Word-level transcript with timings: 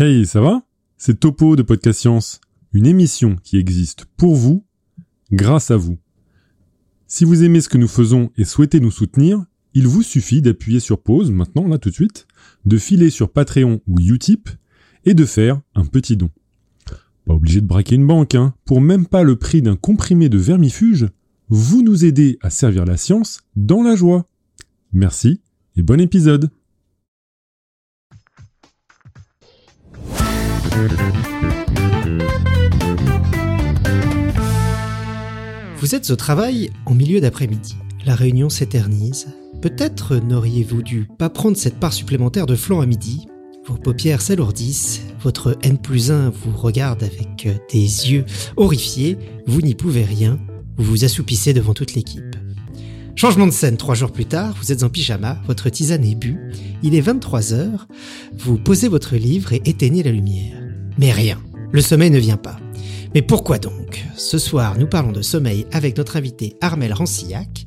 Hey, 0.00 0.26
ça 0.26 0.40
va? 0.40 0.62
C'est 0.96 1.18
Topo 1.18 1.56
de 1.56 1.62
Podcast 1.62 1.98
Science, 1.98 2.40
une 2.72 2.86
émission 2.86 3.34
qui 3.42 3.56
existe 3.56 4.04
pour 4.16 4.36
vous, 4.36 4.64
grâce 5.32 5.72
à 5.72 5.76
vous. 5.76 5.98
Si 7.08 7.24
vous 7.24 7.42
aimez 7.42 7.60
ce 7.60 7.68
que 7.68 7.78
nous 7.78 7.88
faisons 7.88 8.30
et 8.36 8.44
souhaitez 8.44 8.78
nous 8.78 8.92
soutenir, 8.92 9.44
il 9.74 9.88
vous 9.88 10.04
suffit 10.04 10.40
d'appuyer 10.40 10.78
sur 10.78 11.02
pause 11.02 11.32
maintenant, 11.32 11.66
là 11.66 11.78
tout 11.78 11.88
de 11.88 11.94
suite, 11.94 12.28
de 12.64 12.78
filer 12.78 13.10
sur 13.10 13.32
Patreon 13.32 13.80
ou 13.88 13.98
Utip 13.98 14.48
et 15.04 15.14
de 15.14 15.24
faire 15.24 15.60
un 15.74 15.84
petit 15.84 16.16
don. 16.16 16.30
Pas 17.24 17.34
obligé 17.34 17.60
de 17.60 17.66
braquer 17.66 17.96
une 17.96 18.06
banque, 18.06 18.36
hein. 18.36 18.54
Pour 18.66 18.80
même 18.80 19.04
pas 19.04 19.24
le 19.24 19.34
prix 19.34 19.62
d'un 19.62 19.74
comprimé 19.74 20.28
de 20.28 20.38
vermifuge, 20.38 21.08
vous 21.48 21.82
nous 21.82 22.04
aidez 22.04 22.38
à 22.40 22.50
servir 22.50 22.84
la 22.84 22.96
science 22.96 23.40
dans 23.56 23.82
la 23.82 23.96
joie. 23.96 24.28
Merci 24.92 25.40
et 25.74 25.82
bon 25.82 26.00
épisode. 26.00 26.52
Vous 35.80 35.94
êtes 35.94 36.10
au 36.10 36.16
travail 36.16 36.70
en 36.86 36.94
milieu 36.94 37.20
d'après-midi. 37.20 37.76
La 38.04 38.14
réunion 38.14 38.48
s'éternise. 38.48 39.28
Peut-être 39.62 40.16
n'auriez-vous 40.16 40.82
dû 40.82 41.08
pas 41.18 41.30
prendre 41.30 41.56
cette 41.56 41.80
part 41.80 41.92
supplémentaire 41.92 42.46
de 42.46 42.56
flan 42.56 42.80
à 42.80 42.86
midi. 42.86 43.26
Vos 43.66 43.76
paupières 43.76 44.20
s'alourdissent, 44.20 45.02
votre 45.22 45.56
N 45.62 45.78
plus 45.78 46.10
1 46.10 46.30
vous 46.30 46.56
regarde 46.56 47.02
avec 47.02 47.48
des 47.72 48.10
yeux 48.10 48.24
horrifiés, 48.56 49.16
vous 49.46 49.62
n'y 49.62 49.74
pouvez 49.74 50.04
rien, 50.04 50.38
vous 50.76 50.84
vous 50.84 51.04
assoupissez 51.04 51.54
devant 51.54 51.74
toute 51.74 51.94
l'équipe. 51.94 52.36
Changement 53.14 53.46
de 53.46 53.52
scène, 53.52 53.76
trois 53.76 53.94
jours 53.94 54.12
plus 54.12 54.26
tard, 54.26 54.54
vous 54.60 54.72
êtes 54.72 54.82
en 54.82 54.90
pyjama, 54.90 55.38
votre 55.46 55.70
tisane 55.70 56.04
est 56.04 56.14
bu, 56.14 56.38
il 56.82 56.94
est 56.94 57.00
23h, 57.00 57.86
vous 58.38 58.58
posez 58.58 58.88
votre 58.88 59.16
livre 59.16 59.52
et 59.52 59.62
éteignez 59.64 60.02
la 60.02 60.12
lumière. 60.12 60.67
Mais 60.98 61.12
rien, 61.12 61.40
le 61.70 61.80
sommeil 61.80 62.10
ne 62.10 62.18
vient 62.18 62.36
pas. 62.36 62.56
Mais 63.14 63.22
pourquoi 63.22 63.58
donc? 63.58 64.04
Ce 64.16 64.36
soir, 64.36 64.76
nous 64.78 64.88
parlons 64.88 65.12
de 65.12 65.22
sommeil 65.22 65.64
avec 65.72 65.96
notre 65.96 66.16
invité 66.16 66.56
Armel 66.60 66.92
Rancillac. 66.92 67.66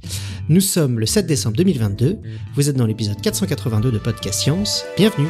Nous 0.50 0.60
sommes 0.60 1.00
le 1.00 1.06
7 1.06 1.26
décembre 1.26 1.56
2022, 1.56 2.20
vous 2.56 2.70
êtes 2.70 2.76
dans 2.76 2.86
l'épisode 2.86 3.22
482 3.22 3.92
de 3.92 3.98
Podcast 4.00 4.42
Science, 4.42 4.84
bienvenue 4.98 5.30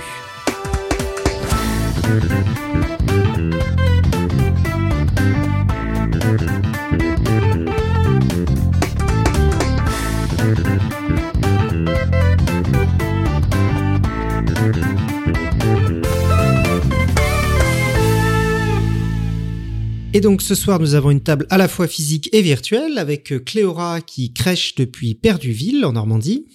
Et 20.14 20.20
donc 20.20 20.42
ce 20.42 20.56
soir, 20.56 20.80
nous 20.80 20.94
avons 20.96 21.12
une 21.12 21.22
table 21.24 21.48
à 21.50 21.58
la 21.58 21.68
fois 21.68 21.88
physique 21.88 22.30
et 22.34 22.42
virtuelle 22.42 22.98
avec 22.98 23.34
Cléora 23.46 24.02
qui 24.02 24.34
crèche 24.34 24.76
depuis 24.76 25.16
Perduville 25.16 25.86
en 25.86 25.94
Normandie. 25.94 26.48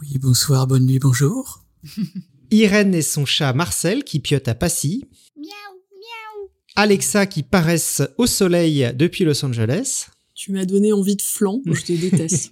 Oui, 0.00 0.18
bonsoir, 0.18 0.66
bonne 0.66 0.86
nuit, 0.86 0.98
bonjour. 0.98 1.64
Irène 2.50 2.94
et 2.94 3.02
son 3.02 3.24
chat 3.24 3.52
Marcel 3.52 4.02
qui 4.02 4.18
piote 4.18 4.48
à 4.48 4.54
Passy. 4.54 5.04
Miaou, 5.36 5.76
miaou. 5.92 6.50
Alexa 6.74 7.26
qui 7.26 7.44
paraissent 7.44 8.02
au 8.16 8.26
soleil 8.26 8.92
depuis 8.96 9.24
Los 9.24 9.44
Angeles. 9.44 10.06
Tu 10.34 10.52
m'as 10.52 10.64
donné 10.64 10.92
envie 10.92 11.16
de 11.16 11.22
flan, 11.22 11.60
je 11.66 11.82
te 11.82 11.92
déteste. 12.00 12.50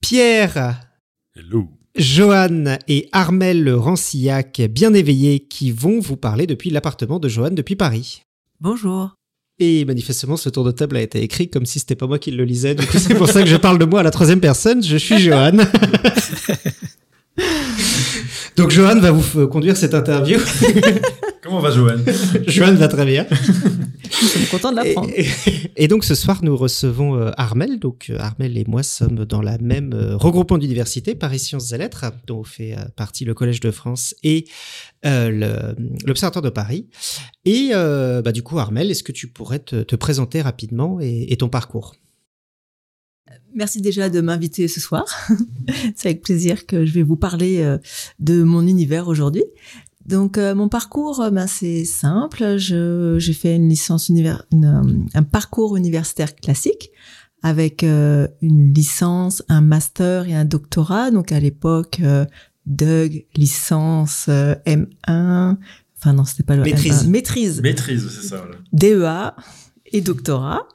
Pierre, 0.00 0.80
Hello. 1.34 1.68
Johan 1.98 2.76
et 2.86 3.08
Armel 3.10 3.68
Rancillac, 3.74 4.62
bien 4.70 4.94
éveillés, 4.94 5.40
qui 5.40 5.72
vont 5.72 5.98
vous 5.98 6.16
parler 6.16 6.46
depuis 6.46 6.70
l'appartement 6.70 7.18
de 7.18 7.28
Johan 7.28 7.50
depuis 7.50 7.74
Paris. 7.74 8.22
Bonjour. 8.60 9.16
Et 9.58 9.84
manifestement, 9.84 10.36
ce 10.36 10.48
tour 10.48 10.62
de 10.62 10.70
table 10.70 10.96
a 10.96 11.02
été 11.02 11.20
écrit 11.20 11.50
comme 11.50 11.66
si 11.66 11.80
c'était 11.80 11.96
pas 11.96 12.06
moi 12.06 12.20
qui 12.20 12.30
le 12.30 12.44
lisais. 12.44 12.76
Du 12.76 12.86
coup, 12.86 12.98
c'est 12.98 13.16
pour 13.16 13.28
ça 13.28 13.42
que 13.42 13.48
je 13.48 13.56
parle 13.56 13.80
de 13.80 13.84
moi 13.84 14.00
à 14.00 14.02
la 14.04 14.12
troisième 14.12 14.40
personne. 14.40 14.80
Je 14.80 14.96
suis 14.96 15.18
Johan. 15.18 15.56
Donc, 18.56 18.70
Johan 18.70 18.98
va 18.98 19.10
vous 19.12 19.46
conduire 19.48 19.76
cette 19.76 19.94
interview. 19.94 20.38
Comment 21.42 21.60
va 21.60 21.70
Johan? 21.70 21.96
Johan 22.46 22.74
va 22.74 22.88
très 22.88 23.04
bien. 23.06 23.24
Nous 23.30 24.28
sommes 24.28 24.46
contents 24.50 24.72
de 24.72 24.80
Et, 24.80 24.84
l'apprendre. 24.88 25.10
et- 25.16 25.26
et 25.76 25.86
donc, 25.86 26.04
ce 26.04 26.16
soir, 26.16 26.40
nous 26.42 26.56
recevons 26.56 27.16
euh, 27.16 27.30
Armel. 27.36 27.78
Donc, 27.78 28.06
euh, 28.10 28.18
Armel 28.18 28.58
et 28.58 28.64
moi 28.66 28.82
sommes 28.82 29.24
dans 29.24 29.40
la 29.42 29.58
même 29.58 29.92
euh, 29.94 30.16
regroupement 30.16 30.58
d'universités, 30.58 31.14
Paris 31.14 31.38
Sciences 31.38 31.70
et 31.72 31.78
Lettres, 31.78 32.06
dont 32.26 32.42
fait 32.42 32.72
euh, 32.74 32.80
partie 32.96 33.24
le 33.24 33.34
Collège 33.34 33.60
de 33.60 33.70
France 33.70 34.16
et 34.24 34.44
euh, 35.06 35.72
l'Observatoire 36.04 36.42
de 36.42 36.50
Paris. 36.50 36.88
Et 37.44 37.70
euh, 37.72 38.20
bah, 38.22 38.32
du 38.32 38.42
coup, 38.42 38.58
Armel, 38.58 38.90
est-ce 38.90 39.04
que 39.04 39.12
tu 39.12 39.28
pourrais 39.28 39.60
te, 39.60 39.82
te 39.82 39.94
présenter 39.94 40.42
rapidement 40.42 40.98
et, 41.00 41.26
et 41.32 41.36
ton 41.36 41.48
parcours? 41.48 41.94
Merci 43.58 43.80
déjà 43.82 44.08
de 44.08 44.20
m'inviter 44.20 44.68
ce 44.68 44.80
soir. 44.80 45.04
C'est 45.96 46.08
avec 46.08 46.22
plaisir 46.22 46.64
que 46.64 46.86
je 46.86 46.92
vais 46.94 47.02
vous 47.02 47.16
parler 47.16 47.60
euh, 47.60 47.76
de 48.20 48.42
mon 48.42 48.66
univers 48.66 49.08
aujourd'hui. 49.08 49.44
Donc 50.06 50.38
euh, 50.38 50.54
mon 50.54 50.68
parcours, 50.70 51.20
euh, 51.20 51.30
ben, 51.30 51.46
c'est 51.46 51.84
simple. 51.84 52.56
Je- 52.56 53.16
J'ai 53.18 53.34
fait 53.34 53.54
une 53.56 53.68
licence 53.68 54.08
univers, 54.08 54.46
une, 54.52 54.64
euh, 54.64 55.18
un 55.18 55.22
parcours 55.22 55.76
universitaire 55.76 56.34
classique 56.34 56.90
avec 57.42 57.84
euh, 57.84 58.26
une 58.40 58.72
licence, 58.72 59.42
un 59.48 59.60
master 59.60 60.26
et 60.28 60.34
un 60.34 60.46
doctorat. 60.46 61.10
Donc 61.10 61.30
à 61.32 61.40
l'époque, 61.40 62.00
euh, 62.02 62.24
DUG, 62.64 63.26
licence 63.36 64.26
euh, 64.30 64.54
M1. 64.66 65.56
Enfin 65.98 66.12
non, 66.14 66.24
c'était 66.24 66.42
pas 66.44 66.56
le 66.56 66.62
Maîtrise. 66.62 67.04
M1. 67.04 67.08
Maîtrise. 67.08 67.60
Maîtrise, 67.60 68.08
c'est 68.08 68.28
ça. 68.28 68.44
DEA 68.72 69.34
et 69.92 70.00
doctorat. 70.00 70.66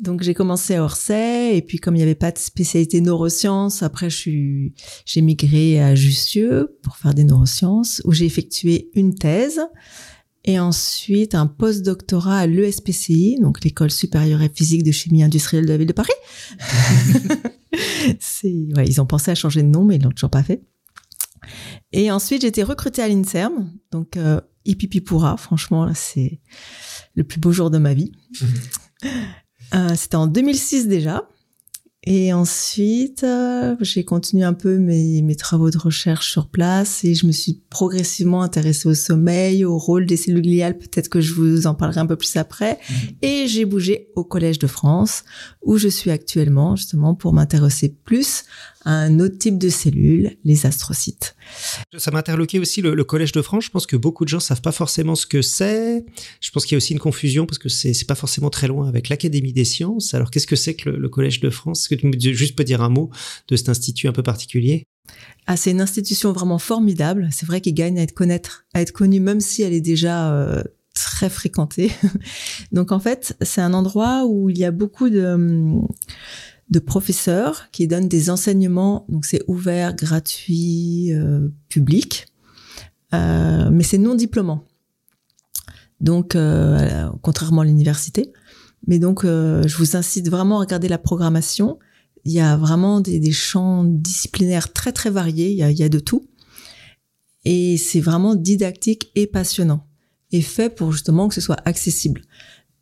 Donc 0.00 0.22
j'ai 0.22 0.34
commencé 0.34 0.74
à 0.74 0.84
Orsay 0.84 1.56
et 1.56 1.62
puis 1.62 1.78
comme 1.78 1.94
il 1.94 1.98
n'y 1.98 2.02
avait 2.02 2.14
pas 2.14 2.32
de 2.32 2.38
spécialité 2.38 3.00
neurosciences, 3.00 3.82
après 3.82 4.10
je 4.10 4.16
suis 4.16 4.74
j'ai 5.04 5.20
migré 5.20 5.80
à 5.80 5.94
Jussieu 5.94 6.78
pour 6.82 6.96
faire 6.96 7.14
des 7.14 7.24
neurosciences 7.24 8.02
où 8.04 8.12
j'ai 8.12 8.26
effectué 8.26 8.90
une 8.94 9.14
thèse 9.14 9.60
et 10.44 10.60
ensuite 10.60 11.34
un 11.34 11.46
post-doctorat 11.46 12.38
à 12.38 12.46
l'ESPCI, 12.46 13.38
donc 13.40 13.64
l'école 13.64 13.90
supérieure 13.90 14.42
et 14.42 14.48
physique 14.48 14.84
de 14.84 14.92
chimie 14.92 15.24
industrielle 15.24 15.64
de 15.64 15.70
la 15.70 15.76
ville 15.76 15.88
de 15.88 15.92
Paris. 15.92 16.12
C'est 18.20 18.54
ouais, 18.76 18.86
ils 18.86 19.00
ont 19.00 19.06
pensé 19.06 19.30
à 19.30 19.34
changer 19.34 19.62
de 19.62 19.68
nom 19.68 19.84
mais 19.84 19.96
ils 19.96 20.02
l'ont 20.02 20.10
toujours 20.10 20.30
pas 20.30 20.42
fait. 20.42 20.62
Et 21.92 22.10
ensuite 22.10 22.42
j'ai 22.42 22.48
été 22.48 22.62
recrutée 22.62 23.02
à 23.02 23.08
l'INSERM, 23.08 23.70
donc 23.90 24.16
euh, 24.16 24.40
Hippipipura, 24.66 25.36
franchement 25.36 25.84
là 25.84 25.94
c'est 25.94 26.40
le 27.16 27.24
plus 27.24 27.40
beau 27.40 27.50
jour 27.50 27.70
de 27.70 27.78
ma 27.78 27.94
vie. 27.94 28.12
Euh, 29.74 29.94
C'était 29.96 30.16
en 30.16 30.28
2006 30.28 30.86
déjà. 30.86 31.28
Et 32.08 32.32
ensuite, 32.32 33.24
euh, 33.24 33.74
j'ai 33.80 34.04
continué 34.04 34.44
un 34.44 34.52
peu 34.52 34.78
mes, 34.78 35.22
mes 35.22 35.34
travaux 35.34 35.70
de 35.70 35.78
recherche 35.78 36.30
sur 36.30 36.46
place 36.48 37.02
et 37.02 37.16
je 37.16 37.26
me 37.26 37.32
suis 37.32 37.64
progressivement 37.68 38.42
intéressée 38.42 38.88
au 38.88 38.94
sommeil, 38.94 39.64
au 39.64 39.76
rôle 39.76 40.06
des 40.06 40.16
cellules 40.16 40.42
gliales. 40.42 40.78
Peut-être 40.78 41.08
que 41.08 41.20
je 41.20 41.34
vous 41.34 41.66
en 41.66 41.74
parlerai 41.74 41.98
un 41.98 42.06
peu 42.06 42.14
plus 42.14 42.36
après. 42.36 42.78
Et 43.22 43.48
j'ai 43.48 43.64
bougé 43.64 44.10
au 44.14 44.22
Collège 44.22 44.60
de 44.60 44.68
France 44.68 45.24
où 45.62 45.78
je 45.78 45.88
suis 45.88 46.12
actuellement 46.12 46.76
justement 46.76 47.16
pour 47.16 47.32
m'intéresser 47.32 47.88
plus 47.88 48.44
à 48.86 48.92
un 48.92 49.18
autre 49.18 49.36
type 49.36 49.58
de 49.58 49.68
cellules, 49.68 50.36
les 50.44 50.64
astrocytes. 50.64 51.34
Ça 51.98 52.12
m'a 52.12 52.20
interloqué 52.20 52.60
aussi 52.60 52.80
le, 52.80 52.94
le 52.94 53.04
Collège 53.04 53.32
de 53.32 53.42
France. 53.42 53.64
Je 53.64 53.70
pense 53.70 53.84
que 53.84 53.96
beaucoup 53.96 54.24
de 54.24 54.28
gens 54.28 54.38
savent 54.38 54.62
pas 54.62 54.72
forcément 54.72 55.16
ce 55.16 55.26
que 55.26 55.42
c'est. 55.42 56.06
Je 56.40 56.50
pense 56.52 56.64
qu'il 56.64 56.72
y 56.72 56.76
a 56.76 56.78
aussi 56.78 56.92
une 56.92 57.00
confusion 57.00 57.46
parce 57.46 57.58
que 57.58 57.68
c'est 57.68 57.92
c'est 57.92 58.06
pas 58.06 58.14
forcément 58.14 58.48
très 58.48 58.68
loin 58.68 58.88
avec 58.88 59.08
l'Académie 59.08 59.52
des 59.52 59.64
sciences. 59.64 60.14
Alors 60.14 60.30
qu'est-ce 60.30 60.46
que 60.46 60.54
c'est 60.54 60.74
que 60.74 60.90
le, 60.90 60.98
le 60.98 61.08
Collège 61.08 61.40
de 61.40 61.50
France? 61.50 61.80
Est-ce 61.90 62.00
que 62.00 62.16
tu 62.16 62.34
juste 62.34 62.54
peux 62.54 62.64
dire 62.64 62.80
un 62.80 62.88
mot 62.88 63.10
de 63.48 63.56
cet 63.56 63.68
institut 63.68 64.06
un 64.06 64.12
peu 64.12 64.22
particulier? 64.22 64.84
Ah, 65.48 65.56
c'est 65.56 65.72
une 65.72 65.80
institution 65.80 66.32
vraiment 66.32 66.58
formidable. 66.58 67.28
C'est 67.32 67.46
vrai 67.46 67.60
qu'il 67.60 67.74
gagne 67.74 67.98
à 67.98 68.02
être 68.02 68.14
connaître, 68.14 68.66
à 68.72 68.80
être 68.82 68.92
connu, 68.92 69.18
même 69.18 69.40
si 69.40 69.62
elle 69.62 69.72
est 69.72 69.80
déjà 69.80 70.32
euh, 70.32 70.62
très 70.94 71.28
fréquentée. 71.28 71.90
Donc 72.72 72.92
en 72.92 73.00
fait, 73.00 73.36
c'est 73.42 73.60
un 73.60 73.74
endroit 73.74 74.24
où 74.26 74.48
il 74.48 74.58
y 74.58 74.64
a 74.64 74.70
beaucoup 74.70 75.08
de 75.08 75.24
hum, 75.24 75.86
de 76.70 76.78
professeurs 76.78 77.70
qui 77.70 77.86
donnent 77.86 78.08
des 78.08 78.30
enseignements. 78.30 79.06
Donc 79.08 79.24
c'est 79.24 79.42
ouvert, 79.46 79.94
gratuit, 79.94 81.12
euh, 81.12 81.48
public, 81.68 82.26
Euh, 83.14 83.70
mais 83.70 83.84
c'est 83.84 83.98
non 83.98 84.16
diplômant. 84.16 84.64
Donc 86.00 86.34
euh, 86.34 87.08
contrairement 87.22 87.62
à 87.62 87.64
l'université. 87.64 88.32
Mais 88.88 88.98
donc 88.98 89.24
euh, 89.24 89.62
je 89.66 89.76
vous 89.76 89.96
incite 89.96 90.28
vraiment 90.28 90.56
à 90.58 90.60
regarder 90.60 90.88
la 90.88 90.98
programmation 90.98 91.78
il 92.26 92.32
y 92.32 92.40
a 92.40 92.56
vraiment 92.56 93.00
des, 93.00 93.20
des 93.20 93.32
champs 93.32 93.84
disciplinaires 93.84 94.72
très 94.72 94.92
très 94.92 95.10
variés, 95.10 95.50
il 95.52 95.56
y 95.56 95.62
a, 95.62 95.70
il 95.70 95.78
y 95.78 95.84
a 95.84 95.88
de 95.88 96.00
tout. 96.00 96.28
Et 97.44 97.78
c'est 97.78 98.00
vraiment 98.00 98.34
didactique 98.34 99.12
et 99.14 99.28
passionnant. 99.28 99.86
Et 100.32 100.42
fait 100.42 100.68
pour 100.68 100.90
justement 100.90 101.28
que 101.28 101.34
ce 101.36 101.40
soit 101.40 101.60
accessible. 101.64 102.22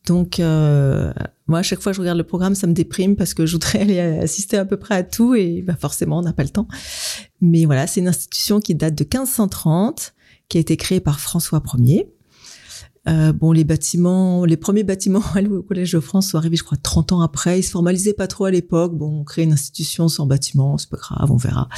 Donc, 0.06 0.40
euh, 0.40 1.12
Moi, 1.46 1.58
à 1.58 1.62
chaque 1.62 1.80
fois 1.80 1.92
que 1.92 1.96
je 1.96 2.00
regarde 2.00 2.18
le 2.18 2.24
programme, 2.24 2.54
ça 2.54 2.66
me 2.66 2.72
déprime 2.72 3.16
parce 3.16 3.34
que 3.34 3.44
je 3.44 3.52
voudrais 3.52 3.80
aller 3.80 4.00
assister 4.00 4.56
à 4.56 4.64
peu 4.64 4.78
près 4.78 4.94
à 4.94 5.02
tout 5.02 5.34
et 5.34 5.62
bah, 5.62 5.76
forcément, 5.78 6.18
on 6.18 6.22
n'a 6.22 6.32
pas 6.32 6.42
le 6.42 6.48
temps. 6.48 6.68
Mais 7.40 7.66
voilà, 7.66 7.86
c'est 7.86 8.00
une 8.00 8.08
institution 8.08 8.60
qui 8.60 8.74
date 8.74 8.94
de 8.94 9.04
1530, 9.04 10.14
qui 10.48 10.56
a 10.56 10.60
été 10.60 10.76
créée 10.76 11.00
par 11.00 11.20
François 11.20 11.62
Ier. 11.78 12.08
Euh, 13.06 13.34
bon, 13.34 13.52
les 13.52 13.64
bâtiments, 13.64 14.46
les 14.46 14.56
premiers 14.56 14.82
bâtiments 14.82 15.22
au 15.50 15.62
Collège 15.62 15.92
de 15.92 16.00
France 16.00 16.28
sont 16.28 16.38
arrivés, 16.38 16.56
je 16.56 16.64
crois, 16.64 16.78
30 16.82 17.12
ans 17.12 17.20
après. 17.20 17.60
Ils 17.60 17.62
se 17.62 17.70
formalisaient 17.70 18.14
pas 18.14 18.26
trop 18.26 18.46
à 18.46 18.50
l'époque. 18.50 18.96
Bon, 18.96 19.20
on 19.20 19.24
crée 19.24 19.42
une 19.42 19.52
institution 19.52 20.08
sans 20.08 20.24
bâtiment, 20.24 20.78
c'est 20.78 20.88
pas 20.88 20.96
grave, 20.96 21.30
on 21.30 21.36
verra. 21.36 21.68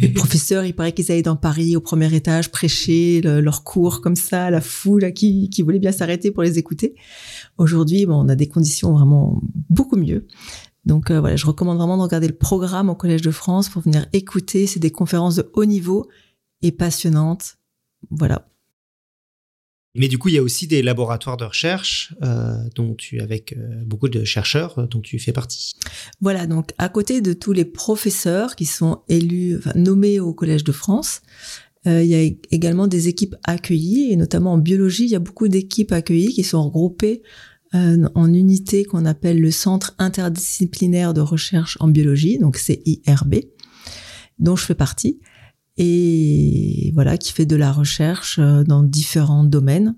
les 0.00 0.08
professeurs, 0.14 0.64
il 0.64 0.74
paraît 0.74 0.92
qu'ils 0.92 1.12
allaient 1.12 1.22
dans 1.22 1.36
Paris, 1.36 1.76
au 1.76 1.80
premier 1.80 2.12
étage, 2.12 2.50
prêcher 2.50 3.20
leurs 3.22 3.62
cours 3.62 4.00
comme 4.00 4.16
ça, 4.16 4.50
la 4.50 4.60
foule 4.60 5.12
qui, 5.12 5.48
qui 5.48 5.62
voulait 5.62 5.78
bien 5.78 5.92
s'arrêter 5.92 6.32
pour 6.32 6.42
les 6.42 6.58
écouter. 6.58 6.96
Aujourd'hui, 7.58 8.06
bon, 8.06 8.24
on 8.24 8.28
a 8.28 8.34
des 8.34 8.48
conditions 8.48 8.92
vraiment 8.92 9.40
beaucoup 9.70 9.96
mieux. 9.96 10.26
Donc 10.84 11.10
euh, 11.10 11.20
voilà, 11.20 11.36
je 11.36 11.46
recommande 11.46 11.78
vraiment 11.78 11.96
de 11.96 12.02
regarder 12.02 12.28
le 12.28 12.36
programme 12.36 12.90
au 12.90 12.94
Collège 12.94 13.22
de 13.22 13.30
France 13.30 13.68
pour 13.68 13.82
venir 13.82 14.06
écouter. 14.12 14.66
C'est 14.66 14.80
des 14.80 14.90
conférences 14.90 15.36
de 15.36 15.50
haut 15.54 15.64
niveau 15.64 16.08
et 16.62 16.72
passionnantes. 16.72 17.56
Voilà, 18.10 18.46
mais 19.96 20.08
du 20.08 20.18
coup, 20.18 20.28
il 20.28 20.34
y 20.34 20.38
a 20.38 20.42
aussi 20.42 20.66
des 20.66 20.82
laboratoires 20.82 21.36
de 21.36 21.44
recherche 21.44 22.14
euh, 22.22 22.56
dont 22.74 22.94
tu, 22.94 23.20
avec 23.20 23.52
euh, 23.52 23.84
beaucoup 23.84 24.08
de 24.08 24.24
chercheurs 24.24 24.78
euh, 24.78 24.86
dont 24.86 25.00
tu 25.00 25.20
fais 25.20 25.32
partie. 25.32 25.72
Voilà, 26.20 26.46
donc 26.46 26.70
à 26.78 26.88
côté 26.88 27.20
de 27.20 27.32
tous 27.32 27.52
les 27.52 27.64
professeurs 27.64 28.56
qui 28.56 28.66
sont 28.66 29.02
élus, 29.08 29.56
enfin, 29.56 29.70
nommés 29.76 30.18
au 30.18 30.34
Collège 30.34 30.64
de 30.64 30.72
France, 30.72 31.22
euh, 31.86 32.02
il 32.02 32.08
y 32.08 32.14
a 32.14 32.22
également 32.50 32.86
des 32.86 33.08
équipes 33.08 33.36
accueillies, 33.44 34.10
et 34.12 34.16
notamment 34.16 34.54
en 34.54 34.58
biologie, 34.58 35.04
il 35.04 35.10
y 35.10 35.16
a 35.16 35.20
beaucoup 35.20 35.48
d'équipes 35.48 35.92
accueillies 35.92 36.32
qui 36.32 36.42
sont 36.42 36.62
regroupées 36.62 37.22
euh, 37.74 38.08
en 38.14 38.32
unités 38.32 38.84
qu'on 38.84 39.04
appelle 39.04 39.40
le 39.40 39.50
Centre 39.50 39.94
interdisciplinaire 39.98 41.12
de 41.12 41.20
recherche 41.20 41.76
en 41.80 41.88
biologie, 41.88 42.38
donc 42.38 42.56
c'est 42.56 42.82
IRB, 42.86 43.36
dont 44.38 44.56
je 44.56 44.64
fais 44.64 44.74
partie 44.74 45.20
et 45.76 46.92
voilà, 46.94 47.18
qui 47.18 47.32
fait 47.32 47.46
de 47.46 47.56
la 47.56 47.72
recherche 47.72 48.38
euh, 48.38 48.62
dans 48.62 48.82
différents 48.82 49.44
domaines 49.44 49.96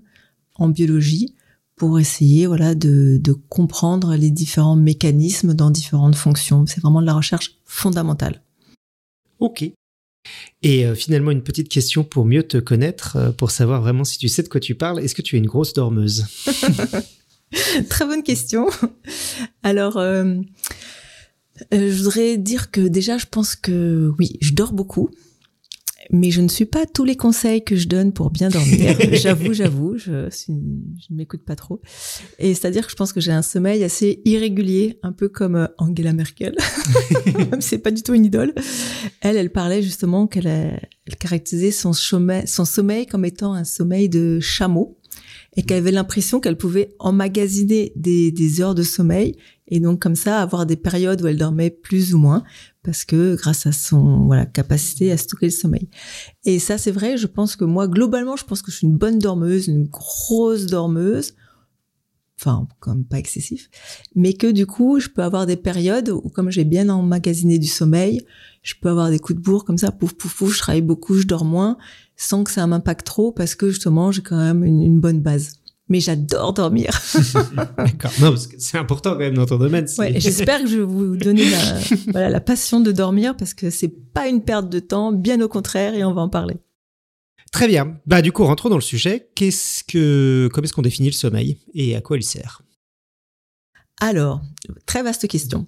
en 0.55 0.69
biologie 0.69 1.35
pour 1.75 1.99
essayer 1.99 2.47
voilà 2.47 2.73
de, 2.73 3.19
de 3.21 3.33
comprendre 3.33 4.15
les 4.15 4.31
différents 4.31 4.75
mécanismes 4.75 5.53
dans 5.53 5.69
différentes 5.69 6.15
fonctions. 6.15 6.65
C'est 6.65 6.81
vraiment 6.81 7.01
de 7.01 7.05
la 7.05 7.13
recherche 7.13 7.59
fondamentale. 7.65 8.41
Ok. 9.39 9.71
Et 10.61 10.85
euh, 10.85 10.95
finalement, 10.95 11.31
une 11.31 11.43
petite 11.43 11.69
question 11.69 12.03
pour 12.03 12.25
mieux 12.25 12.43
te 12.43 12.57
connaître, 12.57 13.15
euh, 13.15 13.31
pour 13.31 13.51
savoir 13.51 13.81
vraiment 13.81 14.03
si 14.03 14.17
tu 14.17 14.27
sais 14.27 14.43
de 14.43 14.49
quoi 14.49 14.59
tu 14.59 14.75
parles. 14.75 14.99
Est-ce 14.99 15.15
que 15.15 15.21
tu 15.21 15.35
es 15.35 15.39
une 15.39 15.45
grosse 15.45 15.73
dormeuse 15.73 16.25
Très 17.89 18.05
bonne 18.05 18.23
question. 18.23 18.67
Alors, 19.63 19.97
euh, 19.97 20.35
je 21.71 21.97
voudrais 21.97 22.37
dire 22.37 22.71
que 22.71 22.81
déjà, 22.81 23.17
je 23.17 23.25
pense 23.29 23.55
que 23.55 24.11
oui, 24.19 24.37
je 24.41 24.53
dors 24.53 24.73
beaucoup 24.73 25.09
mais 26.11 26.31
je 26.31 26.41
ne 26.41 26.47
suis 26.47 26.65
pas 26.65 26.85
tous 26.85 27.03
les 27.03 27.15
conseils 27.15 27.63
que 27.63 27.75
je 27.75 27.87
donne 27.87 28.13
pour 28.13 28.31
bien 28.31 28.49
dormir. 28.49 28.95
j'avoue, 29.13 29.53
j'avoue, 29.53 29.97
je, 29.97 30.29
je 30.29 30.51
ne 30.51 31.15
m'écoute 31.15 31.43
pas 31.43 31.55
trop. 31.55 31.81
Et 32.39 32.53
c'est-à-dire 32.53 32.85
que 32.85 32.91
je 32.91 32.95
pense 32.95 33.13
que 33.13 33.19
j'ai 33.19 33.31
un 33.31 33.41
sommeil 33.41 33.83
assez 33.83 34.21
irrégulier, 34.25 34.99
un 35.03 35.11
peu 35.11 35.27
comme 35.29 35.55
euh, 35.55 35.67
Angela 35.77 36.13
Merkel. 36.13 36.55
c'est 37.59 37.79
pas 37.79 37.91
du 37.91 38.03
tout 38.03 38.13
une 38.13 38.25
idole. 38.25 38.53
Elle, 39.21 39.37
elle 39.37 39.51
parlait 39.51 39.81
justement 39.81 40.27
qu'elle 40.27 40.47
elle 40.47 41.15
caractérisait 41.19 41.71
son 41.71 41.93
sommeil, 41.93 42.47
son 42.47 42.65
sommeil 42.65 43.05
comme 43.05 43.25
étant 43.25 43.53
un 43.53 43.63
sommeil 43.63 44.09
de 44.09 44.39
chameau 44.39 44.97
et 45.55 45.63
qu'elle 45.63 45.77
avait 45.77 45.91
l'impression 45.91 46.39
qu'elle 46.39 46.57
pouvait 46.57 46.95
emmagasiner 46.99 47.91
des, 47.95 48.31
des 48.31 48.61
heures 48.61 48.75
de 48.75 48.83
sommeil 48.83 49.35
et 49.67 49.79
donc 49.79 50.01
comme 50.01 50.15
ça 50.15 50.39
avoir 50.41 50.65
des 50.65 50.75
périodes 50.75 51.21
où 51.21 51.27
elle 51.27 51.37
dormait 51.37 51.69
plus 51.69 52.13
ou 52.13 52.19
moins 52.19 52.43
parce 52.87 53.03
que 53.03 53.35
grâce 53.35 53.65
à 53.65 53.73
son 53.73 54.27
voilà 54.27 54.45
capacité 54.45 55.11
à 55.11 55.17
stocker 55.17 55.47
le 55.47 55.51
sommeil. 55.51 55.89
Et 56.45 56.57
ça 56.57 56.77
c'est 56.77 56.91
vrai, 56.91 57.17
je 57.17 57.27
pense 57.27 57.57
que 57.57 57.65
moi 57.65 57.89
globalement, 57.89 58.37
je 58.37 58.45
pense 58.45 58.61
que 58.61 58.71
je 58.71 58.77
suis 58.77 58.87
une 58.87 58.97
bonne 58.97 59.19
dormeuse, 59.19 59.67
une 59.67 59.87
grosse 59.87 60.67
dormeuse. 60.67 61.33
Enfin, 62.39 62.65
comme 62.79 63.03
pas 63.03 63.17
excessif, 63.17 63.69
mais 64.15 64.33
que 64.33 64.49
du 64.49 64.65
coup, 64.67 64.99
je 64.99 65.09
peux 65.09 65.23
avoir 65.23 65.47
des 65.47 65.57
périodes 65.57 66.09
où, 66.09 66.29
comme 66.29 66.51
j'ai 66.51 66.65
bien 66.65 66.87
emmagasiné 66.87 67.57
du 67.57 67.67
sommeil, 67.67 68.21
je 68.61 68.75
peux 68.79 68.89
avoir 68.89 69.09
des 69.09 69.17
coups 69.17 69.39
de 69.39 69.43
bourre 69.43 69.65
comme 69.65 69.79
ça, 69.79 69.91
pouf, 69.91 70.13
pouf, 70.13 70.37
pouf, 70.37 70.53
je 70.53 70.59
travaille 70.59 70.83
beaucoup, 70.83 71.15
je 71.15 71.25
dors 71.25 71.45
moins, 71.45 71.77
sans 72.15 72.43
que 72.43 72.51
ça 72.51 72.67
m'impacte 72.67 73.07
trop, 73.07 73.31
parce 73.31 73.55
que 73.55 73.69
justement, 73.71 74.11
j'ai 74.11 74.21
quand 74.21 74.37
même 74.37 74.63
une 74.63 74.99
bonne 74.99 75.19
base 75.19 75.53
mais 75.89 75.99
j'adore 75.99 76.53
dormir. 76.53 76.89
D'accord. 77.77 78.11
Non, 78.19 78.29
parce 78.29 78.47
que 78.47 78.55
c'est 78.59 78.77
important 78.77 79.11
quand 79.11 79.19
même 79.19 79.35
dans 79.35 79.45
ton 79.45 79.57
domaine. 79.57 79.85
Ouais, 79.97 80.19
j'espère 80.19 80.61
que 80.61 80.67
je 80.67 80.77
vais 80.77 80.83
vous 80.83 81.17
donner 81.17 81.49
la, 81.49 81.79
voilà, 82.11 82.29
la 82.29 82.41
passion 82.41 82.79
de 82.79 82.91
dormir 82.91 83.35
parce 83.37 83.53
que 83.53 83.69
c'est 83.69 83.93
pas 84.13 84.27
une 84.27 84.41
perte 84.41 84.69
de 84.69 84.79
temps, 84.79 85.11
bien 85.11 85.39
au 85.41 85.47
contraire, 85.47 85.93
et 85.93 86.03
on 86.03 86.13
va 86.13 86.21
en 86.21 86.29
parler. 86.29 86.57
Très 87.51 87.67
bien. 87.67 87.97
Bah, 88.05 88.21
du 88.21 88.31
coup, 88.31 88.43
rentrons 88.43 88.69
dans 88.69 88.75
le 88.75 88.81
sujet. 88.81 89.29
Qu'est-ce 89.35 89.83
que, 89.83 90.49
comment 90.53 90.65
est-ce 90.65 90.73
qu'on 90.73 90.81
définit 90.81 91.09
le 91.09 91.15
sommeil 91.15 91.57
et 91.73 91.95
à 91.95 92.01
quoi 92.01 92.17
il 92.17 92.23
sert? 92.23 92.61
Alors, 93.99 94.41
très 94.85 95.01
vaste 95.01 95.27
question. 95.27 95.65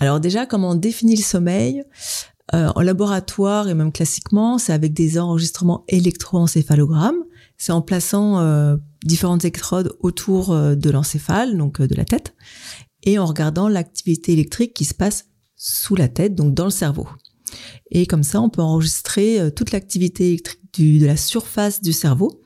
Alors 0.00 0.20
déjà, 0.20 0.46
comment 0.46 0.70
on 0.70 0.74
définit 0.74 1.16
le 1.16 1.22
sommeil? 1.22 1.84
Euh, 2.54 2.70
en 2.74 2.80
laboratoire 2.82 3.68
et 3.68 3.74
même 3.74 3.92
classiquement, 3.92 4.58
c'est 4.58 4.72
avec 4.72 4.92
des 4.92 5.18
enregistrements 5.18 5.84
électroencéphalogrammes. 5.88 7.24
C'est 7.62 7.70
en 7.70 7.80
plaçant 7.80 8.40
euh, 8.40 8.76
différentes 9.04 9.44
électrodes 9.44 9.96
autour 10.00 10.50
euh, 10.50 10.74
de 10.74 10.90
l'encéphale, 10.90 11.56
donc 11.56 11.80
de 11.80 11.94
la 11.94 12.04
tête, 12.04 12.34
et 13.04 13.20
en 13.20 13.24
regardant 13.24 13.68
l'activité 13.68 14.32
électrique 14.32 14.74
qui 14.74 14.84
se 14.84 14.94
passe 14.94 15.26
sous 15.54 15.94
la 15.94 16.08
tête, 16.08 16.34
donc 16.34 16.54
dans 16.54 16.64
le 16.64 16.70
cerveau. 16.70 17.06
Et 17.92 18.06
comme 18.06 18.24
ça, 18.24 18.40
on 18.40 18.50
peut 18.50 18.62
enregistrer 18.62 19.52
toute 19.54 19.70
l'activité 19.70 20.30
électrique 20.30 20.60
de 21.00 21.06
la 21.06 21.16
surface 21.16 21.80
du 21.80 21.92
cerveau, 21.92 22.42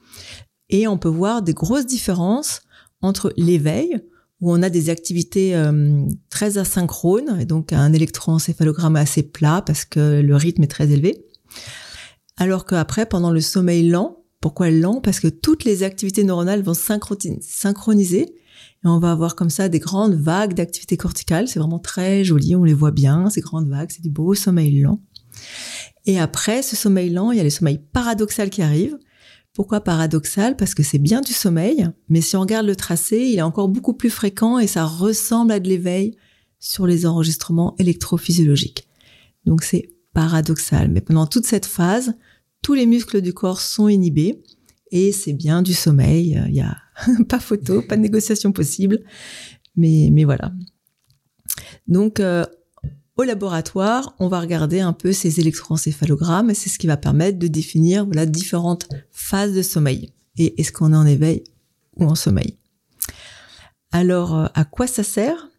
et 0.68 0.86
on 0.86 0.98
peut 0.98 1.08
voir 1.08 1.40
des 1.40 1.54
grosses 1.54 1.86
différences 1.86 2.60
entre 3.00 3.32
l'éveil, 3.38 4.02
où 4.42 4.52
on 4.52 4.62
a 4.62 4.68
des 4.68 4.90
activités 4.90 5.56
euh, 5.56 6.04
très 6.28 6.58
asynchrones, 6.58 7.40
et 7.40 7.46
donc 7.46 7.72
un 7.72 7.94
électroencéphalogramme 7.94 8.96
assez 8.96 9.22
plat 9.22 9.62
parce 9.64 9.86
que 9.86 10.20
le 10.20 10.36
rythme 10.36 10.64
est 10.64 10.70
très 10.70 10.90
élevé. 10.90 11.24
Alors 12.36 12.66
qu'après, 12.66 13.06
pendant 13.06 13.30
le 13.30 13.40
sommeil 13.40 13.88
lent, 13.88 14.25
pourquoi 14.46 14.70
lent? 14.70 15.00
Parce 15.00 15.18
que 15.18 15.26
toutes 15.26 15.64
les 15.64 15.82
activités 15.82 16.22
neuronales 16.22 16.62
vont 16.62 16.72
synchroniser, 16.72 18.20
et 18.20 18.86
on 18.86 19.00
va 19.00 19.10
avoir 19.10 19.34
comme 19.34 19.50
ça 19.50 19.68
des 19.68 19.80
grandes 19.80 20.14
vagues 20.14 20.54
d'activité 20.54 20.96
corticale. 20.96 21.48
C'est 21.48 21.58
vraiment 21.58 21.80
très 21.80 22.22
joli, 22.22 22.54
on 22.54 22.62
les 22.62 22.72
voit 22.72 22.92
bien, 22.92 23.28
ces 23.28 23.40
grandes 23.40 23.68
vagues, 23.68 23.90
c'est 23.90 24.02
du 24.02 24.08
beau 24.08 24.34
sommeil 24.36 24.82
lent. 24.82 25.00
Et 26.04 26.20
après 26.20 26.62
ce 26.62 26.76
sommeil 26.76 27.10
lent, 27.10 27.32
il 27.32 27.38
y 27.38 27.40
a 27.40 27.42
le 27.42 27.50
sommeil 27.50 27.80
paradoxal 27.92 28.48
qui 28.48 28.62
arrive, 28.62 28.96
pourquoi 29.52 29.80
paradoxal? 29.80 30.54
Parce 30.56 30.76
que 30.76 30.84
c'est 30.84 30.98
bien 30.98 31.22
du 31.22 31.32
sommeil, 31.32 31.88
mais 32.08 32.20
si 32.20 32.36
on 32.36 32.42
regarde 32.42 32.66
le 32.66 32.76
tracé, 32.76 33.18
il 33.18 33.38
est 33.38 33.42
encore 33.42 33.68
beaucoup 33.68 33.94
plus 33.94 34.10
fréquent 34.10 34.60
et 34.60 34.68
ça 34.68 34.84
ressemble 34.84 35.50
à 35.50 35.58
de 35.58 35.68
l'éveil 35.68 36.16
sur 36.60 36.86
les 36.86 37.04
enregistrements 37.04 37.74
électrophysiologiques. 37.80 38.86
Donc 39.44 39.64
c'est 39.64 39.88
paradoxal. 40.12 40.88
Mais 40.88 41.00
pendant 41.00 41.26
toute 41.26 41.46
cette 41.46 41.66
phase, 41.66 42.14
tous 42.66 42.74
les 42.74 42.86
muscles 42.86 43.20
du 43.20 43.32
corps 43.32 43.60
sont 43.60 43.86
inhibés 43.86 44.42
et 44.90 45.12
c'est 45.12 45.34
bien 45.34 45.62
du 45.62 45.72
sommeil. 45.72 46.42
Il 46.48 46.52
n'y 46.52 46.62
a 46.62 46.76
pas 47.28 47.38
photo, 47.38 47.80
pas 47.80 47.94
de 47.94 48.02
négociation 48.02 48.50
possible. 48.50 49.04
Mais, 49.76 50.08
mais 50.10 50.24
voilà. 50.24 50.50
Donc, 51.86 52.18
euh, 52.18 52.44
au 53.16 53.22
laboratoire, 53.22 54.16
on 54.18 54.26
va 54.26 54.40
regarder 54.40 54.80
un 54.80 54.92
peu 54.92 55.12
ces 55.12 55.38
électroencéphalogrammes 55.38 56.54
c'est 56.54 56.68
ce 56.68 56.80
qui 56.80 56.88
va 56.88 56.96
permettre 56.96 57.38
de 57.38 57.46
définir 57.46 58.04
voilà, 58.04 58.26
différentes 58.26 58.88
phases 59.12 59.54
de 59.54 59.62
sommeil. 59.62 60.12
Et 60.36 60.60
est-ce 60.60 60.72
qu'on 60.72 60.92
est 60.92 60.96
en 60.96 61.06
éveil 61.06 61.44
ou 61.94 62.06
en 62.06 62.16
sommeil? 62.16 62.58
Alors, 63.92 64.36
euh, 64.36 64.46
à 64.54 64.64
quoi 64.64 64.88
ça 64.88 65.04
sert? 65.04 65.50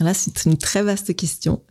Là, 0.00 0.14
c'est 0.14 0.46
une 0.46 0.56
très 0.56 0.82
vaste 0.82 1.14
question. 1.14 1.62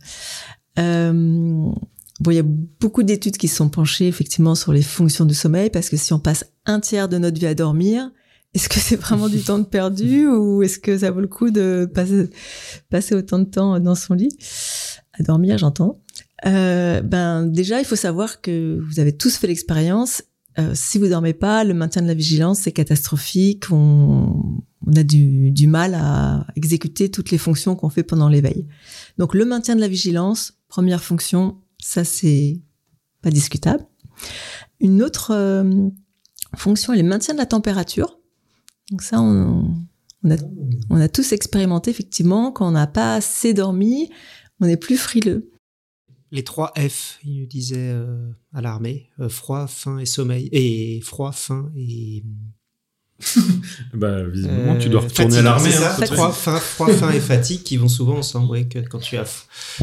Euh, 0.78 1.72
bon, 2.20 2.30
il 2.30 2.36
y 2.36 2.40
a 2.40 2.44
beaucoup 2.44 3.02
d'études 3.02 3.36
qui 3.36 3.48
sont 3.48 3.68
penchées 3.68 4.06
effectivement 4.06 4.54
sur 4.54 4.72
les 4.72 4.82
fonctions 4.82 5.24
du 5.24 5.34
sommeil 5.34 5.70
parce 5.70 5.88
que 5.88 5.96
si 5.96 6.12
on 6.12 6.20
passe 6.20 6.44
un 6.66 6.80
tiers 6.80 7.08
de 7.08 7.18
notre 7.18 7.40
vie 7.40 7.46
à 7.46 7.54
dormir, 7.54 8.10
est-ce 8.54 8.68
que 8.68 8.78
c'est 8.78 8.96
vraiment 8.96 9.28
du 9.28 9.40
temps 9.44 9.58
de 9.58 9.64
perdu 9.64 10.26
ou 10.26 10.62
est-ce 10.62 10.78
que 10.78 10.98
ça 10.98 11.10
vaut 11.10 11.20
le 11.20 11.28
coup 11.28 11.50
de 11.50 11.90
passer, 11.92 12.28
passer 12.90 13.14
autant 13.14 13.38
de 13.38 13.44
temps 13.44 13.80
dans 13.80 13.94
son 13.94 14.14
lit 14.14 14.36
à 15.18 15.22
dormir, 15.22 15.58
j'entends. 15.58 16.00
Euh, 16.46 17.02
ben 17.02 17.46
déjà, 17.46 17.80
il 17.80 17.84
faut 17.84 17.96
savoir 17.96 18.40
que 18.40 18.80
vous 18.88 19.00
avez 19.00 19.16
tous 19.16 19.36
fait 19.36 19.46
l'expérience. 19.46 20.22
Euh, 20.58 20.72
si 20.74 20.98
vous 20.98 21.08
dormez 21.08 21.34
pas, 21.34 21.64
le 21.64 21.74
maintien 21.74 22.02
de 22.02 22.06
la 22.06 22.14
vigilance 22.14 22.60
c'est 22.60 22.72
catastrophique. 22.72 23.70
On, 23.70 24.62
on 24.86 24.92
a 24.96 25.02
du, 25.02 25.50
du, 25.50 25.66
mal 25.66 25.94
à 25.94 26.46
exécuter 26.56 27.10
toutes 27.10 27.30
les 27.30 27.38
fonctions 27.38 27.76
qu'on 27.76 27.90
fait 27.90 28.02
pendant 28.02 28.28
l'éveil. 28.28 28.66
Donc 29.18 29.34
le 29.34 29.44
maintien 29.44 29.76
de 29.76 29.80
la 29.80 29.88
vigilance, 29.88 30.54
première 30.68 31.02
fonction, 31.02 31.58
ça 31.80 32.04
c'est 32.04 32.60
pas 33.22 33.30
discutable. 33.30 33.86
Une 34.80 35.02
autre 35.02 35.32
euh, 35.32 35.88
fonction 36.56 36.92
est 36.92 37.02
le 37.02 37.08
maintien 37.08 37.34
de 37.34 37.38
la 37.38 37.46
température. 37.46 38.18
Donc 38.90 39.02
ça, 39.02 39.20
on, 39.20 39.76
a 40.90 41.08
tous 41.08 41.32
expérimenté 41.32 41.90
effectivement 41.90 42.50
quand 42.50 42.68
on 42.68 42.72
n'a 42.72 42.86
pas 42.86 43.14
assez 43.16 43.54
dormi, 43.54 44.10
on 44.60 44.66
est 44.66 44.76
plus 44.76 44.96
frileux. 44.96 45.50
Les 46.32 46.44
trois 46.44 46.72
F, 46.76 47.18
il 47.24 47.40
nous 47.40 47.46
disait 47.46 47.90
euh, 47.90 48.30
à 48.52 48.60
l'armée 48.60 49.10
euh, 49.18 49.28
froid, 49.28 49.66
faim 49.66 49.98
et 49.98 50.06
sommeil. 50.06 50.48
Et 50.52 51.00
froid, 51.02 51.32
faim 51.32 51.72
et. 51.76 52.24
bah, 53.94 54.22
visiblement, 54.24 54.76
tu 54.78 54.86
Euh, 54.86 54.90
dois 54.90 55.00
retourner 55.02 55.30
fatigue, 55.30 55.38
à 55.38 55.42
l'armée. 55.42 55.70
c'est 55.70 55.84
hein, 55.84 55.96
ça, 55.98 56.06
froid, 56.06 56.32
faim, 56.32 56.58
froid, 56.58 56.92
faim 56.92 57.10
et 57.12 57.20
fatigue 57.20 57.62
qui 57.62 57.76
vont 57.76 57.88
souvent 57.88 58.16
ensemble. 58.18 58.50
Ouais, 58.50 58.64
que 58.66 58.78
quand 58.78 58.98
tu 58.98 59.16
as, 59.16 59.24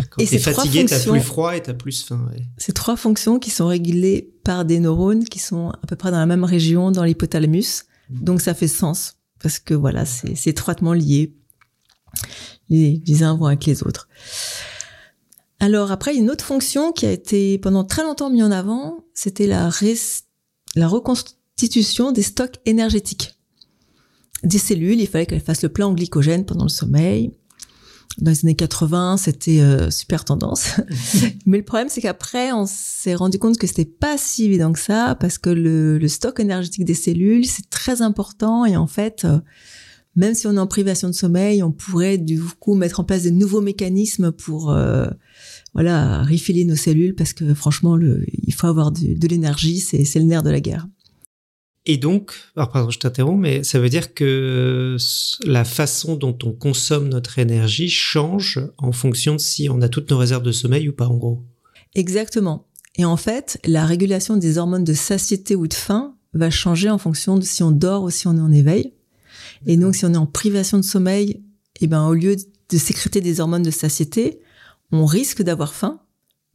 quand 0.10 0.24
trois 0.25 0.53
fatigué, 0.53 0.86
t'as 0.86 0.96
fonctions- 0.96 1.12
plus 1.13 1.22
froid 1.22 1.56
et 1.56 1.62
t'as 1.62 1.74
plus 1.74 2.03
faim. 2.03 2.27
ouais. 2.32 2.44
Ces 2.58 2.74
trois 2.74 2.96
fonctions 2.98 3.39
qui 3.39 3.50
sont 3.51 3.67
régulées 3.67 4.34
par 4.44 4.65
des 4.65 4.79
neurones 4.79 5.24
qui 5.25 5.39
sont 5.39 5.70
à 5.70 5.88
peu 5.88 5.96
près 5.96 6.12
dans 6.12 6.20
la 6.20 6.25
même 6.25 6.44
région 6.44 6.91
dans 6.91 7.03
l'hypothalamus. 7.03 7.84
Donc 8.10 8.41
ça 8.41 8.53
fait 8.53 8.67
sens 8.70 9.15
parce 9.41 9.60
que 9.60 9.74
voilà, 9.74 10.06
c'est 10.06 10.48
étroitement 10.48 10.94
lié. 10.94 11.34
Les, 12.70 13.01
les 13.06 13.24
uns 13.24 13.36
vont 13.36 13.46
avec 13.46 13.65
les 13.65 13.84
autres. 13.84 14.08
Alors 15.60 15.91
après, 15.91 16.15
une 16.15 16.29
autre 16.29 16.46
fonction 16.46 16.91
qui 16.91 17.06
a 17.06 17.12
été 17.12 17.58
pendant 17.58 17.84
très 17.84 18.03
longtemps 18.03 18.29
mise 18.29 18.44
en 18.44 18.51
avant, 18.51 19.03
c'était 19.13 19.48
la, 19.48 19.70
la 20.75 20.88
reconstitution 21.67 22.11
des 22.11 22.21
stocks 22.21 22.57
énergétiques. 22.65 23.35
Des 24.43 24.59
cellules, 24.59 24.99
il 25.01 25.07
fallait 25.07 25.25
qu'elles 25.25 25.41
fassent 25.41 25.63
le 25.63 25.69
plein 25.69 25.87
en 25.87 25.93
glycogène 25.93 26.45
pendant 26.45 26.63
le 26.65 26.69
sommeil. 26.69 27.31
Dans 28.19 28.29
les 28.31 28.45
années 28.45 28.55
80, 28.55 29.17
c'était 29.17 29.59
euh, 29.61 29.89
super 29.89 30.23
tendance. 30.23 30.69
Mais 31.47 31.57
le 31.57 31.63
problème, 31.63 31.87
c'est 31.89 32.01
qu'après, 32.01 32.51
on 32.51 32.65
s'est 32.67 33.15
rendu 33.15 33.39
compte 33.39 33.57
que 33.57 33.65
c'était 33.67 33.85
pas 33.85 34.17
si 34.19 34.45
évident 34.45 34.71
que 34.71 34.79
ça, 34.79 35.15
parce 35.19 35.37
que 35.39 35.49
le, 35.49 35.97
le 35.97 36.07
stock 36.07 36.39
énergétique 36.39 36.85
des 36.85 36.93
cellules, 36.93 37.45
c'est 37.45 37.69
très 37.71 38.01
important. 38.03 38.65
Et 38.65 38.77
en 38.77 38.87
fait, 38.87 39.25
euh, 39.25 39.39
même 40.15 40.35
si 40.35 40.45
on 40.47 40.55
est 40.55 40.59
en 40.59 40.67
privation 40.67 41.07
de 41.09 41.13
sommeil, 41.13 41.61
on 41.63 41.71
pourrait 41.71 42.17
du 42.19 42.39
coup 42.59 42.75
mettre 42.75 42.99
en 42.99 43.03
place 43.03 43.23
des 43.23 43.31
nouveaux 43.31 43.61
mécanismes 43.61 44.31
pour, 44.31 44.71
euh, 44.71 45.07
voilà, 45.73 46.23
refiler 46.23 46.65
nos 46.65 46.75
cellules, 46.75 47.15
parce 47.15 47.33
que 47.33 47.53
franchement, 47.55 47.95
le, 47.95 48.23
il 48.43 48.53
faut 48.53 48.67
avoir 48.67 48.91
du- 48.91 49.15
de 49.15 49.27
l'énergie, 49.27 49.79
c'est 49.79 50.05
c'est 50.05 50.19
le 50.19 50.25
nerf 50.25 50.41
de 50.43 50.49
la 50.51 50.59
guerre. 50.59 50.87
Et 51.89 51.96
donc, 51.96 52.34
alors 52.58 52.70
pardon, 52.70 52.89
je 52.89 53.00
t'interromps, 53.00 53.39
mais 53.41 53.63
ça 53.63 53.79
veut 53.79 53.88
dire 53.88 54.13
que 54.13 54.98
la 55.46 55.63
façon 55.63 56.17
dont 56.17 56.38
on 56.44 56.51
consomme 56.51 57.08
notre 57.08 57.39
énergie 57.39 57.89
change 57.89 58.60
en 58.77 58.91
fonction 58.91 59.36
de 59.36 59.39
si 59.39 59.70
on 59.70 59.82
a 59.82 59.88
toutes 59.88 60.12
nos 60.12 60.17
réserves 60.17 60.44
de 60.44 60.51
sommeil 60.51 60.89
ou 60.89 60.94
pas, 60.94 61.08
en 61.08 61.15
gros. 61.15 61.46
Exactement. 61.96 62.67
Et 62.98 63.06
en 63.06 63.15
fait, 63.15 63.58
la 63.65 63.86
régulation 63.86 64.36
des 64.36 64.58
hormones 64.58 64.84
de 64.84 64.94
satiété 64.94 65.56
ou 65.56 65.65
de 65.67 65.74
faim 65.74 66.15
va 66.34 66.50
changer 66.50 66.89
en 66.89 66.98
fonction 66.98 67.38
de 67.38 67.44
si 67.44 67.63
on 67.63 67.72
dort 67.72 68.03
ou 68.03 68.10
si 68.10 68.27
on 68.27 68.36
est 68.36 68.41
en 68.41 68.51
éveil. 68.51 68.94
Et 69.65 69.77
donc, 69.77 69.96
si 69.96 70.06
on 70.06 70.13
est 70.13 70.17
en 70.17 70.25
privation 70.25 70.77
de 70.77 70.84
sommeil, 70.84 71.41
eh 71.79 71.88
ben, 71.88 72.06
au 72.06 72.13
lieu 72.13 72.36
de 72.36 72.77
sécréter 72.77 73.22
des 73.22 73.39
hormones 73.39 73.63
de 73.63 73.72
satiété, 73.72 74.41
on 74.91 75.06
risque 75.06 75.41
d'avoir 75.41 75.74
faim, 75.74 76.01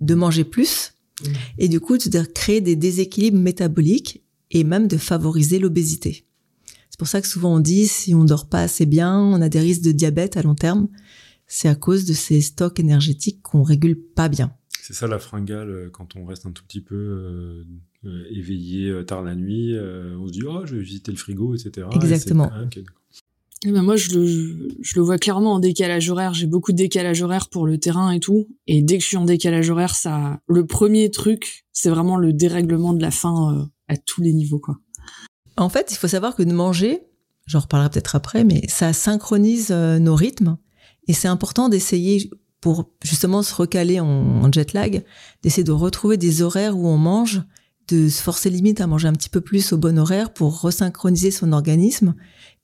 de 0.00 0.14
manger 0.14 0.44
plus, 0.44 0.92
et 1.56 1.68
du 1.68 1.80
coup, 1.80 1.96
de 1.96 2.20
créer 2.22 2.60
des 2.60 2.76
déséquilibres 2.76 3.38
métaboliques 3.38 4.21
et 4.52 4.62
même 4.64 4.86
de 4.86 4.96
favoriser 4.96 5.58
l'obésité. 5.58 6.24
C'est 6.90 6.98
pour 6.98 7.08
ça 7.08 7.20
que 7.20 7.26
souvent 7.26 7.56
on 7.56 7.60
dit, 7.60 7.88
si 7.88 8.14
on 8.14 8.24
dort 8.24 8.48
pas 8.48 8.60
assez 8.62 8.86
bien, 8.86 9.18
on 9.18 9.40
a 9.40 9.48
des 9.48 9.60
risques 9.60 9.82
de 9.82 9.92
diabète 9.92 10.36
à 10.36 10.42
long 10.42 10.54
terme. 10.54 10.88
C'est 11.46 11.68
à 11.68 11.74
cause 11.74 12.04
de 12.04 12.12
ces 12.12 12.40
stocks 12.40 12.78
énergétiques 12.78 13.42
qu'on 13.42 13.62
régule 13.62 13.98
pas 13.98 14.28
bien. 14.28 14.52
C'est 14.80 14.94
ça 14.94 15.06
la 15.06 15.18
fringale 15.18 15.70
euh, 15.70 15.90
quand 15.90 16.16
on 16.16 16.24
reste 16.24 16.44
un 16.46 16.50
tout 16.50 16.64
petit 16.64 16.80
peu 16.80 16.94
euh, 16.94 17.64
euh, 18.04 18.24
éveillé 18.30 18.92
tard 19.06 19.22
la 19.22 19.34
nuit. 19.34 19.74
euh, 19.74 20.16
on 20.18 20.26
se 20.28 20.32
dit, 20.32 20.42
oh, 20.46 20.66
je 20.66 20.76
vais 20.76 20.82
visiter 20.82 21.10
le 21.12 21.16
frigo, 21.16 21.54
etc. 21.54 21.86
Et 21.92 21.96
Exactement. 21.96 22.50
Ah. 22.52 22.64
Eh 23.64 23.70
ben 23.70 23.82
moi, 23.82 23.94
je 23.94 24.10
le, 24.18 24.68
je 24.80 24.94
le 24.96 25.02
vois 25.02 25.18
clairement 25.18 25.52
en 25.54 25.60
décalage 25.60 26.10
horaire. 26.10 26.34
J'ai 26.34 26.48
beaucoup 26.48 26.72
de 26.72 26.76
décalage 26.76 27.22
horaire 27.22 27.48
pour 27.48 27.64
le 27.64 27.78
terrain 27.78 28.10
et 28.10 28.18
tout. 28.18 28.48
Et 28.66 28.82
dès 28.82 28.98
que 28.98 29.02
je 29.04 29.08
suis 29.08 29.16
en 29.16 29.24
décalage 29.24 29.70
horaire, 29.70 29.94
ça, 29.94 30.40
le 30.48 30.66
premier 30.66 31.10
truc, 31.12 31.64
c'est 31.72 31.88
vraiment 31.90 32.16
le 32.16 32.32
dérèglement 32.32 32.92
de 32.92 33.00
la 33.00 33.12
faim 33.12 33.56
euh, 33.56 33.66
à 33.92 33.96
tous 33.96 34.20
les 34.22 34.32
niveaux, 34.32 34.58
quoi. 34.58 34.78
En 35.56 35.68
fait, 35.68 35.88
il 35.92 35.96
faut 35.96 36.08
savoir 36.08 36.34
que 36.34 36.42
de 36.42 36.52
manger, 36.52 37.02
j'en 37.46 37.60
reparlerai 37.60 37.90
peut-être 37.90 38.16
après, 38.16 38.44
mais 38.44 38.62
ça 38.68 38.92
synchronise 38.92 39.68
euh, 39.70 39.98
nos 39.98 40.14
rythmes. 40.14 40.56
Et 41.08 41.12
c'est 41.12 41.28
important 41.28 41.68
d'essayer, 41.68 42.30
pour 42.60 42.90
justement 43.02 43.42
se 43.42 43.54
recaler 43.54 44.00
en, 44.00 44.06
en 44.06 44.52
jet 44.52 44.72
lag, 44.72 45.02
d'essayer 45.42 45.64
de 45.64 45.72
retrouver 45.72 46.16
des 46.16 46.42
horaires 46.42 46.78
où 46.78 46.86
on 46.86 46.96
mange, 46.96 47.42
de 47.88 48.08
se 48.08 48.22
forcer 48.22 48.48
limite 48.48 48.80
à 48.80 48.86
manger 48.86 49.08
un 49.08 49.12
petit 49.12 49.28
peu 49.28 49.40
plus 49.40 49.72
au 49.72 49.76
bon 49.76 49.98
horaire 49.98 50.32
pour 50.32 50.60
resynchroniser 50.60 51.30
son 51.32 51.52
organisme. 51.52 52.14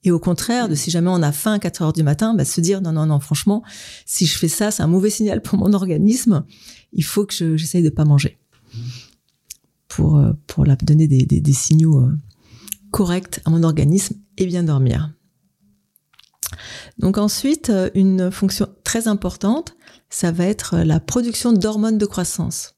Et 0.05 0.11
au 0.11 0.19
contraire, 0.19 0.69
de 0.69 0.75
si 0.75 0.89
jamais 0.91 1.09
on 1.09 1.21
a 1.21 1.33
faim 1.33 1.53
à 1.53 1.59
4 1.59 1.81
heures 1.81 1.93
du 1.93 2.03
matin, 2.03 2.33
bah, 2.33 2.45
se 2.45 2.61
dire 2.61 2.79
non, 2.81 2.93
non, 2.93 3.05
non, 3.05 3.19
franchement, 3.19 3.61
si 4.05 4.25
je 4.25 4.37
fais 4.37 4.47
ça, 4.47 4.71
c'est 4.71 4.81
un 4.81 4.87
mauvais 4.87 5.09
signal 5.09 5.41
pour 5.41 5.59
mon 5.59 5.73
organisme. 5.73 6.45
Il 6.93 7.03
faut 7.03 7.25
que 7.25 7.33
je- 7.33 7.57
j'essaye 7.57 7.83
de 7.83 7.89
pas 7.89 8.05
manger. 8.05 8.39
Pour, 9.89 10.17
euh, 10.17 10.31
pour 10.47 10.65
la 10.65 10.75
donner 10.75 11.07
des, 11.07 11.53
signaux 11.53 11.99
euh, 12.01 12.15
corrects 12.91 13.41
à 13.43 13.49
mon 13.49 13.63
organisme 13.63 14.15
et 14.37 14.45
bien 14.45 14.63
dormir. 14.63 15.11
Donc 16.99 17.17
ensuite, 17.17 17.69
euh, 17.69 17.89
une 17.95 18.31
fonction 18.31 18.67
très 18.83 19.07
importante, 19.07 19.75
ça 20.09 20.31
va 20.31 20.45
être 20.45 20.77
la 20.77 20.99
production 20.99 21.53
d'hormones 21.53 21.97
de 21.97 22.05
croissance. 22.05 22.75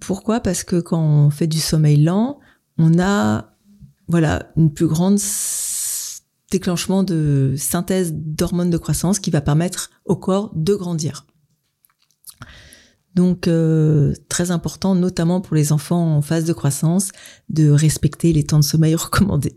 Pourquoi? 0.00 0.40
Parce 0.40 0.64
que 0.64 0.80
quand 0.80 1.00
on 1.00 1.30
fait 1.30 1.46
du 1.46 1.60
sommeil 1.60 2.02
lent, 2.02 2.38
on 2.78 2.98
a 2.98 3.52
voilà 4.08 4.52
une 4.56 4.72
plus 4.72 4.86
grande 4.86 5.18
déclenchement 6.50 7.02
de 7.02 7.54
synthèse 7.56 8.12
d'hormones 8.14 8.70
de 8.70 8.78
croissance 8.78 9.18
qui 9.18 9.30
va 9.30 9.40
permettre 9.40 9.90
au 10.04 10.16
corps 10.16 10.52
de 10.54 10.74
grandir. 10.74 11.26
Donc 13.16 13.48
euh, 13.48 14.12
très 14.28 14.50
important, 14.52 14.94
notamment 14.94 15.40
pour 15.40 15.56
les 15.56 15.72
enfants 15.72 16.16
en 16.16 16.22
phase 16.22 16.44
de 16.44 16.52
croissance, 16.52 17.10
de 17.48 17.70
respecter 17.70 18.32
les 18.32 18.44
temps 18.44 18.60
de 18.60 18.64
sommeil 18.64 18.94
recommandés. 19.06 19.56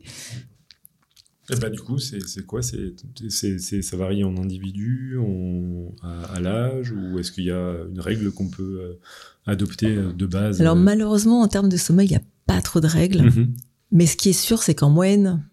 Et 1.52 1.56
bah, 1.56 1.70
du 1.72 1.80
coup, 1.80 1.98
c'est 1.98 2.20
quoi? 2.46 2.62
C'est 2.62 2.94
c'est 3.30 3.58
c'est- 3.60 3.82
Ça 3.82 3.98
varie 3.98 4.24
en 4.24 4.38
individu, 4.38 5.18
en- 5.18 5.94
à, 6.04 6.36
à 6.36 6.40
l'âge, 6.40 6.92
ou 6.94 7.18
est-ce 7.20 7.32
qu'il 7.32 7.46
y 7.46 7.52
a 7.52 7.74
une 7.92 8.00
règle 8.00 8.32
qu'on 8.32 8.48
peut 8.50 8.80
euh, 8.82 9.00
adopter 9.48 9.88
euh, 9.96 10.14
de 10.14 10.26
base? 10.28 10.62
Alors 10.62 10.76
malheureusement, 10.76 11.42
en 11.42 11.48
termes 11.48 11.70
de 11.70 11.78
sommeil, 11.78 12.08
il 12.08 12.12
n'y 12.12 12.18
a 12.18 12.22
pas 12.46 12.62
trop 12.62 12.80
de 12.80 12.88
règles. 12.88 13.24
mhm. 13.24 13.54
Mais 13.92 14.06
ce 14.06 14.16
qui 14.16 14.30
est 14.30 14.34
sûr, 14.34 14.62
c'est 14.62 14.76
qu'en 14.76 14.92
moyenne, 14.92 15.44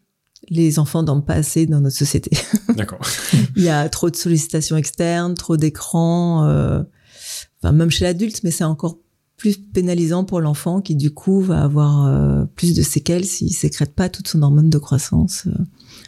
les 0.50 0.78
enfants 0.78 1.02
dorment 1.02 1.25
pas 1.25 1.34
assez 1.34 1.64
dans 1.64 1.80
notre 1.80 1.96
société. 1.96 2.30
D'accord. 2.76 3.00
Il 3.56 3.62
y 3.62 3.70
a 3.70 3.88
trop 3.88 4.10
de 4.10 4.16
sollicitations 4.16 4.76
externes, 4.76 5.32
trop 5.34 5.56
d'écrans, 5.56 6.44
euh, 6.46 6.82
enfin 7.66 7.73
même 7.73 7.90
chez 7.90 8.04
l'adulte, 8.04 8.42
mais 8.44 8.50
c'est 8.50 8.64
encore 8.64 8.99
plus 9.37 9.58
pénalisant 9.58 10.25
pour 10.25 10.40
l'enfant 10.40 10.80
qui 10.80 10.96
du 10.96 11.11
coup 11.11 11.40
va 11.42 11.62
avoir 11.62 12.06
euh, 12.06 12.44
plus 12.54 12.75
de 12.75 12.82
séquelles 12.82 13.25
s'il 13.26 13.52
sécrète 13.52 13.94
pas 13.94 14.08
toute 14.08 14.28
son 14.28 14.40
hormone 14.42 14.70
de 14.70 14.78
croissance. 14.78 15.44
euh. 15.46 15.50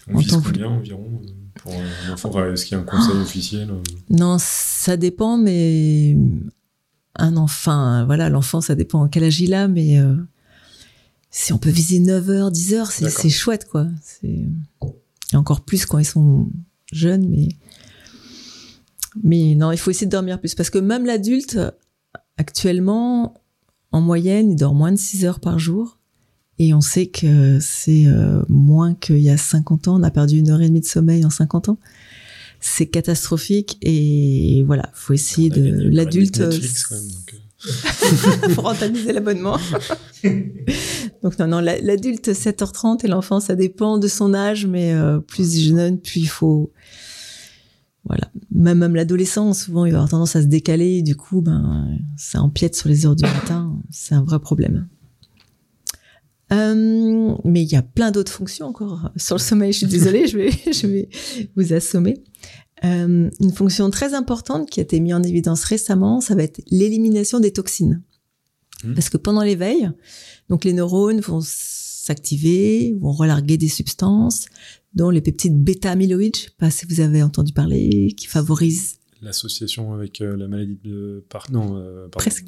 On 0.08 0.18
En 0.18 0.22
temps 0.22 0.40
combien 0.42 0.68
environ 0.68 1.20
euh, 1.22 1.28
pour 1.56 1.72
un 1.72 2.12
enfant 2.14 2.30
Enfin, 2.30 2.52
Est-ce 2.52 2.64
qu'il 2.64 2.76
y 2.76 2.78
a 2.78 2.82
un 2.82 2.86
conseil 2.86 3.16
officiel 3.20 3.70
euh 3.70 3.82
Non, 4.08 4.36
ça 4.38 4.96
dépend, 4.96 5.36
mais 5.36 6.16
un 7.16 7.36
enfant, 7.36 8.06
voilà, 8.06 8.30
l'enfant, 8.30 8.60
ça 8.60 8.74
dépend 8.74 9.02
en 9.02 9.08
quel 9.08 9.24
âge 9.24 9.40
il 9.40 9.52
a, 9.52 9.68
mais 9.68 9.98
euh, 9.98 10.14
si 11.30 11.52
on 11.52 11.58
peut 11.58 11.70
viser 11.70 11.98
9 11.98 12.30
heures, 12.30 12.50
10 12.50 12.74
heures, 12.74 12.90
c'est 12.92 13.28
chouette, 13.28 13.66
quoi. 13.68 13.86
C'est 14.02 14.46
et 15.32 15.36
encore 15.36 15.60
plus 15.60 15.84
quand 15.84 15.98
ils 15.98 16.06
sont 16.06 16.48
jeunes, 16.92 17.28
mais 17.28 17.48
mais 19.22 19.54
non, 19.54 19.72
il 19.72 19.78
faut 19.78 19.90
essayer 19.90 20.06
de 20.06 20.12
dormir 20.12 20.40
plus 20.40 20.54
parce 20.54 20.70
que 20.70 20.78
même 20.78 21.06
l'adulte, 21.06 21.58
actuellement, 22.36 23.34
en 23.92 24.00
moyenne, 24.00 24.50
il 24.50 24.56
dort 24.56 24.74
moins 24.74 24.92
de 24.92 24.98
6 24.98 25.24
heures 25.24 25.40
par 25.40 25.58
jour. 25.58 25.98
Et 26.58 26.74
on 26.74 26.80
sait 26.80 27.06
que 27.06 27.58
c'est 27.60 28.06
euh, 28.06 28.42
moins 28.48 28.94
qu'il 28.94 29.18
y 29.20 29.30
a 29.30 29.36
50 29.36 29.88
ans. 29.88 30.00
On 30.00 30.02
a 30.02 30.10
perdu 30.10 30.38
une 30.38 30.50
heure 30.50 30.60
et 30.60 30.66
demie 30.68 30.80
de 30.80 30.86
sommeil 30.86 31.24
en 31.24 31.30
50 31.30 31.68
ans. 31.68 31.78
C'est 32.60 32.86
catastrophique 32.86 33.78
et 33.82 34.64
voilà, 34.66 34.90
faut 34.92 35.12
essayer 35.12 35.52
On 35.52 35.56
de 35.60 35.88
l'adulte 35.90 36.40
euh. 36.40 36.50
pour 38.54 38.64
rentabiliser 38.64 39.12
l'abonnement. 39.12 39.56
Donc 41.22 41.38
non 41.38 41.46
non, 41.46 41.60
la- 41.60 41.80
l'adulte 41.80 42.28
7h30 42.28 43.04
et 43.04 43.08
l'enfant 43.08 43.38
ça 43.38 43.54
dépend 43.54 43.98
de 43.98 44.08
son 44.08 44.34
âge 44.34 44.66
mais 44.66 44.92
euh, 44.92 45.20
plus 45.20 45.56
jeune 45.60 45.98
puis 46.00 46.20
il 46.22 46.28
faut 46.28 46.72
voilà, 48.08 48.30
même 48.50 48.78
même 48.78 48.94
l'adolescent 48.94 49.52
souvent 49.52 49.84
il 49.84 49.92
va 49.92 49.98
avoir 49.98 50.10
tendance 50.10 50.34
à 50.34 50.42
se 50.42 50.46
décaler 50.46 51.02
du 51.02 51.14
coup 51.14 51.42
ben 51.42 51.96
ça 52.16 52.40
empiète 52.40 52.74
sur 52.74 52.88
les 52.88 53.06
heures 53.06 53.16
du 53.16 53.24
matin, 53.24 53.78
c'est 53.90 54.14
un 54.14 54.22
vrai 54.22 54.40
problème. 54.40 54.88
Euh, 56.50 57.34
mais 57.44 57.62
il 57.62 57.70
y 57.70 57.76
a 57.76 57.82
plein 57.82 58.10
d'autres 58.10 58.32
fonctions 58.32 58.66
encore 58.66 59.10
sur 59.16 59.36
le 59.36 59.40
sommeil. 59.40 59.72
Je 59.72 59.78
suis 59.78 59.86
désolée, 59.86 60.26
je 60.26 60.38
vais, 60.38 60.50
je 60.72 60.86
vais 60.86 61.08
vous 61.56 61.72
assommer. 61.72 62.22
Euh, 62.84 63.28
une 63.40 63.52
fonction 63.52 63.90
très 63.90 64.14
importante 64.14 64.70
qui 64.70 64.80
a 64.80 64.82
été 64.82 65.00
mise 65.00 65.14
en 65.14 65.22
évidence 65.22 65.64
récemment, 65.64 66.20
ça 66.20 66.34
va 66.34 66.44
être 66.44 66.62
l'élimination 66.70 67.40
des 67.40 67.52
toxines. 67.52 68.02
Mhm. 68.84 68.94
Parce 68.94 69.08
que 69.08 69.16
pendant 69.16 69.42
l'éveil, 69.42 69.90
donc 70.48 70.64
les 70.64 70.72
neurones 70.72 71.20
vont 71.20 71.40
s'activer, 71.42 72.96
vont 73.00 73.12
relarguer 73.12 73.56
des 73.56 73.68
substances, 73.68 74.46
dont 74.94 75.10
les 75.10 75.20
peptides 75.20 75.62
bêta-amyloïdes, 75.62 76.36
je 76.36 76.42
sais 76.42 76.50
pas 76.58 76.70
si 76.70 76.86
vous 76.86 77.00
avez 77.00 77.22
entendu 77.22 77.52
parler, 77.52 78.14
qui 78.16 78.26
favorisent 78.26 78.98
L'association 79.20 79.94
avec 79.94 80.20
euh, 80.20 80.36
la 80.36 80.46
maladie 80.46 80.78
de... 80.84 81.24
Par... 81.28 81.50
Non, 81.50 81.76
euh. 81.76 82.06
Presque. 82.08 82.46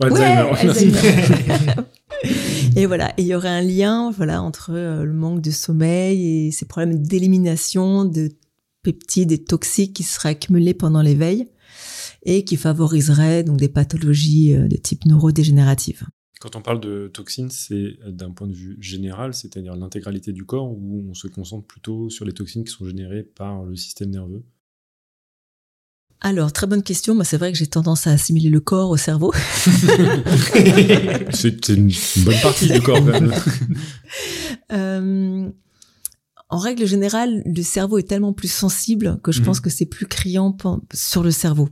Ouais, 0.00 0.10
et 2.76 2.86
voilà, 2.86 3.14
il 3.18 3.26
y 3.26 3.34
aurait 3.34 3.48
un 3.48 3.62
lien, 3.62 4.10
voilà, 4.10 4.42
entre 4.42 4.72
euh, 4.72 5.04
le 5.04 5.12
manque 5.12 5.40
de 5.40 5.50
sommeil 5.50 6.46
et 6.46 6.50
ces 6.50 6.66
problèmes 6.66 7.02
d'élimination 7.02 8.04
de 8.04 8.30
peptides 8.82 9.32
et 9.32 9.42
toxiques 9.42 9.94
qui 9.94 10.02
seraient 10.02 10.30
accumulés 10.30 10.74
pendant 10.74 11.02
l'éveil 11.02 11.48
et 12.24 12.44
qui 12.44 12.56
favoriseraient 12.56 13.44
donc 13.44 13.58
des 13.58 13.68
pathologies 13.68 14.54
de 14.54 14.76
type 14.76 15.06
neurodégénérative. 15.06 16.04
Quand 16.42 16.56
on 16.56 16.60
parle 16.60 16.80
de 16.80 17.06
toxines, 17.06 17.50
c'est 17.50 17.98
d'un 18.04 18.32
point 18.32 18.48
de 18.48 18.52
vue 18.52 18.76
général, 18.80 19.32
c'est-à-dire 19.32 19.76
l'intégralité 19.76 20.32
du 20.32 20.44
corps, 20.44 20.68
où 20.72 21.06
on 21.08 21.14
se 21.14 21.28
concentre 21.28 21.64
plutôt 21.64 22.10
sur 22.10 22.24
les 22.24 22.32
toxines 22.32 22.64
qui 22.64 22.72
sont 22.72 22.84
générées 22.84 23.22
par 23.22 23.62
le 23.62 23.76
système 23.76 24.10
nerveux? 24.10 24.42
Alors, 26.20 26.52
très 26.52 26.66
bonne 26.66 26.82
question. 26.82 27.14
Moi, 27.14 27.22
c'est 27.24 27.36
vrai 27.36 27.52
que 27.52 27.58
j'ai 27.58 27.68
tendance 27.68 28.08
à 28.08 28.10
assimiler 28.10 28.48
le 28.48 28.58
corps 28.58 28.90
au 28.90 28.96
cerveau. 28.96 29.32
c'est 31.32 31.68
une 31.68 31.92
bonne 32.24 32.40
partie 32.42 32.68
du 32.68 32.80
corps, 32.80 32.98
quand 32.98 33.20
même. 33.20 33.32
Euh, 34.72 35.50
en 36.48 36.58
règle 36.58 36.86
générale, 36.86 37.42
le 37.46 37.62
cerveau 37.62 37.98
est 37.98 38.08
tellement 38.08 38.32
plus 38.32 38.50
sensible 38.50 39.20
que 39.22 39.30
je 39.32 39.40
Mhm. 39.40 39.46
pense 39.46 39.60
que 39.60 39.70
c'est 39.70 39.86
plus 39.86 40.06
criant 40.06 40.56
sur 40.92 41.22
le 41.22 41.30
cerveau. 41.30 41.68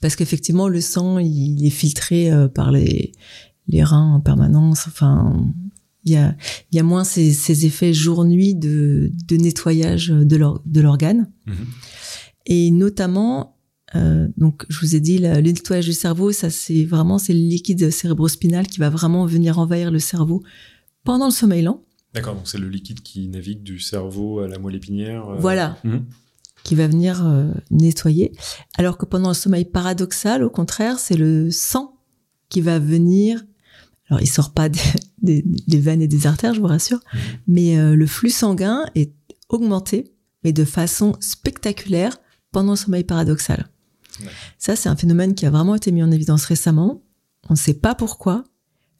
Parce 0.00 0.14
qu'effectivement, 0.14 0.68
le 0.68 0.80
sang, 0.80 1.18
il 1.18 1.64
est 1.66 1.70
filtré 1.70 2.30
euh, 2.30 2.48
par 2.48 2.70
les, 2.70 3.12
les 3.68 3.82
reins 3.84 4.14
en 4.14 4.20
permanence. 4.20 4.86
Enfin, 4.86 5.44
il 6.04 6.12
y 6.12 6.16
a, 6.16 6.36
il 6.70 6.76
y 6.76 6.78
a 6.78 6.82
moins 6.82 7.04
ces, 7.04 7.32
ces 7.32 7.66
effets 7.66 7.92
jour-nuit 7.92 8.54
de, 8.54 9.10
de 9.26 9.36
nettoyage 9.36 10.08
de 10.08 10.36
l'or- 10.36 10.62
de 10.64 10.80
l'organe. 10.80 11.28
Mhm. 11.46 11.54
Et 12.46 12.70
notamment, 12.70 13.56
euh, 13.96 14.28
donc 14.36 14.64
je 14.68 14.78
vous 14.80 14.94
ai 14.94 15.00
dit, 15.00 15.18
le, 15.18 15.34
le 15.34 15.40
nettoyage 15.52 15.86
du 15.86 15.92
cerveau, 15.92 16.30
ça 16.32 16.48
c'est 16.50 16.84
vraiment 16.84 17.18
c'est 17.18 17.32
le 17.32 17.40
liquide 17.40 17.90
cérébrospinal 17.90 18.66
qui 18.68 18.78
va 18.78 18.88
vraiment 18.90 19.26
venir 19.26 19.58
envahir 19.58 19.90
le 19.90 19.98
cerveau 19.98 20.42
pendant 21.04 21.26
le 21.26 21.32
sommeil 21.32 21.62
lent. 21.62 21.82
D'accord, 22.14 22.34
donc 22.36 22.46
c'est 22.48 22.58
le 22.58 22.68
liquide 22.68 23.00
qui 23.00 23.28
navigue 23.28 23.62
du 23.62 23.78
cerveau 23.78 24.38
à 24.40 24.48
la 24.48 24.58
moelle 24.58 24.76
épinière. 24.76 25.28
euh, 25.28 25.36
Voilà. 25.38 25.76
mhm. 25.84 26.04
qui 26.62 26.74
va 26.76 26.86
venir 26.88 27.24
euh, 27.26 27.52
nettoyer. 27.70 28.32
Alors 28.78 28.96
que 28.98 29.06
pendant 29.06 29.28
le 29.28 29.34
sommeil 29.34 29.64
paradoxal, 29.64 30.42
au 30.42 30.50
contraire, 30.50 30.98
c'est 30.98 31.16
le 31.16 31.50
sang 31.50 31.94
qui 32.48 32.60
va 32.60 32.78
venir. 32.78 33.44
Alors, 34.08 34.20
il 34.22 34.26
sort 34.28 34.52
pas 34.52 34.68
des, 34.68 34.80
des- 35.22 35.44
des 35.66 35.78
veines 35.78 36.02
et 36.02 36.08
des 36.08 36.26
artères, 36.26 36.54
je 36.54 36.60
vous 36.60 36.66
rassure, 36.66 37.00
Mhm. 37.12 37.20
mais 37.48 37.78
euh, 37.78 37.94
le 37.96 38.06
flux 38.06 38.30
sanguin 38.30 38.84
est 38.94 39.12
augmenté, 39.48 40.12
mais 40.44 40.52
de 40.52 40.64
façon 40.64 41.16
spectaculaire 41.20 42.18
pendant 42.52 42.72
le 42.72 42.76
sommeil 42.76 43.04
paradoxal. 43.04 43.68
Ça, 44.58 44.76
c'est 44.76 44.88
un 44.88 44.96
phénomène 44.96 45.34
qui 45.34 45.44
a 45.46 45.50
vraiment 45.50 45.74
été 45.74 45.92
mis 45.92 46.02
en 46.02 46.10
évidence 46.10 46.44
récemment. 46.46 47.02
On 47.50 47.52
ne 47.52 47.58
sait 47.58 47.74
pas 47.74 47.94
pourquoi, 47.94 48.44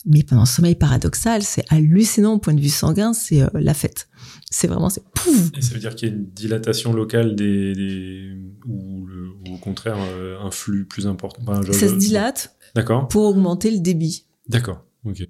mais 0.05 0.23
pendant 0.23 0.43
le 0.43 0.47
sommeil 0.47 0.75
paradoxal, 0.75 1.43
c'est 1.43 1.65
hallucinant 1.71 2.35
au 2.35 2.39
point 2.39 2.53
de 2.55 2.61
vue 2.61 2.69
sanguin, 2.69 3.13
c'est 3.15 3.41
euh, 3.43 3.49
la 3.55 3.73
fête. 3.75 4.09
C'est 4.51 4.67
vraiment, 4.69 4.91
c'est 4.91 5.03
pouf, 5.15 5.51
Et 5.57 5.63
ça 5.63 5.73
veut 5.75 5.81
dire 5.81 5.95
qu'il 5.95 6.09
y 6.09 6.13
a 6.13 6.15
une 6.15 6.27
dilatation 6.27 6.93
locale 6.93 7.35
des, 7.35 7.73
des- 7.75 8.37
ou, 8.69 9.07
le- 9.07 9.31
ou 9.49 9.55
au 9.55 9.59
contraire 9.59 9.97
euh, 9.99 10.39
un 10.41 10.51
flux 10.51 10.85
plus 10.85 11.07
important. 11.07 11.41
Enfin, 11.47 11.63
je- 11.63 11.73
ça 11.73 11.89
se 11.89 11.95
dilate 11.95 12.55
D'accord, 12.75 13.09
pour 13.09 13.25
augmenter 13.25 13.71
le 13.71 13.79
débit. 13.79 14.27
d'accord, 14.49 14.85
ok. 15.07 15.29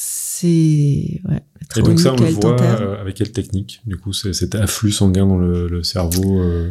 C'est 0.00 1.20
ouais, 1.28 1.42
Et 1.76 1.82
donc 1.82 1.98
ça, 1.98 2.12
on 2.14 2.16
le 2.16 2.26
voit 2.30 2.60
euh, 2.60 3.00
avec 3.00 3.16
quelle 3.16 3.32
technique 3.32 3.80
Du 3.86 3.96
coup, 3.96 4.12
c'est 4.12 4.32
cet 4.32 4.54
afflux 4.54 4.92
sanguin 4.92 5.26
dans 5.26 5.38
le, 5.38 5.66
le 5.68 5.82
cerveau. 5.82 6.40
euh, 6.40 6.70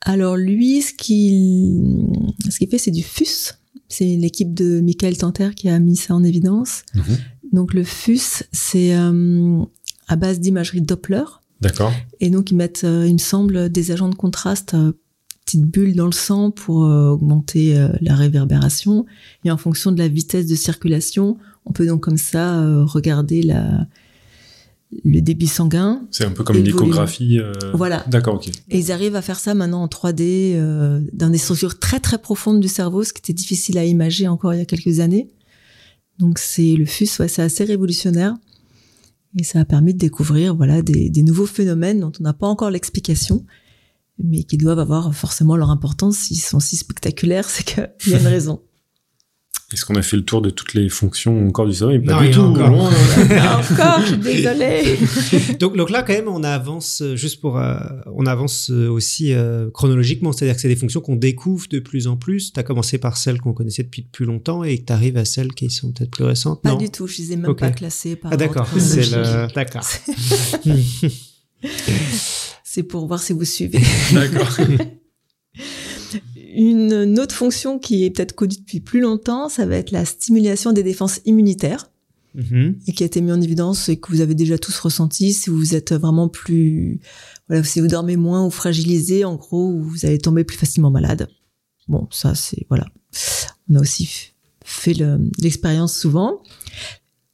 Alors 0.00 0.36
lui, 0.36 0.82
ce 0.82 0.92
qu'il 0.94 2.08
ce 2.48 2.58
qu'il 2.58 2.68
fait, 2.68 2.78
c'est 2.78 2.90
du 2.90 3.02
FUS. 3.02 3.54
C'est 3.88 4.16
l'équipe 4.16 4.52
de 4.54 4.80
Michael 4.80 5.16
Tanter 5.16 5.50
qui 5.54 5.68
a 5.68 5.78
mis 5.78 5.96
ça 5.96 6.14
en 6.14 6.24
évidence. 6.24 6.82
mhm. 6.94 7.18
Donc 7.52 7.74
le 7.74 7.84
FUS, 7.84 8.44
c'est 8.52 8.94
euh, 8.96 9.62
à 10.08 10.16
base 10.16 10.40
d'imagerie 10.40 10.80
Doppler. 10.80 11.24
D'accord. 11.60 11.92
Et 12.20 12.30
donc 12.30 12.50
ils 12.50 12.56
mettent, 12.56 12.84
euh, 12.84 13.06
il 13.06 13.12
me 13.14 13.18
semble, 13.18 13.68
des 13.68 13.90
agents 13.92 14.08
de 14.08 14.14
contraste, 14.14 14.74
petites 15.50 15.66
bulles 15.66 15.96
dans 15.96 16.06
le 16.06 16.12
sang 16.12 16.50
pour 16.50 16.84
euh, 16.84 17.08
augmenter 17.08 17.76
euh, 17.76 17.88
la 18.00 18.14
réverbération. 18.14 19.04
Et 19.44 19.50
en 19.50 19.56
fonction 19.56 19.90
de 19.90 19.98
la 19.98 20.06
vitesse 20.06 20.46
de 20.46 20.54
circulation, 20.54 21.38
on 21.66 21.72
peut 21.72 21.86
donc 21.86 22.02
comme 22.02 22.16
ça 22.16 22.60
euh, 22.60 22.84
regarder 22.84 23.42
la, 23.42 23.86
le 25.04 25.20
débit 25.20 25.48
sanguin. 25.48 26.02
C'est 26.12 26.24
un 26.24 26.30
peu 26.30 26.44
comme 26.44 26.56
une 26.56 26.66
échographie. 26.68 27.40
Voilà. 27.74 28.04
D'accord, 28.06 28.34
ok. 28.34 28.48
Et 28.70 28.78
ils 28.78 28.92
arrivent 28.92 29.16
à 29.16 29.22
faire 29.22 29.40
ça 29.40 29.54
maintenant 29.54 29.82
en 29.82 29.88
3D, 29.88 30.54
euh, 30.54 31.00
dans 31.12 31.30
des 31.30 31.38
structures 31.38 31.80
très 31.80 31.98
très 31.98 32.18
profondes 32.18 32.60
du 32.60 32.68
cerveau, 32.68 33.02
ce 33.02 33.12
qui 33.12 33.18
était 33.18 33.32
difficile 33.32 33.76
à 33.78 33.84
imager 33.84 34.28
encore 34.28 34.54
il 34.54 34.58
y 34.58 34.62
a 34.62 34.66
quelques 34.66 35.00
années. 35.00 35.28
Donc 36.20 36.38
c'est 36.38 36.76
le 36.76 36.86
FUS, 36.86 37.18
ouais, 37.18 37.28
c'est 37.28 37.42
assez 37.42 37.64
révolutionnaire. 37.64 38.36
Et 39.36 39.42
ça 39.42 39.60
a 39.60 39.64
permis 39.64 39.94
de 39.94 39.98
découvrir 39.98 40.54
voilà 40.54 40.82
des, 40.82 41.08
des 41.08 41.22
nouveaux 41.22 41.46
phénomènes 41.46 42.00
dont 42.00 42.12
on 42.20 42.22
n'a 42.22 42.32
pas 42.32 42.46
encore 42.46 42.70
l'explication, 42.70 43.44
mais 44.22 44.44
qui 44.44 44.56
doivent 44.56 44.78
avoir 44.78 45.14
forcément 45.14 45.56
leur 45.56 45.70
importance. 45.70 46.16
S'ils 46.16 46.40
sont 46.40 46.60
si 46.60 46.76
spectaculaires, 46.76 47.48
c'est 47.48 47.64
qu'il 47.64 47.88
y 48.08 48.14
a 48.14 48.20
une 48.20 48.26
raison. 48.26 48.62
Est-ce 49.72 49.84
qu'on 49.84 49.94
a 49.94 50.02
fait 50.02 50.16
le 50.16 50.24
tour 50.24 50.42
de 50.42 50.50
toutes 50.50 50.74
les 50.74 50.88
fonctions 50.88 51.46
encore 51.46 51.64
du 51.64 51.74
sommeil? 51.74 52.00
Pas 52.00 52.14
Non, 52.14 52.22
du 52.22 52.30
tout. 52.32 52.40
encore. 52.40 52.70
loin. 52.70 52.90
Ah, 53.30 53.60
encore, 53.70 54.00
je 54.00 54.06
suis 54.06 54.16
désolée. 54.16 54.98
donc, 55.60 55.76
donc 55.76 55.90
là, 55.90 56.02
quand 56.02 56.12
même, 56.12 56.26
on 56.26 56.42
avance 56.42 57.02
euh, 57.02 57.14
juste 57.14 57.40
pour, 57.40 57.56
euh, 57.56 57.78
on 58.16 58.26
avance 58.26 58.72
euh, 58.72 58.88
aussi 58.88 59.32
euh, 59.32 59.70
chronologiquement, 59.70 60.32
c'est-à-dire 60.32 60.56
que 60.56 60.60
c'est 60.60 60.66
des 60.68 60.74
fonctions 60.74 61.00
qu'on 61.00 61.14
découvre 61.14 61.68
de 61.70 61.78
plus 61.78 62.08
en 62.08 62.16
plus. 62.16 62.52
Tu 62.52 62.58
as 62.58 62.64
commencé 62.64 62.98
par 62.98 63.16
celles 63.16 63.40
qu'on 63.40 63.52
connaissait 63.52 63.84
depuis 63.84 64.02
plus 64.02 64.24
longtemps 64.24 64.64
et 64.64 64.76
que 64.78 64.86
tu 64.86 64.92
arrives 64.92 65.16
à 65.16 65.24
celles 65.24 65.52
qui 65.52 65.70
sont 65.70 65.92
peut-être 65.92 66.10
plus 66.10 66.24
récentes. 66.24 66.62
Pas 66.62 66.70
non? 66.70 66.76
du 66.76 66.90
tout, 66.90 67.06
je 67.06 67.18
les 67.18 67.32
ai 67.34 67.36
même 67.36 67.54
pas 67.54 67.70
classées 67.70 68.16
par 68.16 68.32
Ah 68.32 68.36
d'accord, 68.36 68.66
c'est 68.76 69.08
le 69.12 69.54
d'accord. 69.54 69.86
C'est 72.72 72.84
pour 72.84 73.04
voir 73.08 73.20
si 73.20 73.32
vous 73.32 73.44
suivez. 73.44 73.80
D'accord. 74.12 74.56
Une, 76.54 77.18
autre 77.18 77.34
fonction 77.34 77.80
qui 77.80 78.04
est 78.04 78.10
peut-être 78.10 78.32
connue 78.36 78.54
depuis 78.58 78.78
plus 78.78 79.00
longtemps, 79.00 79.48
ça 79.48 79.66
va 79.66 79.74
être 79.74 79.90
la 79.90 80.04
stimulation 80.04 80.72
des 80.72 80.84
défenses 80.84 81.20
immunitaires 81.24 81.90
Mhm. 82.32 82.78
et 82.86 82.92
qui 82.92 83.02
a 83.02 83.06
été 83.06 83.20
mis 83.22 83.32
en 83.32 83.40
évidence 83.40 83.88
et 83.88 83.96
que 83.98 84.12
vous 84.12 84.20
avez 84.20 84.36
déjà 84.36 84.56
tous 84.56 84.78
ressenti 84.78 85.32
si 85.32 85.50
vous 85.50 85.74
êtes 85.74 85.92
vraiment 85.92 86.28
plus, 86.28 87.00
voilà, 87.48 87.64
si 87.64 87.80
vous 87.80 87.88
dormez 87.88 88.14
moins 88.16 88.46
ou 88.46 88.50
fragilisé, 88.50 89.24
en 89.24 89.34
gros, 89.34 89.76
vous 89.80 90.06
allez 90.06 90.18
tomber 90.18 90.44
plus 90.44 90.56
facilement 90.56 90.92
malade. 90.92 91.28
Bon, 91.88 92.06
ça 92.12 92.36
c'est 92.36 92.66
voilà. 92.68 92.86
On 93.68 93.74
a 93.74 93.80
aussi 93.80 94.30
fait 94.64 94.94
le- 94.94 95.28
l'expérience 95.40 95.98
souvent. 95.98 96.40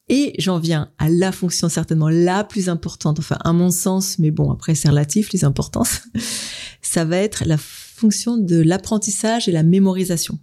Et 0.09 0.35
j'en 0.39 0.59
viens 0.59 0.93
à 0.99 1.09
la 1.09 1.33
fonction 1.33 1.69
certainement 1.69 2.09
la 2.09 2.45
plus 2.45 2.69
importante, 2.69 3.19
enfin 3.19 3.39
à 3.43 3.53
mon 3.53 3.71
sens, 3.71 4.19
mais 4.19 4.31
bon 4.31 4.53
après 4.53 4.75
c'est 4.75 4.89
relatif 4.89 5.33
les 5.33 5.45
importances. 5.45 6.03
Ça 6.83 7.05
va 7.05 7.17
être 7.19 7.45
la 7.45 7.59
fonction 7.59 8.37
de 8.37 8.61
l'apprentissage 8.61 9.49
et 9.49 9.53
la 9.53 9.65
mémorisation. 9.65 10.39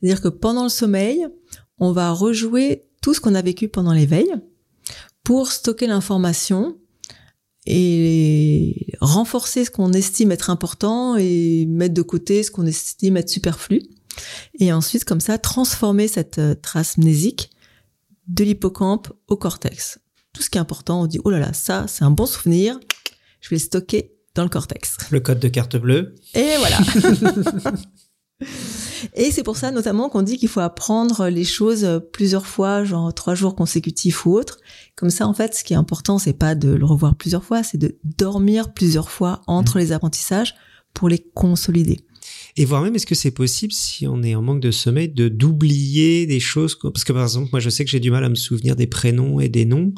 C'est-à-dire 0.00 0.20
que 0.20 0.28
pendant 0.28 0.64
le 0.64 0.68
sommeil, 0.68 1.26
on 1.78 1.92
va 1.92 2.10
rejouer 2.10 2.82
tout 3.02 3.14
ce 3.14 3.20
qu'on 3.20 3.34
a 3.34 3.42
vécu 3.42 3.68
pendant 3.68 3.92
l'éveil 3.92 4.26
pour 5.22 5.52
stocker 5.52 5.86
l'information 5.86 6.76
et 7.66 8.94
renforcer 9.00 9.64
ce 9.64 9.70
qu'on 9.70 9.92
estime 9.92 10.32
être 10.32 10.50
important 10.50 11.16
et 11.16 11.66
mettre 11.66 11.94
de 11.94 12.02
côté 12.02 12.42
ce 12.42 12.50
qu'on 12.50 12.66
estime 12.66 13.16
être 13.16 13.28
superflu. 13.28 13.82
Et 14.58 14.72
ensuite, 14.72 15.04
comme 15.04 15.20
ça, 15.20 15.38
transformer 15.38 16.08
cette 16.08 16.38
euh, 16.38 16.54
trace 16.54 16.96
mnésique 16.96 17.50
de 18.28 18.44
l'hippocampe 18.44 19.12
au 19.28 19.36
cortex. 19.36 19.98
Tout 20.32 20.42
ce 20.42 20.50
qui 20.50 20.58
est 20.58 20.60
important, 20.60 21.02
on 21.02 21.06
dit, 21.06 21.20
oh 21.24 21.30
là 21.30 21.38
là, 21.38 21.52
ça, 21.52 21.86
c'est 21.88 22.04
un 22.04 22.10
bon 22.10 22.26
souvenir, 22.26 22.78
je 23.40 23.48
vais 23.50 23.56
le 23.56 23.60
stocker 23.60 24.12
dans 24.34 24.42
le 24.42 24.48
cortex. 24.48 24.96
Le 25.10 25.20
code 25.20 25.40
de 25.40 25.48
carte 25.48 25.76
bleue. 25.76 26.14
Et 26.34 26.56
voilà. 26.58 26.78
Et 29.14 29.30
c'est 29.30 29.42
pour 29.42 29.56
ça 29.56 29.70
notamment 29.70 30.08
qu'on 30.08 30.22
dit 30.22 30.36
qu'il 30.36 30.48
faut 30.48 30.60
apprendre 30.60 31.28
les 31.28 31.44
choses 31.44 32.02
plusieurs 32.12 32.46
fois, 32.46 32.84
genre 32.84 33.12
trois 33.14 33.34
jours 33.34 33.54
consécutifs 33.54 34.26
ou 34.26 34.32
autre. 34.32 34.58
Comme 34.94 35.10
ça, 35.10 35.26
en 35.26 35.34
fait, 35.34 35.54
ce 35.54 35.64
qui 35.64 35.72
est 35.72 35.76
important, 35.76 36.18
c'est 36.18 36.32
pas 36.32 36.54
de 36.54 36.68
le 36.68 36.84
revoir 36.84 37.14
plusieurs 37.14 37.44
fois, 37.44 37.62
c'est 37.62 37.78
de 37.78 37.98
dormir 38.04 38.72
plusieurs 38.72 39.10
fois 39.10 39.42
entre 39.46 39.78
les 39.78 39.92
apprentissages 39.92 40.54
pour 40.92 41.08
les 41.08 41.18
consolider. 41.34 42.04
Et 42.58 42.64
voire 42.64 42.82
même, 42.82 42.94
est-ce 42.94 43.06
que 43.06 43.14
c'est 43.14 43.30
possible, 43.32 43.72
si 43.72 44.06
on 44.06 44.22
est 44.22 44.34
en 44.34 44.40
manque 44.42 44.60
de 44.60 44.70
sommeil, 44.70 45.08
de 45.08 45.28
d'oublier 45.28 46.26
des 46.26 46.40
choses 46.40 46.78
Parce 46.82 47.04
que 47.04 47.12
par 47.12 47.22
exemple, 47.22 47.50
moi, 47.52 47.60
je 47.60 47.68
sais 47.68 47.84
que 47.84 47.90
j'ai 47.90 48.00
du 48.00 48.10
mal 48.10 48.24
à 48.24 48.28
me 48.30 48.34
souvenir 48.34 48.76
des 48.76 48.86
prénoms 48.86 49.40
et 49.40 49.48
des 49.50 49.64
noms, 49.66 49.92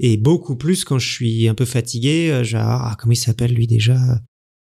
et 0.00 0.16
beaucoup 0.16 0.56
plus 0.56 0.84
quand 0.84 0.98
je 0.98 1.06
suis 1.12 1.48
un 1.48 1.54
peu 1.54 1.64
fatigué. 1.66 2.30
euh, 2.30 2.44
Genre, 2.44 2.62
ah, 2.62 2.96
comment 2.98 3.12
il 3.12 3.16
s'appelle 3.16 3.52
lui 3.52 3.66
déjà? 3.66 3.96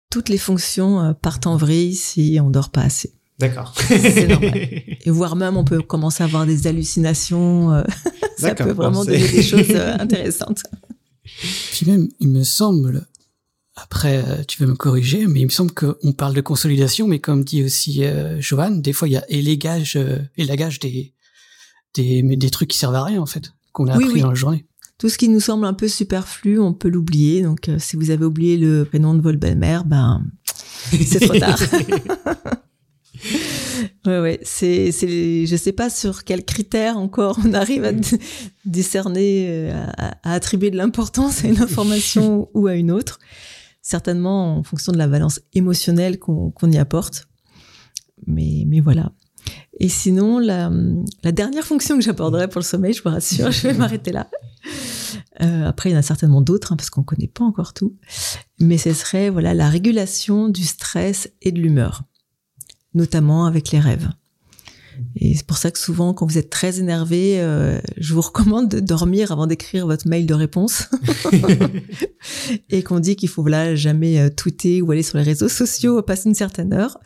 Toutes 0.10 0.30
les 0.30 0.38
fonctions 0.38 1.02
euh, 1.02 1.14
partent 1.14 1.48
en 1.48 1.58
vrille 1.58 1.96
si 1.96 2.38
on 2.42 2.50
dort 2.50 2.70
pas 2.72 2.82
assez. 2.84 3.14
D'accord. 3.40 3.74
C'est 3.78 4.28
normal. 4.28 4.54
Et 5.06 5.10
voire 5.10 5.36
même, 5.36 5.58
on 5.58 5.64
peut 5.66 5.82
commencer 5.82 6.22
à 6.24 6.28
avoir 6.28 6.46
des 6.46 6.68
hallucinations. 6.68 7.74
euh, 7.74 7.84
ça 8.38 8.56
peut 8.56 8.72
vraiment 8.72 9.04
donner 9.04 9.28
des 9.28 9.42
choses 9.52 9.76
intéressantes. 9.76 10.62
Puis 11.72 11.86
même, 11.88 12.08
il 12.20 12.30
me 12.30 12.44
semble, 12.44 13.06
après 13.76 14.24
euh, 14.28 14.44
tu 14.48 14.62
vas 14.64 14.70
me 14.70 14.76
corriger, 14.76 15.26
mais 15.28 15.42
il 15.42 15.46
me 15.46 15.50
semble 15.52 15.72
qu'on 15.72 16.12
parle 16.14 16.34
de 16.36 16.42
consolidation, 16.42 17.08
mais 17.08 17.20
comme 17.20 17.44
dit 17.44 17.64
aussi 17.64 18.04
euh, 18.04 18.40
Johan, 18.40 18.72
des 18.72 18.94
fois 18.94 19.08
il 19.08 19.12
y 19.12 19.18
a 19.18 19.26
élégage, 19.32 19.96
euh, 19.96 20.20
élagage 20.38 20.80
des, 20.80 21.14
des, 21.96 22.22
des 22.22 22.50
trucs 22.52 22.70
qui 22.70 22.78
servent 22.78 22.96
à 22.96 23.04
rien 23.04 23.20
en 23.22 23.26
fait, 23.26 23.52
qu'on 23.72 23.88
a 23.88 23.98
Oui, 23.98 24.04
appris 24.04 24.16
oui. 24.16 24.22
dans 24.22 24.30
la 24.30 24.36
journée. 24.36 24.66
Tout 25.00 25.10
ce 25.10 25.18
qui 25.18 25.28
nous 25.28 25.40
semble 25.40 25.66
un 25.66 25.74
peu 25.74 25.88
superflu, 25.88 26.60
on 26.60 26.72
peut 26.74 26.88
l'oublier. 26.88 27.42
Donc, 27.42 27.68
euh, 27.68 27.78
si 27.80 27.96
vous 27.98 28.10
avez 28.12 28.24
oublié 28.24 28.58
le 28.58 28.86
prénom 28.86 29.16
de 29.16 29.22
votre 29.22 29.40
belle-mère, 29.40 29.84
ben, 29.86 30.24
c'est 30.92 31.20
trop 31.20 31.38
tard. 31.38 31.60
ouais, 34.06 34.20
ouais. 34.20 34.40
C'est, 34.44 34.92
c'est, 34.92 35.46
je 35.46 35.56
sais 35.56 35.72
pas 35.72 35.90
sur 35.90 36.24
quels 36.24 36.46
critères 36.46 36.98
encore 36.98 37.40
on 37.46 37.54
arrive 37.54 37.84
à 37.84 37.92
d- 37.92 38.20
décerner, 38.66 39.46
euh, 39.50 39.86
à, 39.98 40.16
à 40.24 40.34
attribuer 40.34 40.72
de 40.72 40.78
l'importance 40.78 41.44
à 41.44 41.48
une 41.48 41.60
information 41.62 42.50
ou 42.54 42.68
à 42.68 42.76
une 42.76 42.92
autre. 42.92 43.20
Certainement 43.84 44.58
en 44.58 44.64
fonction 44.64 44.92
de 44.92 44.98
la 44.98 45.08
valence 45.08 45.42
émotionnelle 45.54 46.18
qu'on, 46.18 46.72
y 46.72 46.78
apporte. 46.78 47.28
Mais, 48.26 48.64
mais 48.66 48.80
voilà. 48.80 49.12
Et 49.80 49.90
sinon, 49.90 50.40
la, 50.40 50.72
la 51.24 51.32
dernière 51.34 51.66
fonction 51.66 51.98
que 51.98 52.02
j'aborderai 52.02 52.48
pour 52.48 52.60
le 52.60 52.66
sommeil, 52.66 52.94
je 52.94 53.04
vous 53.04 53.10
rassure, 53.10 53.52
je 53.52 53.68
vais 53.68 53.74
m'arrêter 53.74 54.12
là. 54.12 54.30
Euh, 55.42 55.68
après, 55.68 55.90
il 55.90 55.94
y 55.94 55.96
en 55.96 56.00
a 56.00 56.04
certainement 56.04 56.42
d'autres, 56.42 56.72
hein, 56.72 56.78
parce 56.78 56.90
qu'on 56.90 57.04
connaît 57.04 57.28
pas 57.28 57.44
encore 57.44 57.74
tout. 57.74 57.98
Mais 58.60 58.78
ce 58.78 58.94
serait 58.94 59.30
voilà 59.30 59.54
la 59.54 59.70
régulation 59.70 60.48
du 60.48 60.64
stress 60.64 61.30
et 61.42 61.52
de 61.52 61.60
l'humeur, 61.60 62.04
notamment 62.94 63.46
avec 63.46 63.72
les 63.72 63.80
rêves. 63.80 64.10
Et 65.16 65.36
c'est 65.36 65.46
pour 65.46 65.58
ça 65.58 65.72
que 65.72 65.80
souvent, 65.80 66.14
quand 66.14 66.26
vous 66.26 66.38
êtes 66.38 66.50
très 66.50 66.80
énervé, 66.80 67.40
euh, 67.40 67.80
je 67.98 68.14
vous 68.14 68.22
recommande 68.22 68.70
de 68.70 68.80
dormir 68.80 69.32
avant 69.32 69.48
d'écrire 69.48 69.88
votre 69.88 70.08
mail 70.08 70.26
de 70.26 70.34
réponse. 70.34 70.90
et 72.70 72.84
qu'on 72.84 73.00
dit 73.00 73.16
qu'il 73.16 73.30
faut 73.30 73.42
voilà 73.42 73.76
jamais 73.76 74.20
euh, 74.20 74.30
tweeter 74.30 74.82
ou 74.82 74.92
aller 74.92 75.04
sur 75.04 75.18
les 75.18 75.24
réseaux 75.24 75.50
sociaux 75.50 75.98
à 75.98 76.06
passer 76.06 76.30
une 76.30 76.36
certaine 76.36 76.74
heure. 76.74 77.00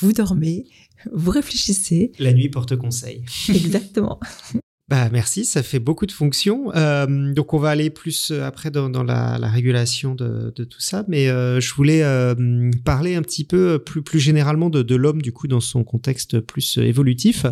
Vous 0.00 0.12
dormez, 0.12 0.66
vous 1.12 1.30
réfléchissez. 1.30 2.12
La 2.18 2.32
nuit 2.32 2.48
porte 2.48 2.76
conseil. 2.76 3.24
Exactement. 3.48 4.18
Bah 4.88 5.08
merci, 5.10 5.44
ça 5.44 5.62
fait 5.62 5.78
beaucoup 5.78 6.04
de 6.06 6.12
fonctions. 6.12 6.70
Euh, 6.74 7.32
donc 7.32 7.54
on 7.54 7.58
va 7.58 7.70
aller 7.70 7.88
plus 7.88 8.30
euh, 8.30 8.44
après 8.44 8.70
dans, 8.70 8.90
dans 8.90 9.04
la, 9.04 9.38
la 9.38 9.48
régulation 9.48 10.14
de, 10.14 10.52
de 10.54 10.64
tout 10.64 10.80
ça, 10.80 11.04
mais 11.08 11.28
euh, 11.28 11.60
je 11.60 11.72
voulais 11.72 12.02
euh, 12.02 12.70
parler 12.84 13.14
un 13.14 13.22
petit 13.22 13.44
peu 13.44 13.78
plus 13.78 14.02
plus 14.02 14.20
généralement 14.20 14.68
de, 14.70 14.82
de 14.82 14.94
l'homme 14.96 15.22
du 15.22 15.32
coup 15.32 15.46
dans 15.46 15.60
son 15.60 15.82
contexte 15.82 16.40
plus 16.40 16.76
euh, 16.78 16.82
évolutif. 16.82 17.46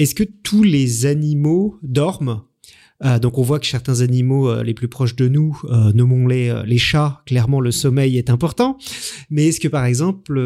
Est-ce 0.00 0.14
que 0.16 0.24
tous 0.24 0.64
les 0.64 1.06
animaux 1.06 1.78
dorment? 1.82 2.42
Euh, 3.04 3.18
donc 3.18 3.38
on 3.38 3.42
voit 3.42 3.60
que 3.60 3.66
certains 3.66 4.00
animaux 4.00 4.48
euh, 4.48 4.62
les 4.64 4.74
plus 4.74 4.88
proches 4.88 5.16
de 5.16 5.28
nous, 5.28 5.60
euh, 5.64 5.92
nommons-les 5.92 6.48
euh, 6.48 6.62
les 6.64 6.78
chats, 6.78 7.22
clairement 7.26 7.60
le 7.60 7.72
sommeil 7.72 8.16
est 8.16 8.30
important. 8.30 8.78
Mais 9.30 9.48
est-ce 9.48 9.60
que 9.60 9.68
par 9.68 9.84
exemple 9.84 10.38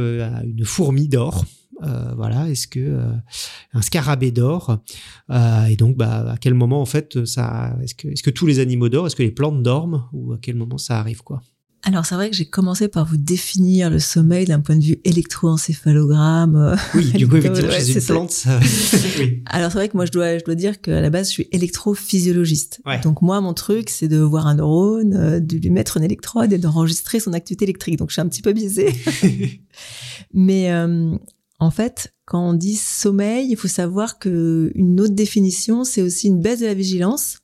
une 0.44 0.64
fourmi 0.64 1.08
dort? 1.08 1.44
Euh, 1.82 2.12
voilà, 2.16 2.48
est-ce 2.48 2.66
que 2.66 2.80
euh, 2.80 3.12
un 3.72 3.82
scarabée 3.82 4.32
dort 4.32 4.78
euh, 5.30 5.64
et 5.66 5.76
donc, 5.76 5.96
bah, 5.96 6.32
à 6.32 6.36
quel 6.36 6.54
moment, 6.54 6.80
en 6.80 6.86
fait, 6.86 7.24
ça, 7.24 7.76
est-ce 7.82 7.94
que, 7.94 8.08
est-ce 8.08 8.22
que 8.22 8.30
tous 8.30 8.46
les 8.46 8.58
animaux 8.58 8.88
dorment 8.88 9.06
Est-ce 9.06 9.16
que 9.16 9.22
les 9.22 9.30
plantes 9.30 9.62
dorment 9.62 10.04
Ou 10.12 10.32
à 10.32 10.38
quel 10.40 10.56
moment 10.56 10.78
ça 10.78 10.98
arrive, 10.98 11.22
quoi? 11.22 11.40
Alors 11.84 12.04
c'est 12.04 12.16
vrai 12.16 12.28
que 12.28 12.34
j'ai 12.34 12.44
commencé 12.44 12.88
par 12.88 13.06
vous 13.06 13.16
définir 13.16 13.88
le 13.88 14.00
sommeil 14.00 14.46
d'un 14.46 14.58
point 14.58 14.76
de 14.76 14.82
vue 14.82 15.00
électroencéphalogramme. 15.04 16.76
Oui, 16.94 17.12
du 17.12 17.28
coup, 17.28 17.36
effectivement, 17.36 17.70
ouais, 17.70 17.92
une 17.92 18.00
plante, 18.02 18.30
ça... 18.32 18.58
oui. 19.20 19.44
Alors 19.46 19.70
c'est 19.70 19.78
vrai 19.78 19.88
que 19.88 19.96
moi 19.96 20.04
je 20.04 20.10
dois, 20.10 20.38
je 20.38 20.44
dois 20.44 20.56
dire 20.56 20.80
qu'à 20.80 21.00
la 21.00 21.08
base 21.08 21.28
je 21.28 21.34
suis 21.34 21.48
électrophysiologiste. 21.52 22.80
Ouais. 22.84 23.00
Donc 23.00 23.22
moi 23.22 23.40
mon 23.40 23.54
truc 23.54 23.90
c'est 23.90 24.08
de 24.08 24.18
voir 24.18 24.48
un 24.48 24.56
neurone, 24.56 25.38
de 25.38 25.56
lui 25.56 25.70
mettre 25.70 25.98
une 25.98 26.02
électrode 26.02 26.52
et 26.52 26.58
d'enregistrer 26.58 27.20
son 27.20 27.32
activité 27.32 27.64
électrique. 27.64 27.96
Donc 27.96 28.10
je 28.10 28.14
suis 28.14 28.22
un 28.22 28.28
petit 28.28 28.42
peu 28.42 28.52
biaisée. 28.52 28.92
Mais 30.34 30.72
euh, 30.72 31.16
en 31.58 31.70
fait, 31.70 32.14
quand 32.24 32.50
on 32.50 32.54
dit 32.54 32.76
sommeil, 32.76 33.48
il 33.50 33.56
faut 33.56 33.68
savoir 33.68 34.18
que 34.18 34.70
une 34.74 35.00
autre 35.00 35.14
définition, 35.14 35.84
c'est 35.84 36.02
aussi 36.02 36.28
une 36.28 36.40
baisse 36.40 36.60
de 36.60 36.66
la 36.66 36.74
vigilance. 36.74 37.38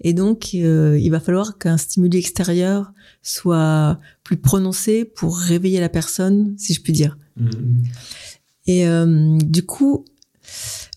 Et 0.00 0.14
donc, 0.14 0.50
euh, 0.54 0.98
il 0.98 1.10
va 1.10 1.20
falloir 1.20 1.58
qu'un 1.58 1.76
stimuli 1.76 2.18
extérieur 2.18 2.92
soit 3.22 4.00
plus 4.24 4.36
prononcé 4.36 5.04
pour 5.04 5.38
réveiller 5.38 5.78
la 5.78 5.88
personne, 5.88 6.54
si 6.58 6.74
je 6.74 6.80
puis 6.80 6.92
dire. 6.92 7.18
Et 8.66 8.86
euh, 8.86 9.38
du 9.38 9.64
coup, 9.64 10.04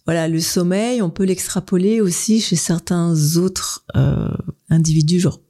voilà, 0.06 0.28
le 0.28 0.40
sommeil, 0.40 1.04
on 1.04 1.12
peut 1.12 1.24
l'extrapoler 1.24 2.02
aussi 2.02 2.42
chez 2.42 2.56
certains 2.56 3.36
autres 3.38 3.86
euh, 3.96 4.30
individus, 4.70 5.20
genre 5.20 5.42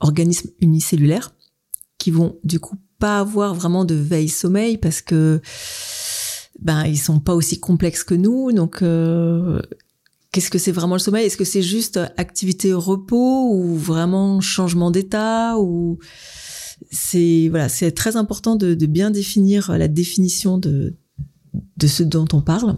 organismes 0.00 0.50
unicellulaires, 0.60 1.34
qui 1.96 2.10
vont 2.10 2.38
du 2.44 2.60
coup 2.60 2.76
pas 3.04 3.18
avoir 3.18 3.52
vraiment 3.52 3.84
de 3.84 3.96
veille 3.96 4.28
sommeil 4.28 4.78
parce 4.78 5.00
que 5.02 5.40
ben 6.60 6.84
ils 6.84 6.98
sont 6.98 7.18
pas 7.18 7.34
aussi 7.34 7.58
complexes 7.58 8.04
que 8.04 8.14
nous. 8.14 8.52
Donc 8.52 8.80
euh, 8.82 9.60
qu'est-ce 10.30 10.50
que 10.50 10.58
c'est 10.58 10.70
vraiment 10.70 10.94
le 10.94 11.00
sommeil? 11.00 11.26
Est-ce 11.26 11.36
que 11.36 11.44
c'est 11.44 11.62
juste 11.62 11.98
activité 12.16 12.72
repos 12.72 13.50
ou 13.52 13.74
vraiment 13.76 14.40
changement 14.40 14.92
d'état 14.92 15.56
ou 15.58 15.98
c'est 16.92 17.48
voilà, 17.50 17.68
c'est 17.68 17.90
très 17.90 18.14
important 18.16 18.54
de, 18.54 18.74
de 18.74 18.86
bien 18.86 19.10
définir 19.10 19.76
la 19.76 19.88
définition 19.88 20.56
de 20.58 20.94
de 21.76 21.86
ce 21.88 22.04
dont 22.04 22.28
on 22.32 22.40
parle. 22.40 22.76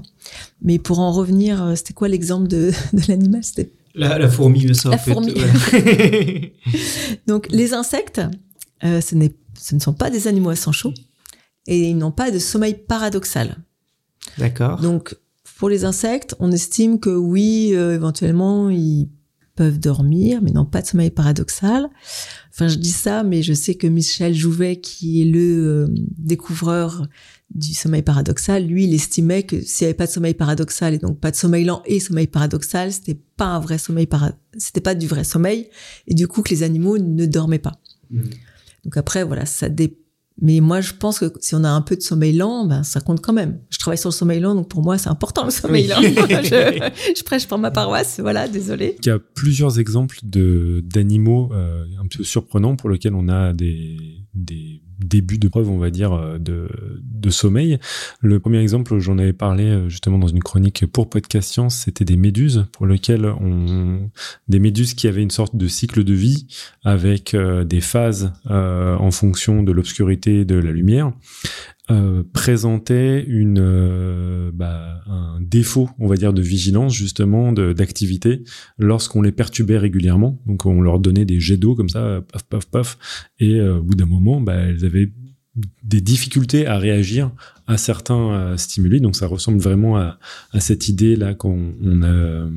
Mais 0.63 0.79
pour 0.79 0.99
en 1.01 1.13
revenir, 1.13 1.63
euh, 1.63 1.75
c'était 1.77 1.93
quoi 1.93 2.09
l'exemple 2.09 2.49
de, 2.49 2.73
de 2.95 3.03
l'animal? 3.09 3.45
C'était 3.45 3.71
La, 3.95 4.19
la 4.19 4.29
fourmi 4.31 4.75
sort. 4.75 4.93
La 4.93 4.99
fourmi. 4.99 5.35
Donc 7.27 7.47
les 7.51 7.75
insectes, 7.75 8.23
euh, 8.85 9.01
ce, 9.03 9.15
n'est- 9.15 9.37
ce 9.59 9.75
ne 9.75 9.81
sont 9.81 9.95
pas 9.95 10.11
des 10.11 10.27
animaux 10.27 10.51
à 10.51 10.57
sang 10.57 10.73
chaud 10.73 10.93
et 11.67 11.91
ils 11.91 11.97
n'ont 11.97 12.13
pas 12.13 12.31
de 12.31 12.39
sommeil 12.39 12.75
paradoxal. 12.75 13.57
D'accord. 14.39 14.81
Donc 14.81 15.17
pour 15.59 15.69
les 15.69 15.85
insectes, 15.85 16.35
on 16.41 16.53
estime 16.53 16.99
que 16.99 17.11
oui, 17.11 17.71
euh, 17.75 17.95
éventuellement 17.95 18.71
ils 18.71 19.09
peuvent 19.55 19.79
dormir, 19.79 20.41
mais 20.43 20.51
n'ont 20.51 20.65
pas 20.65 20.83
de 20.83 20.87
sommeil 20.87 21.11
paradoxal. 21.11 21.89
Enfin, 22.51 22.69
je 22.69 22.77
dis 22.77 22.91
ça, 22.91 23.23
mais 23.23 23.43
je 23.43 23.53
sais 23.53 23.75
que 23.75 23.87
Michel 23.87 24.35
Jouvet, 24.35 24.81
qui 24.81 25.23
est 25.23 25.25
le 25.25 25.41
euh, 25.41 25.87
découvreur 26.19 27.07
du 27.55 27.73
sommeil 27.73 28.03
paradoxal, 28.03 28.67
lui, 28.67 28.85
il 28.85 28.95
estimait 28.95 29.45
que 29.45 29.61
s'il 29.61 29.85
n'y 29.85 29.91
avait 29.91 29.97
pas 29.97 30.07
de 30.07 30.11
sommeil 30.11 30.35
paradoxal 30.35 30.95
et 30.95 30.99
donc 30.99 31.21
pas 31.21 31.31
de 31.31 31.37
sommeil 31.37 31.65
lent 31.65 31.83
et 31.87 32.01
sommeil 32.01 32.27
paradoxal, 32.27 32.93
c'était 32.93 33.19
pas 33.37 33.47
un 33.47 33.61
vrai 33.61 33.79
sommeil 33.79 34.07
para... 34.07 34.33
c'était 34.57 34.81
pas 34.81 34.95
du 34.95 35.07
vrai 35.07 35.25
sommeil 35.25 35.69
et 36.09 36.15
du 36.15 36.27
coup 36.27 36.43
que 36.43 36.51
les 36.51 36.63
animaux 36.63 36.99
ne 36.99 37.27
dormaient 37.27 37.59
pas. 37.59 37.79
Mhm. 38.11 38.25
Donc 38.85 38.97
après, 38.97 39.25
voilà, 39.25 39.47
ça 39.47 39.69
dé... 39.69 39.99
Mais 40.43 40.59
moi, 40.59 40.81
je 40.81 40.93
pense 40.93 41.21
que 41.21 41.27
si 41.39 41.55
on 41.55 41.63
a 41.63 41.69
un 41.69 41.81
peu 41.81 41.95
de 41.95 42.01
sommeil 42.03 42.33
lent, 42.33 42.67
ben, 42.67 42.83
ça 42.83 43.01
compte 43.01 43.21
quand 43.21 43.33
même. 43.33 43.61
Je 43.71 43.79
travaille 43.79 43.99
sur 43.99 44.09
le 44.09 44.15
sommeil 44.15 44.41
lent, 44.41 44.57
donc 44.57 44.69
pour 44.69 44.83
moi, 44.83 44.99
c'est 44.99 45.09
important 45.09 45.45
le 45.45 45.53
sommeil 45.53 45.85
Oui. 46.01 46.13
lent. 46.13 46.27
je, 46.43 46.91
je 47.17 47.23
prêche 47.23 47.47
pour 47.47 47.57
ma 47.59 47.71
paroisse, 47.71 48.19
voilà, 48.19 48.49
désolé. 48.49 48.97
Il 49.03 49.07
y 49.07 49.11
a 49.11 49.21
plusieurs 49.21 49.79
exemples 49.79 50.19
de 50.25 50.83
d'animaux 50.85 51.51
euh, 51.53 51.85
un 52.03 52.07
peu 52.09 52.25
surprenants 52.25 52.75
pour 52.75 52.91
lesquels 52.91 53.15
on 53.15 53.29
a 53.29 53.53
des, 53.53 53.97
des 54.35 54.83
débuts 55.05 55.39
de 55.39 55.49
preuves, 55.49 55.71
on 55.71 55.79
va 55.79 55.91
dire, 55.91 56.13
euh, 56.13 56.39
de, 56.39 57.31
sommeil. 57.31 57.79
Le 58.21 58.39
premier 58.39 58.59
exemple, 58.59 58.99
j'en 58.99 59.19
avais 59.19 59.33
parlé 59.33 59.65
euh, 59.65 59.89
justement 59.89 60.19
dans 60.19 60.29
une 60.29 60.43
chronique 60.43 60.85
pour 60.87 61.09
Podcast 61.09 61.51
Science, 61.51 61.77
c'était 61.77 62.05
des 62.05 62.17
méduses 62.17 62.67
pour 62.73 62.87
lesquelles 62.87 63.25
on 63.25 64.11
des 64.47 64.59
méduses 64.59 64.93
qui 64.95 65.09
avaient 65.09 65.23
une 65.23 65.31
sorte 65.31 65.57
de 65.57 65.67
cycle 65.67 66.05
de 66.05 66.13
vie 66.13 66.47
avec 66.85 67.33
euh, 67.33 67.65
des 67.65 67.81
phases 67.81 68.33
en 68.45 69.11
fonction 69.11 69.63
de 69.63 69.73
l'obscurité 69.73 70.45
de 70.45 70.57
la 70.57 70.71
lumière 70.71 71.13
euh, 71.91 72.23
présentait 72.33 73.23
une 73.29 73.59
euh, 73.61 74.51
bah, 74.55 75.03
un 75.07 75.39
défaut, 75.43 75.91
on 75.99 76.07
va 76.07 76.17
dire, 76.17 76.33
de 76.33 76.41
vigilance 76.41 76.95
justement, 76.95 77.53
d'activité 77.53 78.43
lorsqu'on 78.79 79.21
les 79.21 79.33
perturbait 79.33 79.77
régulièrement. 79.77 80.41
Donc 80.47 80.65
on 80.65 80.81
leur 80.81 80.99
donnait 80.99 81.27
des 81.27 81.41
jets 81.41 81.59
d'eau 81.59 81.75
comme 81.75 81.91
ça, 81.91 82.23
paf 82.33 82.45
paf 82.45 82.67
paf, 82.67 83.29
et 83.39 83.61
euh, 83.61 83.81
au 83.81 83.83
bout 83.83 83.97
d'un 83.97 84.07
moment, 84.07 84.41
bah, 84.41 84.55
elles 84.55 84.87
avaient 84.87 85.13
des 85.83 86.01
difficultés 86.01 86.67
à 86.67 86.79
réagir 86.79 87.31
à 87.67 87.77
certains 87.79 88.33
euh, 88.33 88.57
stimuli. 88.57 89.01
Donc 89.01 89.17
ça 89.17 89.27
ressemble 89.27 89.59
vraiment 89.59 89.97
à, 89.97 90.19
à 90.53 90.61
cette 90.61 90.89
idée 90.89 91.17
là 91.17 91.35
qu'on 91.35 91.73
on 91.83 92.03
a 92.03 92.07
euh, 92.09 92.49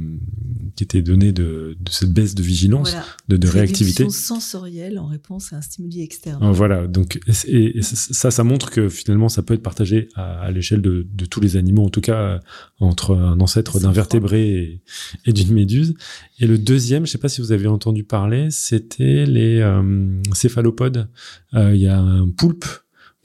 qui 0.76 0.84
était 0.84 1.02
donnée 1.02 1.32
de, 1.32 1.76
de 1.80 1.92
cette 1.92 2.12
baisse 2.14 2.36
de 2.36 2.44
vigilance, 2.44 2.92
Voilà. 2.92 3.06
de, 3.30 3.38
de 3.38 3.48
réactivité. 3.48 4.08
Sensorielle 4.10 5.00
en 5.00 5.08
réponse 5.08 5.54
à 5.54 5.58
un 5.58 5.62
stimuli 5.62 6.02
externe. 6.02 6.44
Euh, 6.44 6.52
Voilà, 6.52 6.88
donc 6.88 7.20
et, 7.48 7.78
et 7.80 7.82
ça, 7.82 8.30
ça 8.32 8.44
montre 8.44 8.70
que 8.70 8.90
finalement, 8.90 9.30
ça 9.30 9.42
peut 9.44 9.54
être 9.54 9.64
partagé 9.64 10.10
à, 10.16 10.40
à 10.42 10.52
l'échelle 10.52 10.82
de, 10.82 11.08
de 11.12 11.26
tous 11.26 11.40
les 11.40 11.58
animaux, 11.58 11.86
en 11.86 11.90
tout 11.90 12.02
cas 12.02 12.20
euh, 12.20 12.40
entre 12.80 13.16
un 13.16 13.40
ancêtre 13.40 13.80
d'un 13.80 13.92
vertébré 13.92 14.50
et, 14.50 14.82
et 15.26 15.34
d'une 15.34 15.54
méduse. 15.54 15.96
Et 16.40 16.46
le 16.48 16.58
deuxième, 16.58 17.06
je 17.08 17.12
sais 17.12 17.18
pas 17.18 17.30
si 17.30 17.42
vous 17.42 17.52
avez 17.52 17.68
entendu 17.68 18.04
parler, 18.04 18.50
c'était 18.52 19.26
les 19.26 19.60
euh, 19.62 20.22
céphalopodes. 20.34 21.08
Euh, 21.56 21.74
Il 21.74 21.82
y 21.82 21.88
a 21.88 21.98
un 22.00 22.30
poulpe 22.30 22.66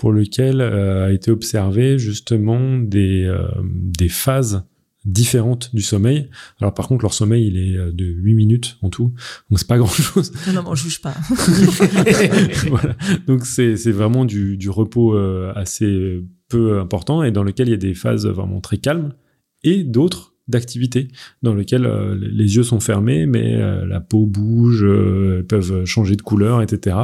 pour 0.02 0.10
lequel 0.10 0.60
euh, 0.60 1.06
a 1.06 1.12
été 1.12 1.30
observé 1.30 1.96
justement 1.96 2.76
des, 2.76 3.22
euh, 3.24 3.46
des 3.62 4.08
phases 4.08 4.66
différentes 5.04 5.72
du 5.76 5.80
sommeil. 5.80 6.28
Alors 6.60 6.74
par 6.74 6.88
contre, 6.88 7.02
leur 7.02 7.14
sommeil, 7.14 7.46
il 7.46 7.56
est 7.56 7.76
euh, 7.76 7.92
de 7.92 8.06
8 8.06 8.34
minutes 8.34 8.78
en 8.82 8.90
tout, 8.90 9.14
donc 9.48 9.60
c'est 9.60 9.68
pas 9.68 9.78
grand-chose. 9.78 10.32
Non, 10.48 10.54
non, 10.54 10.62
on 10.66 10.74
juge 10.74 11.00
pas. 11.02 11.14
voilà. 12.68 12.96
Donc 13.28 13.46
c'est 13.46 13.76
c'est 13.76 13.92
vraiment 13.92 14.24
du, 14.24 14.56
du 14.56 14.70
repos 14.70 15.16
assez 15.54 16.20
peu 16.48 16.80
important 16.80 17.22
et 17.22 17.30
dans 17.30 17.44
lequel 17.44 17.68
il 17.68 17.70
y 17.70 17.74
a 17.74 17.76
des 17.76 17.94
phases 17.94 18.26
vraiment 18.26 18.60
très 18.60 18.78
calmes 18.78 19.14
et 19.62 19.84
d'autres 19.84 20.31
d'activité 20.48 21.08
dans 21.42 21.54
lesquelles 21.54 21.86
euh, 21.86 22.16
les 22.20 22.56
yeux 22.56 22.64
sont 22.64 22.80
fermés 22.80 23.26
mais 23.26 23.54
euh, 23.54 23.86
la 23.86 24.00
peau 24.00 24.26
bouge, 24.26 24.82
euh, 24.82 25.44
peuvent 25.48 25.84
changer 25.84 26.16
de 26.16 26.22
couleur, 26.22 26.62
etc. 26.62 26.96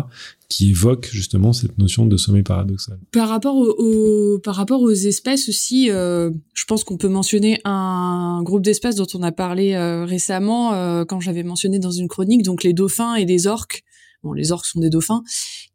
qui 0.48 0.70
évoquent 0.70 1.08
justement 1.10 1.52
cette 1.52 1.78
notion 1.78 2.06
de 2.06 2.16
sommeil 2.16 2.42
paradoxal. 2.42 2.98
Par 3.12 3.28
rapport 3.28 3.64
par 4.42 4.54
rapport 4.54 4.82
aux 4.82 4.90
espèces 4.90 5.48
aussi, 5.48 5.88
je 5.88 6.64
pense 6.66 6.84
qu'on 6.84 6.96
peut 6.96 7.08
mentionner 7.08 7.60
un 7.64 8.42
groupe 8.42 8.62
d'espèces 8.62 8.96
dont 8.96 9.06
on 9.14 9.22
a 9.22 9.30
parlé 9.30 9.76
récemment 10.04 11.04
quand 11.04 11.20
j'avais 11.20 11.42
mentionné 11.42 11.78
dans 11.78 11.90
une 11.90 12.08
chronique, 12.08 12.42
donc 12.42 12.62
les 12.62 12.72
dauphins 12.72 13.14
et 13.14 13.26
les 13.26 13.46
orques. 13.46 13.84
Bon, 14.24 14.32
les 14.32 14.50
orques 14.52 14.66
sont 14.66 14.80
des 14.80 14.90
dauphins 14.90 15.22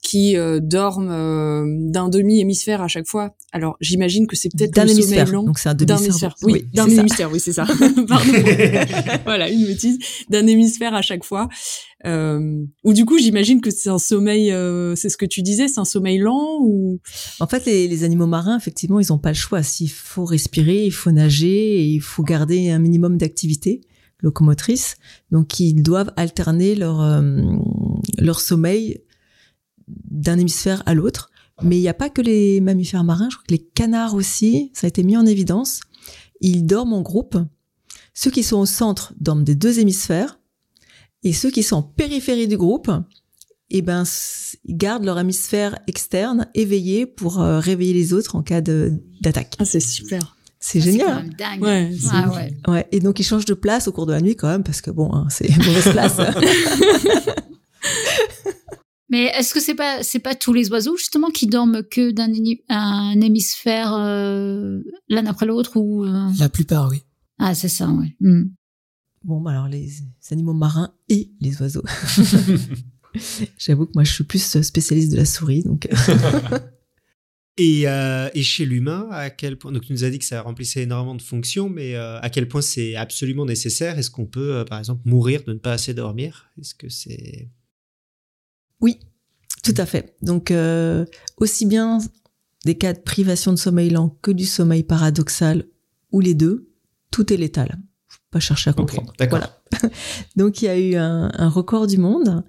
qui 0.01 0.35
euh, 0.35 0.59
dorment 0.61 1.09
euh, 1.09 1.63
d'un 1.89 2.09
demi-hémisphère 2.09 2.81
à 2.81 2.89
chaque 2.89 3.07
fois. 3.07 3.35
Alors, 3.53 3.77
j'imagine 3.79 4.27
que 4.27 4.35
c'est 4.35 4.49
peut-être 4.49 4.73
D'un 4.73 4.85
hémisphère. 4.85 5.31
lent. 5.31 5.43
Donc 5.43 5.59
c'est 5.59 5.69
un 5.69 5.73
D'un 5.73 5.95
demi-cerveau. 5.95 6.49
hémisphère, 6.49 6.65
oui, 6.65 6.65
d'un 6.73 6.87
hémisphère, 6.89 7.31
oui, 7.31 7.39
c'est 7.39 7.53
ça. 7.53 7.65
Pardon. 8.07 8.31
voilà, 9.23 9.49
une 9.49 9.65
bêtise. 9.65 9.97
D'un 10.29 10.45
hémisphère 10.45 10.93
à 10.93 11.01
chaque 11.01 11.23
fois. 11.23 11.47
Euh, 12.05 12.63
ou 12.83 12.91
du 12.93 13.05
coup, 13.05 13.17
j'imagine 13.17 13.61
que 13.61 13.71
c'est 13.71 13.89
un 13.89 13.97
sommeil, 13.97 14.51
euh, 14.51 14.93
c'est 14.95 15.07
ce 15.09 15.15
que 15.15 15.25
tu 15.25 15.41
disais, 15.41 15.69
c'est 15.69 15.79
un 15.79 15.85
sommeil 15.85 16.17
lent 16.17 16.57
ou? 16.61 16.99
En 17.39 17.47
fait, 17.47 17.65
les, 17.65 17.87
les 17.87 18.03
animaux 18.03 18.27
marins, 18.27 18.57
effectivement, 18.57 18.99
ils 18.99 19.07
n'ont 19.09 19.19
pas 19.19 19.29
le 19.29 19.35
choix. 19.35 19.63
S'il 19.63 19.89
faut 19.89 20.25
respirer, 20.25 20.83
il 20.85 20.91
faut 20.91 21.11
nager 21.11 21.79
et 21.79 21.85
il 21.85 22.01
faut 22.01 22.23
garder 22.23 22.71
un 22.71 22.79
minimum 22.79 23.17
d'activité 23.17 23.81
locomotrice. 24.23 24.95
Donc, 25.31 25.59
ils 25.59 25.83
doivent 25.83 26.11
alterner 26.15 26.73
leur, 26.73 27.01
euh, 27.01 27.41
leur 28.17 28.41
sommeil 28.41 29.01
d'un 29.87 30.39
hémisphère 30.39 30.81
à 30.87 30.95
l'autre. 30.95 31.29
Mais 31.61 31.77
il 31.77 31.81
n'y 31.81 31.89
a 31.89 31.93
pas 31.93 32.09
que 32.09 32.21
les 32.21 32.61
mammifères 32.61 33.03
marins, 33.03 33.29
je 33.29 33.35
crois 33.35 33.45
que 33.47 33.53
les 33.53 33.63
canards 33.63 34.15
aussi, 34.15 34.71
ça 34.73 34.87
a 34.87 34.89
été 34.89 35.03
mis 35.03 35.15
en 35.15 35.25
évidence. 35.25 35.81
Ils 36.41 36.65
dorment 36.65 36.93
en 36.93 37.01
groupe. 37.01 37.37
Ceux 38.15 38.31
qui 38.31 38.43
sont 38.43 38.57
au 38.57 38.65
centre 38.65 39.13
dorment 39.19 39.43
des 39.43 39.55
deux 39.55 39.79
hémisphères. 39.79 40.39
Et 41.21 41.31
ceux 41.31 41.51
qui 41.51 41.63
sont 41.63 41.77
en 41.77 41.83
périphérie 41.83 42.47
du 42.47 42.57
groupe, 42.57 42.91
eh 43.69 43.81
ben, 43.81 44.03
gardent 44.67 45.05
leur 45.05 45.19
hémisphère 45.19 45.79
externe 45.87 46.47
éveillé 46.53 47.05
pour 47.05 47.41
euh, 47.41 47.59
réveiller 47.59 47.93
les 47.93 48.13
autres 48.13 48.35
en 48.35 48.43
cas 48.43 48.61
d'attaque. 48.61 49.55
Ah, 49.59 49.65
c'est 49.65 49.79
super. 49.79 50.32
C'est 50.65 50.79
génial. 50.79 51.07
quand 51.07 51.11
hein 51.11 51.21
même 51.23 51.33
dingue. 51.33 51.61
Ouais, 51.61 51.91
c'est 51.99 52.07
Ah 52.13 52.31
ouais. 52.31 52.53
Ouais. 52.69 52.87
Et 52.93 53.01
donc 53.01 53.19
ils 53.19 53.23
changent 53.23 53.43
de 53.43 53.53
place 53.53 53.89
au 53.89 53.91
cours 53.91 54.05
de 54.05 54.13
la 54.13 54.21
nuit 54.21 54.37
quand 54.37 54.47
même 54.47 54.63
parce 54.63 54.79
que 54.79 54.91
bon, 54.91 55.13
hein, 55.13 55.27
c'est 55.29 55.45
une 55.49 55.57
mauvaise 55.57 55.91
place. 55.91 56.15
Mais 59.09 59.25
est-ce 59.25 59.53
que 59.53 59.59
c'est 59.59 59.75
pas 59.75 60.01
c'est 60.03 60.19
pas 60.19 60.35
tous 60.35 60.53
les 60.53 60.71
oiseaux 60.71 60.95
justement 60.95 61.31
qui 61.31 61.47
dorment 61.47 61.83
que 61.83 62.11
d'un 62.11 62.31
un 62.69 63.19
hémisphère 63.19 63.93
euh, 63.93 64.79
l'un 65.09 65.25
après 65.25 65.45
l'autre 65.45 65.75
ou 65.75 66.05
euh, 66.05 66.29
La 66.39 66.47
plupart, 66.47 66.89
oui. 66.89 67.03
ah 67.39 67.53
c'est 67.53 67.67
ça 67.67 67.89
ouais. 67.89 68.15
Hmm. 68.21 68.43
bon, 69.25 69.41
bah 69.41 69.51
alors 69.51 69.67
les, 69.67 69.81
les 69.81 70.31
animaux 70.31 70.53
marins 70.53 70.93
et 71.09 71.29
les 71.41 71.61
oiseaux. 71.61 71.83
J'avoue 73.57 73.85
que 73.87 73.91
moi 73.95 74.05
je 74.05 74.13
suis 74.13 74.23
plus 74.23 74.61
spécialiste 74.61 75.11
de 75.11 75.17
la 75.17 75.25
souris, 75.25 75.63
donc 75.63 75.89
euh, 75.91 76.59
Et, 77.57 77.87
euh, 77.87 78.29
et 78.33 78.41
chez 78.41 78.65
l'humain, 78.65 79.07
à 79.11 79.29
quel 79.29 79.57
point 79.57 79.71
Donc, 79.71 79.83
tu 79.83 79.93
nous 79.93 80.03
as 80.03 80.09
dit 80.09 80.17
que 80.17 80.25
ça 80.25 80.41
remplissait 80.41 80.81
énormément 80.83 81.13
de 81.13 81.21
fonctions, 81.21 81.69
mais 81.69 81.95
euh, 81.95 82.19
à 82.19 82.29
quel 82.31 82.47
point 82.47 82.61
c'est 82.61 82.95
absolument 82.95 83.45
nécessaire? 83.45 83.99
Est-ce 83.99 84.09
qu'on 84.09 84.25
peut, 84.25 84.55
euh, 84.55 84.65
par 84.65 84.79
exemple, 84.79 85.01
mourir 85.05 85.43
de 85.45 85.53
ne 85.53 85.59
pas 85.59 85.73
assez 85.73 85.93
dormir? 85.93 86.49
Est-ce 86.59 86.73
que 86.73 86.89
c'est 86.89 87.49
oui, 88.83 88.99
tout 89.63 89.73
à 89.77 89.85
fait. 89.85 90.15
Donc 90.21 90.51
euh, 90.51 91.05
aussi 91.37 91.65
bien 91.65 91.99
des 92.65 92.75
cas 92.75 92.91
de 92.91 92.99
privation 92.99 93.53
de 93.53 93.57
sommeil 93.57 93.89
lent 93.89 94.17
que 94.21 94.29
du 94.29 94.45
sommeil 94.45 94.83
paradoxal 94.83 95.65
ou 96.11 96.19
les 96.19 96.33
deux, 96.33 96.69
tout 97.09 97.31
est 97.31 97.37
létal. 97.37 97.79
Faut 98.07 98.19
pas 98.29 98.41
chercher 98.41 98.71
à 98.71 98.73
comprendre. 98.73 99.13
d'accord. 99.17 99.39
Voilà. 99.39 99.89
Donc 100.35 100.61
il 100.61 100.65
y 100.65 100.67
a 100.67 100.77
eu 100.77 100.95
un, 100.95 101.31
un 101.33 101.49
record 101.49 101.87
du 101.87 101.97
monde. 101.97 102.43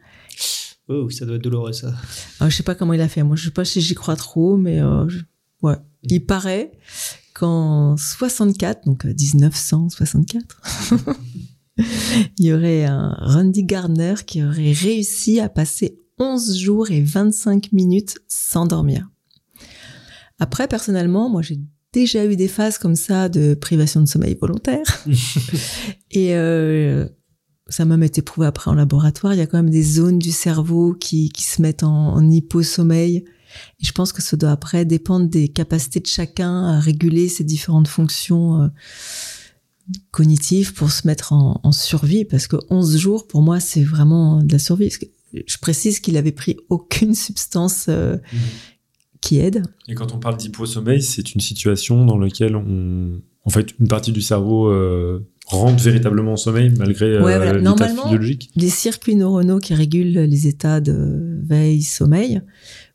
Oh, 0.89 1.09
ça 1.11 1.25
doit 1.25 1.37
être 1.37 1.43
douloureux 1.43 1.73
ça. 1.73 1.95
Alors, 2.41 2.51
je 2.51 2.57
sais 2.57 2.63
pas 2.63 2.75
comment 2.75 2.93
il 2.93 3.01
a 3.01 3.09
fait. 3.09 3.23
Moi, 3.23 3.37
je 3.37 3.45
sais 3.47 3.51
pas 3.51 3.65
si 3.65 3.81
j'y 3.81 3.95
crois 3.95 4.17
trop, 4.17 4.57
mais 4.57 4.81
euh, 4.81 5.09
je- 5.09 5.21
ouais. 5.63 5.77
Il 6.03 6.27
paraît 6.27 6.73
qu'en 7.35 7.97
64, 7.97 8.85
donc 8.85 9.07
euh, 9.07 9.15
1964, 9.19 10.61
il 12.39 12.45
y 12.47 12.53
aurait 12.53 12.85
un 12.85 13.17
Randy 13.21 13.65
Gardner 13.65 14.15
qui 14.27 14.43
aurait 14.45 14.73
réussi 14.73 15.41
à 15.41 15.49
passer 15.49 15.99
11 16.19 16.57
jours 16.59 16.91
et 16.91 17.01
25 17.03 17.73
minutes 17.73 18.17
sans 18.29 18.67
dormir. 18.67 19.09
Après, 20.39 20.69
personnellement, 20.69 21.29
moi, 21.31 21.43
j'ai 21.43 21.59
déjà 21.93 22.25
eu 22.27 22.37
des 22.37 22.49
phases 22.49 22.77
comme 22.77 22.97
ça 22.97 23.29
de 23.29 23.55
privation 23.55 24.01
de 24.01 24.07
sommeil 24.07 24.37
volontaire. 24.41 24.85
et 26.11 26.35
euh, 26.35 27.09
ça 27.75 27.85
m'a 27.85 27.97
même 27.97 28.05
été 28.05 28.23
prouvé 28.23 28.47
après 28.47 28.71
en 28.71 28.75
laboratoire. 28.75 29.35
Il 29.35 29.39
y 29.39 29.43
a 29.43 29.49
quand 29.49 29.59
même 29.59 29.71
des 29.71 29.83
zones 29.83 30.21
du 30.21 30.31
cerveau 30.31 30.95
qui, 30.95 31.29
qui 31.31 31.43
se 31.43 31.61
mettent 31.61 31.83
en, 31.83 32.15
en 32.15 32.31
hyposommeil. 32.31 33.25
Et 33.81 33.85
je 33.85 33.91
pense 33.91 34.13
que 34.13 34.23
ça 34.23 34.37
doit 34.37 34.53
après 34.53 34.85
dépendre 34.85 35.29
des 35.29 35.49
capacités 35.49 35.99
de 35.99 36.07
chacun 36.07 36.67
à 36.67 36.79
réguler 36.79 37.29
ces 37.29 37.43
différentes 37.43 37.89
fonctions 37.89 38.63
euh, 38.63 38.69
cognitives 40.13 40.73
pour 40.73 40.93
se 40.93 41.05
mettre 41.05 41.33
en, 41.33 41.61
en 41.65 41.73
survie. 41.73 42.25
Parce 42.25 42.47
que 42.47 42.57
11 42.71 42.97
jours, 42.97 43.27
pour 43.27 43.43
moi, 43.43 43.59
c'est 43.59 43.83
vraiment 43.83 44.41
de 44.41 44.53
la 44.53 44.61
survie. 44.61 44.87
Parce 44.87 44.99
que 44.99 45.07
je 45.45 45.59
précise 45.59 45.99
qu'il 45.99 46.17
avait 46.17 46.31
pris 46.31 46.57
aucune 46.69 47.17
substance 47.17 47.87
euh, 47.89 48.19
qui 49.21 49.39
aide. 49.39 49.65
Et 49.89 49.95
quand 49.95 50.13
on 50.13 50.21
parle 50.21 50.37
d'hyposommeil, 50.37 51.03
c'est 51.03 51.35
une 51.35 51.41
situation 51.41 52.05
dans 52.05 52.19
laquelle 52.19 52.55
on, 52.55 53.21
en 53.45 53.51
fait, 53.51 53.75
une 53.81 53.89
partie 53.89 54.13
du 54.13 54.23
cerveau 54.23 54.69
euh, 54.69 55.27
rentre 55.47 55.83
véritablement 55.83 56.33
en 56.33 56.37
sommeil 56.37 56.73
malgré 56.79 57.07
euh, 57.07 57.23
Ouais, 57.25 57.37
voilà. 57.37 57.53
l'état 57.53 57.61
Normalement, 57.63 58.03
physiologique. 58.05 58.51
les 58.57 58.71
circuits 58.71 59.15
neuronaux 59.17 59.59
qui 59.59 59.75
régulent 59.75 60.13
les 60.13 60.47
états 60.47 60.81
de 60.81 61.41
veille, 61.45 61.83
sommeil, 61.83 62.41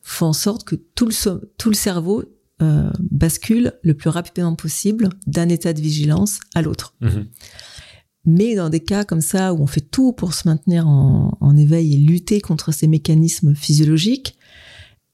font 0.02 0.28
en 0.28 0.34
sorte 0.34 0.64
que 0.64 0.76
tout 0.96 1.06
le, 1.06 1.12
so- 1.12 1.42
tout 1.58 1.70
le 1.70 1.76
cerveau 1.76 2.24
euh, 2.62 2.90
bascule 3.12 3.74
le 3.84 3.94
plus 3.94 4.10
rapidement 4.10 4.56
possible 4.56 5.10
d'un 5.28 5.48
état 5.48 5.74
de 5.74 5.80
vigilance 5.82 6.40
à 6.56 6.62
l'autre. 6.62 6.96
Mhm. 7.02 7.26
Mais 8.26 8.56
dans 8.56 8.70
des 8.70 8.82
cas 8.82 9.06
comme 9.06 9.22
ça 9.22 9.54
où 9.54 9.62
on 9.62 9.68
fait 9.68 9.80
tout 9.82 10.12
pour 10.12 10.34
se 10.34 10.48
maintenir 10.48 10.88
en, 10.88 11.38
en 11.40 11.56
éveil 11.58 11.94
et 11.94 11.98
lutter 11.98 12.42
contre 12.42 12.72
ces 12.74 12.88
mécanismes 12.88 13.56
physiologiques, 13.56 14.36
euh, 14.36 14.39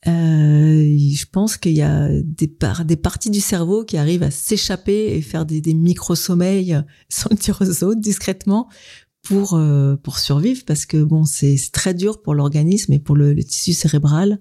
je 0.06 1.26
pense 1.32 1.58
qu'il 1.58 1.74
y 1.74 1.82
a 1.82 2.10
des, 2.22 2.48
par- 2.48 2.86
des 2.86 2.96
parties 2.96 3.30
du 3.32 3.39
cerveau 3.41 3.84
qui 3.84 3.98
arrivent 3.98 4.24
à 4.24 4.32
s'échapper 4.32 5.15
et 5.15 5.22
faire 5.22 5.46
des, 5.46 5.62
des 5.62 5.74
micro-sommeils 5.74 6.82
sans 7.10 7.30
le 7.32 7.38
dire 7.38 7.58
aux 7.62 7.84
autres 7.84 8.00
discrètement 8.02 8.70
pour, 9.24 9.54
euh, 9.56 9.96
pour 9.96 10.20
survivre 10.20 10.63
parce 10.65 10.86
que 10.86 11.04
bon, 11.04 11.26
c'est 11.26 11.58
c'est 11.58 11.72
très 11.72 11.94
dur 11.94 12.22
pour 12.22 12.36
l'organisme 12.36 12.94
et 12.94 13.00
pour 13.00 13.15
le, 13.15 13.34
le 13.34 13.44
tissu 13.44 13.74
cérébral 13.74 14.39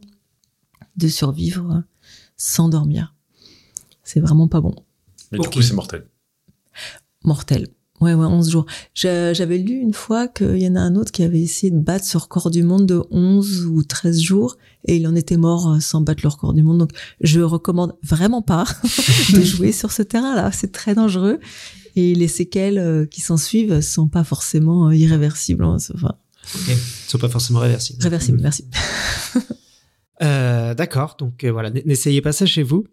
de 0.96 1.08
survivre 1.08 1.82
sans 2.36 2.68
dormir. 2.68 3.14
C'est 4.02 4.20
vraiment 4.20 4.48
pas 4.48 4.60
bon. 4.60 4.74
Mais 5.32 5.38
Ok. 5.38 5.44
du 5.44 5.50
coup, 5.56 5.62
c'est 5.62 5.72
mortel. 5.74 6.06
Mortel. 7.24 7.68
Ouais, 8.00 8.12
ouais, 8.12 8.26
11 8.26 8.50
jours. 8.50 8.66
J'avais 8.94 9.56
lu 9.58 9.74
une 9.74 9.94
fois 9.94 10.26
qu'il 10.28 10.58
y 10.58 10.68
en 10.68 10.74
a 10.74 10.80
un 10.80 10.96
autre 10.96 11.12
qui 11.12 11.22
avait 11.22 11.40
essayé 11.40 11.70
de 11.70 11.78
battre 11.78 12.04
ce 12.04 12.18
record 12.18 12.50
du 12.50 12.62
monde 12.62 12.86
de 12.86 13.02
11 13.10 13.66
ou 13.66 13.82
13 13.84 14.20
jours 14.20 14.56
et 14.86 14.96
il 14.96 15.06
en 15.06 15.14
était 15.14 15.36
mort 15.36 15.70
euh, 15.72 15.80
sans 15.80 16.00
battre 16.00 16.20
le 16.24 16.28
record 16.28 16.52
du 16.54 16.62
monde. 16.62 16.78
Donc, 16.78 16.90
je 17.20 17.40
recommande 17.40 17.94
vraiment 18.02 18.42
pas 18.42 18.64
de 19.32 19.40
jouer 19.42 19.72
sur 19.72 19.92
ce 19.92 20.02
terrain-là. 20.02 20.50
C'est 20.52 20.72
très 20.72 20.94
dangereux 20.94 21.38
et 21.96 22.14
les 22.14 22.28
séquelles 22.28 22.78
euh, 22.78 23.06
qui 23.06 23.20
s'en 23.20 23.36
suivent 23.36 23.80
sont 23.80 24.08
pas 24.08 24.24
forcément 24.24 24.88
euh, 24.88 24.94
irréversibles. 24.96 25.64
hein. 25.64 25.76
Enfin, 25.94 26.14
Ok. 26.56 26.68
Ils 26.68 27.10
sont 27.10 27.18
pas 27.18 27.28
forcément 27.30 27.60
réversibles. 27.60 28.02
réversibles, 28.02 28.40
merci. 28.42 28.64
Euh, 30.22 30.74
D'accord, 30.74 31.16
donc 31.18 31.44
euh, 31.44 31.50
voilà, 31.50 31.70
n'essayez 31.70 32.20
pas 32.20 32.32
ça 32.32 32.46
chez 32.46 32.62
vous. 32.62 32.84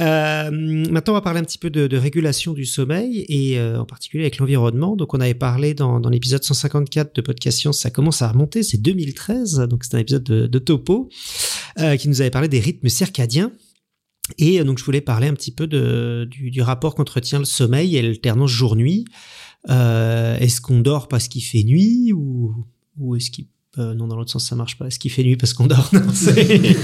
Euh, 0.00 0.50
maintenant, 0.50 1.12
on 1.12 1.16
va 1.16 1.20
parler 1.20 1.40
un 1.40 1.44
petit 1.44 1.58
peu 1.58 1.70
de, 1.70 1.96
régulation 1.96 2.52
du 2.52 2.64
sommeil 2.64 3.24
et 3.28 3.58
euh, 3.58 3.80
en 3.80 3.84
particulier 3.84 4.24
avec 4.24 4.38
l'environnement. 4.38 4.96
Donc, 4.96 5.14
on 5.14 5.20
avait 5.20 5.34
parlé 5.34 5.74
dans, 5.74 6.00
dans 6.00 6.10
l'épisode 6.10 6.42
154 6.42 7.14
de 7.14 7.20
Podcast 7.20 7.58
Science, 7.58 7.78
ça 7.78 7.90
commence 7.90 8.22
à 8.22 8.28
remonter, 8.28 8.62
c'est 8.62 8.78
2013, 8.78 9.60
donc 9.68 9.84
c'est 9.84 9.94
un 9.96 10.00
épisode 10.00 10.24
de, 10.24 10.46
de 10.46 10.58
Topo 10.58 11.08
qui 11.98 12.08
nous 12.08 12.20
avait 12.20 12.30
parlé 12.30 12.48
des 12.48 12.60
rythmes 12.60 12.88
circadiens. 12.88 13.52
Et 14.38 14.62
donc, 14.64 14.78
je 14.78 14.84
voulais 14.84 15.00
parler 15.00 15.28
un 15.28 15.34
petit 15.34 15.52
peu 15.52 15.66
de, 15.66 16.26
du, 16.28 16.50
du 16.50 16.62
rapport 16.62 16.94
qu'entretient 16.94 17.38
le 17.38 17.44
sommeil 17.44 17.96
et 17.96 18.02
l'alternance 18.02 18.50
jour-nuit. 18.50 19.04
Est-ce 19.68 20.60
qu'on 20.60 20.80
dort 20.80 21.08
parce 21.08 21.28
qu'il 21.28 21.42
fait 21.42 21.62
nuit 21.62 22.12
ou, 22.12 22.54
ou 22.98 23.14
est-ce 23.16 23.30
qu'il 23.30 23.46
Euh, 23.78 23.92
non, 23.94 24.06
dans 24.06 24.16
l'autre 24.16 24.30
sens, 24.30 24.46
ça 24.48 24.56
marche 24.56 24.78
pas. 24.78 24.86
Est-ce 24.86 24.98
qu'il 24.98 25.10
fait 25.10 25.22
nuit 25.22 25.36
parce 25.36 25.52
qu'on 25.52 25.66
dort? 25.66 25.90
Non, 25.92 26.00
c'est- 26.14 26.76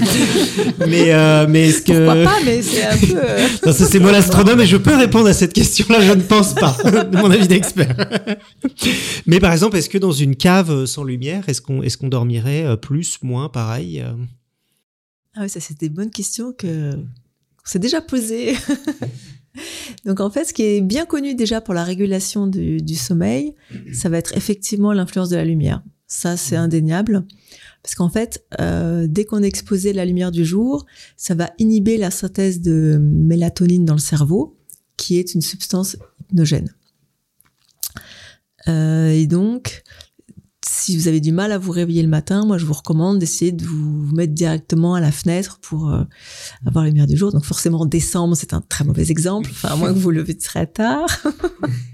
Mais 0.87 1.11
euh, 1.11 1.47
mais 1.49 1.69
est-ce 1.69 1.81
que 1.81 2.05
Pourquoi 2.05 2.23
pas, 2.23 2.37
mais 2.45 2.61
c'est 2.61 2.83
un 2.85 2.97
peu. 2.97 3.17
euh, 3.17 3.47
Non, 3.65 3.73
ça 3.73 3.85
c'est 3.85 3.99
moi 3.99 4.11
l'astronome 4.11 4.61
et 4.61 4.67
je 4.67 4.77
peux 4.77 4.95
répondre 4.95 5.27
à 5.27 5.33
cette 5.33 5.53
question-là. 5.53 6.01
Je 6.01 6.11
ne 6.11 6.21
pense 6.21 6.53
pas, 6.53 6.77
de 6.83 7.17
mon 7.17 7.31
avis 7.31 7.47
d'expert. 7.47 7.95
Mais 9.25 9.39
par 9.39 9.51
exemple, 9.53 9.77
est-ce 9.77 9.89
que 9.89 9.97
dans 9.97 10.11
une 10.11 10.35
cave 10.35 10.85
sans 10.85 11.03
lumière, 11.03 11.49
est-ce 11.49 11.61
qu'on 11.61 11.81
est-ce 11.81 11.97
qu'on 11.97 12.09
dormirait 12.09 12.63
euh, 12.65 12.75
plus, 12.75 13.17
moins, 13.23 13.49
pareil 13.49 13.99
euh? 14.01 14.11
Ah 15.35 15.41
oui, 15.41 15.49
ça 15.49 15.59
c'est 15.59 15.79
des 15.79 15.89
bonnes 15.89 16.11
questions 16.11 16.53
que 16.53 16.91
qu'on 16.93 17.65
s'est 17.65 17.79
déjà 17.79 18.01
posées. 18.01 18.53
Donc 20.05 20.19
en 20.19 20.29
fait, 20.29 20.45
ce 20.45 20.53
qui 20.53 20.63
est 20.63 20.81
bien 20.81 21.05
connu 21.05 21.33
déjà 21.35 21.59
pour 21.61 21.73
la 21.73 21.83
régulation 21.83 22.45
du, 22.47 22.77
du 22.81 22.95
sommeil, 22.95 23.53
ça 23.93 24.09
va 24.09 24.17
être 24.17 24.35
effectivement 24.37 24.93
l'influence 24.93 25.29
de 25.29 25.35
la 25.35 25.45
lumière. 25.45 25.81
Ça, 26.15 26.37
c'est 26.37 26.55
indéniable. 26.55 27.25
Parce 27.81 27.95
qu'en 27.95 28.07
fait, 28.07 28.45
euh, 28.61 29.07
dès 29.09 29.25
qu'on 29.25 29.41
est 29.41 29.47
exposé 29.47 29.89
à 29.89 29.93
la 29.93 30.05
lumière 30.05 30.31
du 30.31 30.45
jour, 30.45 30.85
ça 31.17 31.33
va 31.33 31.49
inhiber 31.57 31.97
la 31.97 32.11
synthèse 32.11 32.61
de 32.61 32.99
mélatonine 33.01 33.83
dans 33.83 33.95
le 33.95 33.99
cerveau, 33.99 34.55
qui 34.95 35.17
est 35.17 35.33
une 35.33 35.41
substance 35.41 35.97
hypnogène. 36.21 36.71
Euh, 38.67 39.09
et 39.09 39.25
donc, 39.25 39.81
si 40.63 40.95
vous 40.95 41.07
avez 41.07 41.19
du 41.19 41.31
mal 41.31 41.51
à 41.51 41.57
vous 41.57 41.71
réveiller 41.71 42.03
le 42.03 42.09
matin, 42.09 42.45
moi 42.45 42.59
je 42.59 42.65
vous 42.67 42.73
recommande 42.73 43.17
d'essayer 43.17 43.51
de 43.51 43.65
vous 43.65 44.13
mettre 44.13 44.33
directement 44.33 44.93
à 44.93 45.01
la 45.01 45.11
fenêtre 45.11 45.57
pour 45.63 45.89
euh, 45.89 46.03
avoir 46.67 46.83
la 46.83 46.91
lumière 46.91 47.07
du 47.07 47.17
jour. 47.17 47.31
Donc 47.31 47.43
forcément 47.43 47.81
en 47.81 47.85
décembre, 47.87 48.35
c'est 48.35 48.53
un 48.53 48.61
très 48.61 48.83
mauvais 48.83 49.09
exemple, 49.09 49.49
enfin 49.51 49.69
à 49.69 49.75
moins 49.75 49.91
que 49.91 49.97
vous 49.97 50.11
levez 50.11 50.37
très 50.37 50.67
tard. 50.67 51.07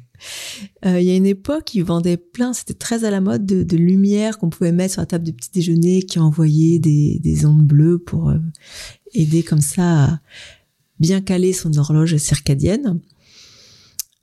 Euh, 0.85 0.99
Il 0.99 1.05
y 1.05 1.11
a 1.11 1.15
une 1.15 1.25
époque, 1.25 1.73
ils 1.75 1.83
vendaient 1.83 2.17
plein, 2.17 2.53
c'était 2.53 2.73
très 2.73 3.03
à 3.03 3.11
la 3.11 3.21
mode 3.21 3.45
de, 3.45 3.77
lumière 3.77 4.37
qu'on 4.37 4.49
pouvait 4.49 4.71
mettre 4.71 4.93
sur 4.93 5.01
la 5.01 5.05
table 5.05 5.25
de 5.25 5.31
petit 5.31 5.51
déjeuner 5.53 6.01
qui 6.03 6.19
envoyait 6.19 6.79
des, 6.79 7.19
des 7.19 7.45
ondes 7.45 7.65
bleues 7.65 7.99
pour 7.99 8.29
euh, 8.29 8.37
aider 9.13 9.43
comme 9.43 9.61
ça 9.61 10.03
à 10.03 10.19
bien 10.99 11.21
caler 11.21 11.53
son 11.53 11.77
horloge 11.77 12.17
circadienne. 12.17 12.99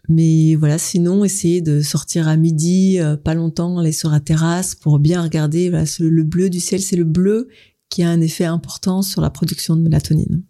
Mais 0.08 0.54
voilà, 0.54 0.78
sinon, 0.78 1.24
essayez 1.24 1.60
de 1.60 1.80
sortir 1.80 2.28
à 2.28 2.36
midi, 2.36 3.00
euh, 3.00 3.16
pas 3.16 3.34
longtemps, 3.34 3.78
aller 3.78 3.92
sur 3.92 4.10
la 4.10 4.20
terrasse 4.20 4.74
pour 4.74 4.98
bien 4.98 5.22
regarder. 5.22 5.70
Le 5.70 6.22
bleu 6.22 6.48
du 6.48 6.60
ciel, 6.60 6.80
c'est 6.80 6.96
le 6.96 7.04
bleu 7.04 7.48
qui 7.88 8.02
a 8.02 8.10
un 8.10 8.20
effet 8.20 8.44
important 8.44 9.02
sur 9.02 9.20
la 9.20 9.30
production 9.30 9.74
de 9.74 9.80
mélatonine. 9.80 10.42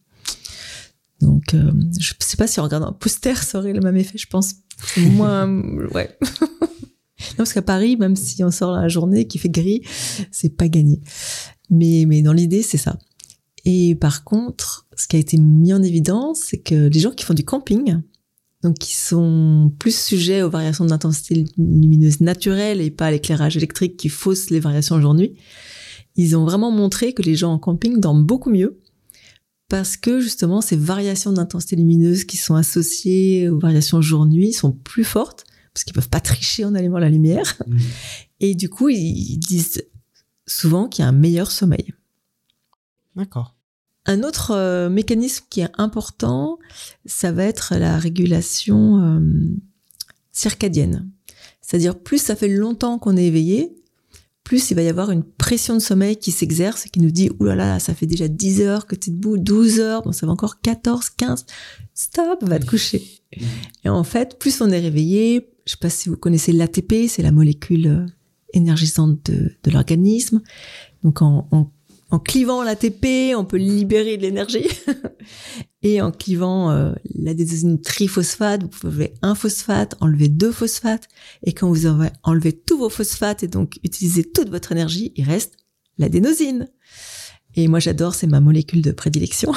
Donc, 1.23 1.55
je 1.99 2.13
sais 2.19 2.37
pas 2.37 2.47
si 2.47 2.61
en 2.61 2.65
regardant 2.65 2.89
un 2.89 2.93
poster, 2.93 3.43
ça 3.43 3.59
aurait 3.59 3.73
le 3.73 3.81
même 3.81 3.97
effet, 3.97 4.19
je 4.19 4.27
pense. 4.27 4.57
Moins, 4.97 5.49
ouais. 5.95 6.17
non, 6.61 7.37
parce 7.39 7.53
qu'à 7.53 7.63
Paris, 7.63 7.97
même 7.97 8.17
si 8.17 8.43
on 8.45 8.51
sort 8.51 8.73
la 8.73 8.89
journée 8.89 9.27
qui 9.27 9.39
fait 9.39 9.49
gris, 9.49 9.83
c'est 10.31 10.57
pas 10.57 10.69
gagné. 10.69 11.01
Mais, 11.71 12.05
mais 12.07 12.23
dans 12.23 12.33
l'idée, 12.33 12.63
c'est 12.63 12.79
ça. 12.79 12.99
Et 13.65 13.95
par 13.97 14.25
contre, 14.25 14.87
ce 14.97 15.09
qui 15.09 15.17
a 15.17 15.19
été 15.19 15.37
mis 15.39 15.73
en 15.73 15.83
évidence, 15.83 16.41
c'est 16.47 16.59
que 16.59 16.89
les 16.89 17.01
gens 17.01 17.11
qui 17.11 17.25
font 17.25 17.35
du 17.35 17.45
camping, 17.45 18.01
donc 18.63 18.79
qui 18.79 18.95
sont 18.95 19.73
plus 19.79 19.97
sujets 19.97 20.43
aux 20.43 20.51
variations 20.51 20.85
d'intensité 20.85 21.45
lumineuse 21.59 22.21
naturelle 22.21 22.81
et 22.81 22.91
pas 22.91 23.07
à 23.07 23.11
l'éclairage 23.11 23.57
électrique 23.57 23.97
qui 23.97 24.09
fausse 24.09 24.51
les 24.51 24.61
variations 24.61 25.01
jour-nuit, 25.01 25.35
ils 26.17 26.37
ont 26.37 26.45
vraiment 26.45 26.71
montré 26.71 27.13
que 27.13 27.23
les 27.23 27.35
gens 27.35 27.53
en 27.53 27.59
camping 27.59 28.01
dorment 28.01 28.25
beaucoup 28.25 28.51
mieux 28.51 28.81
parce 29.69 29.97
que 29.97 30.21
justement 30.21 30.61
ces 30.61 30.77
variations 30.77 31.33
d'intensité 31.33 31.77
lumineuse 31.77 32.25
qui 32.25 32.37
sont 32.37 32.55
associées 32.55 33.49
aux 33.49 33.59
variations 33.59 34.01
jour-nuit 34.01 34.53
sont 34.53 34.73
plus 34.73 35.05
fortes 35.05 35.45
parce 35.75 35.85
qu'ils 35.85 35.95
peuvent 35.95 36.09
pas 36.09 36.21
tricher 36.21 36.65
en 36.65 36.75
allumant 36.75 36.99
la 36.99 37.11
lumière 37.11 37.57
et 38.41 38.55
du 38.55 38.69
coup 38.69 38.89
ils 38.89 39.33
ils 39.33 39.39
disent 39.39 39.83
souvent 40.47 40.89
qu'il 40.89 41.03
y 41.03 41.07
a 41.07 41.09
un 41.09 41.13
meilleur 41.13 41.51
sommeil. 41.51 41.93
D'accord. 43.17 43.57
Un 44.05 44.23
autre 44.23 44.53
euh, 44.53 44.89
mécanisme 44.89 45.45
qui 45.51 45.63
est 45.63 45.71
important, 45.79 46.59
ça 47.07 47.33
va 47.33 47.45
être 47.45 47.75
la 47.75 47.99
régulation 47.99 49.03
euh, 49.03 49.21
circadienne. 50.33 51.11
C'est-à-dire 51.61 51.99
plus 51.99 52.19
ça 52.23 52.37
fait 52.37 52.49
longtemps 52.49 52.99
qu'on 52.99 53.17
est 53.17 53.27
éveillé, 53.27 53.77
plus 54.47 54.71
il 54.71 54.75
va 54.75 54.83
y 54.83 54.89
avoir 54.89 55.11
une 55.11 55.25
pression 55.25 55.75
de 55.75 55.81
sommeil 55.81 56.17
qui 56.17 56.31
s'exerce 56.31 56.87
et 56.87 56.89
qui 56.89 57.01
nous 57.01 57.11
dit 57.11 57.31
«Ouh 57.41 57.47
là 57.47 57.57
là, 57.57 57.79
ça 57.81 57.95
fait 57.95 58.07
déjà 58.07 58.29
10 58.29 58.61
heures 58.61 58.87
que 58.87 58.95
tu 58.95 59.11
es 59.11 59.13
debout, 59.13 59.39
12 59.39 59.81
heures, 59.81 60.03
bon 60.03 60.13
ça 60.13 60.25
va 60.25 60.33
encore 60.33 60.61
14, 60.61 61.11
15, 61.11 61.47
stop, 61.95 62.45
va 62.45 62.61
te 62.61 62.67
coucher». 62.67 63.03
Et 63.85 63.89
en 63.89 64.05
fait, 64.05 64.39
plus 64.39 64.61
on 64.61 64.71
est 64.71 64.79
réveillé, 64.79 65.51
je 65.67 65.73
sais 65.73 65.79
pas 65.81 65.91
si 65.91 66.09
vous 66.09 66.17
connaissez 66.17 66.53
l'ATP, 66.53 67.09
c'est 67.09 67.23
la 67.23 67.33
molécule 67.33 67.87
euh, 67.89 68.07
énergisante 68.53 69.29
de, 69.29 69.51
de 69.65 69.71
l'organisme. 69.73 70.41
Donc 71.03 71.23
en, 71.23 71.49
en 71.51 71.73
en 72.11 72.19
clivant 72.19 72.63
l'ATP, 72.63 73.35
on 73.37 73.45
peut 73.45 73.57
libérer 73.57 74.17
de 74.17 74.23
l'énergie. 74.23 74.69
Et 75.83 76.01
en 76.01 76.11
clivant 76.11 76.71
euh, 76.71 76.93
l'adénosine 77.15 77.81
triphosphate, 77.81 78.63
vous 78.63 78.69
pouvez 78.69 78.89
enlever 78.89 79.15
un 79.23 79.35
phosphate, 79.35 79.97
enlever 80.01 80.29
deux 80.29 80.53
phosphates. 80.53 81.09
Et 81.43 81.53
quand 81.53 81.69
vous 81.69 81.87
avez 81.87 82.09
enlevé 82.23 82.53
tous 82.53 82.79
vos 82.79 82.89
phosphates 82.89 83.43
et 83.43 83.49
donc 83.49 83.79
utilisé 83.85 84.25
toute 84.25 84.51
votre 84.51 84.73
énergie, 84.73 85.13
il 85.17 85.25
reste 85.25 85.57
l'adénosine. 85.99 86.69
Et 87.55 87.69
moi 87.69 87.79
j'adore, 87.79 88.15
c'est 88.15 88.27
ma 88.27 88.41
molécule 88.41 88.83
de 88.83 88.93
prédilection. 88.93 89.53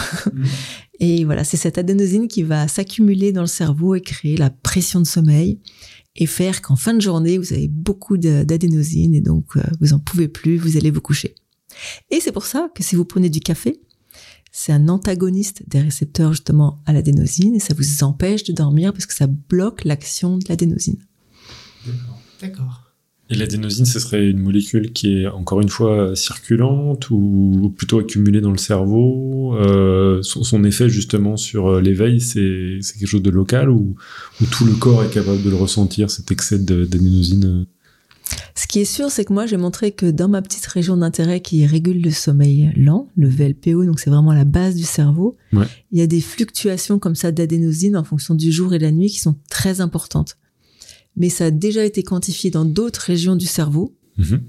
et 0.99 1.25
voilà, 1.25 1.43
c'est 1.43 1.57
cette 1.57 1.77
adénosine 1.77 2.27
qui 2.27 2.43
va 2.43 2.67
s'accumuler 2.67 3.31
dans 3.31 3.41
le 3.41 3.47
cerveau 3.47 3.95
et 3.95 4.01
créer 4.01 4.38
la 4.38 4.49
pression 4.49 5.01
de 5.01 5.07
sommeil 5.07 5.59
et 6.15 6.25
faire 6.25 6.62
qu'en 6.62 6.75
fin 6.75 6.93
de 6.93 7.01
journée, 7.01 7.38
vous 7.38 7.53
avez 7.53 7.67
beaucoup 7.67 8.17
d'adénosine 8.17 9.13
et 9.13 9.21
donc 9.21 9.55
euh, 9.55 9.62
vous 9.81 9.93
en 9.93 9.99
pouvez 9.99 10.27
plus, 10.27 10.57
vous 10.57 10.77
allez 10.77 10.91
vous 10.91 11.01
coucher. 11.01 11.35
Et 12.11 12.19
c'est 12.19 12.31
pour 12.31 12.45
ça 12.45 12.69
que 12.75 12.83
si 12.83 12.95
vous 12.95 13.05
prenez 13.05 13.29
du 13.29 13.39
café, 13.39 13.79
c'est 14.51 14.71
un 14.71 14.87
antagoniste 14.89 15.63
des 15.67 15.79
récepteurs 15.79 16.33
justement 16.33 16.81
à 16.85 16.93
l'adénosine 16.93 17.55
et 17.55 17.59
ça 17.59 17.73
vous 17.77 18.03
empêche 18.03 18.43
de 18.43 18.53
dormir 18.53 18.93
parce 18.93 19.05
que 19.05 19.13
ça 19.13 19.27
bloque 19.27 19.85
l'action 19.85 20.37
de 20.37 20.45
l'adénosine. 20.49 20.97
D'accord. 22.41 22.85
Et 23.31 23.35
l'adénosine, 23.35 23.85
ce 23.85 23.99
serait 23.99 24.27
une 24.27 24.39
molécule 24.39 24.91
qui 24.91 25.19
est 25.19 25.27
encore 25.27 25.61
une 25.61 25.69
fois 25.69 26.15
circulante 26.15 27.11
ou 27.11 27.71
plutôt 27.77 27.99
accumulée 27.99 28.41
dans 28.41 28.49
le 28.49 28.57
cerveau. 28.57 29.55
Euh, 29.55 30.23
son, 30.23 30.43
son 30.43 30.63
effet 30.63 30.89
justement 30.89 31.37
sur 31.37 31.67
euh, 31.67 31.81
l'éveil, 31.81 32.21
c'est 32.21 32.79
c'est 32.81 32.97
quelque 32.97 33.07
chose 33.07 33.21
de 33.21 33.29
local 33.29 33.69
ou, 33.69 33.95
ou 34.41 34.45
tout 34.45 34.65
le 34.65 34.73
corps 34.73 35.03
est 35.03 35.11
capable 35.11 35.43
de 35.43 35.49
le 35.51 35.55
ressentir, 35.55 36.09
cet 36.09 36.31
excès 36.31 36.57
d'adénosine 36.57 37.67
Ce 38.55 38.67
qui 38.67 38.79
est 38.81 38.85
sûr, 38.85 39.09
c'est 39.09 39.25
que 39.25 39.33
moi 39.33 39.45
j'ai 39.45 39.57
montré 39.57 39.91
que 39.91 40.05
dans 40.05 40.27
ma 40.27 40.41
petite 40.41 40.65
région 40.65 40.97
d'intérêt 40.97 41.39
qui 41.41 41.65
régule 41.65 42.01
le 42.01 42.11
sommeil 42.11 42.71
lent, 42.75 43.07
le 43.15 43.27
VLPO, 43.29 43.85
donc 43.85 43.99
c'est 43.99 44.09
vraiment 44.09 44.33
la 44.33 44.43
base 44.45 44.75
du 44.75 44.83
cerveau, 44.83 45.37
Ouais. 45.53 45.65
il 45.91 45.99
y 45.99 46.01
a 46.01 46.07
des 46.07 46.21
fluctuations 46.21 46.99
comme 46.99 47.15
ça 47.15 47.31
d'adénosine 47.31 47.95
en 47.97 48.03
fonction 48.03 48.35
du 48.35 48.51
jour 48.51 48.73
et 48.73 48.77
de 48.77 48.83
la 48.83 48.91
nuit 48.91 49.09
qui 49.09 49.19
sont 49.19 49.35
très 49.49 49.81
importantes. 49.81 50.37
Mais 51.17 51.29
ça 51.29 51.45
a 51.45 51.51
déjà 51.51 51.83
été 51.85 52.03
quantifié 52.03 52.51
dans 52.51 52.65
d'autres 52.65 53.01
régions 53.01 53.35
du 53.35 53.45
cerveau. 53.47 53.95
Mhm. 54.17 54.41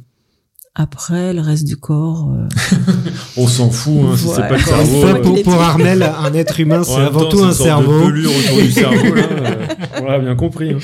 Après, 0.76 1.32
le 1.32 1.40
reste 1.40 1.64
du 1.64 1.76
corps, 1.76 2.30
euh, 2.32 2.46
On 3.36 3.46
s'en 3.48 3.70
fout, 3.70 3.92
hein, 4.04 4.16
si 4.16 4.28
c'est 4.28 4.36
pas 4.48 4.56
le 4.56 4.62
cerveau. 4.62 5.04
euh, 5.04 5.42
pour, 5.42 5.54
Armel, 5.54 6.02
un 6.18 6.32
être 6.32 6.60
humain, 6.60 6.84
c'est 6.84 6.94
avant 6.94 7.22
temps, 7.22 7.28
tout 7.28 7.42
un 7.42 7.48
de 7.48 7.54
cerveau. 7.54 8.04
pelure 8.06 8.30
autour 8.36 8.58
du 8.62 8.70
cerveau, 8.70 9.14
là. 9.14 9.22
euh, 9.30 9.66
on 10.02 10.04
l'a 10.06 10.18
bien 10.20 10.36
compris. 10.36 10.70
hein. 10.72 10.78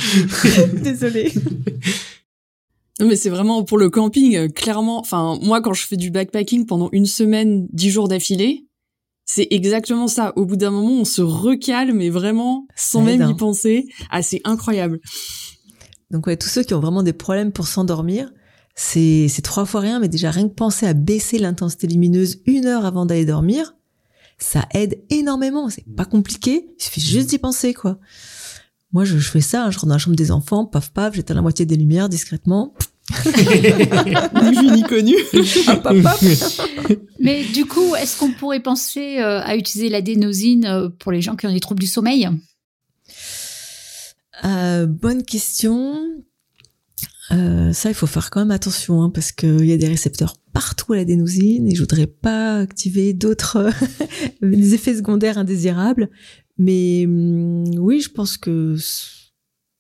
désolé. 0.82 1.32
Non, 2.98 3.06
mais 3.06 3.16
c'est 3.16 3.30
vraiment 3.30 3.62
pour 3.62 3.78
le 3.78 3.90
camping, 3.90 4.36
euh, 4.36 4.48
clairement. 4.48 5.00
Enfin, 5.00 5.38
moi, 5.42 5.60
quand 5.60 5.74
je 5.74 5.86
fais 5.86 5.96
du 5.96 6.10
backpacking 6.10 6.64
pendant 6.66 6.88
une 6.92 7.06
semaine, 7.06 7.66
dix 7.70 7.90
jours 7.90 8.08
d'affilée, 8.08 8.66
c'est 9.26 9.48
exactement 9.50 10.08
ça. 10.08 10.32
Au 10.36 10.46
bout 10.46 10.56
d'un 10.56 10.70
moment, 10.70 11.00
on 11.00 11.04
se 11.04 11.20
recale, 11.20 11.92
mais 11.92 12.08
vraiment, 12.08 12.66
sans 12.74 13.02
même 13.02 13.20
y 13.20 13.24
hein. 13.24 13.34
penser. 13.34 13.86
Ah, 14.10 14.22
c'est 14.22 14.40
incroyable. 14.44 15.00
Donc 16.10 16.26
ouais, 16.26 16.36
tous 16.36 16.48
ceux 16.48 16.62
qui 16.62 16.72
ont 16.74 16.80
vraiment 16.80 17.02
des 17.02 17.12
problèmes 17.12 17.52
pour 17.52 17.66
s'endormir, 17.66 18.32
c'est 18.76 19.26
c'est 19.28 19.42
trois 19.42 19.64
fois 19.64 19.80
rien, 19.80 19.98
mais 19.98 20.08
déjà 20.08 20.30
rien 20.30 20.48
que 20.48 20.54
penser 20.54 20.86
à 20.86 20.94
baisser 20.94 21.38
l'intensité 21.38 21.88
lumineuse 21.88 22.40
une 22.46 22.66
heure 22.66 22.84
avant 22.86 23.04
d'aller 23.04 23.24
dormir, 23.24 23.74
ça 24.38 24.66
aide 24.72 25.02
énormément. 25.10 25.68
C'est 25.68 25.84
pas 25.96 26.04
compliqué, 26.04 26.68
il 26.78 26.82
suffit 26.82 27.00
juste 27.00 27.30
d'y 27.30 27.38
penser 27.38 27.74
quoi. 27.74 27.98
Moi, 28.92 29.04
je, 29.04 29.18
je 29.18 29.30
fais 29.30 29.40
ça, 29.40 29.64
hein, 29.64 29.70
je 29.70 29.76
rentre 29.76 29.86
dans 29.86 29.94
la 29.94 29.98
chambre 29.98 30.16
des 30.16 30.30
enfants, 30.30 30.64
paf 30.64 30.90
paf, 30.90 31.14
j'éteins 31.14 31.34
la 31.34 31.42
moitié 31.42 31.66
des 31.66 31.76
lumières 31.76 32.08
discrètement. 32.08 32.74
Ni 34.42 34.58
vu 34.58 34.70
ni 34.72 34.82
connu. 34.82 35.14
Hop, 35.68 35.86
hop, 35.86 35.96
hop. 36.04 36.98
Mais 37.20 37.44
du 37.44 37.64
coup, 37.64 37.94
est-ce 37.94 38.18
qu'on 38.18 38.32
pourrait 38.32 38.60
penser 38.60 39.18
euh, 39.20 39.40
à 39.42 39.56
utiliser 39.56 39.88
l'adénosine 39.88 40.64
euh, 40.66 40.88
pour 40.88 41.12
les 41.12 41.20
gens 41.20 41.36
qui 41.36 41.46
ont 41.46 41.52
des 41.52 41.60
troubles 41.60 41.80
du 41.80 41.86
sommeil? 41.86 42.28
Euh, 44.44 44.86
bonne 44.86 45.24
question. 45.24 45.98
Euh, 47.32 47.72
ça, 47.72 47.90
il 47.90 47.94
faut 47.94 48.06
faire 48.06 48.30
quand 48.30 48.40
même 48.40 48.50
attention 48.50 49.02
hein, 49.02 49.10
parce 49.10 49.32
qu'il 49.32 49.64
y 49.64 49.72
a 49.72 49.76
des 49.76 49.88
récepteurs 49.88 50.36
partout 50.52 50.92
à 50.92 50.96
l'adénosine 50.96 51.68
et 51.68 51.74
je 51.74 51.80
voudrais 51.80 52.06
pas 52.06 52.58
activer 52.58 53.12
d'autres 53.12 53.70
effets 54.42 54.96
secondaires 54.96 55.38
indésirables. 55.38 56.10
Mais 56.58 57.04
hum, 57.06 57.64
oui, 57.78 58.00
je 58.00 58.10
pense 58.10 58.36
que 58.36 58.76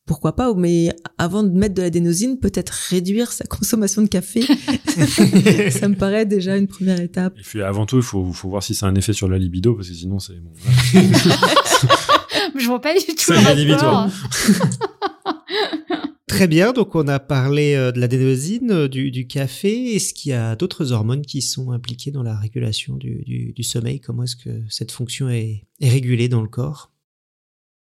pourquoi 0.06 0.36
pas 0.36 0.54
Mais 0.54 0.90
avant 1.18 1.42
de 1.42 1.50
mettre 1.50 1.74
de 1.74 1.82
l'adénosine, 1.82 2.38
peut-être 2.38 2.72
réduire 2.90 3.32
sa 3.32 3.44
consommation 3.44 4.02
de 4.02 4.08
café. 4.08 4.42
ça 5.70 5.88
me 5.88 5.94
paraît 5.94 6.26
déjà 6.26 6.56
une 6.56 6.68
première 6.68 7.00
étape. 7.00 7.34
Et 7.38 7.42
puis 7.42 7.62
avant 7.62 7.86
tout, 7.86 7.96
il 7.96 8.02
faut, 8.02 8.32
faut 8.32 8.48
voir 8.48 8.62
si 8.62 8.74
ça 8.74 8.86
a 8.86 8.88
un 8.88 8.94
effet 8.94 9.12
sur 9.12 9.28
la 9.28 9.38
libido, 9.38 9.74
parce 9.74 9.88
que 9.88 9.94
sinon 9.94 10.18
c'est 10.18 10.40
bon. 10.40 10.52
Je 12.58 12.66
vois 12.66 12.80
pas 12.80 12.94
du 12.94 13.04
tout. 13.04 13.14
C'est 13.18 13.34
le 13.34 13.46
rédhibitoire. 13.46 14.08
Très 16.26 16.48
bien, 16.48 16.72
donc 16.72 16.96
on 16.96 17.06
a 17.06 17.20
parlé 17.20 17.74
euh, 17.74 17.92
de 17.92 18.00
l'adénosine, 18.00 18.72
euh, 18.72 18.88
du, 18.88 19.12
du 19.12 19.28
café. 19.28 19.94
Est-ce 19.94 20.12
qu'il 20.12 20.30
y 20.30 20.34
a 20.34 20.56
d'autres 20.56 20.90
hormones 20.90 21.22
qui 21.22 21.40
sont 21.40 21.70
impliquées 21.70 22.10
dans 22.10 22.24
la 22.24 22.36
régulation 22.36 22.96
du, 22.96 23.22
du, 23.24 23.52
du 23.52 23.62
sommeil? 23.62 24.00
Comment 24.00 24.24
est-ce 24.24 24.34
que 24.34 24.62
cette 24.68 24.90
fonction 24.90 25.28
est, 25.28 25.66
est 25.80 25.88
régulée 25.88 26.28
dans 26.28 26.42
le 26.42 26.48
corps? 26.48 26.92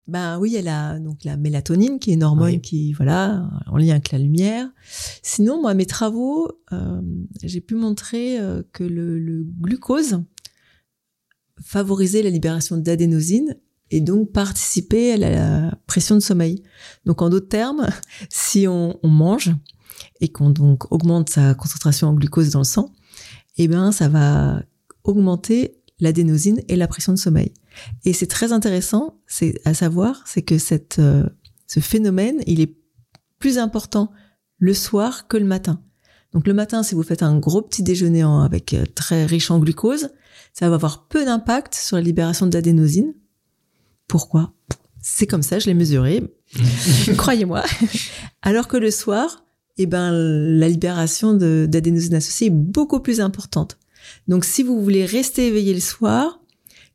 Ben 0.09 0.39
oui, 0.39 0.51
il 0.51 0.55
y 0.55 0.59
a 0.59 0.63
la, 0.63 0.99
donc 0.99 1.25
la 1.25 1.37
mélatonine 1.37 1.99
qui 1.99 2.11
est 2.11 2.15
une 2.15 2.25
hormone 2.25 2.55
Oui. 2.55 2.61
qui, 2.61 2.93
voilà, 2.95 3.49
en 3.67 3.77
lien 3.77 3.93
avec 3.93 4.11
la 4.11 4.19
lumière. 4.19 4.69
Sinon, 5.23 5.61
moi, 5.61 5.75
mes 5.75 5.87
travaux, 5.87 6.51
euh, 6.73 7.01
j'ai 7.43 7.61
pu 7.61 7.75
montrer 7.75 8.41
euh, 8.41 8.63
que 8.73 8.83
le, 8.83 9.19
le 9.19 9.45
glucose 9.61 10.23
favorisait 11.61 12.23
la 12.23 12.31
libération 12.31 12.79
d'adénosine 12.79 13.57
et 13.93 14.01
donc 14.01 14.33
participer 14.33 15.13
à 15.13 15.17
la 15.19 15.79
pression 15.87 16.17
de 16.17 16.21
sommeil. 16.21 16.63
Donc 17.05 17.23
en 17.23 17.29
d'autres 17.29 17.49
termes, 17.49 17.87
si 18.31 18.67
on, 18.67 18.99
mange 19.05 19.55
et 20.21 20.29
qu'on 20.29 20.51
donc 20.51 20.91
augmente 20.91 21.29
sa 21.29 21.55
concentration 21.55 22.09
en 22.09 22.15
glucose 22.15 22.51
dans 22.51 22.61
le 22.61 22.65
sang, 22.65 22.91
eh 23.59 23.69
ben 23.69 23.93
ça 23.93 24.09
va 24.09 24.63
augmenter 25.05 25.77
l'adénosine 26.01 26.61
et 26.69 26.77
la 26.77 26.89
pression 26.89 27.13
de 27.13 27.19
sommeil. 27.19 27.53
Et 28.05 28.15
c'est 28.15 28.27
très 28.27 28.53
intéressant, 28.53 29.21
c'est 29.27 29.61
à 29.65 29.75
savoir, 29.75 30.25
c'est 30.27 30.43
que 30.43 30.59
cette, 30.59 30.99
euh, 30.99 31.29
ce 31.67 31.81
phénomène, 31.81 32.41
il 32.47 32.61
est 32.61 32.75
plus 33.39 33.59
important 33.59 34.11
le 34.59 34.73
soir 34.73 35.29
que 35.29 35.37
le 35.37 35.45
matin. 35.45 35.83
Donc 36.33 36.47
le 36.47 36.55
matin, 36.55 36.83
si 36.83 36.95
vous 36.95 37.03
faites 37.03 37.23
un 37.23 37.39
gros 37.39 37.61
petit 37.61 37.83
déjeuner 37.83 38.23
avec 38.23 38.73
euh, 38.73 38.87
très 38.95 39.27
riche 39.27 39.51
en 39.51 39.59
glucose, 39.59 40.09
ça 40.55 40.69
va 40.69 40.77
avoir 40.77 41.09
peu 41.09 41.27
d'impact 41.27 41.75
sur 41.75 41.97
la 41.97 42.03
libération 42.03 42.47
d'adénosine. 42.47 43.13
Pourquoi 44.13 44.53
C'est 45.01 45.27
comme 45.27 45.43
ça, 45.43 45.59
je 45.59 45.65
l'ai 45.65 45.73
mesuré. 45.73 46.23
Croyez-moi. 47.17 47.65
Alors 48.43 48.69
que 48.69 48.77
le 48.77 48.91
soir, 48.91 49.47
eh 49.79 49.87
ben 49.87 50.13
la 50.13 50.69
libération 50.69 51.33
d'adénosine 51.33 52.17
associée 52.17 52.49
est 52.49 52.51
beaucoup 52.51 53.01
plus 53.01 53.23
importante. 53.23 53.79
Donc 54.29 54.45
si 54.45 54.63
vous 54.63 54.83
voulez 54.83 55.07
rester 55.07 55.47
éveillé 55.47 55.73
le 55.73 55.81
soir, 55.81 56.43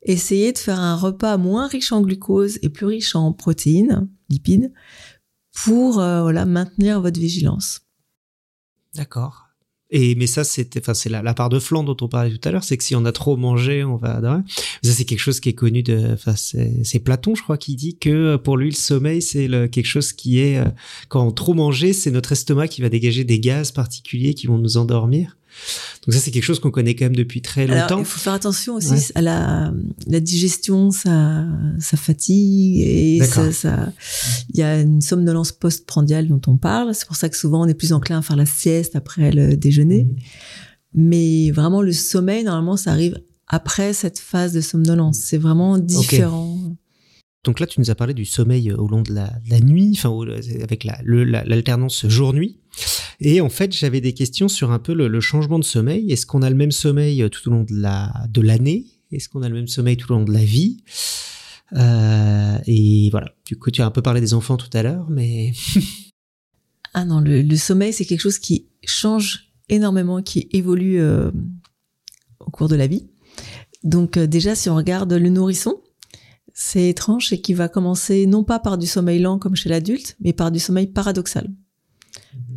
essayez 0.02 0.52
de 0.52 0.58
faire 0.58 0.78
un 0.78 0.94
repas 0.94 1.36
moins 1.38 1.66
riche 1.66 1.90
en 1.90 2.02
glucose 2.02 2.60
et 2.62 2.68
plus 2.68 2.86
riche 2.86 3.16
en 3.16 3.32
protéines, 3.32 4.08
lipides, 4.28 4.72
pour 5.64 5.98
euh, 5.98 6.22
voilà 6.22 6.46
maintenir 6.46 7.00
votre 7.00 7.18
vigilance. 7.18 7.80
D'accord. 8.94 9.47
Et 9.90 10.14
mais 10.16 10.26
ça 10.26 10.44
c'était 10.44 10.80
enfin 10.80 10.92
c'est 10.92 11.08
la, 11.08 11.34
part 11.34 11.48
de 11.48 11.58
flan 11.58 11.82
dont 11.82 11.96
on 12.02 12.08
parlait 12.08 12.30
tout 12.30 12.46
à 12.46 12.52
l'heure, 12.52 12.64
c'est 12.64 12.76
que 12.76 12.84
si 12.84 12.94
on 12.94 13.06
a 13.06 13.12
trop 13.12 13.36
mangé, 13.38 13.84
on 13.84 13.96
va. 13.96 14.20
Ça 14.82 14.92
c'est 14.92 15.04
quelque 15.06 15.20
chose 15.20 15.40
qui 15.40 15.48
est 15.48 15.54
connu 15.54 15.82
de 15.82 16.12
enfin 16.12 16.34
c'est 16.36 16.98
Platon 16.98 17.34
je 17.34 17.42
crois 17.42 17.56
qui 17.56 17.74
dit 17.74 17.96
que 17.96 18.10
euh, 18.10 18.38
pour 18.38 18.58
lui 18.58 18.68
le 18.68 18.76
sommeil 18.76 19.22
c'est 19.22 19.48
quelque 19.70 19.86
chose 19.86 20.12
qui 20.12 20.40
est 20.40 20.58
euh, 20.58 20.66
quand 21.08 21.26
on 21.26 21.32
trop 21.32 21.54
manger, 21.54 21.94
c'est 21.94 22.10
notre 22.10 22.32
estomac 22.32 22.68
qui 22.68 22.82
va 22.82 22.90
dégager 22.90 23.24
des 23.24 23.40
gaz 23.40 23.72
particuliers 23.72 24.34
qui 24.34 24.46
vont 24.46 24.58
nous 24.58 24.76
endormir. 24.76 25.36
Donc 26.06 26.14
ça 26.14 26.20
c'est 26.20 26.30
quelque 26.30 26.42
chose 26.44 26.60
qu'on 26.60 26.70
connaît 26.70 26.94
quand 26.94 27.04
même 27.06 27.16
depuis 27.16 27.42
très 27.42 27.66
longtemps. 27.66 27.86
Alors, 27.86 27.98
il 28.00 28.04
faut 28.04 28.18
faire 28.20 28.32
attention 28.32 28.74
aussi 28.76 28.90
Ouais. 28.90 29.00
à 29.14 29.20
la, 29.20 29.72
la 30.06 30.20
digestion, 30.20 30.90
ça, 30.90 31.44
ça 31.78 31.96
fatigue 31.96 32.80
et 32.80 33.20
ça, 33.24 33.52
ça- 33.52 33.92
il 34.54 34.58
y 34.58 34.62
a 34.62 34.80
une 34.80 35.00
somnolence 35.00 35.52
postprandiale 35.52 36.28
dont 36.28 36.40
on 36.46 36.56
parle. 36.56 36.94
C'est 36.94 37.06
pour 37.06 37.16
ça 37.16 37.28
que 37.28 37.36
souvent 37.36 37.62
on 37.62 37.66
est 37.68 37.74
plus 37.74 37.92
enclin 37.92 38.18
à 38.18 38.22
faire 38.22 38.36
la 38.36 38.46
sieste 38.46 38.96
après 38.96 39.30
le 39.32 39.56
déjeuner. 39.56 40.04
Mhm. 40.04 40.16
Mais 40.94 41.50
vraiment, 41.50 41.82
le 41.82 41.92
sommeil, 41.92 42.44
normalement, 42.44 42.76
ça 42.76 42.92
arrive 42.92 43.20
après 43.46 43.92
cette 43.92 44.18
phase 44.18 44.52
de 44.52 44.60
somnolence. 44.60 45.18
C'est 45.18 45.38
vraiment 45.38 45.76
différent. 45.78 46.58
Donc 47.44 47.60
là, 47.60 47.66
tu 47.66 47.80
nous 47.80 47.90
as 47.90 47.94
parlé 47.94 48.14
du 48.14 48.24
sommeil 48.24 48.72
au 48.72 48.88
long 48.88 49.02
de 49.02 49.12
la, 49.12 49.26
de 49.44 49.50
la 49.50 49.60
nuit, 49.60 49.92
enfin 49.94 50.08
au- 50.08 50.24
avec 50.62 50.84
la- 50.84 51.00
l'alternance 51.04 52.06
jour-nuit. 52.08 52.58
Et 53.20 53.40
en 53.40 53.48
fait, 53.48 53.72
j'avais 53.74 54.00
des 54.00 54.14
questions 54.14 54.48
sur 54.48 54.70
un 54.70 54.78
peu 54.78 54.94
le, 54.94 55.08
le 55.08 55.20
changement 55.20 55.58
de 55.58 55.64
sommeil. 55.64 56.10
Est-ce 56.12 56.24
qu'on 56.26 56.42
a 56.42 56.50
le 56.50 56.56
même 56.56 56.70
sommeil 56.70 57.22
euh, 57.22 57.28
tout 57.28 57.48
au 57.48 57.50
long 57.52 57.64
de 57.64 57.74
la 57.74 58.12
de 58.30 58.40
l'année? 58.40 58.86
Est-ce 59.10 59.28
qu'on 59.28 59.42
a 59.42 59.48
le 59.48 59.54
même 59.54 59.68
sommeil 59.68 59.96
tout 59.96 60.12
au 60.12 60.14
long 60.16 60.24
de 60.24 60.32
la 60.32 60.44
vie? 60.44 60.82
Euh, 61.74 62.58
Et 62.66 63.08
voilà. 63.10 63.32
Du 63.46 63.56
coup, 63.58 63.70
tu 63.70 63.82
as 63.82 63.86
un 63.86 63.90
peu 63.90 64.02
parlé 64.02 64.20
des 64.20 64.34
enfants 64.34 64.56
tout 64.56 64.70
à 64.72 64.82
l'heure, 64.82 65.06
mais 65.10 65.52
Ah 66.94 67.04
non, 67.04 67.20
le, 67.20 67.42
le 67.42 67.56
sommeil, 67.56 67.92
c'est 67.92 68.04
quelque 68.04 68.20
chose 68.20 68.38
qui 68.38 68.68
change 68.84 69.50
énormément, 69.68 70.22
qui 70.22 70.48
évolue 70.52 71.00
euh, 71.00 71.30
au 72.40 72.50
cours 72.50 72.68
de 72.68 72.76
la 72.76 72.86
vie. 72.86 73.08
Donc 73.84 74.16
euh, 74.16 74.26
déjà, 74.26 74.54
si 74.54 74.70
on 74.70 74.76
regarde 74.76 75.12
le 75.12 75.28
nourrisson, 75.28 75.80
c'est 76.54 76.88
étrange, 76.88 77.28
c'est 77.28 77.40
qu'il 77.40 77.56
va 77.56 77.68
commencer 77.68 78.26
non 78.26 78.42
pas 78.42 78.58
par 78.58 78.78
du 78.78 78.86
sommeil 78.86 79.20
lent 79.20 79.38
comme 79.38 79.54
chez 79.54 79.68
l'adulte, 79.68 80.16
mais 80.20 80.32
par 80.32 80.50
du 80.50 80.58
sommeil 80.58 80.86
paradoxal. 80.86 81.48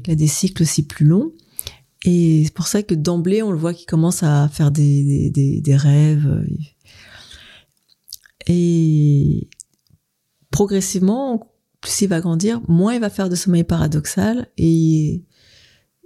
Il 0.06 0.12
a 0.12 0.16
des 0.16 0.28
cycles 0.28 0.64
aussi 0.64 0.84
plus 0.84 1.06
longs. 1.06 1.32
Et 2.04 2.44
c'est 2.46 2.54
pour 2.54 2.68
ça 2.68 2.82
que 2.82 2.96
d'emblée, 2.96 3.44
on 3.44 3.52
le 3.52 3.58
voit 3.58 3.74
qu'il 3.74 3.86
commence 3.86 4.24
à 4.24 4.50
faire 4.50 4.72
des, 4.72 5.30
des, 5.30 5.76
rêves. 5.76 6.46
Et 8.48 9.50
progressivement, 10.50 11.52
plus 11.80 12.02
il 12.02 12.08
va 12.08 12.20
grandir, 12.20 12.62
moins 12.68 12.96
il 12.96 13.02
va 13.02 13.10
faire 13.10 13.30
de 13.30 13.36
sommeil 13.36 13.64
paradoxal 13.64 14.48
et 14.58 15.24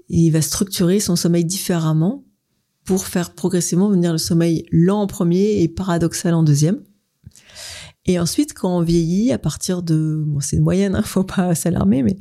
il 0.10 0.30
va 0.32 0.42
structurer 0.42 1.00
son 1.00 1.16
sommeil 1.16 1.46
différemment 1.46 2.26
pour 2.84 3.08
faire 3.08 3.34
progressivement 3.34 3.90
venir 3.90 4.12
le 4.12 4.18
sommeil 4.18 4.66
lent 4.72 5.02
en 5.02 5.08
premier 5.08 5.62
et 5.62 5.68
paradoxal 5.68 6.34
en 6.34 6.44
deuxième. 6.44 6.82
Et 8.06 8.20
ensuite, 8.20 8.54
quand 8.54 8.78
on 8.78 8.82
vieillit, 8.82 9.32
à 9.32 9.40
partir 9.40 9.82
de, 9.82 10.24
bon, 10.26 10.40
c'est 10.40 10.58
une 10.58 10.64
moyenne, 10.64 10.96
hein, 10.96 11.02
faut 11.02 11.24
pas 11.24 11.56
s'alarmer, 11.56 12.04
mais 12.04 12.18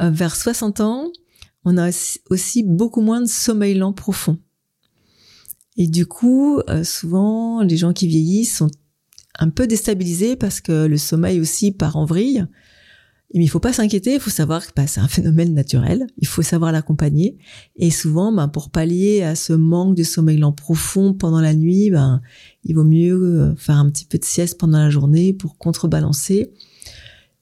vers 0.00 0.36
60 0.36 0.80
ans, 0.80 1.10
on 1.64 1.76
a 1.78 1.90
aussi- 2.30 2.62
beaucoup 2.62 3.00
moins 3.00 3.20
de 3.20 3.26
sommeil 3.26 3.74
lent 3.74 3.92
profond. 3.92 4.38
Et 5.76 5.86
du 5.86 6.06
coup, 6.06 6.60
euh, 6.68 6.84
souvent, 6.84 7.62
les 7.62 7.76
gens 7.76 7.92
qui 7.92 8.06
vieillissent 8.06 8.58
sont 8.58 8.70
un 9.38 9.50
peu 9.50 9.66
déstabilisés 9.66 10.36
parce 10.36 10.60
que 10.60 10.86
le 10.86 10.96
sommeil 10.98 11.40
aussi 11.40 11.72
part 11.72 11.96
en 11.96 12.04
vrille. 12.04 12.46
Mais 13.34 13.42
il 13.42 13.48
faut 13.48 13.58
pas 13.58 13.72
s'inquiéter, 13.72 14.14
il 14.14 14.20
faut 14.20 14.30
savoir 14.30 14.64
que 14.64 14.70
bah, 14.76 14.86
c'est 14.86 15.00
un 15.00 15.08
phénomène 15.08 15.54
naturel, 15.54 16.06
il 16.18 16.28
faut 16.28 16.42
savoir 16.42 16.70
l'accompagner. 16.70 17.36
Et 17.74 17.90
souvent, 17.90 18.30
ben, 18.32 18.46
pour 18.46 18.70
pallier 18.70 19.24
à 19.24 19.34
ce 19.34 19.52
manque 19.52 19.96
de 19.96 20.04
sommeil 20.04 20.38
lent 20.38 20.52
profond 20.52 21.14
pendant 21.14 21.40
la 21.40 21.54
nuit, 21.54 21.90
ben, 21.90 22.20
il 22.62 22.76
vaut 22.76 22.84
mieux 22.84 23.20
euh, 23.20 23.56
faire 23.56 23.76
un 23.76 23.90
petit 23.90 24.04
peu 24.04 24.18
de 24.18 24.24
sieste 24.24 24.56
pendant 24.56 24.78
la 24.78 24.90
journée 24.90 25.32
pour 25.32 25.58
contrebalancer. 25.58 26.52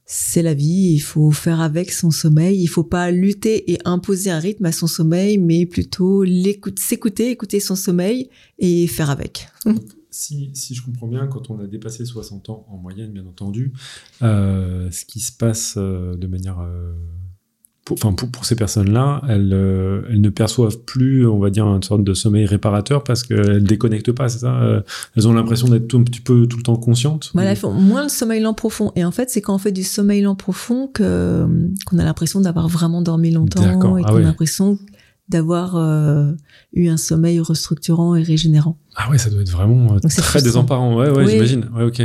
C'est 0.05 0.41
la 0.41 0.53
vie, 0.53 0.91
il 0.93 0.99
faut 0.99 1.31
faire 1.31 1.61
avec 1.61 1.91
son 1.91 2.11
sommeil, 2.11 2.61
il 2.61 2.67
faut 2.67 2.83
pas 2.83 3.09
lutter 3.09 3.71
et 3.71 3.79
imposer 3.85 4.31
un 4.31 4.39
rythme 4.39 4.65
à 4.65 4.71
son 4.71 4.87
sommeil, 4.87 5.37
mais 5.37 5.65
plutôt 5.65 6.23
l'écoute, 6.23 6.79
s'écouter, 6.79 7.31
écouter 7.31 7.59
son 7.59 7.75
sommeil 7.75 8.29
et 8.59 8.87
faire 8.87 9.09
avec. 9.09 9.47
Si, 10.11 10.51
si 10.53 10.75
je 10.75 10.83
comprends 10.83 11.07
bien, 11.07 11.25
quand 11.27 11.49
on 11.49 11.59
a 11.59 11.65
dépassé 11.67 12.05
60 12.05 12.49
ans 12.49 12.67
en 12.69 12.77
moyenne, 12.77 13.11
bien 13.11 13.25
entendu, 13.25 13.73
euh, 14.21 14.91
ce 14.91 15.05
qui 15.05 15.19
se 15.19 15.31
passe 15.31 15.75
euh, 15.77 16.15
de 16.15 16.27
manière... 16.27 16.59
euh, 16.59 16.93
pour, 17.85 17.97
enfin, 17.97 18.13
pour, 18.13 18.29
pour 18.29 18.45
ces 18.45 18.55
personnes-là, 18.55 19.21
elles, 19.27 19.51
euh, 19.53 20.03
elles 20.09 20.21
ne 20.21 20.29
perçoivent 20.29 20.79
plus, 20.79 21.27
on 21.27 21.39
va 21.39 21.49
dire, 21.49 21.65
une 21.67 21.83
sorte 21.83 22.03
de 22.03 22.13
sommeil 22.13 22.45
réparateur 22.45 23.03
parce 23.03 23.23
qu'elles 23.23 23.63
déconnectent 23.63 24.13
pas, 24.13 24.29
c'est 24.29 24.39
ça 24.39 24.61
euh, 24.61 24.81
Elles 25.17 25.27
ont 25.27 25.33
l'impression 25.33 25.67
d'être 25.67 25.87
tout, 25.87 25.97
un 25.97 26.03
petit 26.03 26.21
peu 26.21 26.47
tout 26.47 26.57
le 26.57 26.63
temps 26.63 26.77
conscientes 26.77 27.31
Voilà, 27.33 27.51
il 27.51 27.57
faut 27.57 27.71
moins 27.71 28.03
le 28.03 28.09
sommeil 28.09 28.41
lent 28.41 28.53
profond. 28.53 28.93
Et 28.95 29.03
en 29.03 29.11
fait, 29.11 29.29
c'est 29.29 29.41
quand 29.41 29.53
on 29.55 29.57
fait 29.57 29.73
du 29.73 29.83
sommeil 29.83 30.21
lent 30.21 30.35
profond 30.35 30.87
que 30.87 31.45
qu'on 31.85 31.99
a 31.99 32.03
l'impression 32.05 32.39
d'avoir 32.39 32.69
vraiment 32.69 33.01
dormi 33.01 33.31
longtemps 33.31 33.63
et 33.63 33.73
Ah 33.73 33.77
qu'on 33.77 33.95
a 33.95 34.19
l'impression 34.21 34.77
d'avoir 35.29 35.75
euh, 35.75 36.31
eu 36.73 36.87
un 36.89 36.97
sommeil 36.97 37.39
restructurant 37.39 38.15
et 38.15 38.23
régénérant. 38.23 38.77
Ah 38.95 39.09
ouais, 39.09 39.17
ça 39.17 39.29
doit 39.29 39.41
être 39.41 39.51
vraiment 39.51 39.95
euh, 39.95 39.99
très 39.99 40.41
désemparant. 40.41 40.95
Ouais, 40.97 41.09
ouais, 41.09 41.23
Oui. 41.25 41.31
j'imagine. 41.31 41.69
Ouais, 41.75 41.83
ok. 41.83 42.01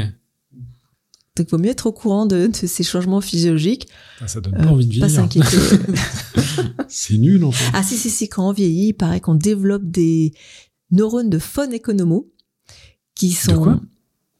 Donc, 1.39 1.49
il 1.49 1.51
vaut 1.53 1.59
mieux 1.62 1.70
être 1.70 1.86
au 1.86 1.93
courant 1.93 2.26
de, 2.26 2.47
de 2.49 2.66
ces 2.66 2.82
changements 2.82 3.20
physiologiques, 3.20 3.89
Ah, 4.20 4.28
ça 4.28 4.41
donne 4.41 4.55
euh, 4.57 4.62
pas 4.62 4.70
envie 4.70 4.86
de 4.86 5.01
pas 5.01 5.07
vivre. 5.07 5.20
s'inquiéter. 5.22 5.57
c'est 6.89 7.16
nul, 7.18 7.45
en 7.45 7.53
fait. 7.53 7.70
ah 7.74 7.82
si, 7.82 7.97
si, 7.97 8.11
si, 8.11 8.28
quand 8.28 8.49
on 8.49 8.53
vieillit, 8.53 8.89
il 8.89 8.93
paraît 8.95 9.20
qu'on 9.20 9.34
développe 9.34 9.84
des 9.84 10.32
neurones 10.91 11.30
de 11.30 11.39
faune 11.39 11.72
économo 11.72 12.30
qui 13.14 13.32
sont... 13.32 13.62
quoi? 13.62 13.80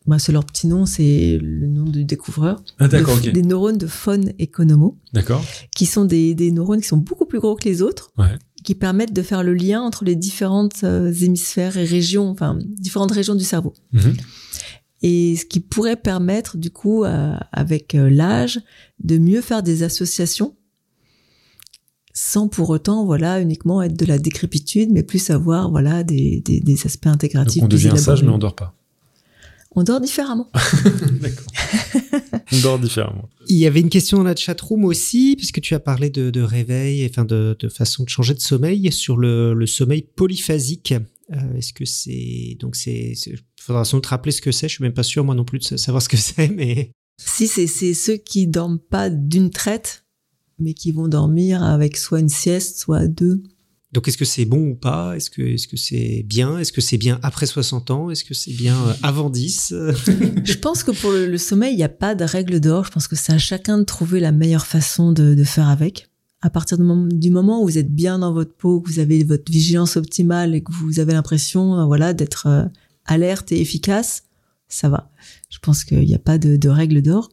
Bah, 0.07 0.19
c'est 0.19 0.33
leur 0.33 0.45
petit 0.47 0.67
nom, 0.67 0.87
c'est 0.87 1.39
le 1.43 1.67
nom 1.67 1.85
du 1.85 2.03
découvreur. 2.05 2.63
Ah, 2.79 2.89
d'accord, 2.89 3.21
De- 3.21 3.29
ok. 3.29 3.33
Des 3.35 3.43
neurones 3.43 3.77
de 3.77 3.87
faune 3.87 4.33
économo. 4.39 4.97
D'accord. 5.13 5.45
qui 5.77 5.85
sont 5.85 6.07
des, 6.07 6.35
des 6.35 6.51
neurones 6.51 6.81
qui 6.81 6.89
sont 6.89 6.97
beaucoup 6.97 7.27
plus 7.27 7.41
gros 7.41 7.57
que 7.57 7.65
les 7.69 7.83
autres, 7.83 8.11
Ouais. 8.17 8.39
qui 8.65 8.75
permettent 8.75 9.13
de 9.13 9.21
faire 9.23 9.43
le 9.43 9.53
lien 9.53 9.83
entre 9.83 10.05
les 10.07 10.17
différentes 10.17 10.83
euh, 10.85 11.13
hémisphères 11.13 11.77
et 11.77 11.85
régions, 11.85 12.31
enfin 12.31 12.59
différentes 12.79 13.13
régions 13.13 13.35
du 13.35 13.45
cerveau. 13.45 13.75
Mhm. 13.93 14.17
Et 15.03 15.37
ce 15.37 15.45
qui 15.45 15.61
pourrait 15.61 15.97
permettre 15.97 16.57
du 16.57 16.71
coup 16.71 17.05
euh, 17.05 17.37
avec 17.53 17.95
euh, 17.95 18.11
l'âge 18.11 18.61
de 19.03 19.19
mieux 19.19 19.41
faire 19.41 19.63
des 19.63 19.83
associations 19.83 20.55
sans 22.13 22.49
pour 22.49 22.71
autant 22.71 23.05
voilà 23.05 23.41
uniquement 23.41 23.81
être 23.83 23.97
de 23.97 24.07
la 24.07 24.19
décrépitude 24.19 24.91
mais 24.91 25.03
plus 25.03 25.31
avoir 25.31 25.71
voilà 25.71 26.03
des, 26.03 26.43
des, 26.45 26.61
des 26.61 26.87
aspects 26.87 27.07
intégratifs 27.07 27.63
Donc 27.63 27.67
on 27.67 27.69
devient 27.69 27.97
sage, 27.97 28.23
mais 28.25 28.31
on 28.31 28.39
dort 28.39 28.57
pas. 28.57 28.75
on 29.77 29.85
dort 29.85 30.01
différemment 30.01 30.51
D'accord. 31.21 31.53
on 32.53 32.59
dort 32.61 32.79
différemment. 32.79 33.29
Il 33.49 33.57
y 33.57 33.67
avait 33.67 33.81
une 33.81 33.89
question 33.89 34.19
dans 34.19 34.25
la 34.25 34.37
chatroom 34.37 34.85
aussi, 34.85 35.35
puisque 35.37 35.61
tu 35.61 35.75
as 35.75 35.81
parlé 35.81 36.11
de, 36.11 36.31
de 36.31 36.41
réveil, 36.43 37.07
enfin 37.09 37.25
de, 37.25 37.57
de 37.59 37.69
façon 37.69 38.05
de 38.05 38.09
changer 38.09 38.35
de 38.35 38.41
sommeil, 38.41 38.91
sur 38.93 39.17
le, 39.17 39.55
le 39.55 39.67
sommeil 39.67 40.03
polyphasique. 40.03 40.95
Euh, 41.33 41.55
Est-ce 41.57 41.73
que 41.73 41.85
c'est 41.85 42.57
donc 42.59 42.77
c'est 42.77 43.15
faudra 43.61 43.85
sans 43.85 43.99
doute 43.99 44.07
rappeler 44.07 44.33
ce 44.33 44.41
que 44.41 44.53
c'est. 44.53 44.69
Je 44.69 44.75
suis 44.75 44.85
même 44.85 44.95
pas 44.95 45.03
sûr 45.03 45.25
moi 45.25 45.35
non 45.35 45.45
plus 45.45 45.59
de 45.59 45.77
savoir 45.77 46.03
ce 46.03 46.09
que 46.09 46.17
c'est, 46.17 46.49
mais 46.49 46.93
si 47.21 47.47
c'est 47.49 47.67
ceux 47.95 48.17
qui 48.17 48.47
dorment 48.47 48.79
pas 48.79 49.11
d'une 49.11 49.51
traite 49.51 50.05
mais 50.61 50.75
qui 50.75 50.91
vont 50.93 51.09
dormir 51.09 51.63
avec 51.63 51.97
soit 51.97 52.21
une 52.21 52.29
sieste 52.29 52.79
soit 52.79 53.07
deux 53.07 53.43
donc 53.93 54.07
est-ce 54.07 54.19
que 54.19 54.27
c'est 54.27 54.45
bon 54.45 54.71
ou 54.71 54.75
pas? 54.75 55.17
Est-ce 55.17 55.31
que 55.31 55.41
est-ce 55.41 55.67
que 55.67 55.79
c'est 55.79 56.23
bien? 56.27 56.59
Est-ce 56.59 56.73
que 56.73 56.83
c'est 56.83 56.99
bien 56.99 57.19
après 57.23 57.47
60 57.47 57.91
ans? 57.91 58.11
Est-ce 58.11 58.23
que 58.23 58.35
c'est 58.35 58.53
bien 58.53 58.77
euh, 58.77 58.93
avant 59.03 59.31
10 59.31 59.73
Je 60.45 60.55
pense 60.59 60.83
que 60.85 60.91
pour 60.91 61.11
le, 61.11 61.27
le 61.27 61.39
sommeil, 61.39 61.73
il 61.73 61.77
n'y 61.77 61.83
a 61.83 61.89
pas 61.89 62.15
de 62.15 62.25
règle 62.25 62.61
d'or. 62.61 62.85
Je 62.85 62.91
pense 62.91 63.09
que 63.09 63.17
c'est 63.17 63.33
à 63.33 63.39
chacun 63.39 63.79
de 63.79 63.85
trouver 63.85 64.21
la 64.21 64.31
meilleure 64.31 64.67
façon 64.67 65.13
de, 65.13 65.35
de 65.35 65.45
faire 65.45 65.69
avec. 65.69 66.08
À 66.41 66.51
partir 66.51 66.79
du 66.79 67.31
moment, 67.31 67.63
où 67.63 67.67
vous 67.67 67.79
êtes 67.79 67.93
bien 67.93 68.21
dans 68.21 68.33
votre 68.33 68.55
peau, 68.55 68.81
que 68.81 68.89
vous 68.91 69.01
avez 69.01 69.25
votre 69.25 69.51
vigilance 69.51 69.97
optimale 69.97 70.55
et 70.55 70.63
que 70.63 70.71
vous 70.73 71.01
avez 71.01 71.13
l'impression, 71.13 71.79
euh, 71.81 71.85
voilà, 71.85 72.13
d'être 72.13 72.47
euh, 72.47 72.65
alerte 73.07 73.51
et 73.51 73.61
efficace, 73.61 74.23
ça 74.69 74.89
va. 74.89 75.11
Je 75.51 75.59
pense 75.59 75.83
qu'il 75.83 76.01
n'y 76.01 76.15
a 76.15 76.21
pas 76.21 76.39
de, 76.39 76.57
de 76.57 76.69
règle 76.69 77.03
d'or. 77.03 77.29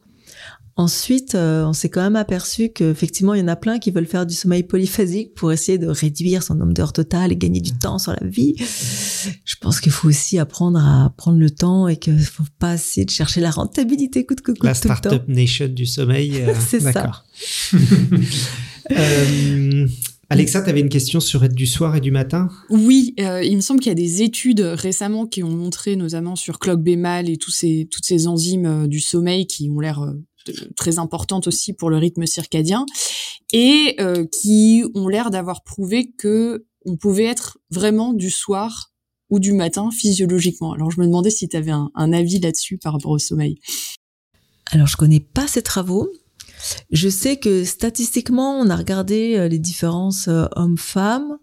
Ensuite, 0.78 1.34
euh, 1.34 1.64
on 1.64 1.72
s'est 1.72 1.88
quand 1.88 2.02
même 2.02 2.16
aperçu 2.16 2.68
qu'effectivement, 2.68 3.32
il 3.32 3.40
y 3.40 3.42
en 3.42 3.48
a 3.48 3.56
plein 3.56 3.78
qui 3.78 3.90
veulent 3.90 4.06
faire 4.06 4.26
du 4.26 4.34
sommeil 4.34 4.62
polyphasique 4.62 5.34
pour 5.34 5.50
essayer 5.50 5.78
de 5.78 5.86
réduire 5.86 6.42
son 6.42 6.54
nombre 6.54 6.74
d'heures 6.74 6.92
totales 6.92 7.32
et 7.32 7.36
gagner 7.36 7.60
du 7.62 7.72
temps 7.72 7.98
sur 7.98 8.12
la 8.12 8.26
vie. 8.26 8.56
Je 8.58 9.56
pense 9.58 9.80
qu'il 9.80 9.90
faut 9.92 10.08
aussi 10.08 10.38
apprendre 10.38 10.78
à 10.78 11.14
prendre 11.16 11.38
le 11.38 11.48
temps 11.48 11.88
et 11.88 11.96
qu'il 11.96 12.20
faut 12.20 12.42
pas 12.58 12.74
essayer 12.74 13.06
de 13.06 13.10
chercher 13.10 13.40
la 13.40 13.50
rentabilité 13.50 14.26
coûte 14.26 14.42
que 14.42 14.52
coûte 14.52 14.64
La 14.64 14.74
startup 14.74 15.26
nation 15.28 15.68
du 15.68 15.86
sommeil. 15.86 16.42
euh, 16.42 16.52
C'est 16.68 16.80
ça. 16.80 17.24
Euh, 18.90 19.86
Alexa, 20.28 20.62
tu 20.62 20.70
avais 20.70 20.80
une 20.80 20.88
question 20.88 21.20
sur 21.20 21.44
être 21.44 21.54
du 21.54 21.66
soir 21.66 21.94
et 21.96 22.00
du 22.00 22.10
matin? 22.10 22.48
Oui, 22.68 23.14
euh, 23.20 23.42
il 23.44 23.56
me 23.56 23.60
semble 23.60 23.80
qu'il 23.80 23.90
y 23.90 23.92
a 23.92 23.94
des 23.94 24.22
études 24.22 24.60
récemment 24.60 25.26
qui 25.26 25.42
ont 25.42 25.50
montré, 25.50 25.96
notamment 25.96 26.36
sur 26.36 26.58
clock 26.58 26.80
bémal 26.80 27.30
et 27.30 27.36
tous 27.36 27.50
ces, 27.50 27.88
toutes 27.90 28.04
ces 28.04 28.26
enzymes 28.26 28.66
euh, 28.66 28.86
du 28.86 29.00
sommeil 29.00 29.46
qui 29.46 29.70
ont 29.70 29.78
l'air 29.78 30.00
euh, 30.00 30.12
très 30.76 30.98
importantes 30.98 31.46
aussi 31.46 31.72
pour 31.72 31.90
le 31.90 31.96
rythme 31.96 32.26
circadien 32.26 32.86
et 33.52 33.94
euh, 34.00 34.24
qui 34.26 34.84
ont 34.94 35.08
l'air 35.08 35.30
d'avoir 35.30 35.62
prouvé 35.62 36.12
que 36.18 36.66
on 36.84 36.96
pouvait 36.96 37.24
être 37.24 37.58
vraiment 37.70 38.12
du 38.12 38.30
soir 38.30 38.92
ou 39.30 39.38
du 39.38 39.52
matin 39.52 39.90
physiologiquement. 39.90 40.72
Alors 40.72 40.90
je 40.90 41.00
me 41.00 41.06
demandais 41.06 41.30
si 41.30 41.48
tu 41.48 41.56
avais 41.56 41.72
un, 41.72 41.90
un 41.94 42.12
avis 42.12 42.40
là-dessus 42.40 42.78
par 42.78 42.92
rapport 42.92 43.12
au 43.12 43.18
sommeil. 43.18 43.58
Alors, 44.72 44.88
je 44.88 44.96
connais 44.96 45.20
pas 45.20 45.46
ces 45.46 45.62
travaux. 45.62 46.10
Je 46.90 47.08
sais 47.08 47.36
que 47.36 47.64
statistiquement, 47.64 48.58
on 48.58 48.70
a 48.70 48.76
regardé 48.76 49.36
euh, 49.36 49.48
les 49.48 49.58
différences 49.58 50.28
euh, 50.28 50.46
hommes-femmes 50.56 51.38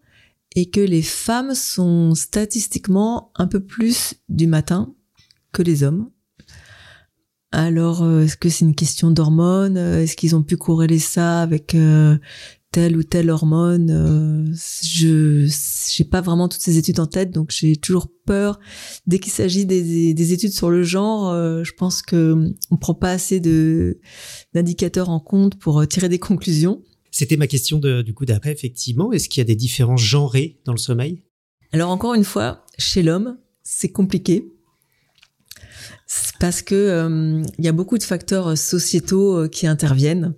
et 0.56 0.70
que 0.70 0.80
les 0.80 1.02
femmes 1.02 1.56
sont 1.56 2.16
statistiquement 2.16 3.32
un 3.36 3.48
peu 3.48 3.60
plus 3.60 4.16
du 4.30 4.48
matin 4.48 4.94
que 5.52 5.64
les 5.64 5.84
hommes. 5.84 6.10
Alors, 7.52 8.04
euh, 8.04 8.24
est-ce 8.24 8.38
que 8.38 8.50
c'est 8.50 8.66
une 8.66 8.76
question 8.76 9.12
d'hormones? 9.12 9.78
Est-ce 9.78 10.16
qu'ils 10.16 10.36
ont 10.36 10.44
pu 10.44 10.58
corréler 10.58 11.00
ça 11.00 11.42
avec 11.42 11.76
telle 12.74 12.98
ou 12.98 13.04
telle 13.04 13.30
hormone 13.30 13.90
Euh, 13.92 14.54
Je 14.82 15.48
j'ai 15.96 16.04
pas 16.04 16.22
vraiment 16.22 16.48
toutes 16.50 16.62
ces 16.62 16.78
études 16.78 17.00
en 17.00 17.06
tête, 17.08 17.32
donc 17.32 17.52
j'ai 17.52 17.76
toujours 17.76 18.08
peur 18.26 18.60
dès 19.06 19.20
qu'il 19.20 19.32
s'agit 19.32 19.66
des, 19.66 20.14
des 20.14 20.34
études 20.34 20.52
sur 20.54 20.70
le 20.70 20.84
genre. 20.84 21.30
euh, 21.30 21.64
je 21.64 21.72
pense 21.74 22.02
que 22.02 22.52
on 22.72 22.78
prend 22.78 22.96
pas 22.96 23.12
assez 23.12 23.40
de 23.40 24.00
d'indicateurs 24.54 25.10
en 25.10 25.20
compte 25.20 25.56
pour 25.60 25.80
euh, 25.80 25.86
tirer 25.86 26.10
des 26.10 26.20
conclusions. 26.20 26.82
C'était 27.12 27.38
ma 27.38 27.48
question 27.48 27.78
de, 27.78 28.02
du 28.02 28.14
coup 28.16 28.26
d'après, 28.26 28.52
effectivement. 28.52 29.12
Est-ce 29.14 29.30
qu'il 29.30 29.40
y 29.42 29.46
a 29.46 29.50
des 29.54 29.56
différences 29.56 30.02
genrées 30.02 30.60
dans 30.66 30.74
le 30.74 30.80
sommeil? 30.80 31.22
Alors 31.72 31.92
encore 31.92 32.16
une 32.16 32.24
fois, 32.24 32.66
chez 32.80 33.04
l'homme, 33.04 33.38
c'est 33.62 33.92
compliqué. 33.92 34.48
Parce 36.40 36.62
que 36.62 36.76
euh, 36.76 37.42
il 37.60 37.66
y 37.66 37.68
a 37.68 37.72
beaucoup 37.72 37.98
de 37.98 38.04
facteurs 38.04 38.58
sociétaux 38.58 39.38
euh, 39.38 39.48
qui 39.48 39.68
interviennent. 39.68 40.34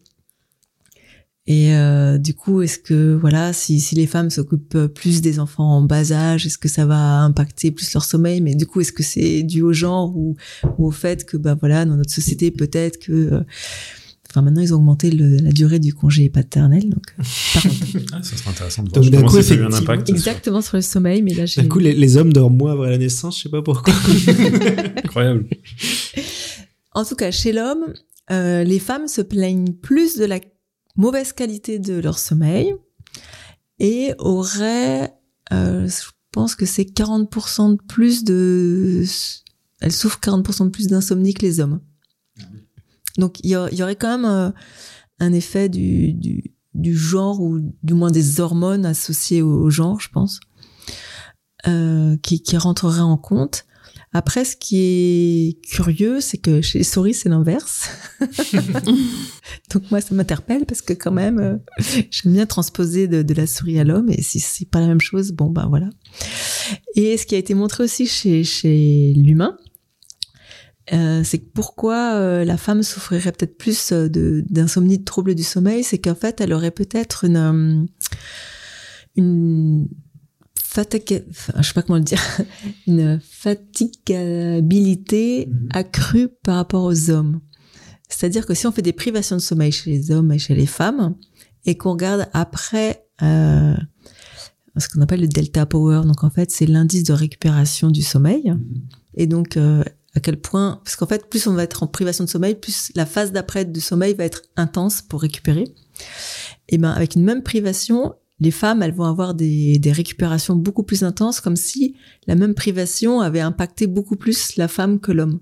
Et 1.48 1.76
euh, 1.76 2.18
du 2.18 2.34
coup, 2.34 2.64
est-ce 2.64 2.80
que 2.80 3.14
voilà, 3.22 3.54
si, 3.54 3.80
si 3.80 3.94
les 3.94 4.08
femmes 4.08 4.32
s'occupent 4.32 4.88
plus 4.88 5.22
des 5.22 5.40
enfants 5.40 5.78
en 5.78 5.82
bas 5.84 6.12
âge, 6.12 6.48
est-ce 6.48 6.58
que 6.58 6.68
ça 6.68 6.88
va 6.88 7.20
impacter 7.22 7.70
plus 7.70 7.94
leur 7.94 8.04
sommeil? 8.04 8.42
Mais 8.42 8.56
du 8.56 8.66
coup, 8.66 8.82
est-ce 8.82 8.92
que 8.92 9.04
c'est 9.04 9.44
dû 9.44 9.62
au 9.62 9.72
genre 9.72 10.16
ou, 10.18 10.36
ou 10.80 10.88
au 10.88 10.92
fait 10.92 11.24
que 11.26 11.38
bah 11.38 11.56
voilà, 11.60 11.86
dans 11.86 11.98
notre 11.98 12.12
société, 12.14 12.50
peut-être 12.52 12.98
que 13.00 13.12
euh, 13.12 13.42
Enfin, 14.32 14.42
maintenant, 14.42 14.62
ils 14.62 14.74
ont 14.74 14.78
augmenté 14.78 15.12
le- 15.12 15.38
la 15.38 15.52
durée 15.52 15.80
du 15.80 15.94
congé 15.94 16.30
paternel, 16.30 16.90
donc 16.90 17.14
euh, 17.20 17.24
parental. 17.54 18.02
Ah, 18.12 18.22
ça 18.22 18.36
serait 18.36 18.50
intéressant 18.50 18.84
de 18.84 18.90
voir 18.90 19.02
Donc, 19.02 19.12
d'un 19.14 19.24
coup, 19.24 19.42
ça 19.42 19.54
a 19.54 19.58
eu 19.58 19.64
un 19.64 19.72
impact. 19.72 20.08
sur- 20.08 20.16
exactement 20.16 20.62
sur 20.62 20.76
le 20.76 20.82
sommeil. 20.82 21.22
Mais 21.22 21.34
là, 21.36 21.46
j'ai 21.46 21.62
D'un 21.62 21.70
coup, 21.70 21.80
les, 21.80 21.94
les 21.94 22.18
hommes 22.18 22.34
dorment 22.34 22.58
moins 22.58 22.74
après 22.74 22.90
la 22.90 22.98
naissance, 22.98 23.38
je 23.38 23.44
sais 23.44 23.50
pas 23.50 23.62
pourquoi. 23.62 23.94
Incroyable. 25.06 25.46
En 26.94 27.06
tout 27.06 27.16
cas, 27.16 27.32
chez 27.32 27.54
l'homme, 27.54 27.94
euh, 28.32 28.64
les 28.66 28.80
femmes 28.80 29.08
se 29.08 29.22
plaignent 29.22 29.72
plus 29.72 30.18
de 30.18 30.26
la 30.26 30.40
mauvaise 30.96 31.34
qualité 31.34 31.80
de 31.80 32.00
leur 32.00 32.20
sommeil 32.20 32.76
et 33.80 34.14
auraient, 34.20 35.14
euh, 35.52 35.88
je 35.88 36.10
pense 36.32 36.56
que 36.56 36.66
c'est 36.66 36.84
40% 36.84 37.78
de 37.78 37.82
plus 37.84 38.24
de... 38.24 39.04
Elles 39.82 39.92
souffrent 39.92 40.20
40% 40.20 40.66
de 40.66 40.70
plus 40.70 40.88
d'insomnie 40.88 41.34
que 41.34 41.46
les 41.46 41.60
hommes. 41.60 41.82
Donc 43.18 43.40
il 43.44 43.52
y, 43.52 43.56
aurait 43.56 43.96
quand 43.96 44.18
même 44.18 44.26
euh, 44.26 44.52
un 45.20 45.34
effet 45.34 45.70
du, 45.70 46.14
du, 46.14 46.56
du 46.74 46.96
genre 46.96 47.40
ou 47.42 47.60
du 47.84 47.94
moins 47.94 48.12
des 48.12 48.40
hormones 48.40 48.86
associées 48.86 49.42
au, 49.42 49.64
au 49.64 49.70
genre, 49.70 50.00
je 50.00 50.10
pense, 50.10 50.40
euh, 51.68 52.18
qui, 52.18 52.42
qui 52.42 52.58
rentrerait 52.58 53.00
en 53.00 53.18
compte. 53.18 53.66
Après, 54.18 54.46
ce 54.46 54.56
qui 54.56 54.78
est 54.78 55.62
curieux, 55.62 56.22
c'est 56.22 56.38
que 56.38 56.62
chez 56.62 56.78
les 56.78 56.84
souris, 56.86 57.14
c'est 57.14 57.28
l'inverse. 57.28 57.90
Donc 59.74 59.92
moi, 59.92 60.00
ça 60.00 60.16
m'interpelle 60.16 60.66
parce 60.66 60.82
que 60.82 60.94
quand 60.94 61.12
même, 61.12 61.38
euh, 61.40 61.58
j'aime 62.10 62.32
bien 62.32 62.46
transposer 62.46 63.10
de, 63.10 63.24
de 63.24 63.34
la 63.34 63.46
souris 63.46 63.78
à 63.78 63.84
l'homme 63.84 64.10
et 64.10 64.22
si 64.22 64.40
c'est 64.40 64.70
pas 64.70 64.80
la 64.80 64.88
même 64.88 65.02
chose, 65.02 65.34
bon 65.34 65.50
ben 65.50 65.68
voilà. 65.68 65.90
Et 66.96 67.18
ce 67.18 67.26
qui 67.26 67.36
a 67.36 67.38
été 67.38 67.54
montré 67.56 67.84
aussi 67.84 68.08
chez, 68.08 68.46
chez 68.46 69.12
l'humain, 69.18 69.58
euh, 70.94 71.26
c'est 71.26 71.40
que 71.40 71.50
pourquoi 71.54 72.14
euh, 72.14 72.46
la 72.46 72.56
femme 72.56 72.84
souffrirait 72.84 73.34
peut-être 73.34 73.58
plus 73.58 73.92
euh, 73.92 74.08
de 74.08 74.46
d'insomnie, 74.50 74.98
de 74.98 75.04
troubles 75.04 75.36
du 75.36 75.44
sommeil, 75.44 75.84
c'est 75.84 75.98
qu'en 75.98 76.16
fait, 76.16 76.40
elle 76.40 76.54
aurait 76.54 76.72
peut-être 76.72 77.26
une 77.26 77.86
une 79.18 79.90
fatigue, 80.76 81.24
enfin, 81.30 81.54
je 81.58 81.68
sais 81.68 81.74
pas 81.74 81.82
comment 81.82 81.98
le 81.98 82.04
dire, 82.04 82.22
une 82.88 83.20
fatigabilité 83.22 85.50
accrue 85.72 86.28
par 86.44 86.58
rapport 86.58 86.84
aux 86.84 87.10
hommes. 87.10 87.40
C'est-à-dire 88.10 88.46
que 88.46 88.54
si 88.54 88.68
on 88.68 88.74
fait 88.74 88.82
des 88.82 88.94
privations 88.94 89.38
de 89.38 89.42
sommeil 89.42 89.72
chez 89.72 89.90
les 89.90 90.12
hommes 90.12 90.34
et 90.34 90.40
chez 90.40 90.54
les 90.54 90.66
femmes, 90.66 91.16
et 91.66 91.78
qu'on 91.78 91.94
regarde 91.94 92.28
après 92.34 93.08
euh, 93.22 93.76
ce 94.78 94.90
qu'on 94.90 95.02
appelle 95.02 95.22
le 95.22 95.28
delta 95.28 95.66
power, 95.66 96.02
donc 96.06 96.24
en 96.24 96.30
fait 96.30 96.52
c'est 96.52 96.68
l'indice 96.68 97.04
de 97.04 97.14
récupération 97.14 97.90
du 97.90 98.04
sommeil, 98.04 98.54
et 99.16 99.28
donc 99.28 99.56
euh, 99.56 99.82
à 100.14 100.20
quel 100.20 100.40
point, 100.40 100.82
parce 100.84 100.98
qu'en 100.98 101.08
fait 101.08 101.30
plus 101.30 101.48
on 101.48 101.54
va 101.54 101.64
être 101.64 101.84
en 101.84 101.88
privation 101.88 102.26
de 102.26 102.30
sommeil, 102.30 102.56
plus 102.56 102.92
la 102.96 103.06
phase 103.06 103.32
d'après 103.32 103.64
du 103.64 103.80
sommeil 103.80 104.14
va 104.14 104.26
être 104.26 104.42
intense 104.58 105.02
pour 105.02 105.22
récupérer. 105.22 105.74
Et 106.68 106.78
ben 106.78 106.92
avec 106.92 107.16
une 107.16 107.24
même 107.24 107.44
privation, 107.44 108.14
les 108.40 108.52
femmes 108.52 108.82
elles 108.84 108.94
vont 108.94 109.06
avoir 109.06 109.34
des, 109.34 109.80
des 109.80 109.92
récupérations 109.92 110.56
beaucoup 110.56 110.84
plus 110.84 111.04
intenses, 111.04 111.40
comme 111.40 111.56
si 111.56 111.96
la 112.28 112.36
même 112.36 112.54
privation 112.54 113.22
avait 113.22 113.40
impacté 113.40 113.88
beaucoup 113.88 114.16
plus 114.16 114.56
la 114.58 114.68
femme 114.68 115.00
que 115.00 115.12
l'homme. 115.12 115.40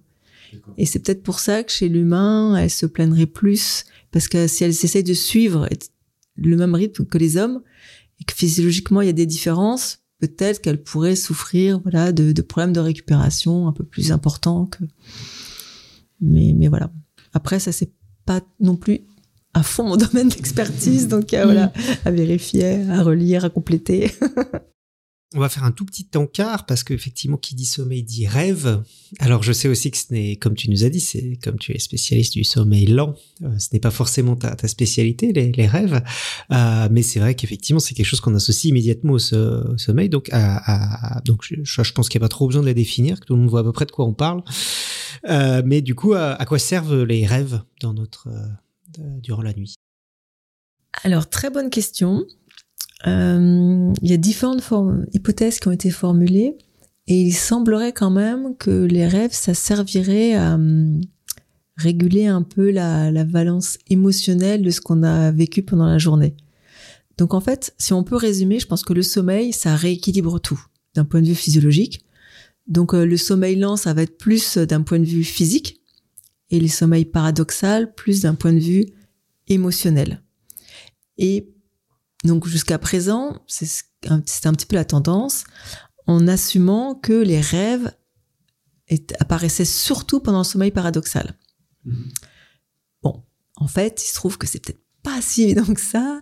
Et 0.78 0.86
c'est 0.86 1.00
peut-être 1.00 1.24
pour 1.24 1.40
ça 1.40 1.64
que 1.64 1.72
chez 1.72 1.90
l'humain, 1.90 2.56
elles 2.56 2.70
se 2.70 2.86
plaigneraient 2.86 3.26
plus, 3.26 3.86
parce 4.12 4.28
que 4.28 4.48
si 4.48 4.64
elles 4.64 4.70
essayent 4.70 5.04
de 5.04 5.14
suivre 5.14 5.68
le 6.36 6.56
même 6.56 6.76
rythme 6.76 7.06
que 7.06 7.18
les 7.18 7.38
hommes, 7.38 7.62
et 8.20 8.24
que 8.24 8.34
physiologiquement 8.34 9.02
il 9.02 9.08
y 9.08 9.10
a 9.10 9.14
des 9.14 9.26
différences, 9.26 10.00
peut-être 10.20 10.62
qu'elles 10.62 10.82
pourraient 10.82 11.16
souffrir 11.16 11.80
voilà, 11.82 12.12
de, 12.12 12.32
de 12.32 12.42
problèmes 12.42 12.74
de 12.74 12.80
récupération 12.80 13.68
un 13.68 13.74
peu 13.74 13.84
plus 13.84 14.12
importants 14.12 14.68
que. 14.68 14.84
Mais, 16.22 16.54
mais 16.56 16.68
voilà. 16.68 16.94
Après, 17.34 17.60
ça, 17.60 17.72
c'est 17.72 17.92
pas 18.26 18.42
non 18.60 18.76
plus 18.78 19.02
à 19.54 19.64
fond 19.64 19.84
mon 19.90 19.98
domaine 19.98 20.30
d'expertise, 20.30 21.08
donc 21.08 21.34
euh, 21.34 21.44
voilà, 21.46 21.72
à 22.06 22.12
vérifier, 22.12 22.82
à 22.90 23.04
relire, 23.04 23.46
à 23.46 23.50
compléter. 23.50 24.12
on 25.36 25.40
va 25.40 25.50
faire 25.50 25.64
un 25.64 25.72
tout 25.72 25.84
petit 25.86 26.08
encart 26.16 26.68
parce 26.68 26.84
qu'effectivement, 26.84 27.38
qui 27.38 27.56
dit 27.56 27.66
sommeil 27.66 28.04
dit 28.04 28.28
rêve. 28.28 28.84
Alors, 29.20 29.42
je 29.42 29.52
sais 29.52 29.68
aussi 29.68 29.90
que 29.90 29.98
ce 29.98 30.12
n'est, 30.14 30.36
comme 30.36 30.54
tu 30.54 30.70
nous 30.70 30.84
as 30.84 30.90
dit, 30.90 31.00
c'est 31.00 31.40
comme 31.44 31.58
tu 31.58 31.72
es 31.76 31.80
spécialiste 31.80 32.34
du 32.34 32.44
sommeil 32.44 32.86
lent, 32.86 33.16
euh, 33.44 33.58
ce 33.58 33.70
n'est 33.74 33.80
pas 33.80 33.90
forcément 33.90 34.36
ta, 34.36 34.56
ta 34.56 34.68
spécialité, 34.68 35.34
les, 35.34 35.52
les 35.52 35.66
rêves. 35.68 36.04
Euh, 36.52 36.88
mais 36.92 37.02
c'est 37.02 37.20
vrai 37.20 37.34
qu'effectivement, 37.34 37.80
c'est 37.80 37.96
quelque 37.96 38.06
chose 38.06 38.22
qu'on 38.22 38.36
associe 38.36 38.70
immédiatement 38.70 39.14
au, 39.14 39.20
so- 39.20 39.72
au 39.74 39.78
sommeil. 39.80 40.08
Donc, 40.08 40.30
à, 40.32 41.18
à- 41.18 41.22
donc 41.22 41.42
je, 41.44 41.56
je 41.64 41.92
pense 41.94 42.10
qu'il 42.10 42.20
n'y 42.20 42.24
a 42.24 42.26
pas 42.26 42.30
trop 42.30 42.46
besoin 42.46 42.62
de 42.62 42.68
les 42.68 42.74
définir, 42.76 43.20
que 43.20 43.26
tout 43.26 43.34
le 43.34 43.40
monde 43.42 43.50
voit 43.50 43.62
à 43.62 43.64
peu 43.64 43.72
près 43.72 43.86
de 43.86 43.92
quoi 43.92 44.06
on 44.06 44.14
parle. 44.14 44.44
Euh, 45.30 45.64
mais 45.66 45.82
du 45.82 45.96
coup, 45.96 46.14
à, 46.14 46.34
à 46.34 46.46
quoi 46.46 46.60
servent 46.60 47.04
les 47.04 47.26
rêves 47.26 47.62
dans 47.82 47.94
notre, 47.96 48.28
durant 49.00 49.42
la 49.42 49.54
nuit 49.54 49.76
Alors, 51.04 51.30
très 51.30 51.50
bonne 51.50 51.70
question. 51.70 52.26
Euh, 53.08 53.94
il 54.02 54.10
y 54.10 54.14
a 54.14 54.18
différentes 54.18 54.64
hypothèses 55.14 55.60
qui 55.60 55.68
ont 55.68 55.72
été 55.72 55.90
formulées 55.90 56.58
et 57.08 57.22
il 57.22 57.34
semblerait 57.34 57.92
quand 57.92 58.12
même 58.12 58.56
que 58.58 58.86
les 58.86 59.08
rêves, 59.08 59.34
ça 59.34 59.54
servirait 59.54 60.36
à 60.36 60.56
hum, 60.56 61.02
réguler 61.76 62.28
un 62.28 62.44
peu 62.44 62.72
la, 62.72 63.24
valence 63.26 63.78
émotionnelle 63.90 64.62
de 64.62 64.70
ce 64.70 64.80
qu'on 64.80 65.04
a 65.04 65.32
vécu 65.32 65.64
pendant 65.64 65.88
la 65.88 65.98
journée. 65.98 66.36
Donc 67.18 67.34
en 67.34 67.42
fait, 67.42 67.76
si 67.78 67.94
on 67.94 68.04
peut 68.04 68.16
résumer, 68.16 68.60
je 68.60 68.68
pense 68.68 68.84
que 68.84 68.94
le 68.94 69.04
sommeil, 69.04 69.54
ça 69.54 69.76
rééquilibre 69.76 70.40
tout 70.40 70.62
d'un 70.96 71.06
point 71.06 71.22
de 71.22 71.28
vue 71.28 71.36
physiologique. 71.36 72.06
Donc 72.68 72.94
euh, 72.94 73.06
le 73.06 73.18
sommeil 73.18 73.58
lent, 73.58 73.76
ça 73.76 73.94
va 73.94 74.04
être 74.04 74.18
plus 74.18 74.58
d'un 74.58 74.82
point 74.82 75.00
de 75.00 75.06
vue 75.06 75.24
physique 75.24 75.82
et 76.50 76.60
le 76.60 76.68
sommeil 76.68 77.06
paradoxal, 77.06 77.94
plus 77.96 78.22
d'un 78.22 78.36
point 78.36 78.54
de 78.54 78.60
vue 78.60 78.86
émotionnel. 79.48 80.22
Et 81.18 81.54
donc 82.24 82.48
jusqu'à 82.48 82.78
présent, 82.80 83.42
c'est 83.48 83.66
ce- 83.66 83.84
un- 84.08 84.20
petit 84.22 84.66
peu 84.66 84.76
la 84.76 84.86
tendance, 84.86 85.44
en 86.08 86.28
assumant 86.28 86.96
que 86.96 87.14
les 87.14 87.42
rêves 87.42 87.92
apparaissaient 89.20 89.66
surtout 89.66 90.20
pendant 90.20 90.40
le 90.40 90.44
sommeil 90.44 90.72
paradoxal. 90.72 91.38
Bon, 93.02 93.24
en 93.56 93.68
fait, 93.68 94.02
il 94.04 94.08
se 94.08 94.14
trouve 94.14 94.38
que 94.38 94.46
c'est 94.48 94.60
peut-être 94.60 94.84
pas 95.02 95.22
si 95.22 95.44
évident 95.44 95.74
que 95.74 95.82
ça, 95.82 96.22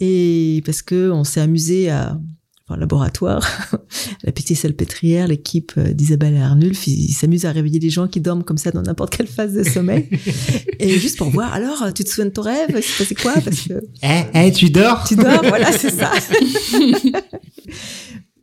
et 0.00 0.62
parce 0.64 0.82
que 0.82 1.10
on 1.10 1.24
s'est 1.24 1.40
amusé 1.40 1.90
à 1.90 2.20
enfin, 2.66 2.78
laboratoire, 2.78 3.46
la 4.24 4.32
petite 4.32 4.56
salpêtrière, 4.56 5.28
l'équipe 5.28 5.72
euh, 5.76 5.92
d'Isabelle 5.92 6.34
et 6.34 6.40
Arnulf, 6.40 6.86
ils 6.86 7.10
ils 7.10 7.12
s'amusent 7.12 7.44
à 7.44 7.52
réveiller 7.52 7.80
les 7.80 7.90
gens 7.90 8.08
qui 8.08 8.20
dorment 8.20 8.44
comme 8.44 8.58
ça 8.58 8.70
dans 8.70 8.82
n'importe 8.82 9.16
quelle 9.16 9.26
phase 9.26 9.52
de 9.52 9.62
sommeil. 9.62 10.08
et 10.78 10.98
juste 10.98 11.18
pour 11.18 11.30
voir, 11.30 11.52
alors, 11.52 11.92
tu 11.92 12.04
te 12.04 12.08
souviens 12.08 12.26
de 12.26 12.30
ton 12.30 12.42
rêve? 12.42 12.80
C'est 12.82 12.98
passé 12.98 13.14
quoi? 13.14 13.34
Parce 13.34 13.60
que 13.60 13.74
Eh, 14.02 14.22
eh, 14.34 14.52
tu 14.52 14.70
dors? 14.70 15.04
Tu 15.04 15.16
dors, 15.16 15.42
voilà, 15.44 15.72
c'est 15.72 15.90
ça. 15.90 16.10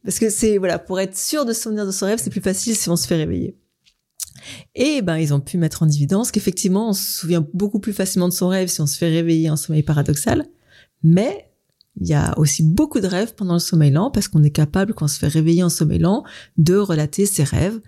Parce 0.03 0.19
que 0.19 0.29
c'est, 0.29 0.57
voilà, 0.57 0.79
pour 0.79 0.99
être 0.99 1.17
sûr 1.17 1.45
de 1.45 1.53
se 1.53 1.61
souvenir 1.61 1.85
de 1.85 1.91
son 1.91 2.05
rêve, 2.05 2.19
c'est 2.21 2.29
plus 2.29 2.41
facile 2.41 2.75
si 2.75 2.89
on 2.89 2.95
se 2.95 3.07
fait 3.07 3.17
réveiller. 3.17 3.57
Et 4.75 5.01
ben, 5.01 5.17
ils 5.17 5.33
ont 5.33 5.39
pu 5.39 5.57
mettre 5.57 5.83
en 5.83 5.89
évidence 5.89 6.31
qu'effectivement, 6.31 6.89
on 6.89 6.93
se 6.93 7.19
souvient 7.19 7.45
beaucoup 7.53 7.79
plus 7.79 7.93
facilement 7.93 8.27
de 8.27 8.33
son 8.33 8.47
rêve 8.47 8.67
si 8.67 8.81
on 8.81 8.87
se 8.87 8.97
fait 8.97 9.09
réveiller 9.09 9.49
en 9.49 9.55
sommeil 9.55 9.83
paradoxal. 9.83 10.47
Mais 11.03 11.50
il 11.99 12.07
y 12.07 12.13
a 12.13 12.37
aussi 12.37 12.63
beaucoup 12.63 12.99
de 12.99 13.07
rêves 13.07 13.35
pendant 13.35 13.53
le 13.53 13.59
sommeil 13.59 13.91
lent 13.91 14.11
parce 14.11 14.27
qu'on 14.27 14.43
est 14.43 14.51
capable, 14.51 14.93
quand 14.93 15.05
on 15.05 15.09
se 15.09 15.19
fait 15.19 15.27
réveiller 15.27 15.63
en 15.63 15.69
sommeil 15.69 15.99
lent, 15.99 16.23
de 16.57 16.75
relater 16.75 17.25
ses 17.25 17.43
rêves. 17.43 17.79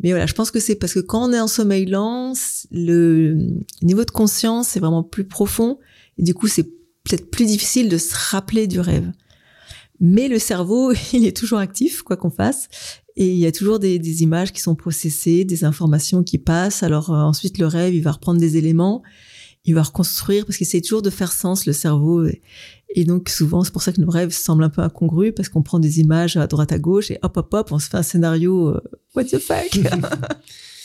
Mais 0.00 0.10
voilà, 0.10 0.26
je 0.26 0.34
pense 0.34 0.50
que 0.50 0.60
c'est 0.60 0.76
parce 0.76 0.94
que 0.94 1.00
quand 1.00 1.28
on 1.28 1.32
est 1.32 1.40
en 1.40 1.48
sommeil 1.48 1.86
lent, 1.86 2.32
le 2.70 3.36
niveau 3.82 4.04
de 4.04 4.10
conscience 4.10 4.76
est 4.76 4.80
vraiment 4.80 5.02
plus 5.02 5.24
profond 5.24 5.78
et 6.18 6.22
du 6.22 6.34
coup, 6.34 6.48
c'est 6.48 6.64
peut-être 7.04 7.30
plus 7.30 7.46
difficile 7.46 7.88
de 7.88 7.98
se 7.98 8.14
rappeler 8.14 8.66
du 8.66 8.80
rêve. 8.80 9.10
Mais 10.00 10.28
le 10.28 10.38
cerveau, 10.38 10.92
il 11.12 11.24
est 11.24 11.36
toujours 11.36 11.58
actif, 11.58 12.02
quoi 12.02 12.16
qu'on 12.16 12.30
fasse. 12.30 12.68
Et 13.16 13.28
il 13.28 13.38
y 13.38 13.46
a 13.46 13.52
toujours 13.52 13.78
des, 13.78 14.22
images 14.22 14.52
qui 14.52 14.60
sont 14.60 14.76
processées, 14.76 15.44
des 15.44 15.64
informations 15.64 16.22
qui 16.22 16.38
passent. 16.38 16.82
Alors 16.82 17.10
euh, 17.10 17.20
ensuite, 17.20 17.58
le 17.58 17.66
rêve, 17.66 17.94
il 17.94 18.02
va 18.02 18.12
reprendre 18.12 18.38
des 18.40 18.56
éléments, 18.56 19.02
il 19.64 19.74
va 19.74 19.82
reconstruire, 19.82 20.46
parce 20.46 20.56
qu'il 20.56 20.66
essaie 20.66 20.80
toujours 20.80 21.02
de 21.02 21.10
faire 21.10 21.32
sens, 21.32 21.66
le 21.66 21.72
cerveau. 21.72 22.26
Et 22.94 23.04
donc 23.04 23.28
souvent, 23.28 23.62
c'est 23.64 23.72
pour 23.72 23.82
ça 23.82 23.92
que 23.92 24.00
nos 24.00 24.10
rêves 24.10 24.30
semblent 24.30 24.64
un 24.64 24.70
peu 24.70 24.82
incongrus, 24.82 25.32
parce 25.36 25.48
qu'on 25.48 25.62
prend 25.62 25.78
des 25.78 26.00
images 26.00 26.36
à 26.36 26.46
droite 26.46 26.72
à 26.72 26.78
gauche, 26.78 27.10
et 27.10 27.18
hop, 27.22 27.36
hop, 27.36 27.52
hop, 27.54 27.68
on 27.72 27.78
se 27.78 27.88
fait 27.88 27.96
un 27.98 28.02
scénario, 28.02 28.68
euh, 28.68 28.80
what 29.14 29.24
the 29.24 29.38
fuck 29.38 29.78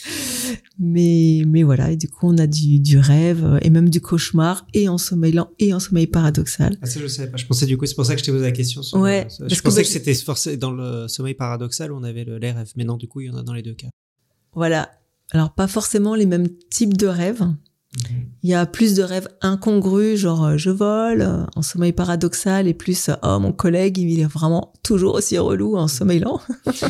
Mais, 0.78 1.42
mais 1.46 1.62
voilà, 1.62 1.92
et 1.92 1.96
du 1.96 2.08
coup, 2.08 2.28
on 2.28 2.36
a 2.38 2.46
du, 2.46 2.78
du 2.80 2.98
rêve, 2.98 3.44
euh, 3.44 3.58
et 3.62 3.70
même 3.70 3.88
du 3.88 4.00
cauchemar, 4.00 4.66
et 4.74 4.88
en 4.88 4.98
sommeil 4.98 5.32
lent, 5.32 5.48
et 5.58 5.72
en 5.72 5.80
sommeil 5.80 6.06
paradoxal. 6.06 6.76
Ah, 6.82 6.86
ça, 6.86 7.00
je 7.00 7.06
savais 7.06 7.30
pas. 7.30 7.36
Je 7.36 7.46
pensais 7.46 7.64
du 7.66 7.78
coup, 7.78 7.86
c'est 7.86 7.94
pour 7.94 8.04
ça 8.04 8.14
que 8.14 8.20
je 8.20 8.24
t'ai 8.24 8.32
posé 8.32 8.44
la 8.44 8.52
question. 8.52 8.82
sur- 8.82 8.98
Ouais, 8.98 9.22
parce 9.22 9.38
je 9.48 9.56
que 9.56 9.62
pensais 9.62 9.76
bah, 9.80 9.82
que 9.84 9.88
c'était 9.88 10.14
forcé 10.14 10.56
dans 10.56 10.72
le 10.72 11.08
sommeil 11.08 11.34
paradoxal 11.34 11.92
où 11.92 11.96
on 11.96 12.02
avait 12.02 12.24
le, 12.24 12.38
les 12.38 12.50
rêves. 12.52 12.72
Mais 12.76 12.84
non, 12.84 12.96
du 12.96 13.08
coup, 13.08 13.20
il 13.20 13.28
y 13.28 13.30
en 13.30 13.36
a 13.36 13.42
dans 13.42 13.54
les 13.54 13.62
deux 13.62 13.74
cas. 13.74 13.88
Voilà. 14.52 14.90
Alors, 15.30 15.54
pas 15.54 15.66
forcément 15.68 16.14
les 16.14 16.26
mêmes 16.26 16.48
types 16.70 16.96
de 16.96 17.06
rêves. 17.06 17.44
Il 18.42 18.50
y 18.50 18.54
a 18.54 18.66
plus 18.66 18.94
de 18.94 19.02
rêves 19.02 19.28
incongrus, 19.40 20.18
genre 20.18 20.44
euh, 20.44 20.56
je 20.56 20.70
vole 20.70 21.22
euh, 21.22 21.44
en 21.56 21.62
sommeil 21.62 21.92
paradoxal, 21.92 22.66
et 22.66 22.74
plus 22.74 23.08
euh, 23.08 23.14
oh 23.22 23.38
mon 23.38 23.52
collègue 23.52 23.98
il 23.98 24.20
est 24.20 24.24
vraiment 24.24 24.72
toujours 24.82 25.14
aussi 25.14 25.38
relou 25.38 25.76
en 25.76 25.88
sommeil 25.88 26.20
lent. 26.20 26.40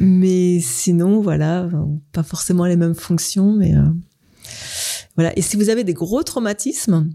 mais 0.00 0.60
sinon 0.60 1.20
voilà, 1.20 1.64
euh, 1.64 1.84
pas 2.12 2.22
forcément 2.22 2.66
les 2.66 2.76
mêmes 2.76 2.94
fonctions, 2.94 3.52
mais 3.52 3.74
euh, 3.74 3.88
voilà. 5.16 5.36
Et 5.38 5.42
si 5.42 5.56
vous 5.56 5.70
avez 5.70 5.84
des 5.84 5.94
gros 5.94 6.22
traumatismes 6.22 7.10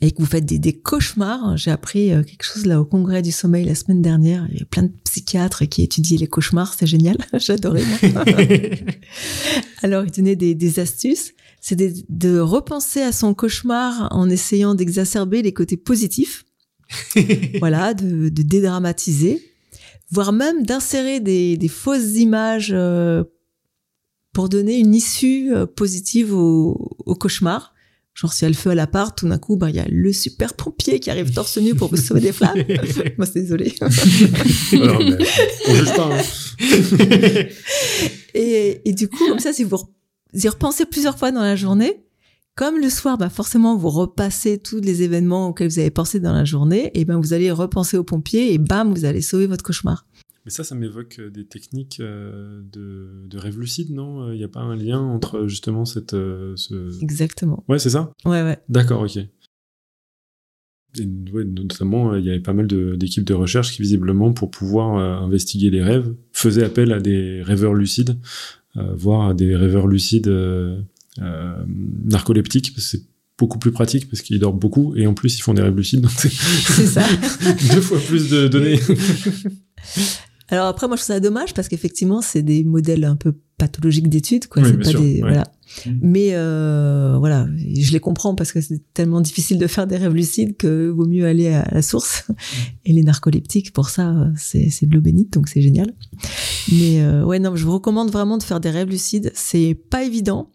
et 0.00 0.12
que 0.12 0.18
vous 0.18 0.26
faites 0.26 0.44
des, 0.44 0.58
des 0.58 0.74
cauchemars, 0.74 1.56
j'ai 1.56 1.70
appris 1.70 2.12
euh, 2.12 2.22
quelque 2.22 2.44
chose 2.44 2.66
là 2.66 2.80
au 2.80 2.84
congrès 2.84 3.22
du 3.22 3.32
sommeil 3.32 3.64
la 3.64 3.74
semaine 3.74 4.02
dernière. 4.02 4.46
Il 4.52 4.58
y 4.58 4.62
a 4.62 4.66
plein 4.66 4.84
de 4.84 4.92
psychiatres 5.04 5.64
qui 5.64 5.82
étudiaient 5.82 6.18
les 6.18 6.26
cauchemars, 6.26 6.74
c'est 6.74 6.86
génial, 6.86 7.16
j'adorais. 7.34 7.82
Alors, 9.82 10.04
il 10.04 10.10
donnait 10.12 10.36
des, 10.36 10.54
des 10.54 10.78
astuces. 10.78 11.32
C'est 11.60 11.74
de, 11.74 11.92
de 12.08 12.38
repenser 12.38 13.00
à 13.00 13.10
son 13.12 13.34
cauchemar 13.34 14.08
en 14.12 14.30
essayant 14.30 14.74
d'exacerber 14.74 15.42
les 15.42 15.52
côtés 15.52 15.76
positifs. 15.76 16.44
voilà, 17.58 17.92
de, 17.92 18.28
de 18.28 18.42
dédramatiser, 18.42 19.42
voire 20.10 20.32
même 20.32 20.64
d'insérer 20.64 21.20
des, 21.20 21.56
des 21.56 21.68
fausses 21.68 22.16
images 22.16 22.70
euh, 22.72 23.24
pour 24.32 24.48
donner 24.48 24.78
une 24.78 24.94
issue 24.94 25.52
euh, 25.52 25.66
positive 25.66 26.32
au, 26.32 26.96
au 27.04 27.14
cauchemar. 27.14 27.74
Genre, 28.18 28.32
si 28.32 28.44
elle 28.44 28.54
fait 28.54 28.70
à 28.70 28.74
l'appart, 28.74 29.16
tout 29.16 29.28
d'un 29.28 29.38
coup, 29.38 29.56
bah, 29.56 29.70
il 29.70 29.76
y 29.76 29.78
a 29.78 29.86
le 29.88 30.12
super 30.12 30.54
pompier 30.54 30.98
qui 30.98 31.08
arrive 31.08 31.32
torse 31.32 31.56
nu 31.58 31.76
pour 31.76 31.88
vous 31.88 31.96
sauver 31.96 32.20
des 32.20 32.32
flammes. 32.32 32.58
Moi, 33.16 33.26
c'est 33.26 33.42
désolé. 33.42 33.72
Alors, 34.72 34.98
mais, 34.98 35.18
on 35.68 35.74
juge 35.76 35.94
pas. 35.94 36.10
hein. 36.12 37.46
Et, 38.34 38.80
et 38.84 38.92
du 38.92 39.06
coup, 39.08 39.24
comme 39.28 39.38
ça, 39.38 39.52
si 39.52 39.62
vous 39.62 39.78
y 40.34 40.48
repensez 40.48 40.84
plusieurs 40.84 41.16
fois 41.16 41.30
dans 41.30 41.42
la 41.42 41.54
journée, 41.54 42.04
comme 42.56 42.78
le 42.78 42.90
soir, 42.90 43.18
bah 43.18 43.30
forcément, 43.30 43.76
vous 43.76 43.88
repassez 43.90 44.58
tous 44.58 44.80
les 44.80 45.02
événements 45.04 45.46
auxquels 45.50 45.68
vous 45.68 45.78
avez 45.78 45.92
pensé 45.92 46.18
dans 46.18 46.32
la 46.32 46.44
journée, 46.44 46.90
et 46.94 47.04
ben 47.04 47.20
vous 47.20 47.32
allez 47.32 47.52
repenser 47.52 47.96
aux 47.96 48.02
pompiers 48.02 48.52
et 48.52 48.58
bam, 48.58 48.92
vous 48.92 49.04
allez 49.04 49.22
sauver 49.22 49.46
votre 49.46 49.62
cauchemar. 49.62 50.06
Mais 50.48 50.52
ça, 50.52 50.64
ça 50.64 50.74
m'évoque 50.74 51.16
euh, 51.18 51.28
des 51.28 51.44
techniques 51.44 52.00
euh, 52.00 52.62
de, 52.72 53.26
de 53.28 53.36
rêve 53.36 53.60
lucide, 53.60 53.90
non? 53.90 54.32
Il 54.32 54.38
n'y 54.38 54.44
a 54.44 54.48
pas 54.48 54.60
un 54.60 54.74
lien 54.76 54.98
entre 54.98 55.46
justement 55.46 55.84
cette. 55.84 56.14
euh, 56.14 56.54
ce... 56.56 57.02
Exactement. 57.02 57.64
Ouais, 57.68 57.78
c'est 57.78 57.90
ça? 57.90 58.14
Ouais, 58.24 58.42
ouais. 58.42 58.56
D'accord, 58.70 59.02
ok. 59.02 59.18
Et, 59.18 59.28
ouais, 61.34 61.44
notamment, 61.44 62.12
euh, 62.12 62.18
il 62.18 62.24
y 62.24 62.30
avait 62.30 62.40
pas 62.40 62.54
mal 62.54 62.66
d'équipes 62.66 63.24
de, 63.24 63.34
recherche 63.34 63.72
qui, 63.72 63.82
visiblement, 63.82 64.32
pour 64.32 64.50
pouvoir 64.50 64.96
euh, 64.96 65.22
investiguer 65.22 65.68
les 65.68 65.82
rêves, 65.82 66.14
faisaient 66.32 66.64
appel 66.64 66.94
à 66.94 67.00
des 67.00 67.42
rêveurs 67.42 67.74
lucides, 67.74 68.16
euh, 68.78 68.94
voire 68.94 69.28
à 69.28 69.34
des 69.34 69.54
rêveurs 69.54 69.86
lucides 69.86 70.28
euh, 70.28 70.80
euh, 71.20 71.62
narcoleptiques, 72.06 72.72
parce 72.74 72.90
que 72.90 72.96
c'est 72.96 73.04
beaucoup 73.36 73.58
plus 73.58 73.70
pratique, 73.72 74.08
parce 74.08 74.22
qu'ils 74.22 74.38
dorment 74.38 74.58
beaucoup, 74.58 74.96
et 74.96 75.06
en 75.06 75.12
plus, 75.12 75.38
ils 75.38 75.42
font 75.42 75.52
des 75.52 75.60
rêves 75.60 75.76
lucides, 75.76 76.00
donc 76.00 76.12
C'est 76.12 76.86
ça. 76.86 77.04
deux 77.74 77.82
fois 77.82 77.98
plus 77.98 78.30
de 78.30 78.48
données. 78.48 78.80
Alors 80.50 80.66
après, 80.66 80.86
moi, 80.88 80.96
je 80.96 81.02
trouve 81.02 81.14
ça 81.14 81.20
dommage 81.20 81.54
parce 81.54 81.68
qu'effectivement, 81.68 82.22
c'est 82.22 82.42
des 82.42 82.64
modèles 82.64 83.04
un 83.04 83.16
peu 83.16 83.34
pathologiques 83.58 84.08
d'études, 84.08 84.46
quoi. 84.46 84.62
Oui, 84.62 84.68
c'est 84.70 84.78
pas 84.78 84.84
sûr, 84.90 85.00
des, 85.00 85.14
ouais. 85.14 85.20
voilà. 85.20 85.44
Mm. 85.84 85.90
Mais 86.00 86.28
euh, 86.32 87.16
voilà, 87.18 87.46
je 87.56 87.92
les 87.92 88.00
comprends 88.00 88.34
parce 88.34 88.52
que 88.52 88.60
c'est 88.60 88.80
tellement 88.94 89.20
difficile 89.20 89.58
de 89.58 89.66
faire 89.66 89.86
des 89.86 89.96
rêves 89.96 90.14
lucides 90.14 90.56
que 90.56 90.88
vaut 90.88 91.06
mieux 91.06 91.26
aller 91.26 91.48
à 91.48 91.68
la 91.70 91.82
source. 91.82 92.24
Mm. 92.28 92.32
Et 92.86 92.92
les 92.94 93.02
narcoleptiques, 93.02 93.72
pour 93.72 93.90
ça, 93.90 94.10
euh, 94.10 94.30
c'est 94.36 94.70
c'est 94.70 94.86
de 94.86 94.94
l'eau 94.94 95.00
bénite, 95.02 95.32
donc 95.32 95.48
c'est 95.48 95.60
génial. 95.60 95.92
Mais 96.72 97.02
euh, 97.02 97.24
ouais, 97.24 97.38
non, 97.38 97.54
je 97.56 97.64
vous 97.64 97.72
recommande 97.72 98.10
vraiment 98.10 98.38
de 98.38 98.42
faire 98.42 98.60
des 98.60 98.70
rêves 98.70 98.88
lucides. 98.88 99.30
C'est 99.34 99.74
pas 99.90 100.04
évident, 100.04 100.50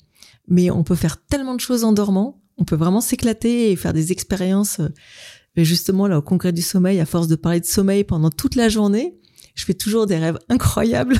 mais 0.47 0.71
on 0.71 0.83
peut 0.83 0.95
faire 0.95 1.17
tellement 1.25 1.55
de 1.55 1.59
choses 1.61 1.83
en 1.83 1.91
dormant. 1.93 2.41
On 2.57 2.63
peut 2.65 2.75
vraiment 2.75 3.01
s'éclater 3.01 3.71
et 3.71 3.75
faire 3.75 3.93
des 3.93 4.11
expériences. 4.11 4.79
euh, 4.79 4.89
Mais 5.55 5.65
justement, 5.65 6.07
là, 6.07 6.17
au 6.17 6.21
congrès 6.21 6.53
du 6.53 6.61
sommeil, 6.61 6.99
à 6.99 7.05
force 7.05 7.27
de 7.27 7.35
parler 7.35 7.59
de 7.59 7.65
sommeil 7.65 8.03
pendant 8.03 8.29
toute 8.29 8.55
la 8.55 8.69
journée, 8.69 9.15
je 9.55 9.65
fais 9.65 9.73
toujours 9.73 10.07
des 10.07 10.17
rêves 10.17 10.39
incroyables. 10.49 11.19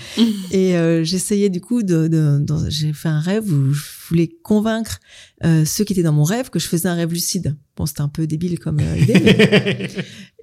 et 0.50 0.76
euh, 0.76 1.04
j'essayais 1.04 1.48
du 1.48 1.60
coup 1.60 1.82
de, 1.82 2.08
de, 2.08 2.44
j'ai 2.68 2.92
fait 2.92 3.08
un 3.08 3.20
rêve 3.20 3.52
où 3.52 3.72
voulais 4.08 4.28
convaincre 4.42 5.00
euh, 5.44 5.64
ceux 5.64 5.84
qui 5.84 5.92
étaient 5.92 6.02
dans 6.02 6.12
mon 6.12 6.24
rêve 6.24 6.50
que 6.50 6.58
je 6.58 6.68
faisais 6.68 6.88
un 6.88 6.94
rêve 6.94 7.12
lucide. 7.12 7.56
Bon, 7.76 7.86
c'était 7.86 8.00
un 8.00 8.08
peu 8.08 8.26
débile 8.26 8.58
comme 8.58 8.80
euh, 8.80 8.96
idée. 8.98 9.20
mais- 9.24 9.88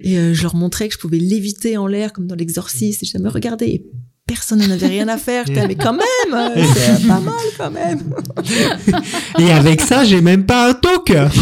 et 0.00 0.18
euh, 0.18 0.34
je 0.34 0.42
leur 0.42 0.54
montrais 0.54 0.88
que 0.88 0.94
je 0.94 0.98
pouvais 0.98 1.18
léviter 1.18 1.76
en 1.76 1.86
l'air 1.86 2.12
comme 2.12 2.26
dans 2.26 2.34
l'exorciste. 2.36 3.02
Et 3.02 3.06
je 3.06 3.12
disais, 3.12 3.22
me 3.22 3.28
regardez. 3.30 3.66
Et 3.66 3.86
personne 4.26 4.58
n'en 4.60 4.70
avait 4.70 4.86
rien 4.88 5.06
à 5.08 5.18
faire. 5.18 5.44
J'étais, 5.46 5.60
là, 5.60 5.68
mais 5.68 5.76
quand 5.76 5.92
même, 5.92 6.64
c'est 6.74 7.06
pas 7.06 7.20
mal 7.20 7.34
quand 7.56 7.70
même. 7.70 8.14
Et 9.38 9.52
avec 9.52 9.80
ça, 9.80 10.04
j'ai 10.04 10.20
même 10.20 10.44
pas 10.46 10.70
un 10.70 10.74
talker. 10.74 11.28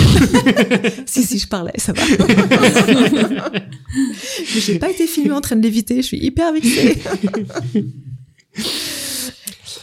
Si, 1.06 1.22
si, 1.22 1.38
je 1.38 1.46
parlais, 1.46 1.72
ça 1.76 1.92
va. 1.92 2.02
Mais 4.54 4.60
j'ai 4.60 4.78
pas 4.78 4.90
été 4.90 5.06
filmée 5.06 5.30
en 5.32 5.40
train 5.40 5.56
de 5.56 5.62
léviter, 5.62 5.96
je 5.96 6.02
suis 6.08 6.18
hyper 6.18 6.52
vexée. 6.52 6.98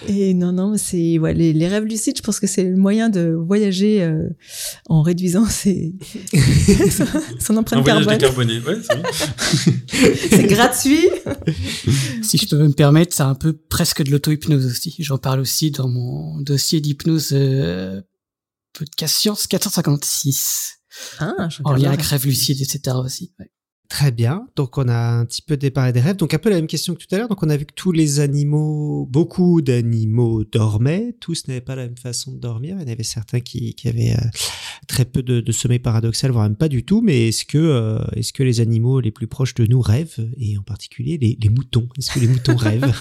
Et 0.08 0.34
non, 0.34 0.52
non, 0.52 0.76
c'est 0.78 1.20
ouais, 1.20 1.34
les, 1.34 1.54
les 1.54 1.68
rêves 1.68 1.84
lucides, 1.84 2.18
je 2.18 2.22
pense 2.22 2.40
que 2.40 2.48
c'est 2.48 2.64
le 2.64 2.76
moyen 2.76 3.10
de 3.10 3.34
voyager 3.34 4.02
euh, 4.02 4.30
en 4.88 5.02
réduisant 5.02 5.46
ses, 5.46 5.96
son, 6.90 7.06
son 7.40 7.58
empreinte 7.58 7.86
carbone. 7.86 8.18
décarboné, 8.18 8.60
ouais, 8.60 8.78
c'est 10.30 10.48
gratuit. 10.48 11.08
Si 12.24 12.38
je 12.38 12.48
peux 12.48 12.58
me 12.58 12.74
permettre, 12.74 13.16
c'est 13.16 13.24
un 13.24 13.36
peu 13.36 13.54
presque 13.54 14.04
de 14.04 14.12
l'auto-hypnose 14.12 14.66
aussi. 14.66 14.96
J'en 15.00 15.18
parle 15.18 15.40
aussi 15.40 15.72
dans 15.72 15.88
mon 15.88 16.40
dossier 16.42 16.82
d'hypnose 16.82 17.30
euh, 17.34 18.02
podcast 18.74 19.16
science 19.16 19.48
456. 19.48 20.78
Ah, 21.20 21.48
En 21.64 21.74
lien 21.74 21.90
avec 21.90 22.02
rêve 22.02 22.26
lucide, 22.26 22.62
etc. 22.62 22.98
aussi. 23.04 23.34
ouais. 23.40 23.52
Très 23.92 24.10
bien. 24.14 24.48
Donc, 24.56 24.78
on 24.78 24.88
a 24.88 24.96
un 24.96 25.26
petit 25.26 25.42
peu 25.42 25.58
déparé 25.58 25.92
des 25.92 26.00
rêves. 26.00 26.16
Donc, 26.16 26.34
un 26.34 26.38
peu 26.38 26.50
la 26.50 26.56
même 26.56 26.68
question 26.68 26.96
que 26.96 27.04
tout 27.04 27.14
à 27.14 27.18
l'heure. 27.18 27.28
Donc, 27.28 27.44
on 27.44 27.50
a 27.50 27.58
vu 27.58 27.66
que 27.66 27.74
tous 27.74 27.92
les 27.92 28.22
animaux, 28.22 29.06
beaucoup 29.12 29.62
d'animaux 29.62 30.46
dormaient. 30.46 31.14
Tous 31.20 31.46
n'avaient 31.50 31.60
pas 31.60 31.76
la 31.76 31.88
même 31.88 31.98
façon 31.98 32.32
de 32.32 32.38
dormir. 32.38 32.78
Il 32.80 32.84
y 32.84 32.90
en 32.90 32.94
avait 32.94 33.04
certains 33.04 33.42
qui, 33.42 33.76
qui 33.76 33.90
avaient 33.90 34.14
euh, 34.14 34.30
très 34.88 35.04
peu 35.04 35.22
de, 35.22 35.42
de 35.42 35.52
sommeil 35.52 35.80
paradoxal, 35.80 36.32
voire 36.32 36.46
même 36.46 36.56
pas 36.56 36.70
du 36.70 36.86
tout. 36.86 37.02
Mais 37.02 37.28
est-ce 37.28 37.44
que, 37.44 37.58
euh, 37.58 38.00
est-ce 38.16 38.32
que 38.32 38.44
les 38.44 38.62
animaux 38.62 39.02
les 39.02 39.12
plus 39.12 39.28
proches 39.28 39.56
de 39.56 39.66
nous 39.66 39.82
rêvent? 39.82 40.26
Et 40.38 40.58
en 40.58 40.64
particulier, 40.64 41.18
les, 41.18 41.38
les 41.38 41.50
moutons. 41.50 41.90
Est-ce 41.98 42.14
que 42.14 42.20
les 42.20 42.30
moutons 42.30 42.56
rêvent? 42.56 42.94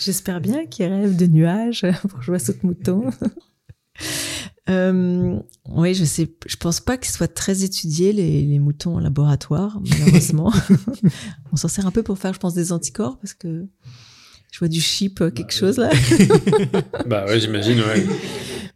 J'espère 0.00 0.40
bien 0.40 0.64
qu'ils 0.64 0.86
rêvent 0.86 1.16
de 1.16 1.26
nuages 1.26 1.86
pour 2.08 2.22
jouer 2.22 2.36
à 2.36 2.38
saute 2.38 2.62
mouton. 2.62 3.10
Euh, 4.68 5.38
oui, 5.68 5.94
je 5.94 6.04
sais, 6.04 6.32
je 6.46 6.56
pense 6.56 6.80
pas 6.80 6.96
qu'ils 6.96 7.10
soient 7.10 7.28
très 7.28 7.64
étudiés 7.64 8.12
les, 8.12 8.42
les 8.42 8.58
moutons 8.58 8.96
en 8.96 9.00
laboratoire, 9.00 9.80
malheureusement. 9.88 10.52
On 11.52 11.56
s'en 11.56 11.68
sert 11.68 11.86
un 11.86 11.90
peu 11.90 12.02
pour 12.02 12.18
faire, 12.18 12.32
je 12.32 12.38
pense, 12.38 12.54
des 12.54 12.72
anticorps 12.72 13.18
parce 13.18 13.34
que 13.34 13.66
je 14.52 14.58
vois 14.58 14.68
du 14.68 14.80
chip 14.80 15.20
euh, 15.20 15.30
quelque 15.30 15.52
chose 15.52 15.78
là. 15.78 15.90
Bah 17.06 17.26
ouais, 17.26 17.40
j'imagine, 17.40 17.78
ouais. 17.80 18.06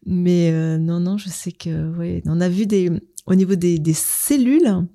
Mais 0.06 0.50
euh, 0.50 0.78
non, 0.78 1.00
non, 1.00 1.18
je 1.18 1.28
sais 1.28 1.52
que 1.52 1.96
ouais, 1.96 2.22
on 2.26 2.40
a 2.40 2.48
vu 2.48 2.66
des 2.66 2.90
au 3.26 3.34
niveau 3.34 3.54
des, 3.54 3.78
des 3.78 3.94
cellules, 3.94 4.86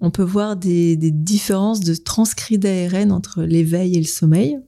on 0.00 0.10
peut 0.10 0.24
voir 0.24 0.56
des, 0.56 0.96
des 0.96 1.10
différences 1.10 1.80
de 1.80 1.94
transcrit 1.94 2.58
d'ARN 2.58 3.12
entre 3.12 3.42
l'éveil 3.42 3.96
et 3.96 4.00
le 4.00 4.06
sommeil. 4.06 4.58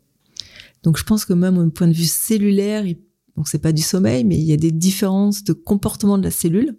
Donc 0.83 0.99
je 0.99 1.05
pense 1.05 1.25
que 1.25 1.33
même 1.33 1.59
au 1.59 1.71
point 1.71 1.89
de 1.89 1.93
vue 1.93 2.05
cellulaire, 2.05 2.85
donc 3.37 3.49
c'est 3.49 3.59
pas 3.59 3.73
du 3.73 3.83
sommeil, 3.83 4.25
mais 4.25 4.37
il 4.37 4.45
y 4.45 4.53
a 4.53 4.57
des 4.57 4.73
différences 4.73 5.43
de 5.45 5.53
comportement 5.53 6.19
de 6.19 6.23
la 6.25 6.31
cellule. 6.31 6.77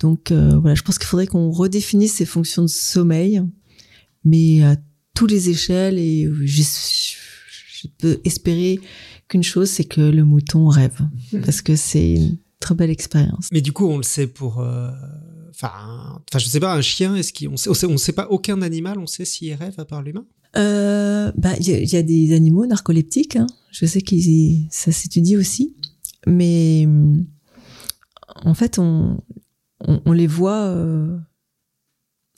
Donc 0.00 0.30
euh, 0.30 0.58
voilà, 0.58 0.74
je 0.74 0.82
pense 0.82 0.98
qu'il 0.98 1.06
faudrait 1.06 1.26
qu'on 1.26 1.50
redéfinisse 1.50 2.14
ces 2.14 2.26
fonctions 2.26 2.62
de 2.62 2.68
sommeil, 2.68 3.42
mais 4.24 4.62
à 4.62 4.76
tous 5.14 5.26
les 5.26 5.48
échelles. 5.48 5.98
Et 5.98 6.28
je, 6.44 6.62
je 6.62 7.88
peux 7.98 8.20
espérer 8.24 8.78
qu'une 9.28 9.42
chose, 9.42 9.70
c'est 9.70 9.84
que 9.84 10.00
le 10.00 10.24
mouton 10.24 10.68
rêve, 10.68 10.98
parce 11.44 11.62
que 11.62 11.76
c'est 11.76 12.14
une 12.14 12.38
très 12.60 12.74
belle 12.74 12.90
expérience. 12.90 13.48
Mais 13.52 13.60
du 13.60 13.72
coup, 13.72 13.86
on 13.86 13.96
le 13.96 14.02
sait 14.02 14.26
pour. 14.26 14.60
euh, 14.60 14.90
Enfin, 15.58 16.20
enfin, 16.28 16.38
je 16.38 16.46
sais 16.46 16.60
pas, 16.60 16.74
un 16.74 16.82
chien, 16.82 17.16
est-ce 17.16 17.32
qu'on 17.32 17.56
sait, 17.56 17.70
on 17.70 17.74
sait, 17.74 17.86
on 17.86 17.96
sait 17.96 18.12
pas 18.12 18.28
aucun 18.28 18.60
animal, 18.60 18.98
on 18.98 19.06
sait 19.06 19.24
s'il 19.24 19.54
rêve 19.54 19.74
à 19.78 19.86
part 19.86 20.02
l'humain? 20.02 20.26
Euh, 20.56 21.32
bah, 21.36 21.54
il 21.58 21.68
y, 21.68 21.72
a- 21.74 21.78
il 21.80 21.90
y 21.90 21.96
a 21.96 22.02
des 22.02 22.34
animaux 22.34 22.66
narcoleptiques. 22.66 23.36
Hein. 23.36 23.46
Je 23.72 23.86
sais 23.86 24.00
qu'ils 24.02 24.66
ça 24.70 24.92
s'étudie 24.92 25.36
aussi, 25.36 25.74
mais 26.26 26.86
en 28.44 28.54
fait, 28.54 28.78
on, 28.78 29.18
on, 29.86 30.00
on 30.04 30.12
les 30.12 30.26
voit 30.26 30.64
euh, 30.66 31.16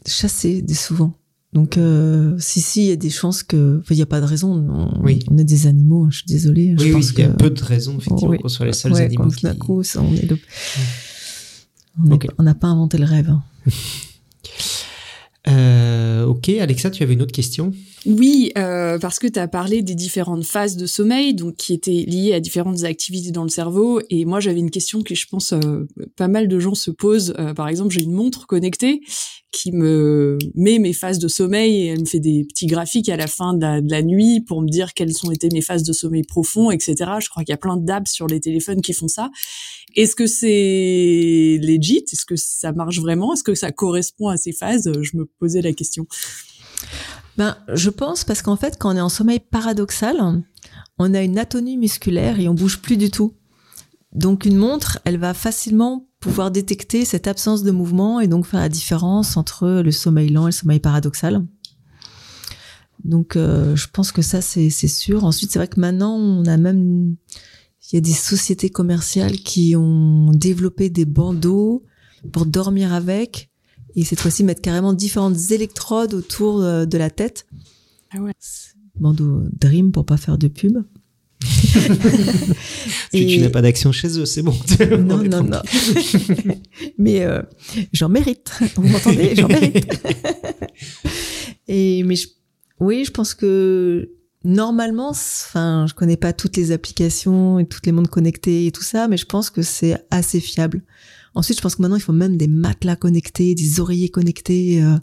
chasser 0.06 0.62
des 0.62 0.74
souvent. 0.74 1.14
Donc, 1.52 1.78
euh, 1.78 2.36
si 2.38 2.60
si, 2.60 2.82
il 2.82 2.88
y 2.88 2.92
a 2.92 2.96
des 2.96 3.10
chances 3.10 3.42
que, 3.42 3.82
il 3.90 3.96
n'y 3.96 4.02
a 4.02 4.06
pas 4.06 4.20
de 4.20 4.26
raison. 4.26 4.52
On, 4.52 5.02
Oui. 5.02 5.20
on 5.30 5.38
est 5.38 5.44
des 5.44 5.66
animaux. 5.66 6.04
hein, 6.04 6.08
je 6.10 6.18
suis 6.18 6.26
désolée. 6.26 6.74
je 6.76 6.82
Oui, 6.82 6.88
oui, 6.88 6.92
pense 6.92 7.10
il 7.12 7.18
y 7.18 7.22
a 7.22 7.28
que 7.28 7.36
peu 7.36 7.50
de 7.50 7.62
raisons, 7.64 7.96
effectivement, 7.98 8.30
Oui. 8.32 8.38
qu'on 8.38 8.48
soit 8.48 8.66
les 8.66 8.72
seuls 8.74 8.92
ouais, 8.92 9.02
animaux 9.02 9.24
qu'on- 9.24 9.30
qui. 9.30 9.42
d'un 9.44 9.54
coup, 9.54 9.82
ça, 9.82 10.02
on 10.02 10.14
est 10.14 10.28
le- 10.30 10.38
on 12.38 12.42
n'a 12.42 12.54
pas 12.54 12.68
inventé 12.68 12.98
le 12.98 13.04
rêve. 13.04 13.30
hein. 13.30 13.42
Euh, 15.46 16.26
ok, 16.26 16.50
Alexa, 16.50 16.90
tu 16.90 17.02
avais 17.02 17.14
une 17.14 17.22
autre 17.22 17.32
question? 17.32 17.72
Oui, 18.06 18.52
euh, 18.56 18.98
parce 18.98 19.18
que 19.18 19.26
tu 19.26 19.38
as 19.38 19.48
parlé 19.48 19.82
des 19.82 19.94
différentes 19.94 20.44
phases 20.44 20.76
de 20.76 20.86
sommeil, 20.86 21.34
donc 21.34 21.56
qui 21.56 21.74
étaient 21.74 22.04
liées 22.06 22.32
à 22.32 22.40
différentes 22.40 22.84
activités 22.84 23.32
dans 23.32 23.42
le 23.42 23.48
cerveau. 23.48 24.00
Et 24.10 24.24
moi, 24.24 24.40
j'avais 24.40 24.60
une 24.60 24.70
question 24.70 25.02
que 25.02 25.14
je 25.14 25.26
pense 25.26 25.52
euh, 25.52 25.86
pas 26.16 26.28
mal 26.28 26.48
de 26.48 26.58
gens 26.58 26.74
se 26.74 26.90
posent. 26.90 27.34
Euh, 27.38 27.54
par 27.54 27.68
exemple, 27.68 27.94
j'ai 27.94 28.02
une 28.02 28.12
montre 28.12 28.46
connectée 28.46 29.00
qui 29.50 29.72
me 29.72 30.38
met 30.54 30.78
mes 30.78 30.92
phases 30.92 31.18
de 31.18 31.26
sommeil 31.26 31.74
et 31.74 31.86
elle 31.86 32.00
me 32.00 32.04
fait 32.04 32.20
des 32.20 32.44
petits 32.44 32.66
graphiques 32.66 33.08
à 33.08 33.16
la 33.16 33.26
fin 33.26 33.54
de 33.54 33.90
la, 33.90 34.02
nuit 34.02 34.42
pour 34.46 34.60
me 34.60 34.68
dire 34.68 34.92
quelles 34.94 35.14
ont 35.24 35.30
été 35.30 35.48
mes 35.52 35.62
phases 35.62 35.82
de 35.82 35.92
sommeil 35.92 36.22
profond, 36.22 36.70
etc. 36.70 36.94
Je 37.20 37.28
crois 37.28 37.42
qu'il 37.44 37.52
y 37.52 37.54
a 37.54 37.58
plein 37.58 37.78
d'apps 37.78 38.12
sur 38.12 38.26
les 38.26 38.40
téléphones 38.40 38.82
qui 38.82 38.92
font 38.92 39.08
ça. 39.08 39.30
Est-ce 39.96 40.14
que 40.14 40.26
c'est 40.26 41.58
legit 41.62 42.04
Est-ce 42.12 42.26
que 42.26 42.36
ça 42.36 42.72
marche 42.72 43.00
vraiment? 43.00 43.32
Est-ce 43.32 43.42
que 43.42 43.54
ça 43.54 43.72
correspond 43.72 44.28
à 44.28 44.36
ces 44.36 44.52
phases? 44.52 44.92
Je 45.00 45.16
me 45.16 45.24
posais 45.24 45.62
la 45.62 45.72
question. 45.72 46.06
Ben, 47.38 47.56
je 47.72 47.88
pense 47.88 48.24
parce 48.24 48.42
qu'en 48.42 48.56
fait, 48.56 48.76
quand 48.78 48.92
on 48.92 48.96
est 48.96 49.00
en 49.00 49.08
sommeil 49.08 49.38
paradoxal, 49.38 50.42
on 50.98 51.14
a 51.14 51.22
une 51.22 51.38
atonie 51.38 51.78
musculaire 51.78 52.40
et 52.40 52.48
on 52.48 52.54
bouge 52.54 52.82
plus 52.82 52.96
du 52.96 53.12
tout. 53.12 53.32
Donc 54.12 54.44
une 54.44 54.56
montre, 54.56 54.98
elle 55.04 55.18
va 55.18 55.34
facilement 55.34 56.08
pouvoir 56.18 56.50
détecter 56.50 57.04
cette 57.04 57.28
absence 57.28 57.62
de 57.62 57.70
mouvement 57.70 58.18
et 58.18 58.26
donc 58.26 58.44
faire 58.44 58.58
la 58.58 58.68
différence 58.68 59.36
entre 59.36 59.82
le 59.82 59.92
sommeil 59.92 60.30
lent 60.30 60.48
et 60.48 60.50
le 60.50 60.52
sommeil 60.52 60.80
paradoxal. 60.80 61.46
Donc 63.04 63.36
euh, 63.36 63.76
je 63.76 63.86
pense 63.92 64.10
que 64.10 64.22
ça 64.22 64.40
c'est 64.40 64.70
sûr. 64.70 65.22
Ensuite 65.22 65.52
c'est 65.52 65.60
vrai 65.60 65.68
que 65.68 65.78
maintenant 65.78 66.16
on 66.16 66.44
a 66.46 66.56
même 66.56 67.14
il 67.92 67.94
y 67.94 67.98
a 67.98 68.00
des 68.00 68.10
sociétés 68.10 68.70
commerciales 68.70 69.36
qui 69.36 69.76
ont 69.76 70.32
développé 70.32 70.90
des 70.90 71.04
bandeaux 71.04 71.84
pour 72.32 72.46
dormir 72.46 72.92
avec 72.92 73.52
et 73.96 74.04
cette 74.04 74.20
fois-ci 74.20 74.44
mettre 74.44 74.60
carrément 74.62 74.92
différentes 74.92 75.50
électrodes 75.50 76.14
autour 76.14 76.60
de 76.60 76.98
la 76.98 77.10
tête. 77.10 77.46
Ah 78.14 78.20
ouais. 78.20 78.32
Bandeau 79.00 79.42
Dream 79.60 79.92
pour 79.92 80.04
pas 80.06 80.16
faire 80.16 80.38
de 80.38 80.48
pub. 80.48 80.78
Tu, 83.12 83.26
tu 83.26 83.38
n'as 83.40 83.48
pas 83.50 83.62
d'action 83.62 83.90
chez 83.92 84.18
eux, 84.18 84.26
c'est 84.26 84.42
bon. 84.42 84.54
Non, 84.98 85.22
non, 85.24 85.42
non. 85.42 85.62
mais 86.98 87.22
euh, 87.22 87.40
j'en 87.92 88.08
mérite. 88.08 88.50
Vous 88.76 88.82
m'entendez? 88.86 89.34
J'en 89.34 89.48
mérite. 89.48 89.86
Et 91.68 92.02
mais 92.04 92.16
je- 92.16 92.28
oui, 92.80 93.04
je 93.04 93.10
pense 93.10 93.34
que 93.34 94.10
normalement, 94.44 95.08
enfin, 95.10 95.86
je 95.88 95.94
connais 95.94 96.16
pas 96.16 96.32
toutes 96.32 96.56
les 96.56 96.70
applications 96.72 97.58
et 97.58 97.66
toutes 97.66 97.86
les 97.86 97.92
montres 97.92 98.10
connectées 98.10 98.66
et 98.66 98.72
tout 98.72 98.82
ça, 98.82 99.08
mais 99.08 99.16
je 99.16 99.26
pense 99.26 99.48
que 99.50 99.62
c'est 99.62 99.96
assez 100.10 100.40
fiable. 100.40 100.82
Ensuite, 101.38 101.58
je 101.58 101.62
pense 101.62 101.76
que 101.76 101.82
maintenant, 101.82 101.96
il 101.96 102.02
faut 102.02 102.12
même 102.12 102.36
des 102.36 102.48
matelas 102.48 102.96
connectés, 102.96 103.54
des 103.54 103.78
oreillers 103.78 104.08
connectés. 104.08 104.82
euh, 104.82 104.96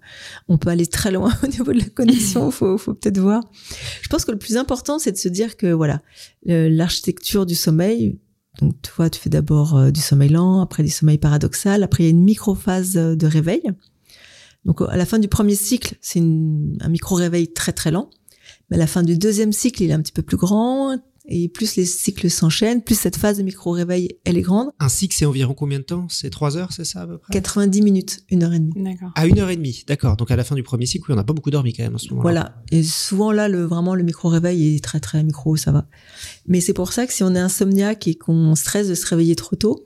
on 0.50 0.58
peut 0.58 0.68
aller 0.68 0.86
très 0.86 1.10
loin 1.10 1.34
au 1.44 1.48
niveau 1.48 1.72
de 1.72 1.80
la 1.80 1.86
connexion. 1.86 2.52
Faut, 2.56 2.78
faut 2.78 2.94
peut-être 2.94 3.20
voir. 3.20 3.42
Je 4.02 4.10
pense 4.10 4.26
que 4.26 4.32
le 4.32 4.38
plus 4.38 4.58
important, 4.58 5.00
c'est 5.00 5.14
de 5.14 5.18
se 5.18 5.30
dire 5.30 5.56
que 5.56 5.72
voilà, 5.72 6.02
l'architecture 6.46 7.46
du 7.46 7.56
sommeil. 7.56 8.20
Donc, 8.60 8.74
tu 8.82 8.92
vois, 8.98 9.10
tu 9.10 9.18
fais 9.18 9.30
d'abord 9.30 9.78
euh, 9.78 9.92
du 9.92 10.02
sommeil 10.02 10.28
lent, 10.28 10.60
après 10.60 10.84
du 10.84 10.90
sommeil 10.90 11.18
paradoxal, 11.18 11.84
après 11.84 12.04
il 12.04 12.08
y 12.08 12.10
a 12.10 12.12
une 12.12 12.24
microphase 12.24 12.98
euh, 12.98 13.16
de 13.16 13.28
réveil. 13.28 13.64
Donc, 14.66 14.82
à 14.82 14.98
la 14.98 15.06
fin 15.06 15.20
du 15.20 15.30
premier 15.30 15.56
cycle, 15.56 15.96
c'est 16.02 16.20
un 16.20 16.90
micro-réveil 16.90 17.54
très 17.54 17.72
très 17.72 17.92
lent. 17.92 18.10
Mais 18.70 18.76
à 18.76 18.80
la 18.80 18.88
fin 18.88 19.04
du 19.04 19.18
deuxième 19.18 19.54
cycle, 19.54 19.84
il 19.84 19.90
est 19.90 19.94
un 19.94 20.02
petit 20.02 20.12
peu 20.12 20.22
plus 20.22 20.38
grand. 20.38 20.98
Et 21.28 21.50
plus 21.50 21.76
les 21.76 21.86
cycles 21.86 22.30
s'enchaînent, 22.30 22.84
plus 22.84 23.00
cette 23.00 23.16
phase 23.16 23.38
de 23.38 23.44
micro-réveil, 23.44 24.20
elle 24.26 24.38
est 24.38 24.42
grande. 24.42 24.70
Un 24.80 24.90
cycle, 24.90 25.16
c'est 25.18 25.26
environ 25.26 25.54
combien 25.54 25.80
de 25.80 25.84
temps? 25.84 26.08
C'est 26.10 26.30
trois 26.30 26.56
heures, 26.58 26.72
c'est 26.72 26.86
ça 26.86 27.02
à 27.02 27.08
peu 27.08 27.18
près? 27.18 27.34
90 27.34 27.82
minutes, 27.82 28.24
une 28.30 28.44
heure 28.44 28.54
et 28.54 28.60
demie. 28.60 28.74
D'accord. 28.76 29.12
À 29.16 29.26
une 29.26 29.40
heure 29.40 29.50
et 29.50 29.56
demie, 29.56 29.84
d'accord. 29.88 30.18
Donc 30.18 30.30
à 30.30 30.36
la 30.36 30.44
fin 30.44 30.56
du 30.56 30.64
premier 30.64 30.86
cycle, 30.86 31.06
oui, 31.10 31.14
on 31.14 31.18
n'a 31.18 31.24
pas 31.24 31.34
beaucoup 31.34 31.52
dormi 31.52 31.74
quand 31.74 31.84
même 31.84 31.96
à 31.96 32.00
ce 32.00 32.10
moment-là. 32.10 32.24
Voilà. 32.24 32.64
Et 32.72 32.84
souvent 32.84 33.32
là, 33.32 33.48
le 33.48 33.64
vraiment 33.64 33.96
le 33.96 34.04
micro 34.04 34.30
réveil 34.30 34.76
est 34.76 34.84
très 34.84 35.00
très 35.00 35.24
micro, 35.24 35.56
ça 35.56 35.72
va. 35.72 35.88
Mais 36.48 36.62
c'est 36.62 36.74
pour 36.74 36.94
ça 36.94 37.08
que 37.08 37.14
si 37.14 37.24
on 37.24 37.34
est 37.34 37.40
insomniaque 37.40 38.08
et 38.08 38.16
qu'on 38.16 38.54
stresse 38.56 38.88
de 38.88 38.96
se 38.96 39.06
réveiller 39.08 39.36
trop 39.36 39.56
tôt 39.56 39.86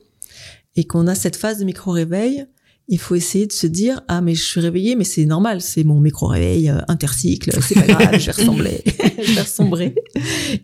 et 0.75 0.85
qu'on 0.85 1.07
a 1.07 1.15
cette 1.15 1.35
phase 1.35 1.59
de 1.59 1.65
micro 1.65 1.91
réveil, 1.91 2.45
il 2.89 2.97
faut 2.99 3.15
essayer 3.15 3.45
de 3.45 3.51
se 3.51 3.67
dire 3.67 4.01
ah 4.07 4.19
mais 4.19 4.35
je 4.35 4.43
suis 4.43 4.59
réveillé 4.59 4.95
mais 4.95 5.03
c'est 5.03 5.25
normal 5.25 5.61
c'est 5.61 5.83
mon 5.83 5.99
micro 5.99 6.27
réveil 6.27 6.69
euh, 6.69 6.79
intercycle 6.87 7.51
c'est 7.61 7.75
pas 7.75 7.87
grave 7.87 8.19
je 8.19 8.25
vais 8.25 8.31
ressembler. 8.31 8.83
Je 9.21 9.33
vais 9.33 9.41
ressombrer 9.41 9.95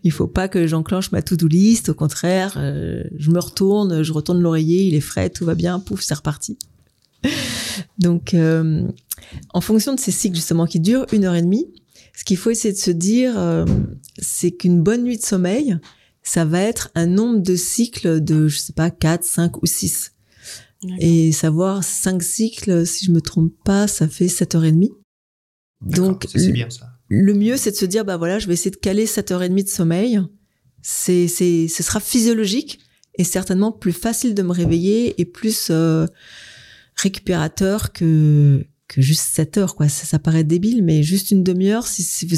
il 0.04 0.12
faut 0.12 0.28
pas 0.28 0.48
que 0.48 0.66
j'enclenche 0.66 1.12
ma 1.12 1.22
to-do 1.22 1.48
list 1.48 1.90
au 1.90 1.94
contraire 1.94 2.56
euh, 2.58 3.04
je 3.18 3.30
me 3.30 3.40
retourne 3.40 4.02
je 4.02 4.14
retourne 4.14 4.42
l'oreiller 4.42 4.84
il 4.84 4.96
est 4.96 5.02
frais 5.02 5.30
tout 5.30 5.46
va 5.46 5.56
bien 5.56 5.80
pouf 5.80 6.02
c'est 6.02 6.14
reparti 6.14 6.58
donc 8.00 8.34
euh, 8.34 8.84
en 9.54 9.62
fonction 9.62 9.94
de 9.94 10.00
ces 10.00 10.12
cycles 10.12 10.36
justement 10.36 10.66
qui 10.66 10.80
durent 10.80 11.06
une 11.12 11.26
heure 11.26 11.36
et 11.36 11.42
demie 11.42 11.68
ce 12.16 12.24
qu'il 12.24 12.38
faut 12.38 12.50
essayer 12.50 12.74
de 12.74 12.80
se 12.80 12.92
dire 12.92 13.38
euh, 13.38 13.66
c'est 14.18 14.52
qu'une 14.52 14.82
bonne 14.82 15.04
nuit 15.04 15.18
de 15.18 15.24
sommeil 15.24 15.78
ça 16.24 16.46
va 16.46 16.62
être 16.62 16.90
un 16.96 17.08
nombre 17.08 17.40
de 17.40 17.56
cycles 17.56 18.22
de 18.24 18.48
je 18.48 18.58
sais 18.58 18.74
pas 18.74 18.90
4, 18.90 19.24
5 19.24 19.62
ou 19.62 19.66
6 19.66 20.14
et 21.00 21.32
savoir 21.32 21.84
cinq 21.84 22.24
cycles, 22.24 22.86
si 22.86 23.06
je 23.06 23.12
me 23.12 23.22
trompe 23.22 23.54
pas, 23.64 23.88
ça 23.88 24.08
fait 24.08 24.28
7h30. 24.28 24.90
Donc, 25.82 26.28
bien 26.36 26.70
ça. 26.70 26.92
Le 27.08 27.34
mieux, 27.34 27.58
c'est 27.58 27.72
de 27.72 27.76
se 27.76 27.86
dire, 27.86 28.04
bah 28.04 28.18
voilà, 28.18 28.40
je 28.40 28.48
vais 28.48 28.54
essayer 28.54 28.72
de 28.72 28.78
caler 28.78 29.06
7h30 29.06 29.64
de 29.64 29.70
sommeil. 29.70 30.20
C'est, 30.82 31.28
c'est, 31.28 31.68
ce 31.68 31.84
sera 31.84 32.00
physiologique 32.00 32.80
et 33.16 33.24
certainement 33.24 33.72
plus 33.72 33.94
facile 33.94 34.34
de 34.34 34.42
me 34.42 34.52
réveiller 34.52 35.20
et 35.22 35.26
plus 35.26 35.68
euh, 35.70 36.06
récupérateur 36.96 37.94
que 37.94 38.66
que 38.88 39.02
juste 39.02 39.24
7 39.34 39.58
heures, 39.58 39.76
quoi. 39.76 39.90
Ça, 39.90 40.06
ça 40.06 40.20
paraît 40.20 40.44
débile, 40.44 40.84
mais 40.84 41.04
juste 41.04 41.32
une 41.32 41.44
demi-heure, 41.44 41.88
si, 41.88 42.04
si 42.04 42.26
vous 42.26 42.36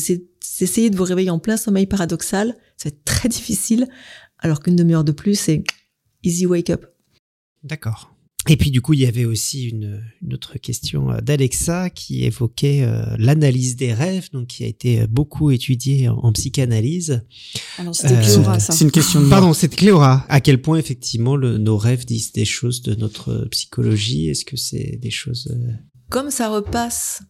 essayez 0.62 0.90
de 0.90 0.96
vous 0.96 1.04
réveiller 1.04 1.30
en 1.30 1.40
plein 1.40 1.58
sommeil 1.58 1.88
paradoxal, 1.88 2.56
ça 2.78 2.90
va 2.90 2.96
être 2.96 3.04
très 3.04 3.30
difficile, 3.30 3.88
alors 4.40 4.62
qu'une 4.62 4.76
demi-heure 4.76 5.04
de 5.04 5.12
plus, 5.12 5.36
c'est 5.36 5.64
easy 6.24 6.46
wake 6.46 6.70
up. 6.70 6.86
D'accord. 7.64 8.16
Et 8.50 8.58
puis 8.58 8.72
du 8.72 8.82
coup, 8.82 8.94
il 8.94 9.02
y 9.02 9.06
avait 9.06 9.26
aussi 9.26 9.66
une, 9.66 10.02
une 10.22 10.34
autre 10.34 10.58
question 10.58 11.12
euh, 11.12 11.22
d'Alexa 11.22 11.90
qui 11.90 12.24
évoquait 12.24 12.84
euh, 12.84 13.04
l'analyse 13.18 13.76
des 13.76 13.94
rêves, 13.94 14.30
donc 14.32 14.48
qui 14.48 14.64
a 14.64 14.68
été 14.68 15.02
euh, 15.02 15.08
beaucoup 15.08 15.52
étudiée 15.52 16.10
en, 16.10 16.16
en 16.18 16.32
psychanalyse. 16.32 17.22
Alors 17.78 17.96
c'était 17.96 18.20
Cléora, 18.22 18.60
ça. 18.60 18.74
C'est 18.74 18.86
une 18.86 18.92
question 18.92 19.22
de 19.22 19.30
Pardon, 19.30 19.54
c'est 19.54 19.68
de 19.68 19.76
Cléora. 19.76 20.26
À 20.30 20.42
quel 20.42 20.62
point 20.62 20.78
effectivement 20.78 21.36
le, 21.36 21.58
nos 21.58 21.78
rêves 21.78 22.06
disent 22.06 22.32
des 22.32 22.46
choses 22.46 22.82
de 22.82 22.96
notre 22.96 23.48
psychologie? 23.52 24.30
Est-ce 24.30 24.46
que 24.46 24.58
c'est 24.58 24.98
des 25.02 25.12
choses 25.12 25.56
Comme 26.10 26.32
ça 26.32 26.50
repasse 26.50 27.22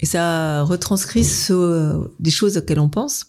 et 0.00 0.06
ça 0.06 0.62
retranscrit 0.62 1.24
ce, 1.24 2.08
des 2.20 2.30
choses 2.30 2.56
auxquelles 2.58 2.80
on 2.80 2.90
pense, 2.90 3.26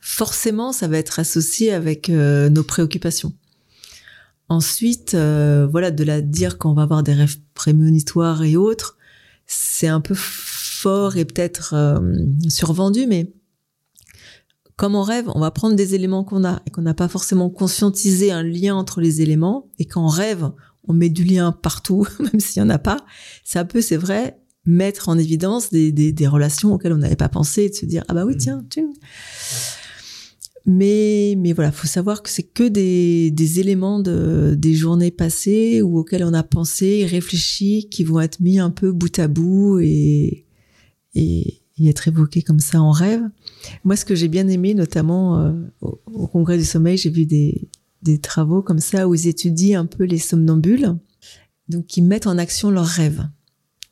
forcément, 0.00 0.72
ça 0.72 0.88
va 0.88 0.98
être 0.98 1.18
associé 1.20 1.72
avec 1.72 2.08
nos 2.08 2.64
préoccupations. 2.64 3.32
Ensuite, 4.50 5.14
euh, 5.14 5.68
voilà, 5.70 5.92
de 5.92 6.02
la 6.02 6.20
dire 6.20 6.58
qu'on 6.58 6.74
va 6.74 6.82
avoir 6.82 7.04
des 7.04 7.14
rêves 7.14 7.38
prémonitoires 7.54 8.42
et 8.42 8.56
autres, 8.56 8.98
c'est 9.46 9.86
un 9.86 10.00
peu 10.00 10.14
fort 10.16 11.16
et 11.16 11.24
peut-être 11.24 11.72
euh, 11.74 12.00
survendu, 12.48 13.06
mais 13.06 13.32
comme 14.74 14.96
on 14.96 15.02
rêve, 15.02 15.30
on 15.36 15.38
va 15.38 15.52
prendre 15.52 15.76
des 15.76 15.94
éléments 15.94 16.24
qu'on 16.24 16.42
a 16.44 16.62
et 16.66 16.70
qu'on 16.70 16.82
n'a 16.82 16.94
pas 16.94 17.06
forcément 17.06 17.48
conscientisé 17.48 18.32
un 18.32 18.42
lien 18.42 18.74
entre 18.74 19.00
les 19.00 19.22
éléments, 19.22 19.68
et 19.78 19.84
qu'en 19.84 20.08
rêve, 20.08 20.50
on 20.88 20.94
met 20.94 21.10
du 21.10 21.22
lien 21.22 21.52
partout, 21.52 22.08
même 22.18 22.40
s'il 22.40 22.60
n'y 22.60 22.66
en 22.66 22.74
a 22.74 22.80
pas. 22.80 22.96
Ça 23.44 23.64
peut, 23.64 23.80
c'est 23.80 23.96
vrai, 23.96 24.40
mettre 24.64 25.08
en 25.08 25.16
évidence 25.16 25.70
des, 25.70 25.92
des, 25.92 26.10
des 26.10 26.26
relations 26.26 26.74
auxquelles 26.74 26.92
on 26.92 26.96
n'avait 26.96 27.14
pas 27.14 27.28
pensé 27.28 27.62
et 27.62 27.70
de 27.70 27.74
se 27.74 27.86
dire 27.86 28.02
ah 28.08 28.14
bah 28.14 28.24
oui 28.24 28.36
tiens, 28.36 28.64
tiens. 28.68 28.90
Mais, 30.66 31.34
mais 31.38 31.52
voilà, 31.52 31.72
faut 31.72 31.86
savoir 31.86 32.22
que 32.22 32.30
c'est 32.30 32.42
que 32.42 32.68
des, 32.68 33.30
des 33.30 33.60
éléments 33.60 33.98
de, 34.00 34.54
des 34.56 34.74
journées 34.74 35.10
passées 35.10 35.80
ou 35.82 35.98
auxquels 35.98 36.24
on 36.24 36.34
a 36.34 36.42
pensé, 36.42 37.06
réfléchi, 37.06 37.88
qui 37.90 38.04
vont 38.04 38.20
être 38.20 38.40
mis 38.40 38.58
un 38.58 38.70
peu 38.70 38.92
bout 38.92 39.18
à 39.18 39.26
bout 39.26 39.80
et, 39.80 40.44
et, 41.14 41.60
et 41.78 41.88
être 41.88 42.08
évoqués 42.08 42.42
comme 42.42 42.60
ça 42.60 42.80
en 42.80 42.90
rêve. 42.90 43.22
Moi, 43.84 43.96
ce 43.96 44.04
que 44.04 44.14
j'ai 44.14 44.28
bien 44.28 44.48
aimé, 44.48 44.74
notamment 44.74 45.40
euh, 45.40 45.52
au, 45.80 46.00
au, 46.12 46.26
Congrès 46.26 46.58
du 46.58 46.64
Sommeil, 46.64 46.98
j'ai 46.98 47.10
vu 47.10 47.24
des, 47.24 47.68
des 48.02 48.18
travaux 48.18 48.62
comme 48.62 48.80
ça 48.80 49.08
où 49.08 49.14
ils 49.14 49.28
étudient 49.28 49.80
un 49.80 49.86
peu 49.86 50.04
les 50.04 50.18
somnambules, 50.18 50.96
donc 51.68 51.86
qui 51.86 52.02
mettent 52.02 52.26
en 52.26 52.38
action 52.38 52.70
leurs 52.70 52.86
rêves. 52.86 53.26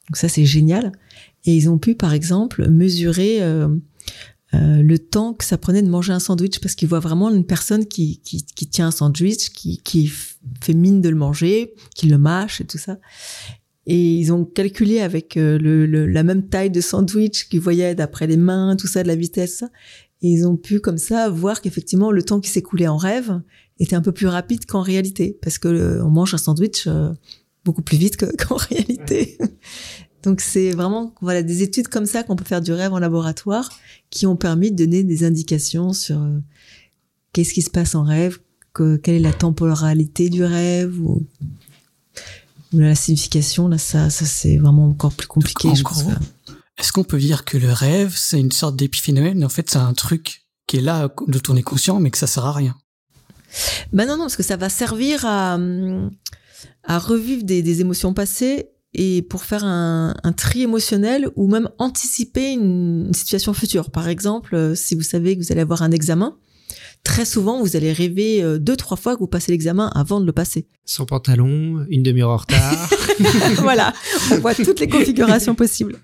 Donc 0.09 0.17
ça, 0.17 0.29
c'est 0.29 0.45
génial. 0.45 0.93
Et 1.45 1.57
ils 1.57 1.71
ont 1.71 1.79
pu, 1.79 1.95
par 1.95 2.13
exemple, 2.13 2.69
mesurer 2.69 3.43
euh, 3.43 3.69
euh, 4.55 4.83
le 4.83 4.99
temps 4.99 5.35
que 5.35 5.45
ça 5.45 5.59
prenait 5.59 5.83
de 5.83 5.89
manger 5.89 6.13
un 6.13 6.21
sandwich 6.21 6.59
parce 6.61 6.75
qu'il 6.75 6.89
voit 6.89 7.01
vraiment 7.01 7.31
une 7.31 7.45
personne 7.45 7.87
qui, 7.87 8.21
qui, 8.21 8.45
qui 8.45 8.67
tient 8.67 8.89
un 8.89 8.91
sandwich, 8.91 9.51
qui, 9.51 9.81
qui 9.85 10.11
fait 10.61 10.73
mine 10.73 11.01
de 11.01 11.09
le 11.09 11.17
manger, 11.17 11.75
qui 11.95 12.07
le 12.07 12.19
mâche 12.19 12.61
et 12.61 12.65
tout 12.65 12.79
ça. 12.79 12.99
Et 13.87 14.17
ils 14.17 14.33
ont 14.33 14.45
calculé 14.45 15.01
avec 15.01 15.37
euh, 15.37 15.59
le, 15.59 15.87
le, 15.87 16.07
la 16.07 16.23
même 16.23 16.47
taille 16.47 16.71
de 16.71 16.81
sandwich 16.81 17.49
qu'ils 17.49 17.61
voyaient 17.61 17.95
d'après 17.95 18.27
les 18.27 18.37
mains, 18.37 18.77
tout 18.77 18.87
ça, 18.87 19.03
de 19.03 19.09
la 19.09 19.17
vitesse. 19.17 19.65
Et 20.21 20.29
ils 20.29 20.47
ont 20.47 20.57
pu 20.57 20.81
comme 20.81 20.99
ça 20.99 21.31
voir 21.31 21.61
qu'effectivement 21.61 22.11
le 22.11 22.23
temps 22.23 22.41
qui 22.41 22.51
s'écoulait 22.51 22.89
en 22.89 22.97
rêve 22.97 23.41
était 23.79 23.97
un 23.97 24.03
peu 24.03 24.13
plus 24.13 24.27
rapide 24.27 24.67
qu'en 24.67 24.83
réalité, 24.83 25.39
parce 25.43 25.59
que 25.59 25.69
euh, 25.69 26.05
on 26.05 26.11
mange 26.11 26.35
un 26.35 26.39
sandwich 26.39 26.87
euh, 26.87 27.11
beaucoup 27.65 27.83
plus 27.83 27.97
vite 27.97 28.17
qu'en 28.37 28.57
réalité. 28.57 29.39
Donc 30.23 30.41
c'est 30.41 30.73
vraiment 30.73 31.15
voilà 31.21 31.43
des 31.43 31.63
études 31.63 31.89
comme 31.89 32.07
ça 32.07 32.23
qu'on 32.23 32.37
peut 32.37 32.45
faire 32.45 32.61
du 32.61 32.73
rêve 32.73 32.93
en 32.93 32.99
laboratoire 32.99 33.71
qui 34.11 34.27
ont 34.27 34.37
permis 34.37 34.73
de 34.73 34.85
donner 34.85 35.05
des 35.05 35.25
indications 35.25 35.93
sur 35.93 36.21
euh, 36.21 36.39
qu'est-ce 37.33 37.55
qui 37.55 37.63
se 37.63 37.71
passe 37.71 37.95
en 37.95 38.03
rêve, 38.03 38.39
que, 38.73 38.97
quelle 38.97 39.17
est 39.17 39.21
la 39.21 39.33
temporalité 39.33 40.29
du 40.29 40.43
rêve 40.43 41.01
ou, 41.01 41.25
ou 42.73 42.79
la 42.79 42.95
signification. 42.95 43.69
Là, 43.69 43.79
ça, 43.79 44.11
ça 44.11 44.25
c'est 44.25 44.57
vraiment 44.57 44.89
encore 44.89 45.13
plus 45.13 45.29
compliqué. 45.29 45.69
Donc, 45.69 45.83
gros, 45.83 46.11
est-ce 46.79 46.93
qu'on 46.93 47.05
peut 47.05 47.19
dire 47.19 47.45
que 47.45 47.57
le 47.57 47.73
rêve 47.73 48.15
c'est 48.17 48.41
une 48.41 48.53
sorte 48.53 48.77
d'épiphénomène? 48.77 49.45
En 49.45 49.49
fait, 49.49 49.71
c'est 49.71 49.79
un 49.79 49.95
truc 49.95 50.43
qui 50.67 50.79
est 50.79 50.83
là 50.83 51.09
dont 51.29 51.43
on 51.49 51.57
est 51.57 51.63
conscient, 51.63 52.01
mais 52.01 52.11
que 52.11 52.19
ça 52.19 52.27
sert 52.27 52.45
à 52.45 52.53
rien. 52.53 52.77
Ben 53.93 54.07
non, 54.07 54.17
non, 54.17 54.25
parce 54.25 54.37
que 54.37 54.43
ça 54.43 54.57
va 54.57 54.69
servir 54.69 55.25
à, 55.25 55.59
à 56.85 56.99
revivre 56.99 57.45
des, 57.45 57.63
des 57.63 57.81
émotions 57.81 58.13
passées 58.13 58.69
et 58.95 59.23
pour 59.23 59.45
faire 59.45 59.65
un, 59.65 60.15
un, 60.23 60.33
tri 60.33 60.63
émotionnel 60.63 61.29
ou 61.37 61.47
même 61.49 61.69
anticiper 61.79 62.53
une, 62.53 63.07
une, 63.09 63.15
situation 63.15 63.53
future. 63.53 63.91
Par 63.91 64.09
exemple, 64.09 64.55
euh, 64.55 64.75
si 64.75 64.95
vous 64.95 65.03
savez 65.03 65.37
que 65.37 65.43
vous 65.43 65.53
allez 65.53 65.61
avoir 65.61 65.83
un 65.83 65.91
examen, 65.91 66.37
très 67.05 67.25
souvent 67.25 67.61
vous 67.61 67.77
allez 67.77 67.93
rêver 67.93 68.43
euh, 68.43 68.59
deux 68.59 68.77
trois 68.77 68.97
fois 68.97 69.15
que 69.15 69.21
vous 69.21 69.27
passez 69.27 69.53
l'examen 69.53 69.89
avant 69.95 70.21
de 70.21 70.27
le 70.27 70.33
passer. 70.33 70.67
Sans 70.85 71.05
pantalon, 71.05 71.85
une 71.91 72.03
demi-heure 72.03 72.31
en 72.31 72.37
retard. 72.39 72.91
voilà, 73.57 73.93
on 74.33 74.39
voit 74.39 74.55
toutes 74.55 74.81
les 74.81 74.89
configurations 74.89 75.55
possibles. 75.55 75.99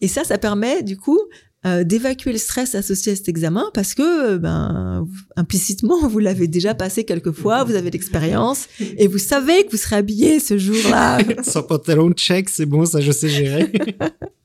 Et 0.00 0.08
ça, 0.08 0.24
ça 0.24 0.38
permet 0.38 0.82
du 0.82 0.96
coup 0.96 1.20
euh, 1.66 1.84
d'évacuer 1.84 2.32
le 2.32 2.38
stress 2.38 2.74
associé 2.74 3.12
à 3.12 3.16
cet 3.16 3.28
examen 3.28 3.64
parce 3.74 3.92
que 3.94 4.38
ben 4.38 5.06
implicitement 5.36 6.08
vous 6.08 6.18
l'avez 6.18 6.48
déjà 6.48 6.74
passé 6.74 7.04
quelques 7.04 7.32
fois, 7.32 7.64
vous 7.64 7.74
avez 7.74 7.90
l'expérience 7.90 8.66
et 8.80 9.06
vous 9.06 9.18
savez 9.18 9.64
que 9.64 9.70
vous 9.72 9.76
serez 9.76 9.96
habillé 9.96 10.40
ce 10.40 10.56
jour-là. 10.56 11.18
Sans 11.42 11.62
pantalon, 11.62 12.12
check, 12.12 12.48
c'est 12.48 12.66
bon, 12.66 12.86
ça 12.86 13.00
je 13.00 13.12
sais 13.12 13.28
gérer. 13.28 13.70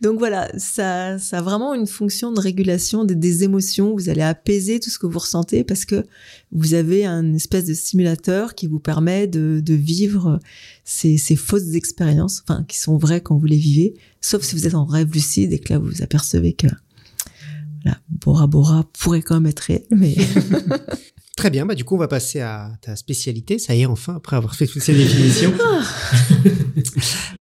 Donc 0.00 0.18
voilà, 0.18 0.50
ça, 0.56 1.18
ça 1.18 1.38
a 1.38 1.42
vraiment 1.42 1.74
une 1.74 1.86
fonction 1.86 2.32
de 2.32 2.40
régulation 2.40 3.04
des, 3.04 3.14
des, 3.14 3.44
émotions. 3.44 3.92
Vous 3.94 4.08
allez 4.08 4.22
apaiser 4.22 4.80
tout 4.80 4.90
ce 4.90 4.98
que 4.98 5.06
vous 5.06 5.18
ressentez 5.18 5.62
parce 5.62 5.84
que 5.84 6.04
vous 6.52 6.74
avez 6.74 7.04
un 7.04 7.34
espèce 7.34 7.66
de 7.66 7.74
simulateur 7.74 8.54
qui 8.54 8.66
vous 8.66 8.80
permet 8.80 9.26
de, 9.26 9.60
de 9.60 9.74
vivre 9.74 10.40
ces, 10.84 11.18
ces, 11.18 11.36
fausses 11.36 11.74
expériences, 11.74 12.42
enfin 12.46 12.64
qui 12.66 12.78
sont 12.78 12.96
vraies 12.96 13.20
quand 13.20 13.36
vous 13.36 13.46
les 13.46 13.58
vivez, 13.58 13.94
sauf 14.20 14.42
si 14.42 14.54
vous 14.54 14.66
êtes 14.66 14.74
en 14.74 14.86
rêve 14.86 15.12
lucide 15.12 15.52
et 15.52 15.58
que 15.58 15.72
là 15.72 15.78
vous 15.78 15.86
vous 15.86 16.02
apercevez 16.02 16.54
que 16.54 16.68
voilà, 17.82 17.98
Bora 18.08 18.46
Bora 18.46 18.88
pourrait 18.98 19.22
quand 19.22 19.34
même 19.34 19.46
être 19.46 19.60
réel, 19.60 19.84
mais 19.90 20.14
Très 21.36 21.50
bien, 21.50 21.64
bah 21.64 21.74
du 21.74 21.84
coup 21.84 21.94
on 21.94 21.98
va 21.98 22.08
passer 22.08 22.40
à 22.40 22.72
ta 22.82 22.94
spécialité. 22.94 23.58
Ça 23.58 23.74
y 23.74 23.82
est, 23.82 23.86
enfin 23.86 24.14
après 24.16 24.36
avoir 24.36 24.54
fait 24.54 24.66
toutes 24.66 24.82
ces 24.82 24.94
définitions. 24.94 25.52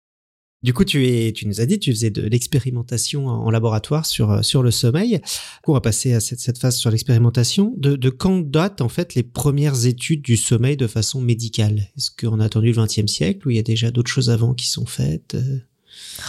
Du 0.64 0.74
coup, 0.74 0.84
tu 0.84 1.08
es, 1.08 1.32
tu 1.34 1.47
nous 1.47 1.62
as 1.62 1.68
dit, 1.68 1.78
tu 1.78 1.91
faisais 1.91 2.10
de 2.10 2.24
l'expérimentation 2.24 3.28
en 3.28 3.51
laboratoire 3.51 4.08
sur 4.08 4.43
sur 4.43 4.64
le 4.64 4.72
sommeil. 4.72 5.22
On 5.68 5.74
va 5.74 5.82
passer 5.82 6.14
à 6.14 6.20
cette, 6.20 6.39
cette 6.39 6.58
phase 6.58 6.78
sur 6.78 6.89
l'expérimentation. 6.89 7.76
De, 7.78 7.95
de 7.95 8.10
quand 8.10 8.39
datent 8.39 8.82
en 8.82 8.89
fait 8.89 9.14
les 9.14 9.22
premières 9.22 9.86
études 9.86 10.24
du 10.24 10.36
sommeil 10.36 10.76
de 10.76 10.88
façon 10.88 11.22
médicale? 11.22 11.89
Est-ce 11.95 12.10
qu'on 12.10 12.39
a 12.39 12.45
attendu 12.45 12.72
le 12.72 12.84
XXe 12.84 13.05
siècle 13.05 13.47
ou 13.47 13.51
il 13.51 13.58
y 13.58 13.60
a 13.60 13.64
déjà 13.64 13.91
d'autres 13.91 14.10
choses 14.10 14.32
avant 14.32 14.55
qui 14.55 14.68
sont 14.68 14.88
faites 14.88 15.38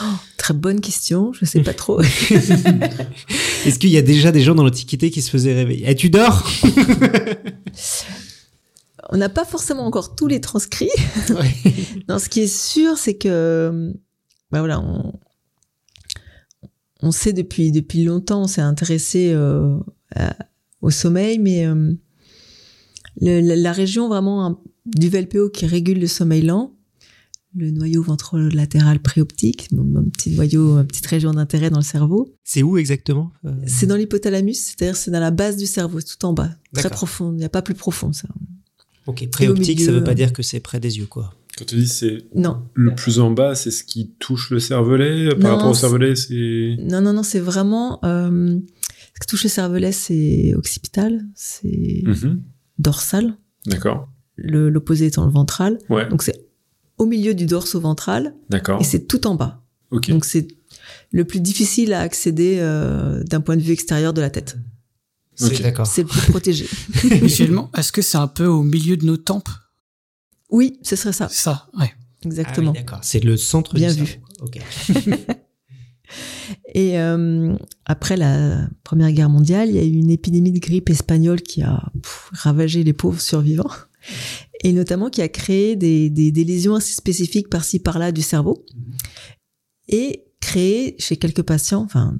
oh, 0.02 0.04
Très 0.36 0.52
bonne 0.52 0.80
question. 0.82 1.32
Je 1.32 1.46
sais 1.46 1.62
pas 1.62 1.74
trop. 1.74 2.00
Est-ce 3.64 3.78
qu'il 3.78 3.90
y 3.90 3.96
a 3.96 4.02
déjà 4.02 4.30
des 4.30 4.42
gens 4.42 4.54
dans 4.54 4.64
l'Antiquité 4.64 5.10
qui 5.10 5.22
se 5.22 5.30
faisaient 5.30 5.54
réveiller? 5.54 5.84
Eh, 5.88 5.94
tu 5.94 6.10
dors? 6.10 6.46
On 9.10 9.16
n'a 9.16 9.30
pas 9.30 9.46
forcément 9.46 9.86
encore 9.86 10.14
tous 10.14 10.26
les 10.26 10.40
transcrits. 10.40 10.90
Ouais. 11.30 11.54
non, 12.08 12.18
ce 12.18 12.28
qui 12.28 12.40
est 12.40 12.46
sûr, 12.46 12.98
c'est 12.98 13.16
que 13.16 13.94
ben 14.50 14.60
voilà, 14.60 14.80
on, 14.80 15.12
on 17.02 17.10
sait 17.10 17.32
depuis 17.32 17.72
depuis 17.72 18.04
longtemps, 18.04 18.42
on 18.42 18.46
s'est 18.46 18.60
intéressé 18.60 19.32
euh, 19.32 19.78
à, 20.14 20.36
au 20.80 20.90
sommeil, 20.90 21.38
mais 21.38 21.66
euh, 21.66 21.92
le, 23.20 23.40
la, 23.40 23.56
la, 23.56 23.72
région 23.72 24.08
vraiment 24.08 24.62
du 24.86 25.08
VLPO 25.08 25.50
qui 25.50 25.66
régule 25.66 26.00
le 26.00 26.06
sommeil 26.06 26.42
lent 26.42 26.78
le 27.56 27.70
noyau 27.70 28.02
ventrolatéral 28.02 29.00
préoptique, 29.00 29.70
mon, 29.72 29.84
mon 29.84 30.04
petit 30.04 30.30
noyau, 30.30 30.78
une 30.78 30.86
petite 30.86 31.06
région 31.06 31.32
d'intérêt 31.32 31.70
dans 31.70 31.78
le 31.78 31.84
cerveau. 31.84 32.34
C'est 32.44 32.62
où 32.62 32.78
exactement 32.78 33.32
euh? 33.44 33.54
C'est 33.66 33.86
dans 33.86 33.96
l'hypothalamus, 33.96 34.54
c'est-à-dire 34.54 34.96
c'est 34.96 35.10
dans 35.10 35.20
la 35.20 35.30
base 35.30 35.56
du 35.56 35.66
cerveau, 35.66 36.00
tout 36.00 36.24
en 36.24 36.32
bas, 36.32 36.50
très 36.74 36.90
profond. 36.90 37.32
Il 37.32 37.38
n'y 37.38 37.44
a 37.44 37.48
pas 37.48 37.62
plus 37.62 37.74
profond 37.74 38.12
ça. 38.12 38.28
Ok, 39.06 39.28
préoptique, 39.30 39.80
ça 39.80 39.86
milieu, 39.86 40.00
veut 40.00 40.04
pas 40.04 40.14
dire 40.14 40.32
que 40.32 40.42
c'est 40.42 40.60
près 40.60 40.80
des 40.80 40.98
yeux, 40.98 41.06
quoi. 41.06 41.34
Quand 41.58 41.64
tu 41.64 41.74
dis 41.74 41.88
c'est 41.88 42.24
Non, 42.36 42.62
le 42.74 42.94
plus 42.94 43.18
en 43.18 43.30
bas, 43.32 43.54
c'est 43.56 43.70
ce 43.72 43.82
qui 43.82 44.12
touche 44.20 44.50
le 44.50 44.60
cervelet. 44.60 45.30
Par 45.30 45.38
Non, 45.50 45.56
rapport 45.56 45.70
au 45.70 45.74
cervelet, 45.74 46.14
c'est. 46.14 46.76
non, 46.80 47.00
non, 47.00 47.12
non, 47.12 47.22
c'est 47.24 47.40
vraiment 47.40 47.98
euh, 48.04 48.58
ce 49.14 49.20
qui 49.20 49.26
touche 49.26 49.42
le 49.42 49.48
cervelet, 49.50 49.90
c'est 49.92 50.54
occipital, 50.54 51.24
c'est 51.34 52.02
Mhm. 52.06 52.40
dorsal, 52.78 53.34
D'accord. 53.66 54.08
le- 54.36 54.70
l'opposé 54.70 55.06
étant 55.06 55.24
le 55.26 55.32
ventral. 55.32 55.78
Ouais. 55.90 56.08
Donc 56.08 56.22
c'est 56.22 56.44
au 56.98 57.06
milieu 57.06 57.34
du 57.34 57.46
dorso-ventral 57.46 58.34
D'accord. 58.50 58.80
et 58.80 58.84
c'est 58.84 59.06
tout 59.08 59.26
en 59.26 59.34
bas. 59.34 59.62
Ok. 59.90 60.10
Donc 60.10 60.24
c'est 60.24 60.46
le 61.10 61.24
plus 61.24 61.40
difficile 61.40 61.92
à 61.92 62.00
accéder 62.00 62.58
euh, 62.60 63.22
d'un 63.24 63.40
point 63.40 63.56
de 63.56 63.62
vue 63.62 63.72
extérieur 63.72 64.12
de 64.12 64.20
la 64.20 64.30
tête. 64.30 64.56
C'est 65.34 65.46
Ok. 65.54 65.62
d'accord. 65.62 65.86
C'est 65.86 66.02
le 66.02 66.08
plus 66.08 66.20
protégé. 66.30 66.66
Visuellement, 67.22 67.70
est-ce 67.76 67.90
que 67.92 68.02
c'est 68.02 68.18
un 68.18 68.26
peu 68.28 68.46
au 68.46 68.62
milieu 68.62 68.96
de 68.96 69.06
nos 69.06 69.16
tempes? 69.16 69.48
Oui, 70.50 70.78
ce 70.82 70.96
serait 70.96 71.12
ça, 71.12 71.28
ça, 71.28 71.68
ouais. 71.78 71.92
exactement. 72.24 72.70
Ah 72.70 72.78
oui, 72.78 72.78
d'accord. 72.84 73.00
C'est 73.02 73.22
le 73.22 73.36
centre 73.36 73.74
Bien 73.74 73.92
du 73.92 74.04
vu. 74.04 74.06
cerveau. 74.06 74.26
Ok. 74.40 74.58
Et 76.74 76.98
euh, 76.98 77.54
après 77.84 78.16
la 78.16 78.66
Première 78.82 79.12
Guerre 79.12 79.28
mondiale, 79.28 79.68
il 79.68 79.74
y 79.74 79.78
a 79.78 79.84
eu 79.84 79.92
une 79.92 80.10
épidémie 80.10 80.52
de 80.52 80.58
grippe 80.58 80.88
espagnole 80.88 81.42
qui 81.42 81.62
a 81.62 81.90
pff, 82.02 82.30
ravagé 82.32 82.82
les 82.84 82.94
pauvres 82.94 83.20
survivants, 83.20 83.70
et 84.64 84.72
notamment 84.72 85.10
qui 85.10 85.20
a 85.20 85.28
créé 85.28 85.76
des, 85.76 86.08
des, 86.08 86.30
des 86.32 86.44
lésions 86.44 86.74
assez 86.74 86.94
spécifiques 86.94 87.50
par-ci 87.50 87.78
par-là 87.80 88.12
du 88.12 88.22
cerveau, 88.22 88.64
et 89.88 90.24
créé 90.40 90.94
chez 90.98 91.16
quelques 91.18 91.42
patients, 91.42 91.82
enfin, 91.82 92.16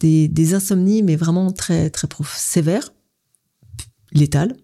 des, 0.00 0.28
des 0.28 0.52
insomnies, 0.52 1.02
mais 1.02 1.16
vraiment 1.16 1.50
très 1.52 1.88
très 1.88 2.08
prof- 2.08 2.36
sévères, 2.36 2.92
létales, 4.12 4.54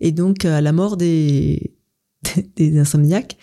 et 0.00 0.10
donc 0.10 0.44
à 0.44 0.60
la 0.60 0.72
mort 0.72 0.96
des 0.96 1.76
des 2.56 2.78
insomniaques. 2.78 3.36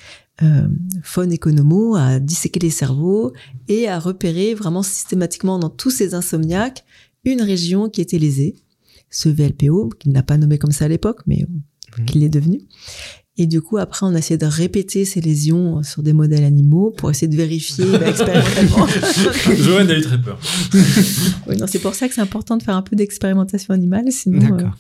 Euh, 0.44 0.68
Faune 1.02 1.34
Economo 1.34 1.96
a 1.96 2.20
disséqué 2.20 2.60
les 2.60 2.70
cerveaux 2.70 3.32
et 3.70 3.88
a 3.88 4.00
repéré 4.00 4.54
vraiment 4.54 4.84
systématiquement 4.84 5.60
dans 5.60 5.70
tous 5.70 5.92
ces 5.92 6.14
insomniaques 6.14 6.84
une 7.24 7.42
région 7.42 7.90
qui 7.90 8.02
était 8.02 8.20
lésée, 8.20 8.56
ce 9.10 9.30
VLPO, 9.30 9.90
qu'il 9.98 10.12
n'a 10.12 10.24
pas 10.24 10.38
nommé 10.38 10.58
comme 10.58 10.72
ça 10.74 10.86
à 10.86 10.88
l'époque, 10.90 11.22
mais 11.26 11.46
Mhm. 11.98 12.06
qu'il 12.06 12.24
est 12.24 12.30
devenu. 12.30 12.60
Et 13.38 13.48
du 13.48 13.62
coup, 13.62 13.78
après, 13.78 14.06
on 14.06 14.14
a 14.14 14.18
essayé 14.18 14.38
de 14.38 14.46
répéter 14.46 15.06
ces 15.06 15.22
lésions 15.22 15.82
sur 15.84 16.04
des 16.04 16.12
modèles 16.14 16.44
animaux 16.44 16.92
pour 16.92 17.10
essayer 17.12 17.28
de 17.28 17.36
vérifier 17.38 17.86
bah, 17.86 18.10
expérimentalement. 18.10 18.88
Joanne 19.58 19.90
a 19.90 19.98
eu 19.98 20.02
très 20.02 20.22
peur. 20.22 20.38
oui, 21.48 21.56
non, 21.58 21.66
c'est 21.68 21.80
pour 21.80 21.96
ça 21.96 22.08
que 22.10 22.14
c'est 22.14 22.22
important 22.22 22.58
de 22.58 22.64
faire 22.64 22.76
un 22.76 22.82
peu 22.82 22.96
d'expérimentation 22.96 23.74
animale, 23.74 24.12
sinon. 24.12 24.40
euh, 24.40 24.50
D'accord. 24.58 24.76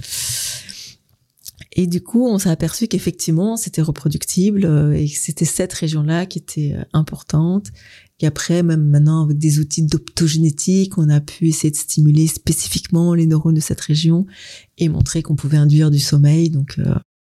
Et 1.78 1.88
du 1.88 2.01
coup, 2.01 2.26
on 2.26 2.39
s'est 2.39 2.49
aperçu 2.49 2.88
qu'effectivement, 2.88 3.57
c'était 3.57 3.82
reproductible 3.82 4.65
euh, 4.65 4.93
et 4.93 5.09
que 5.09 5.17
c'était 5.17 5.43
cette 5.45 5.73
région-là 5.73 6.26
qui 6.26 6.39
était 6.39 6.73
euh, 6.73 6.84
importante. 6.93 7.67
Et 8.21 8.26
après, 8.28 8.63
même 8.63 8.88
maintenant, 8.89 9.26
avec 9.26 9.38
des 9.38 9.59
outils 9.59 9.84
d'optogénétique, 9.84 10.97
on 10.97 11.09
a 11.09 11.19
pu 11.19 11.49
essayer 11.49 11.71
de 11.71 11.76
stimuler 11.76 12.28
spécifiquement 12.28 13.13
les 13.13 13.26
neurones 13.26 13.55
de 13.55 13.59
cette 13.59 13.82
région 13.82 14.26
et 14.78 14.88
montrer 14.88 15.21
qu'on 15.21 15.36
pouvait 15.36 15.57
induire 15.57 15.91
du 15.91 15.99
sommeil. 15.99 16.49
Donc, 16.49 16.76
euh, 16.80 16.84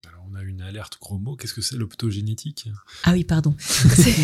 Alors, 0.09 0.27
on 0.29 0.35
a 0.35 0.43
une 0.43 0.61
alerte 0.63 0.99
gros 1.01 1.19
mot. 1.21 1.37
Qu'est-ce 1.37 1.55
que 1.55 1.61
c'est 1.63 1.77
l'optogénétique? 1.77 2.69
Ah 3.05 3.13
oui, 3.13 3.23
pardon. 3.23 3.55
C'est- 3.61 4.15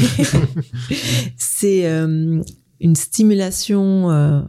C'est 1.36 1.86
euh, 1.86 2.42
une 2.80 2.96
stimulation 2.96 4.10
euh, 4.10 4.42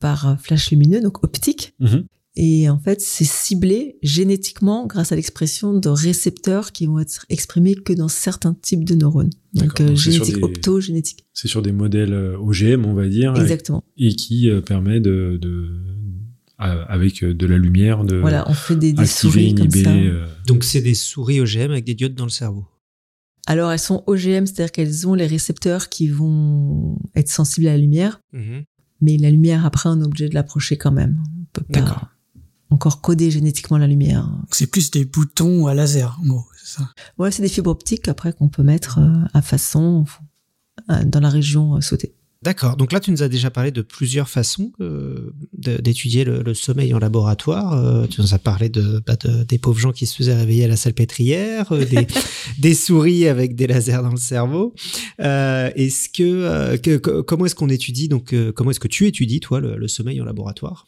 par 0.00 0.40
flash 0.40 0.70
lumineux, 0.70 1.00
donc 1.00 1.22
optique, 1.24 1.74
Mhm. 1.80 2.06
Et 2.36 2.68
en 2.68 2.78
fait, 2.80 3.00
c'est 3.00 3.24
ciblé 3.24 3.96
génétiquement 4.02 4.86
grâce 4.86 5.12
à 5.12 5.16
l'expression 5.16 5.72
de 5.78 5.88
récepteurs 5.88 6.72
qui 6.72 6.86
vont 6.86 6.98
être 6.98 7.24
exprimés 7.28 7.76
que 7.76 7.92
dans 7.92 8.08
certains 8.08 8.54
types 8.54 8.84
de 8.84 8.96
neurones. 8.96 9.30
Donc, 9.52 9.80
euh, 9.80 9.86
donc 9.88 9.96
génétique, 9.96 10.34
des- 10.36 10.42
optogénétique. 10.42 11.24
C'est 11.32 11.46
sur 11.46 11.62
des 11.62 11.70
modèles 11.70 12.12
euh, 12.12 12.36
OGM, 12.38 12.86
on 12.86 12.94
va 12.94 13.06
dire, 13.06 13.36
Exactement. 13.40 13.84
et 13.96 14.14
qui 14.16 14.50
euh, 14.50 14.60
permet 14.60 14.98
de, 14.98 15.38
de 15.40 15.68
avec 16.58 17.22
euh, 17.22 17.34
de 17.34 17.46
la 17.46 17.58
lumière, 17.58 18.04
de 18.04 18.16
Voilà, 18.16 18.48
on 18.50 18.54
fait 18.54 18.76
des, 18.76 18.92
des 18.92 19.02
activer, 19.02 19.30
souris 19.30 19.54
comme 19.54 19.66
inhiber. 19.66 19.84
ça. 19.84 19.90
euh, 19.94 20.26
Donc 20.46 20.64
c'est 20.64 20.80
des 20.80 20.94
souris 20.94 21.40
OGM 21.40 21.70
avec 21.70 21.84
des 21.84 21.94
diodes 21.94 22.14
dans 22.14 22.24
le 22.24 22.30
cerveau. 22.30 22.64
Alors, 23.46 23.70
elles 23.70 23.78
sont 23.78 24.02
OGM, 24.06 24.46
c'est-à-dire 24.46 24.72
qu'elles 24.72 25.06
ont 25.06 25.14
les 25.14 25.26
récepteurs 25.26 25.88
qui 25.90 26.08
vont 26.08 26.98
être 27.14 27.28
sensibles 27.28 27.66
à 27.68 27.72
la 27.72 27.78
lumière, 27.78 28.18
mais 29.02 29.18
la 29.18 29.30
lumière, 29.30 29.66
après, 29.66 29.90
on 29.90 30.00
est 30.00 30.04
obligé 30.04 30.28
de 30.30 30.34
l'approcher 30.34 30.78
quand 30.78 30.92
même. 30.92 31.22
On 31.38 31.44
peut 31.52 31.64
D'accord. 31.68 32.00
pas 32.00 32.10
encore 32.74 33.00
coder 33.00 33.30
génétiquement 33.30 33.78
la 33.78 33.86
lumière. 33.86 34.28
C'est 34.50 34.66
plus 34.66 34.90
des 34.90 35.04
boutons 35.04 35.66
à 35.66 35.74
laser, 35.74 36.18
en 36.22 36.26
gros, 36.26 36.44
c'est 36.62 36.78
ça. 36.78 36.88
Voilà, 37.16 37.30
c'est 37.30 37.42
des 37.42 37.48
fibres 37.48 37.70
optiques 37.70 38.08
après 38.08 38.32
qu'on 38.32 38.48
peut 38.48 38.62
mettre 38.62 38.98
euh, 38.98 39.24
à 39.32 39.42
façon 39.42 40.04
euh, 40.90 41.04
dans 41.04 41.20
la 41.20 41.28
région 41.30 41.76
euh, 41.76 41.80
sautée. 41.80 42.14
D'accord. 42.42 42.76
Donc 42.76 42.92
là, 42.92 43.00
tu 43.00 43.10
nous 43.10 43.22
as 43.22 43.28
déjà 43.30 43.50
parlé 43.50 43.70
de 43.70 43.80
plusieurs 43.80 44.28
façons 44.28 44.70
euh, 44.82 45.32
d'étudier 45.56 46.24
le, 46.24 46.42
le 46.42 46.52
sommeil 46.52 46.92
en 46.92 46.98
laboratoire. 46.98 47.72
Euh, 47.72 48.06
tu 48.06 48.20
nous 48.20 48.34
as 48.34 48.38
parlé 48.38 48.68
de, 48.68 49.02
bah, 49.06 49.16
de- 49.16 49.44
des 49.44 49.56
pauvres 49.56 49.78
gens 49.80 49.92
qui 49.92 50.04
se 50.04 50.14
faisaient 50.14 50.34
réveiller 50.36 50.64
à 50.66 50.68
la 50.68 50.76
salpêtrière, 50.76 51.72
euh, 51.72 51.86
des, 51.86 52.06
des 52.58 52.74
souris 52.74 53.28
avec 53.28 53.54
des 53.56 53.66
lasers 53.66 54.02
dans 54.02 54.10
le 54.10 54.18
cerveau. 54.18 54.74
Euh, 55.20 55.70
est-ce 55.74 56.10
que, 56.10 56.22
euh, 56.22 56.76
que- 56.76 56.98
que- 56.98 57.22
comment 57.22 57.46
est-ce 57.46 57.54
qu'on 57.54 57.70
étudie 57.70 58.08
donc 58.08 58.34
euh, 58.34 58.52
comment 58.52 58.70
est-ce 58.72 58.80
que 58.80 58.88
tu 58.88 59.06
étudies 59.06 59.40
toi 59.40 59.60
le, 59.60 59.76
le 59.78 59.88
sommeil 59.88 60.20
en 60.20 60.26
laboratoire? 60.26 60.86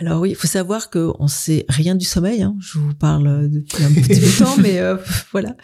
Alors 0.00 0.20
oui, 0.20 0.30
il 0.30 0.34
faut 0.36 0.48
savoir 0.48 0.90
qu'on 0.90 1.28
sait 1.28 1.66
rien 1.68 1.94
du 1.94 2.04
sommeil. 2.04 2.42
Hein. 2.42 2.56
Je 2.58 2.78
vous 2.78 2.94
parle 2.94 3.48
depuis 3.48 3.84
un 3.84 3.92
petit 3.92 4.20
bout 4.20 4.26
de 4.26 4.38
temps, 4.38 4.56
mais 4.56 4.80
euh, 4.80 4.96
voilà. 5.32 5.56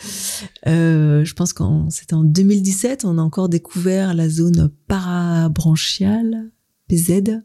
Euh, 0.68 1.24
je 1.24 1.34
pense 1.34 1.52
qu'en 1.52 1.90
c'était 1.90 2.14
en 2.14 2.22
2017, 2.22 3.04
on 3.04 3.18
a 3.18 3.22
encore 3.22 3.48
découvert 3.48 4.14
la 4.14 4.28
zone 4.28 4.70
parabranchiale, 4.86 6.50
PZ, 6.88 7.40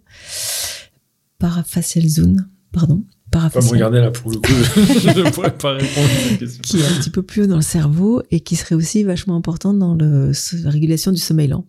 parafacial 1.39 2.07
zone, 2.07 2.47
pardon, 2.71 3.03
Pas 3.31 3.37
me 3.37 3.41
parafacial, 3.41 3.73
regarder 3.73 4.01
là 4.01 4.11
pour 4.11 4.29
le 4.29 4.37
coup, 4.37 4.53
je 4.99 5.09
ne 5.21 5.31
pourrais 5.31 5.57
pas 5.57 5.73
répondre 5.73 6.07
à 6.07 6.29
cette 6.29 6.39
question. 6.39 6.61
qui 6.61 6.79
est 6.79 6.85
un 6.85 6.99
petit 6.99 7.09
peu 7.09 7.23
plus 7.23 7.43
haut 7.43 7.47
dans 7.47 7.55
le 7.55 7.61
cerveau 7.63 8.21
et 8.29 8.41
qui 8.41 8.55
serait 8.55 8.75
aussi 8.75 9.03
vachement 9.03 9.35
importante 9.35 9.79
dans 9.79 9.95
le, 9.95 10.31
la 10.63 10.69
régulation 10.69 11.11
du 11.11 11.19
sommeil 11.19 11.47
lent. 11.47 11.65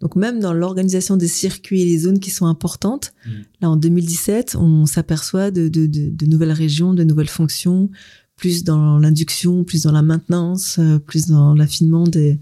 Donc 0.00 0.14
même 0.16 0.38
dans 0.40 0.52
l'organisation 0.52 1.16
des 1.16 1.26
circuits 1.28 1.82
et 1.82 1.84
les 1.84 1.98
zones 1.98 2.20
qui 2.20 2.30
sont 2.30 2.46
importantes, 2.46 3.12
Mm. 3.26 3.30
là 3.62 3.70
en 3.70 3.76
2017, 3.76 4.56
on 4.58 4.86
s'aperçoit 4.86 5.50
de, 5.50 5.68
de, 5.68 5.86
de, 5.86 6.10
de 6.10 6.26
nouvelles 6.26 6.52
régions, 6.52 6.94
de 6.94 7.02
nouvelles 7.04 7.28
fonctions, 7.28 7.90
plus 8.36 8.62
dans 8.62 8.98
l'induction, 8.98 9.64
plus 9.64 9.82
dans 9.82 9.90
la 9.92 10.02
maintenance, 10.02 10.78
euh, 10.78 11.00
plus 11.00 11.26
dans 11.26 11.54
l'affinement 11.54 12.04
des... 12.04 12.38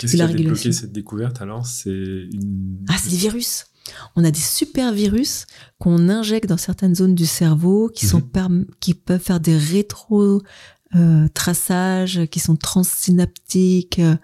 Qu'est-ce 0.00 0.14
qui 0.14 0.22
a 0.22 0.28
débloqué 0.28 0.70
cette 0.72 0.92
découverte 0.92 1.42
alors? 1.42 1.66
C'est 1.66 1.90
une. 1.90 2.76
Ah, 2.88 2.94
c'est 3.02 3.10
des 3.10 3.16
virus 3.16 3.64
On 4.14 4.22
a 4.22 4.30
des 4.30 4.38
super 4.38 4.92
virus 4.92 5.46
qu'on 5.80 6.08
injecte 6.08 6.48
dans 6.48 6.56
certaines 6.56 6.94
zones 6.94 7.16
du 7.16 7.26
cerveau 7.26 7.90
qui, 7.92 8.06
sont 8.06 8.20
perm- 8.20 8.66
qui 8.78 8.94
peuvent 8.94 9.20
faire 9.20 9.40
des 9.40 9.56
rétro 9.56 10.40
euh, 10.94 11.26
traçages, 11.34 12.26
qui 12.30 12.38
sont 12.38 12.54
transsynaptiques, 12.56 13.98
euh, 13.98 14.14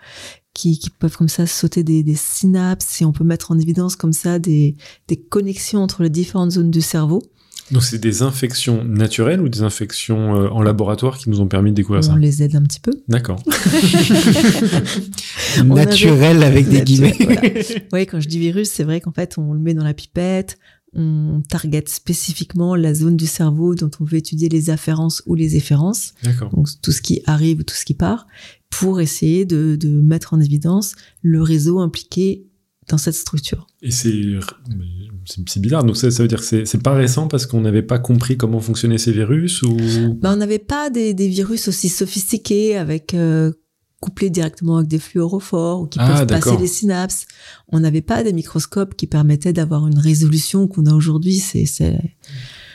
qui, 0.56 0.78
qui 0.78 0.88
peuvent 0.88 1.16
comme 1.16 1.28
ça 1.28 1.46
sauter 1.46 1.84
des, 1.84 2.02
des 2.02 2.14
synapses 2.14 3.02
et 3.02 3.04
on 3.04 3.12
peut 3.12 3.24
mettre 3.24 3.50
en 3.52 3.58
évidence 3.58 3.94
comme 3.94 4.14
ça 4.14 4.38
des, 4.38 4.74
des 5.06 5.16
connexions 5.16 5.82
entre 5.82 6.02
les 6.02 6.08
différentes 6.08 6.52
zones 6.52 6.70
du 6.70 6.80
cerveau. 6.80 7.22
Donc 7.72 7.82
c'est 7.82 7.98
des 7.98 8.22
infections 8.22 8.84
naturelles 8.84 9.40
ou 9.40 9.48
des 9.48 9.62
infections 9.62 10.36
euh, 10.36 10.48
en 10.48 10.62
laboratoire 10.62 11.18
qui 11.18 11.28
nous 11.28 11.40
ont 11.40 11.48
permis 11.48 11.70
de 11.72 11.76
découvrir 11.76 11.98
on 12.04 12.12
ça 12.12 12.16
les 12.16 12.42
aide 12.42 12.54
un 12.54 12.62
petit 12.62 12.78
peu. 12.80 12.92
D'accord. 13.08 13.42
On 15.58 15.64
Naturel 15.74 16.44
avec 16.44 16.68
des 16.68 16.82
guillemets. 16.82 17.16
voilà. 17.20 17.40
Oui, 17.92 18.06
quand 18.06 18.20
je 18.20 18.28
dis 18.28 18.38
virus, 18.38 18.70
c'est 18.70 18.84
vrai 18.84 19.00
qu'en 19.00 19.12
fait, 19.12 19.36
on 19.36 19.52
le 19.52 19.58
met 19.58 19.74
dans 19.74 19.84
la 19.84 19.94
pipette, 19.94 20.58
on 20.96 21.42
target 21.48 21.84
spécifiquement 21.86 22.74
la 22.74 22.94
zone 22.94 23.16
du 23.16 23.26
cerveau 23.26 23.74
dont 23.74 23.90
on 24.00 24.04
veut 24.04 24.16
étudier 24.16 24.48
les 24.48 24.70
afférences 24.70 25.22
ou 25.26 25.34
les 25.34 25.56
efférences, 25.56 26.14
donc 26.52 26.68
tout 26.82 26.92
ce 26.92 27.02
qui 27.02 27.22
arrive 27.26 27.60
ou 27.60 27.62
tout 27.62 27.74
ce 27.74 27.84
qui 27.84 27.94
part, 27.94 28.26
pour 28.70 29.00
essayer 29.00 29.44
de, 29.44 29.76
de 29.78 29.88
mettre 29.88 30.34
en 30.34 30.40
évidence 30.40 30.94
le 31.22 31.42
réseau 31.42 31.78
impliqué 31.78 32.46
dans 32.88 32.98
cette 32.98 33.14
structure. 33.14 33.66
Et 33.82 33.90
c'est 33.90 35.60
bizarre. 35.60 35.84
Donc 35.84 35.96
ça, 35.96 36.10
ça 36.10 36.22
veut 36.22 36.28
dire 36.28 36.38
que 36.38 36.44
c'est 36.44 36.66
c'est 36.66 36.82
pas 36.82 36.94
récent 36.94 37.28
parce 37.28 37.46
qu'on 37.46 37.60
n'avait 37.60 37.82
pas 37.82 37.98
compris 37.98 38.36
comment 38.36 38.60
fonctionnaient 38.60 38.98
ces 38.98 39.12
virus 39.12 39.62
ou? 39.62 39.76
Ben, 40.20 40.34
on 40.34 40.36
n'avait 40.36 40.58
pas 40.60 40.88
des, 40.90 41.12
des 41.12 41.28
virus 41.28 41.68
aussi 41.68 41.88
sophistiqués 41.88 42.76
avec 42.76 43.14
euh, 43.14 43.52
couplés 44.06 44.30
directement 44.30 44.76
avec 44.76 44.88
des 44.88 45.00
fluorophores 45.00 45.80
ou 45.82 45.86
qui 45.86 45.98
Ah, 46.00 46.24
peuvent 46.24 46.26
passer 46.28 46.56
les 46.56 46.68
synapses. 46.68 47.26
On 47.68 47.80
n'avait 47.80 48.02
pas 48.02 48.22
des 48.22 48.32
microscopes 48.32 48.94
qui 48.94 49.08
permettaient 49.08 49.52
d'avoir 49.52 49.88
une 49.88 49.98
résolution 49.98 50.68
qu'on 50.68 50.86
a 50.86 50.94
aujourd'hui. 50.94 51.38
C'est 51.38 51.66
c'est 51.66 51.98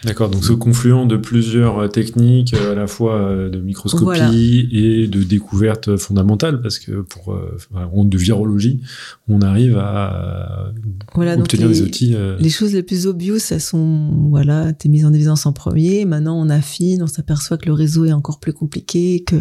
D'accord, 0.04 0.30
donc 0.30 0.44
ce 0.44 0.54
confluent 0.54 1.06
de 1.08 1.16
plusieurs 1.16 1.78
euh, 1.80 1.88
techniques, 1.88 2.54
euh, 2.56 2.72
à 2.72 2.76
la 2.76 2.88
fois 2.88 3.18
euh, 3.22 3.50
de 3.50 3.60
microscopie 3.60 4.04
Voilà. 4.04 4.30
et 4.34 5.08
de 5.08 5.24
découverte 5.24 5.96
fondamentale, 5.98 6.62
parce 6.62 6.80
que 6.80 7.02
pour 7.02 7.38
en- 7.76 8.04
de 8.04 8.18
virologie, 8.18 8.82
on 9.28 9.42
arrive 9.42 9.78
à 9.78 10.72
Voilà, 11.14 11.38
obtenir 11.38 11.68
les- 11.68 11.74
des 11.76 11.82
outils. 11.84 12.16
Les 12.40 12.50
choses 12.50 12.74
les 12.74 12.82
plus 12.84 13.06
obvious, 13.06 13.38
elles 13.52 13.62
sont, 13.62 14.28
voilà, 14.30 14.74
t'es 14.74 14.90
mise 14.90 15.06
en 15.06 15.14
évidence 15.14 15.46
en 15.46 15.54
premier. 15.54 16.06
Maintenant, 16.06 16.40
on 16.40 16.50
affine, 16.50 17.04
on 17.04 17.08
s'aperçoit 17.08 17.58
que 17.58 17.68
le 17.68 17.74
réseau 17.74 18.06
est 18.06 18.12
encore 18.14 18.40
plus 18.40 18.54
compliqué, 18.54 19.24
que, 19.26 19.36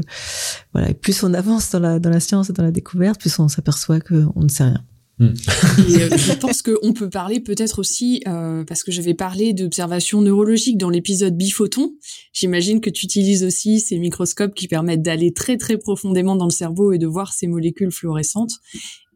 voilà, 0.75 0.91
et 0.91 0.95
plus 0.95 1.23
on 1.23 1.33
avance 1.33 1.71
dans 1.71 1.81
la, 1.81 1.99
dans 1.99 2.11
la 2.11 2.21
science 2.21 2.51
et 2.51 2.53
dans 2.53 2.63
la 2.65 2.71
découverte, 2.73 3.19
plus 3.21 3.39
on 3.39 3.49
s'aperçoit 3.49 4.01
qu'on 4.01 4.43
ne 4.43 4.49
sait 4.49 4.65
rien. 4.65 4.83
Et 5.21 6.03
euh, 6.03 6.17
je 6.17 6.33
pense 6.33 6.63
qu'on 6.63 6.93
peut 6.93 7.11
parler 7.11 7.41
peut-être 7.41 7.79
aussi, 7.79 8.23
euh, 8.27 8.65
parce 8.65 8.83
que 8.83 8.91
j'avais 8.91 9.15
parlé 9.15 9.53
d'observation 9.53 10.23
neurologique 10.23 10.79
dans 10.79 10.91
l'épisode 10.91 11.37
biphoton. 11.37 11.93
J'imagine 12.33 12.81
que 12.81 12.91
tu 12.91 13.05
utilises 13.05 13.45
aussi 13.45 13.81
ces 13.81 13.99
microscopes 13.99 14.55
qui 14.55 14.67
permettent 14.67 15.03
d'aller 15.03 15.33
très 15.33 15.57
très 15.57 15.77
profondément 15.77 16.37
dans 16.37 16.47
le 16.47 16.51
cerveau 16.51 16.93
et 16.93 16.99
de 16.99 17.07
voir 17.07 17.33
ces 17.33 17.47
molécules 17.47 17.93
fluorescentes. 17.93 18.53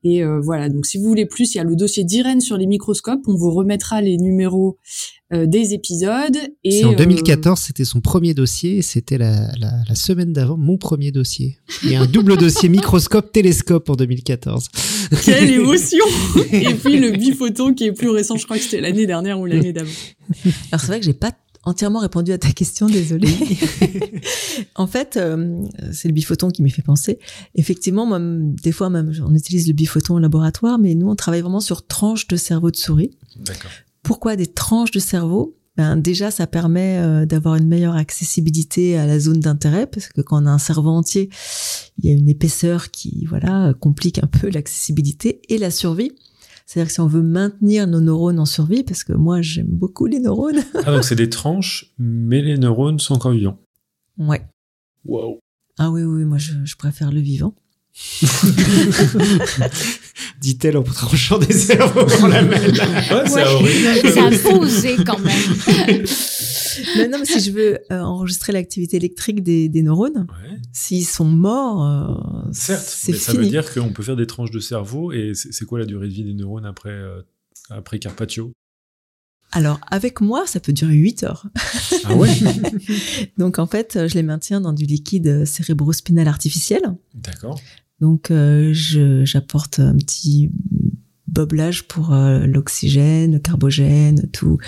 Et 0.04 0.22
euh, 0.22 0.38
voilà, 0.38 0.68
donc 0.68 0.84
si 0.84 0.98
vous 0.98 1.04
voulez 1.04 1.24
plus, 1.24 1.54
il 1.54 1.56
y 1.56 1.60
a 1.60 1.64
le 1.64 1.76
dossier 1.76 2.04
d'Irène 2.04 2.42
sur 2.42 2.58
les 2.58 2.66
microscopes. 2.66 3.22
On 3.26 3.34
vous 3.34 3.50
remettra 3.50 4.02
les 4.02 4.18
numéros 4.18 4.76
des 5.46 5.74
épisodes. 5.74 6.36
Et 6.62 6.70
C'est 6.70 6.84
en 6.84 6.92
euh, 6.92 6.96
2014, 6.96 7.60
c'était 7.60 7.84
son 7.84 8.00
premier 8.00 8.34
dossier, 8.34 8.82
c'était 8.82 9.18
la, 9.18 9.48
la, 9.58 9.72
la 9.88 9.94
semaine 9.94 10.32
d'avant 10.32 10.56
mon 10.56 10.76
premier 10.76 11.10
dossier. 11.10 11.58
Il 11.82 11.90
y 11.90 11.96
a 11.96 12.00
un 12.00 12.06
double 12.06 12.36
dossier 12.36 12.68
microscope-télescope 12.68 13.90
en 13.90 13.96
2014. 13.96 14.68
Quelle 15.24 15.50
émotion 15.60 16.04
Et 16.52 16.74
puis 16.74 16.98
le 16.98 17.10
biphoton 17.10 17.74
qui 17.74 17.84
est 17.84 17.92
plus 17.92 18.10
récent, 18.10 18.36
je 18.36 18.44
crois 18.44 18.56
que 18.56 18.62
c'était 18.62 18.80
l'année 18.80 19.06
dernière 19.06 19.38
ou 19.38 19.46
l'année 19.46 19.72
d'avant. 19.72 19.90
Alors 20.72 20.80
c'est 20.80 20.86
vrai 20.86 21.00
que 21.00 21.06
j'ai 21.06 21.12
pas 21.12 21.32
entièrement 21.64 22.00
répondu 22.00 22.32
à 22.32 22.38
ta 22.38 22.50
question, 22.52 22.86
désolée. 22.86 23.34
en 24.74 24.86
fait, 24.86 25.16
euh, 25.16 25.62
c'est 25.92 26.08
le 26.08 26.14
biphoton 26.14 26.50
qui 26.50 26.62
m'y 26.62 26.70
fait 26.70 26.82
penser. 26.82 27.18
Effectivement, 27.54 28.06
moi, 28.06 28.18
des 28.20 28.72
fois 28.72 28.90
même, 28.90 29.12
on 29.26 29.34
utilise 29.34 29.66
le 29.66 29.72
biphoton 29.72 30.14
au 30.14 30.18
laboratoire, 30.18 30.78
mais 30.78 30.94
nous, 30.94 31.08
on 31.08 31.16
travaille 31.16 31.40
vraiment 31.40 31.60
sur 31.60 31.86
tranches 31.86 32.26
de 32.28 32.36
cerveau 32.36 32.70
de 32.70 32.76
souris. 32.76 33.16
D'accord. 33.36 33.70
Pourquoi 34.04 34.36
des 34.36 34.46
tranches 34.46 34.90
de 34.92 35.00
cerveau 35.00 35.56
ben, 35.76 35.96
Déjà, 35.96 36.30
ça 36.30 36.46
permet 36.46 36.98
euh, 36.98 37.26
d'avoir 37.26 37.56
une 37.56 37.66
meilleure 37.66 37.96
accessibilité 37.96 38.96
à 38.96 39.06
la 39.06 39.18
zone 39.18 39.40
d'intérêt, 39.40 39.86
parce 39.86 40.08
que 40.08 40.20
quand 40.20 40.42
on 40.42 40.46
a 40.46 40.50
un 40.50 40.58
cerveau 40.58 40.90
entier, 40.90 41.30
il 41.98 42.08
y 42.08 42.12
a 42.12 42.16
une 42.16 42.28
épaisseur 42.28 42.90
qui 42.90 43.24
voilà 43.26 43.74
complique 43.80 44.22
un 44.22 44.26
peu 44.28 44.48
l'accessibilité 44.50 45.40
et 45.48 45.58
la 45.58 45.70
survie. 45.70 46.12
C'est-à-dire 46.66 46.88
que 46.88 46.94
si 46.94 47.00
on 47.00 47.06
veut 47.06 47.22
maintenir 47.22 47.86
nos 47.86 48.00
neurones 48.00 48.38
en 48.38 48.46
survie, 48.46 48.84
parce 48.84 49.04
que 49.04 49.12
moi 49.12 49.42
j'aime 49.42 49.66
beaucoup 49.68 50.06
les 50.06 50.20
neurones, 50.20 50.62
Ah, 50.86 50.92
donc 50.92 51.04
c'est 51.04 51.16
des 51.16 51.28
tranches, 51.28 51.92
mais 51.98 52.40
les 52.40 52.56
neurones 52.56 52.98
sont 52.98 53.14
encore 53.14 53.32
vivants. 53.32 53.58
ouais. 54.18 54.42
Waouh. 55.04 55.38
Ah 55.78 55.90
oui, 55.90 56.02
oui, 56.04 56.24
moi 56.24 56.38
je, 56.38 56.52
je 56.64 56.76
préfère 56.76 57.10
le 57.12 57.20
vivant. 57.20 57.54
Dit-elle 60.40 60.76
en 60.76 60.82
tranchant 60.82 61.38
des 61.38 61.52
cerveaux 61.52 62.04
pour 62.06 62.28
la 62.28 62.42
mêle. 62.42 62.72
Ouais, 62.72 63.26
c'est 63.26 63.44
horrible. 63.44 63.88
C'est 64.02 64.18
imposé 64.18 64.96
quand 65.04 65.18
même. 65.18 66.04
Mais 66.96 67.06
non, 67.06 67.18
mais 67.20 67.24
si 67.24 67.38
je 67.38 67.52
veux 67.52 67.78
euh, 67.92 68.00
enregistrer 68.00 68.52
l'activité 68.52 68.96
électrique 68.96 69.44
des, 69.44 69.68
des 69.68 69.82
neurones, 69.82 70.26
Ouais. 70.42 70.58
s'ils 70.72 71.06
sont 71.06 71.24
morts, 71.24 71.86
euh, 71.86 72.50
Certes, 72.52 72.98
mais 73.06 73.14
ça 73.14 73.32
veut 73.32 73.46
dire 73.46 73.72
qu'on 73.72 73.92
peut 73.92 74.02
faire 74.02 74.16
des 74.16 74.26
tranches 74.26 74.50
de 74.50 74.58
cerveau 74.58 75.12
et 75.12 75.34
c'est 75.34 75.64
quoi 75.66 75.78
la 75.78 75.86
durée 75.86 76.08
de 76.08 76.12
vie 76.12 76.24
des 76.24 76.34
neurones 76.34 76.66
après, 76.66 76.90
euh, 76.90 77.20
après 77.70 78.00
Carpaccio? 78.00 78.50
Alors 79.52 79.78
avec 79.88 80.20
moi, 80.20 80.48
ça 80.48 80.58
peut 80.58 80.72
durer 80.72 80.94
8 80.94 81.22
heures. 81.22 81.46
Ah 82.06 82.14
ouais? 82.16 82.28
Donc 83.38 83.60
en 83.60 83.68
fait, 83.68 84.08
je 84.08 84.14
les 84.14 84.24
maintiens 84.24 84.60
dans 84.60 84.72
du 84.72 84.84
liquide 84.84 85.44
cérébrospinal 85.44 86.26
artificiel. 86.26 86.82
D'accord. 87.14 87.60
Donc 88.00 88.30
euh, 88.30 88.72
j'apporte 88.72 89.78
un 89.78 89.96
petit 89.96 90.50
boblage 91.26 91.84
pour 91.84 92.12
euh, 92.12 92.46
l'oxygène, 92.46 93.32
le 93.32 93.38
carbogène, 93.38 94.28
tout, 94.32 94.58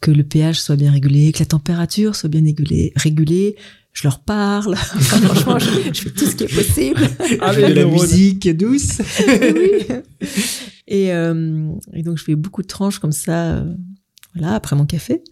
que 0.00 0.10
le 0.10 0.22
pH 0.22 0.58
soit 0.58 0.76
bien 0.76 0.92
régulé, 0.92 1.32
que 1.32 1.40
la 1.40 1.46
température 1.46 2.14
soit 2.14 2.28
bien 2.28 2.42
régulée. 2.42 2.92
régulée. 2.96 3.56
Je 3.92 4.02
leur 4.02 4.20
parle. 4.20 4.74
Enfin, 4.94 5.18
franchement, 5.18 5.58
je, 5.58 5.92
je 5.92 6.00
fais 6.00 6.10
tout 6.10 6.26
ce 6.26 6.34
qui 6.34 6.44
est 6.44 6.54
possible. 6.54 7.00
Avec 7.40 7.68
de 7.68 7.72
la 7.74 7.84
musique 7.84 8.48
douce. 8.56 9.00
oui. 9.28 9.86
Et, 10.86 11.12
euh, 11.12 11.72
et 11.92 12.02
donc 12.02 12.18
je 12.18 12.24
fais 12.24 12.34
beaucoup 12.34 12.62
de 12.62 12.66
tranches 12.66 12.98
comme 12.98 13.12
ça, 13.12 13.54
euh, 13.54 13.74
voilà, 14.34 14.54
après 14.54 14.76
mon 14.76 14.84
café. 14.84 15.22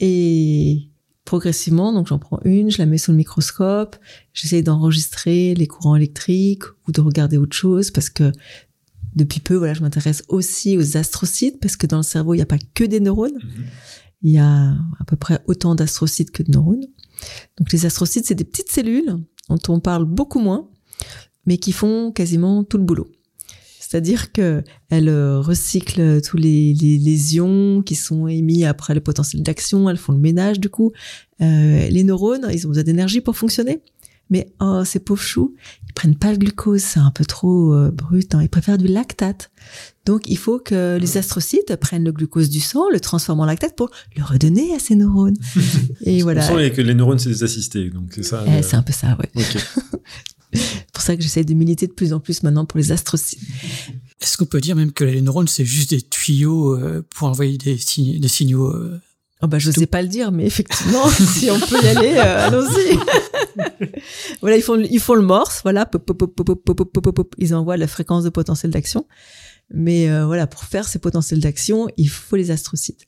et 0.00 0.90
progressivement, 1.26 1.92
donc 1.92 2.06
j'en 2.06 2.18
prends 2.18 2.40
une, 2.44 2.70
je 2.70 2.78
la 2.78 2.86
mets 2.86 2.96
sous 2.96 3.10
le 3.10 3.18
microscope, 3.18 3.96
j'essaie 4.32 4.62
d'enregistrer 4.62 5.54
les 5.54 5.66
courants 5.66 5.96
électriques 5.96 6.64
ou 6.86 6.92
de 6.92 7.02
regarder 7.02 7.36
autre 7.36 7.54
chose 7.54 7.90
parce 7.90 8.08
que 8.08 8.32
depuis 9.14 9.40
peu, 9.40 9.56
voilà, 9.56 9.74
je 9.74 9.82
m'intéresse 9.82 10.22
aussi 10.28 10.78
aux 10.78 10.96
astrocytes 10.96 11.60
parce 11.60 11.76
que 11.76 11.86
dans 11.86 11.98
le 11.98 12.02
cerveau, 12.02 12.34
il 12.34 12.38
n'y 12.38 12.42
a 12.42 12.46
pas 12.46 12.58
que 12.74 12.84
des 12.84 13.00
neurones. 13.00 13.34
Mhm. 13.34 13.64
Il 14.22 14.32
y 14.32 14.38
a 14.38 14.70
à 14.98 15.04
peu 15.06 15.16
près 15.16 15.42
autant 15.46 15.74
d'astrocytes 15.74 16.30
que 16.30 16.42
de 16.42 16.52
neurones. 16.52 16.86
Donc 17.58 17.72
les 17.72 17.84
astrocytes, 17.84 18.26
c'est 18.26 18.34
des 18.34 18.44
petites 18.44 18.70
cellules 18.70 19.16
dont 19.48 19.58
on 19.68 19.80
parle 19.80 20.04
beaucoup 20.04 20.40
moins, 20.40 20.70
mais 21.44 21.58
qui 21.58 21.72
font 21.72 22.12
quasiment 22.12 22.64
tout 22.64 22.78
le 22.78 22.84
boulot. 22.84 23.08
C'est-à-dire 23.88 24.32
que 24.32 24.62
elles 24.88 25.08
euh, 25.08 25.40
recyclent 25.40 26.20
tous 26.20 26.36
les, 26.36 26.74
les, 26.74 26.98
les 26.98 27.36
ions 27.36 27.82
qui 27.82 27.94
sont 27.94 28.26
émis 28.26 28.64
après 28.64 28.94
le 28.94 29.00
potentiel 29.00 29.42
d'action. 29.42 29.88
Elles 29.88 29.96
font 29.96 30.12
le 30.12 30.18
ménage 30.18 30.58
du 30.58 30.68
coup. 30.68 30.92
Euh, 31.40 31.88
les 31.88 32.02
neurones, 32.02 32.48
ils 32.52 32.66
ont 32.66 32.70
besoin 32.70 32.82
d'énergie 32.84 33.20
pour 33.20 33.36
fonctionner. 33.36 33.80
Mais 34.28 34.48
oh, 34.60 34.82
ces 34.84 34.98
pauvres 34.98 35.22
choux, 35.22 35.54
ils 35.88 35.92
prennent 35.92 36.16
pas 36.16 36.32
le 36.32 36.38
glucose, 36.38 36.80
c'est 36.82 36.98
un 36.98 37.12
peu 37.12 37.24
trop 37.24 37.72
euh, 37.72 37.92
brut. 37.92 38.34
hein. 38.34 38.42
Ils 38.42 38.48
préfèrent 38.48 38.76
du 38.76 38.88
lactate. 38.88 39.52
Donc 40.04 40.22
il 40.28 40.36
faut 40.36 40.58
que 40.58 40.98
les 41.00 41.16
astrocytes 41.16 41.76
prennent 41.76 42.02
le 42.04 42.10
glucose 42.10 42.50
du 42.50 42.58
sang, 42.58 42.90
le 42.90 42.98
transforment 42.98 43.40
en 43.42 43.44
lactate 43.44 43.76
pour 43.76 43.90
le 44.16 44.24
redonner 44.24 44.74
à 44.74 44.80
ces 44.80 44.96
neurones. 44.96 45.36
Et 46.04 46.22
voilà. 46.22 46.44
On 46.52 46.58
sent 46.58 46.70
que 46.72 46.80
les 46.82 46.94
neurones, 46.94 47.20
c'est 47.20 47.28
des 47.28 47.44
assistés. 47.44 47.88
Donc 47.90 48.08
c'est 48.16 48.24
ça. 48.24 48.44
Eh, 48.48 48.62
c'est 48.62 48.74
un 48.74 48.82
peu 48.82 48.92
ça, 48.92 49.16
ouais. 49.16 49.30
Ok. 49.36 49.56
c'est 50.56 50.90
pour 50.92 51.02
ça 51.02 51.16
que 51.16 51.22
j'essaie 51.22 51.44
de 51.44 51.54
militer 51.54 51.86
de 51.86 51.92
plus 51.92 52.12
en 52.12 52.20
plus 52.20 52.42
maintenant 52.42 52.64
pour 52.64 52.78
les 52.78 52.92
astrocytes. 52.92 53.40
Est-ce 54.20 54.36
qu'on 54.36 54.46
peut 54.46 54.60
dire 54.60 54.76
même 54.76 54.92
que 54.92 55.04
les 55.04 55.20
neurones, 55.20 55.48
c'est 55.48 55.64
juste 55.64 55.90
des 55.90 56.02
tuyaux 56.02 56.76
euh, 56.76 57.06
pour 57.14 57.28
envoyer 57.28 57.58
des, 57.58 57.76
signaux 57.78 58.68
euh? 58.68 59.00
Oh 59.42 59.46
bah, 59.48 59.58
je 59.58 59.70
sais 59.70 59.86
pas 59.86 60.00
le 60.00 60.08
dire, 60.08 60.32
mais 60.32 60.46
effectivement, 60.46 61.08
si 61.10 61.50
on 61.50 61.60
peut 61.60 61.82
y 61.82 61.88
aller, 61.88 62.14
euh, 62.16 62.46
allons-y. 62.46 62.98
voilà, 64.40 64.56
ils 64.56 64.62
font, 64.62 64.74
le 65.14 65.22
morse, 65.22 65.60
voilà, 65.62 65.84
pop, 65.84 66.04
pop, 66.04 66.34
pop, 66.34 67.34
ils 67.36 67.54
envoient 67.54 67.76
la 67.76 67.86
fréquence 67.86 68.24
de 68.24 68.30
potentiel 68.30 68.72
d'action. 68.72 69.06
Mais 69.70 70.08
voilà, 70.24 70.46
pour 70.46 70.64
faire 70.64 70.88
ces 70.88 70.98
potentiels 70.98 71.40
d'action, 71.40 71.88
il 71.96 72.08
faut 72.08 72.36
les 72.36 72.50
astrocytes. 72.50 73.04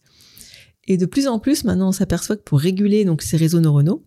Et 0.88 0.96
de 0.96 1.06
plus 1.06 1.28
en 1.28 1.38
plus, 1.38 1.64
maintenant, 1.64 1.90
on 1.90 1.92
s'aperçoit 1.92 2.36
que 2.36 2.42
pour 2.42 2.58
réguler 2.58 3.04
donc 3.04 3.22
ces 3.22 3.36
réseaux 3.36 3.60
neuronaux, 3.60 4.04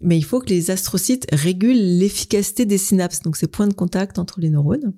mais 0.00 0.16
il 0.16 0.24
faut 0.24 0.40
que 0.40 0.48
les 0.48 0.70
astrocytes 0.70 1.26
régulent 1.32 1.98
l'efficacité 1.98 2.64
des 2.64 2.78
synapses, 2.78 3.20
donc 3.20 3.36
ces 3.36 3.46
points 3.46 3.68
de 3.68 3.74
contact 3.74 4.18
entre 4.18 4.40
les 4.40 4.50
neurones. 4.50 4.94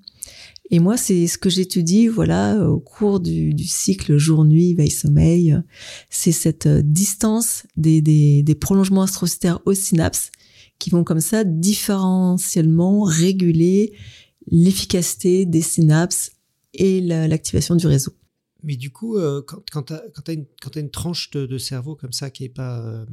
Et 0.70 0.78
moi, 0.78 0.96
c'est 0.96 1.26
ce 1.26 1.36
que 1.36 1.50
j'étudie, 1.50 2.08
voilà, 2.08 2.66
au 2.66 2.80
cours 2.80 3.20
du, 3.20 3.52
cycle 3.58 4.16
jour-nuit, 4.16 4.74
veille-sommeil. 4.74 5.58
C'est 6.08 6.32
cette 6.32 6.66
euh, 6.66 6.82
distance 6.82 7.66
des, 7.76 8.56
prolongements 8.60 9.02
astrocytaires 9.02 9.60
aux 9.66 9.74
synapses 9.74 10.30
qui 10.78 10.90
vont 10.90 11.04
comme 11.04 11.20
ça 11.20 11.44
différentiellement 11.44 13.02
réguler 13.02 13.92
l'efficacité 14.50 15.44
des 15.44 15.62
synapses 15.62 16.32
et 16.74 17.00
la- 17.00 17.28
l'activation 17.28 17.76
du 17.76 17.86
réseau. 17.86 18.12
Mais 18.62 18.76
du 18.76 18.90
coup, 18.90 19.16
euh, 19.16 19.42
quand, 19.42 19.82
tu 19.82 19.92
as, 19.92 20.32
une, 20.32 20.90
tranche 20.90 21.30
de, 21.32 21.46
de 21.46 21.58
cerveau 21.58 21.96
comme 21.96 22.12
ça 22.12 22.30
qui 22.30 22.44
est 22.44 22.48
pas. 22.48 23.04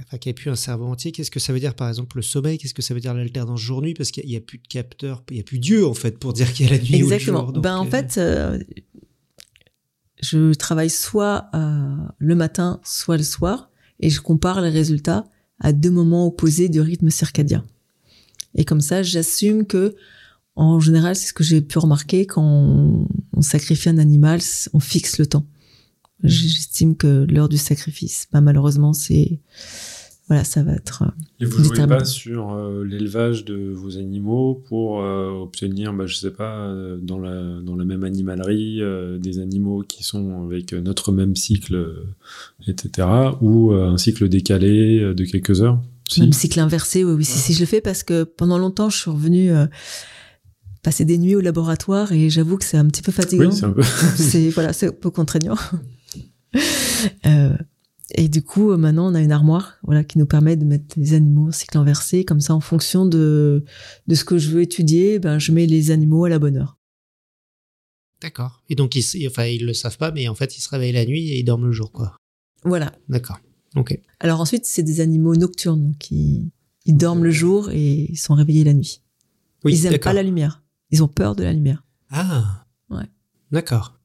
Enfin, 0.00 0.18
qui 0.18 0.28
n'a 0.28 0.32
plus 0.32 0.50
un 0.50 0.56
cerveau 0.56 0.86
entier, 0.86 1.12
qu'est-ce 1.12 1.30
que 1.30 1.38
ça 1.38 1.52
veut 1.52 1.60
dire 1.60 1.74
par 1.74 1.88
exemple 1.88 2.16
le 2.16 2.22
sommeil 2.22 2.58
Qu'est-ce 2.58 2.74
que 2.74 2.82
ça 2.82 2.94
veut 2.94 3.00
dire 3.00 3.14
l'alternance 3.14 3.60
jour-nuit 3.60 3.94
Parce 3.94 4.10
qu'il 4.10 4.26
n'y 4.26 4.36
a, 4.36 4.40
plus 4.40 4.58
de 4.58 4.66
capteurs, 4.66 5.22
il 5.30 5.34
n'y 5.34 5.40
a 5.40 5.44
plus 5.44 5.60
Dieu 5.60 5.86
en 5.86 5.94
fait 5.94 6.18
pour 6.18 6.32
dire 6.32 6.52
qu'il 6.52 6.66
y 6.66 6.68
a 6.68 6.72
la 6.72 6.82
nuit 6.82 6.96
Exactement. 6.96 7.38
ou 7.38 7.40
le 7.42 7.46
jour. 7.46 7.52
donc, 7.52 7.62
ben 7.62 7.76
en 7.76 7.86
euh, 7.86 7.90
fait, 7.90 8.18
euh, 8.18 8.58
je 10.20 10.52
travaille 10.54 10.90
soit 10.90 11.46
euh, 11.54 11.94
le 12.18 12.34
matin, 12.34 12.80
soit 12.82 13.16
le 13.16 13.22
soir, 13.22 13.70
et 14.00 14.10
je 14.10 14.20
compare 14.20 14.60
les 14.60 14.70
résultats 14.70 15.26
à 15.60 15.72
deux 15.72 15.90
moments 15.90 16.26
opposés 16.26 16.68
du 16.68 16.80
rythme 16.80 17.10
circadien. 17.10 17.64
Et 18.56 18.64
comme 18.64 18.80
ça, 18.80 19.04
j'assume 19.04 19.64
que, 19.64 19.94
en 20.56 20.80
général, 20.80 21.14
c'est 21.14 21.28
ce 21.28 21.32
que 21.32 21.44
j'ai 21.44 21.60
pu 21.60 21.78
remarquer 21.78 22.26
quand 22.26 22.42
on, 22.42 23.06
on 23.32 23.42
sacrifie 23.42 23.90
un 23.90 23.98
animal, 23.98 24.40
on 24.72 24.80
fixe 24.80 25.18
le 25.18 25.26
temps. 25.26 25.46
J'estime 26.24 26.96
que 26.96 27.26
l'heure 27.30 27.48
du 27.48 27.58
sacrifice, 27.58 28.26
bah, 28.32 28.40
malheureusement, 28.40 28.92
c'est 28.92 29.40
voilà, 30.28 30.42
ça 30.42 30.62
va 30.62 30.72
être. 30.72 31.02
euh, 31.02 31.10
Et 31.40 31.44
vous 31.44 31.62
jouez 31.62 31.86
pas 31.86 32.04
sur 32.04 32.54
euh, 32.54 32.82
l'élevage 32.82 33.44
de 33.44 33.70
vos 33.74 33.98
animaux 33.98 34.62
pour 34.68 35.02
euh, 35.02 35.28
obtenir, 35.28 35.92
bah, 35.92 36.06
je 36.06 36.16
sais 36.16 36.30
pas, 36.30 36.74
dans 37.02 37.18
la 37.18 37.60
dans 37.60 37.76
la 37.76 37.84
même 37.84 38.04
animalerie, 38.04 38.80
euh, 38.80 39.18
des 39.18 39.38
animaux 39.38 39.84
qui 39.86 40.02
sont 40.02 40.44
avec 40.46 40.72
notre 40.72 41.12
même 41.12 41.36
cycle, 41.36 42.06
etc. 42.66 43.06
Ou 43.42 43.72
un 43.72 43.98
cycle 43.98 44.28
décalé 44.28 45.14
de 45.14 45.24
quelques 45.24 45.60
heures? 45.60 45.80
Si. 46.08 46.20
Même 46.20 46.32
cycle 46.32 46.60
inversé, 46.60 47.04
oui, 47.04 47.12
oui, 47.12 47.24
si, 47.24 47.38
si, 47.38 47.54
je 47.54 47.60
le 47.60 47.66
fais 47.66 47.80
parce 47.80 48.02
que 48.02 48.24
pendant 48.24 48.58
longtemps, 48.58 48.88
je 48.90 48.98
suis 48.98 49.10
revenue 49.10 49.50
passer 50.82 51.04
des 51.04 51.18
nuits 51.18 51.34
au 51.34 51.40
laboratoire 51.40 52.12
et 52.12 52.30
j'avoue 52.30 52.58
que 52.58 52.64
c'est 52.64 52.76
un 52.76 52.86
petit 52.86 53.02
peu 53.02 53.10
fatigant. 53.10 53.46
Oui, 53.48 53.52
c'est 53.52 53.64
un 53.64 53.72
peu. 53.72 53.82
c'est 54.16 54.50
voilà, 54.54 54.72
c'est 54.72 54.88
un 54.88 54.92
peu 54.92 55.10
contraignant. 55.10 55.56
Euh, 57.26 57.54
et 58.12 58.28
du 58.28 58.42
coup, 58.42 58.70
euh, 58.70 58.78
maintenant, 58.78 59.10
on 59.10 59.14
a 59.14 59.20
une 59.20 59.32
armoire, 59.32 59.74
voilà, 59.82 60.04
qui 60.04 60.18
nous 60.18 60.24
permet 60.24 60.56
de 60.56 60.64
mettre 60.64 60.98
les 60.98 61.12
animaux 61.12 61.48
en 61.48 61.52
cycle 61.52 61.76
inversé, 61.76 62.24
comme 62.24 62.40
ça, 62.40 62.54
en 62.54 62.60
fonction 62.60 63.04
de 63.04 63.64
de 64.06 64.14
ce 64.14 64.24
que 64.24 64.38
je 64.38 64.50
veux 64.50 64.62
étudier, 64.62 65.18
ben 65.18 65.38
je 65.38 65.52
mets 65.52 65.66
les 65.66 65.90
animaux 65.90 66.24
à 66.24 66.30
la 66.30 66.38
bonne 66.38 66.56
heure. 66.56 66.78
D'accord. 68.22 68.62
Et 68.70 68.74
donc, 68.74 68.94
ils, 68.94 69.28
enfin, 69.28 69.44
ils 69.44 69.66
le 69.66 69.74
savent 69.74 69.98
pas, 69.98 70.12
mais 70.12 70.28
en 70.28 70.34
fait, 70.34 70.56
ils 70.56 70.60
se 70.60 70.68
réveillent 70.70 70.92
la 70.92 71.04
nuit 71.04 71.28
et 71.28 71.40
ils 71.40 71.44
dorment 71.44 71.66
le 71.66 71.72
jour, 71.72 71.92
quoi. 71.92 72.16
Voilà. 72.64 72.92
D'accord. 73.08 73.38
Ok. 73.76 73.98
Alors 74.20 74.40
ensuite, 74.40 74.64
c'est 74.64 74.82
des 74.82 75.00
animaux 75.00 75.34
nocturnes, 75.36 75.84
donc 75.84 76.10
ils, 76.10 76.50
ils 76.86 76.96
dorment 76.96 77.24
le 77.24 77.30
jour 77.30 77.70
et 77.70 78.10
ils 78.10 78.16
sont 78.16 78.34
réveillés 78.34 78.64
la 78.64 78.72
nuit. 78.72 79.02
Oui, 79.64 79.74
ils 79.74 79.86
aiment 79.86 79.92
d'accord. 79.92 80.10
pas 80.10 80.14
la 80.14 80.22
lumière. 80.22 80.62
Ils 80.90 81.02
ont 81.02 81.08
peur 81.08 81.34
de 81.34 81.42
la 81.42 81.52
lumière. 81.52 81.84
Ah. 82.10 82.64
Ouais. 82.90 83.04
D'accord. 83.50 83.98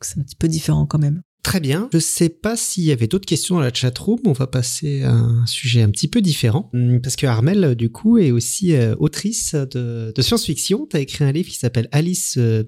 C'est 0.00 0.18
un 0.18 0.22
petit 0.22 0.36
peu 0.36 0.48
différent 0.48 0.86
quand 0.86 0.98
même. 0.98 1.22
Très 1.42 1.58
bien. 1.58 1.88
Je 1.92 1.98
sais 1.98 2.28
pas 2.28 2.56
s'il 2.56 2.84
y 2.84 2.92
avait 2.92 3.08
d'autres 3.08 3.26
questions 3.26 3.56
dans 3.56 3.62
la 3.62 3.74
chatroom. 3.74 4.20
On 4.26 4.32
va 4.32 4.46
passer 4.46 5.02
à 5.02 5.10
un 5.10 5.44
sujet 5.46 5.82
un 5.82 5.90
petit 5.90 6.06
peu 6.06 6.20
différent. 6.20 6.70
Hum, 6.72 7.00
Parce 7.00 7.16
que 7.16 7.26
Armel, 7.26 7.64
euh, 7.64 7.74
du 7.74 7.90
coup, 7.90 8.16
est 8.16 8.30
aussi 8.30 8.74
euh, 8.74 8.94
autrice 9.00 9.54
de, 9.54 10.12
science-fiction. 10.16 10.86
Tu 10.88 10.96
as 10.96 11.00
écrit 11.00 11.24
un 11.24 11.32
livre 11.32 11.48
qui 11.50 11.58
s'appelle 11.58 11.88
Alice 11.90 12.36
euh, 12.38 12.62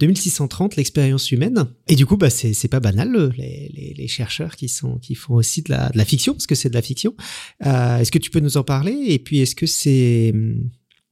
2630, 0.00 0.74
l'expérience 0.74 1.30
humaine. 1.30 1.66
Et 1.86 1.94
du 1.94 2.04
coup, 2.04 2.16
bah, 2.16 2.28
c'est, 2.28 2.52
c'est 2.52 2.66
pas 2.66 2.80
banal, 2.80 3.14
euh, 3.14 3.30
les, 3.36 4.08
chercheurs 4.08 4.56
qui, 4.56 4.68
font 4.68 5.34
aussi 5.34 5.62
de 5.62 5.70
la, 5.70 6.04
fiction, 6.04 6.32
parce 6.32 6.48
que 6.48 6.56
c'est 6.56 6.68
de 6.68 6.74
la 6.74 6.82
fiction. 6.82 7.14
Euh, 7.64 7.98
est-ce 7.98 8.10
que 8.10 8.18
tu 8.18 8.30
peux 8.30 8.40
nous 8.40 8.56
en 8.56 8.64
parler? 8.64 9.04
Et 9.06 9.20
puis, 9.20 9.38
est-ce 9.38 9.54
que 9.54 9.66
c'est... 9.66 10.34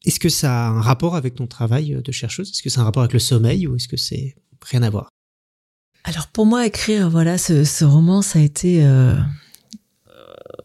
Est-ce 0.04 0.20
que 0.20 0.28
ça 0.28 0.66
a 0.66 0.68
un 0.68 0.80
rapport 0.80 1.14
avec 1.14 1.36
ton 1.36 1.46
travail 1.46 1.96
de 2.04 2.12
chercheuse? 2.12 2.50
Est-ce 2.50 2.62
que 2.62 2.70
c'est 2.70 2.80
un 2.80 2.84
rapport 2.84 3.02
avec 3.02 3.14
le 3.14 3.20
sommeil 3.20 3.66
ou 3.66 3.76
est-ce 3.76 3.88
que 3.88 3.96
c'est 3.96 4.34
rien 4.60 4.82
à 4.82 4.90
voir? 4.90 5.13
Alors 6.04 6.28
pour 6.28 6.46
moi, 6.46 6.66
écrire 6.66 7.08
voilà 7.10 7.38
ce, 7.38 7.64
ce 7.64 7.84
roman, 7.84 8.22
ça 8.22 8.38
a 8.38 8.42
été 8.42 8.84
euh, 8.84 9.14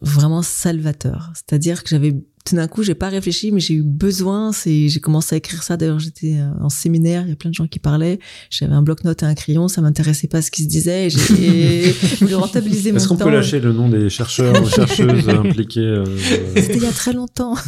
vraiment 0.02 0.42
salvateur. 0.42 1.32
C'est-à-dire 1.34 1.82
que 1.82 1.88
j'avais 1.88 2.14
tout 2.44 2.56
d'un 2.56 2.68
coup, 2.68 2.82
j'ai 2.82 2.94
pas 2.94 3.08
réfléchi, 3.08 3.52
mais 3.52 3.60
j'ai 3.60 3.74
eu 3.74 3.82
besoin. 3.82 4.52
C'est, 4.52 4.88
j'ai 4.88 5.00
commencé 5.00 5.34
à 5.34 5.38
écrire 5.38 5.62
ça. 5.62 5.76
D'ailleurs, 5.76 5.98
j'étais 5.98 6.38
euh, 6.38 6.50
en 6.60 6.68
séminaire, 6.70 7.22
il 7.24 7.28
y 7.28 7.32
a 7.32 7.36
plein 7.36 7.50
de 7.50 7.54
gens 7.54 7.66
qui 7.66 7.78
parlaient. 7.78 8.18
J'avais 8.48 8.72
un 8.74 8.82
bloc-notes 8.82 9.22
et 9.22 9.26
un 9.26 9.34
crayon, 9.34 9.68
ça 9.68 9.82
m'intéressait 9.82 10.26
pas 10.28 10.40
ce 10.42 10.50
qui 10.50 10.62
se 10.64 10.68
disait. 10.68 11.06
Et 11.06 11.10
j'ai 11.10 11.92
voulu 12.20 12.34
rentabiliser 12.36 12.92
mon 12.92 12.98
Est-ce 12.98 13.08
qu'on 13.08 13.16
temps. 13.16 13.26
peut 13.26 13.30
lâcher 13.30 13.60
le 13.60 13.72
nom 13.72 13.88
des 13.88 14.08
chercheurs 14.08 14.62
ou 14.62 14.66
chercheuses 14.68 15.28
impliqués 15.28 15.80
euh, 15.80 16.04
C'était 16.56 16.76
il 16.76 16.82
y 16.82 16.86
a 16.86 16.92
très 16.92 17.12
longtemps. 17.12 17.54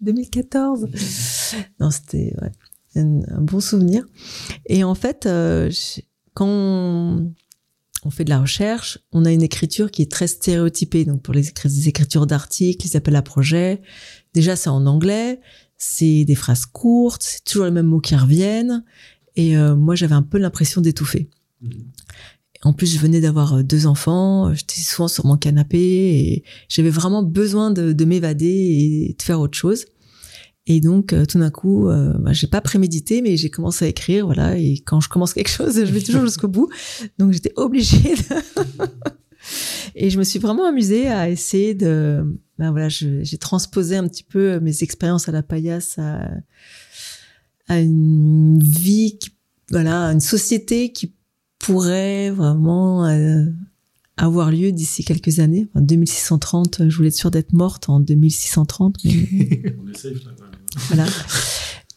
2014. 0.00 0.86
Non, 1.80 1.90
c'était 1.90 2.32
ouais, 2.40 2.52
un, 2.96 3.20
un 3.28 3.40
bon 3.40 3.60
souvenir. 3.60 4.04
Et 4.66 4.84
en 4.84 4.94
fait, 4.94 5.26
euh, 5.26 5.70
quand 6.34 6.48
on, 6.48 7.32
fait 8.10 8.24
de 8.24 8.30
la 8.30 8.40
recherche, 8.40 8.98
on 9.12 9.24
a 9.24 9.32
une 9.32 9.42
écriture 9.42 9.90
qui 9.90 10.02
est 10.02 10.10
très 10.10 10.26
stéréotypée. 10.26 11.04
Donc 11.04 11.22
pour 11.22 11.34
les, 11.34 11.50
écri- 11.50 11.68
les 11.68 11.88
écritures 11.88 12.26
d'articles, 12.26 12.86
les 12.86 12.96
appels 12.96 13.16
à 13.16 13.22
projets, 13.22 13.80
déjà 14.34 14.56
c'est 14.56 14.70
en 14.70 14.86
anglais, 14.86 15.40
c'est 15.76 16.24
des 16.24 16.34
phrases 16.34 16.66
courtes, 16.66 17.22
c'est 17.22 17.44
toujours 17.44 17.64
les 17.66 17.70
mêmes 17.70 17.86
mots 17.86 18.00
qui 18.00 18.16
reviennent. 18.16 18.84
Et 19.36 19.56
euh, 19.56 19.76
moi, 19.76 19.94
j'avais 19.94 20.14
un 20.14 20.22
peu 20.22 20.38
l'impression 20.38 20.80
d'étouffer. 20.80 21.30
En 22.62 22.74
plus, 22.74 22.92
je 22.92 22.98
venais 22.98 23.20
d'avoir 23.20 23.54
euh, 23.54 23.62
deux 23.62 23.86
enfants, 23.86 24.52
j'étais 24.52 24.80
souvent 24.80 25.08
sur 25.08 25.24
mon 25.24 25.36
canapé 25.38 25.78
et 25.78 26.44
j'avais 26.68 26.90
vraiment 26.90 27.22
besoin 27.22 27.70
de, 27.70 27.92
de 27.92 28.04
m'évader 28.04 28.46
et 28.46 29.16
de 29.16 29.22
faire 29.22 29.40
autre 29.40 29.56
chose. 29.56 29.86
Et 30.70 30.78
donc, 30.78 31.12
euh, 31.12 31.26
tout 31.26 31.40
d'un 31.40 31.50
coup, 31.50 31.88
euh, 31.88 32.12
bah, 32.20 32.32
j'ai 32.32 32.46
pas 32.46 32.60
prémédité, 32.60 33.22
mais 33.22 33.36
j'ai 33.36 33.50
commencé 33.50 33.86
à 33.86 33.88
écrire, 33.88 34.26
voilà. 34.26 34.56
Et 34.56 34.74
quand 34.86 35.00
je 35.00 35.08
commence 35.08 35.34
quelque 35.34 35.50
chose, 35.50 35.74
je 35.74 35.92
vais 35.92 36.00
toujours 36.00 36.24
jusqu'au 36.24 36.46
bout. 36.46 36.68
Donc, 37.18 37.32
j'étais 37.32 37.52
obligée. 37.56 38.14
De... 38.14 38.76
et 39.96 40.10
je 40.10 40.18
me 40.18 40.22
suis 40.22 40.38
vraiment 40.38 40.64
amusée 40.64 41.08
à 41.08 41.28
essayer 41.28 41.74
de, 41.74 42.24
ben 42.56 42.70
voilà, 42.70 42.88
j'ai 42.88 43.38
transposé 43.38 43.96
un 43.96 44.06
petit 44.06 44.22
peu 44.22 44.60
mes 44.60 44.84
expériences 44.84 45.28
à 45.28 45.32
la 45.32 45.42
paillasse 45.42 45.98
à, 45.98 46.30
à 47.66 47.80
une 47.80 48.62
vie, 48.62 49.18
qui, 49.18 49.30
voilà, 49.72 50.04
une 50.12 50.20
société 50.20 50.92
qui 50.92 51.16
pourrait 51.58 52.30
vraiment 52.30 53.06
euh, 53.06 53.44
avoir 54.16 54.50
lieu 54.50 54.70
d'ici 54.70 55.04
quelques 55.04 55.40
années. 55.40 55.68
En 55.74 55.80
2630, 55.80 56.88
je 56.88 56.96
voulais 56.96 57.08
être 57.08 57.14
sûre 57.14 57.30
d'être 57.30 57.52
morte 57.54 57.88
en 57.88 57.98
2630. 57.98 58.98
Mais 59.04 59.10
on 59.80 59.86
ouais. 59.86 59.92
Voilà. 60.88 61.06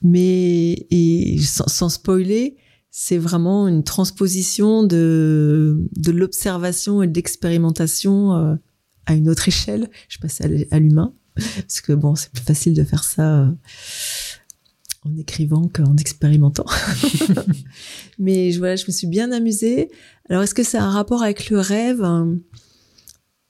Mais 0.02 0.86
et 0.91 1.40
sans, 1.41 1.90
spoiler, 1.90 2.58
c'est 2.91 3.18
vraiment 3.18 3.68
une 3.68 3.84
transposition 3.84 4.84
de 4.84 5.88
de 5.95 6.12
l'observation 6.12 7.02
et 7.02 7.08
de 7.08 7.16
l'expérimentation 7.16 8.36
euh, 8.36 8.56
à 9.06 9.14
une 9.14 9.30
autre 9.30 9.48
échelle. 9.48 9.90
Je 10.10 10.20
passe 10.20 10.41
à, 10.41 10.48
l'humain 10.80 11.14
parce 11.36 11.82
que 11.82 11.94
bon, 11.94 12.16
c'est 12.16 12.32
plus 12.32 12.44
facile 12.44 12.74
de 12.74 12.84
faire 12.84 13.04
ça 13.04 13.44
euh, 13.44 13.52
en 15.06 15.18
écrivant 15.18 15.70
qu'en 15.70 15.95
expérimentant. 15.95 16.66
Mais 18.20 18.52
voilà, 18.58 18.76
je 18.76 18.86
me 18.88 18.91
suis 18.91 19.08
bien 19.08 19.32
amusée. 19.32 19.90
Alors, 20.30 20.44
est-ce 20.44 20.54
que 20.54 20.78
a 20.78 20.84
un 20.84 20.91
rapport 20.91 21.24
avec 21.24 21.50
le 21.50 21.60
rêve? 21.60 22.06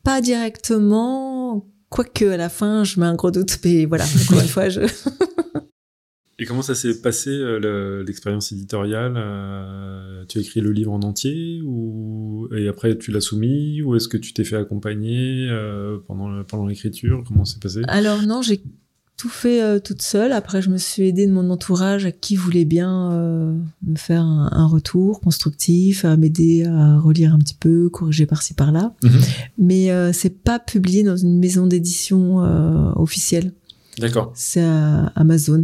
Pas 0.03 0.21
directement, 0.21 1.65
quoique 1.93 2.25
à 2.25 2.37
la 2.37 2.49
fin, 2.49 2.83
je 2.83 2.99
mets 2.99 3.05
un 3.05 3.15
gros 3.15 3.31
doute. 3.31 3.59
Mais 3.63 3.85
voilà, 3.85 4.03
encore 4.05 4.41
une 4.41 4.47
fois, 4.57 4.67
je. 4.69 4.81
Et 6.39 6.45
comment 6.45 6.63
ça 6.63 6.73
s'est 6.73 6.99
passé 6.99 7.29
euh, 7.29 7.59
le- 7.59 8.03
l'expérience 8.03 8.51
éditoriale 8.51 9.13
euh, 9.17 10.25
Tu 10.27 10.39
as 10.39 10.41
écrit 10.41 10.61
le 10.61 10.71
livre 10.71 10.91
en 10.91 11.01
entier 11.01 11.61
ou 11.63 12.49
et 12.57 12.67
après 12.67 12.97
tu 12.97 13.11
l'as 13.11 13.21
soumis 13.21 13.83
ou 13.83 13.95
est-ce 13.95 14.07
que 14.07 14.17
tu 14.17 14.33
t'es 14.33 14.43
fait 14.43 14.55
accompagner 14.57 15.47
euh, 15.49 15.99
pendant 16.07 16.29
le- 16.29 16.43
pendant 16.43 16.65
l'écriture? 16.65 17.23
Comment 17.27 17.45
c'est 17.45 17.61
passé? 17.61 17.81
Alors 17.87 18.23
non, 18.23 18.41
j'ai 18.41 18.63
tout 19.17 19.29
fait 19.29 19.61
euh, 19.61 19.79
toute 19.79 20.01
seule. 20.01 20.31
Après, 20.31 20.61
je 20.61 20.69
me 20.69 20.77
suis 20.77 21.03
aidée 21.03 21.27
de 21.27 21.31
mon 21.31 21.49
entourage 21.49 22.11
qui 22.19 22.35
voulait 22.35 22.65
bien 22.65 23.11
euh, 23.11 23.55
me 23.85 23.95
faire 23.95 24.21
un, 24.21 24.49
un 24.51 24.65
retour 24.65 25.21
constructif, 25.21 26.03
à 26.03 26.17
m'aider 26.17 26.65
à 26.65 26.99
relire 26.99 27.33
un 27.33 27.39
petit 27.39 27.53
peu, 27.53 27.89
corriger 27.89 28.25
par-ci 28.25 28.53
par-là. 28.53 28.93
Mhm. 29.03 29.21
Mais 29.57 29.91
euh, 29.91 30.11
c'est 30.13 30.41
pas 30.43 30.59
publié 30.59 31.03
dans 31.03 31.15
une 31.17 31.39
maison 31.39 31.67
d'édition 31.67 32.43
euh, 32.43 32.91
officielle. 32.95 33.53
D'accord. 33.99 34.31
C'est 34.35 34.63
à 34.63 35.11
Amazon. 35.15 35.61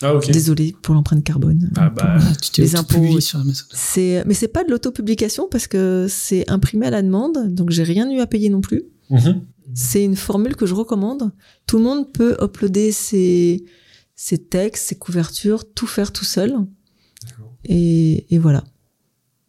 Ah 0.00 0.14
ok. 0.14 0.30
Désolée 0.30 0.76
pour 0.82 0.94
l'empreinte 0.94 1.24
carbone. 1.24 1.70
Ah 1.76 1.90
bah 1.90 2.16
Voilà, 2.18 2.36
tu 2.36 2.50
t'es 2.50 2.62
Les 2.62 2.76
impôts, 2.76 3.18
sur 3.20 3.40
Amazon. 3.40 3.64
C'est, 3.72 4.22
mais 4.26 4.34
c'est 4.34 4.48
pas 4.48 4.62
de 4.62 4.70
l'autopublication 4.70 5.48
parce 5.50 5.66
que 5.66 6.06
c'est 6.08 6.48
imprimé 6.48 6.86
à 6.86 6.90
la 6.90 7.02
demande, 7.02 7.52
donc 7.52 7.70
j'ai 7.70 7.82
rien 7.82 8.08
eu 8.10 8.20
à 8.20 8.26
payer 8.26 8.50
non 8.50 8.60
plus. 8.60 8.84
Mhm. 9.10 9.40
C'est 9.80 10.02
une 10.02 10.16
formule 10.16 10.56
que 10.56 10.66
je 10.66 10.74
recommande. 10.74 11.30
Tout 11.68 11.78
le 11.78 11.84
monde 11.84 12.12
peut 12.12 12.36
uploader 12.42 12.90
ses, 12.90 13.64
ses 14.16 14.38
textes, 14.38 14.88
ses 14.88 14.96
couvertures, 14.96 15.72
tout 15.72 15.86
faire 15.86 16.12
tout 16.12 16.24
seul. 16.24 16.56
Et, 17.64 18.26
et 18.34 18.38
voilà. 18.38 18.64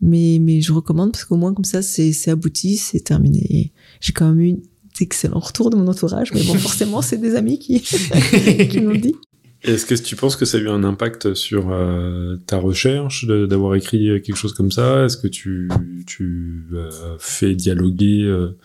Mais, 0.01 0.37
mais 0.39 0.61
je 0.61 0.71
recommande 0.71 1.13
parce 1.13 1.25
qu'au 1.25 1.35
moins 1.35 1.51
comme 1.51 1.65
ça, 1.65 1.81
c'est, 1.81 2.13
abouti, 2.29 2.77
c'est 2.77 2.99
terminé. 2.99 3.73
J'ai 4.01 4.13
quand 4.13 4.29
même 4.29 4.39
eu 4.39 4.57
d'excellents 4.99 5.39
retours 5.39 5.71
de 5.71 5.77
mon 5.77 5.87
entourage, 5.87 6.31
mais 6.31 6.43
bon, 6.43 6.53
forcément, 6.59 7.01
c'est 7.01 7.17
des 7.17 7.33
amis 7.33 7.57
qui, 7.57 7.81
qui 8.69 8.81
m'ont 8.81 8.93
dit. 8.93 9.15
Est-ce 9.63 9.87
que 9.87 9.95
tu 9.95 10.15
penses 10.15 10.35
que 10.35 10.45
ça 10.45 10.57
a 10.59 10.61
eu 10.61 10.69
un 10.69 10.83
impact 10.83 11.33
sur 11.33 11.71
euh, 11.71 12.37
ta 12.45 12.57
recherche 12.59 13.25
d'avoir 13.25 13.73
écrit 13.73 14.21
quelque 14.21 14.35
chose 14.35 14.53
comme 14.53 14.71
ça? 14.71 15.05
Est-ce 15.05 15.17
que 15.17 15.27
tu, 15.27 15.69
tu 16.05 16.67
euh, 16.73 17.17
fais 17.17 17.55
dialoguer 17.55 18.21
euh, 18.21 18.55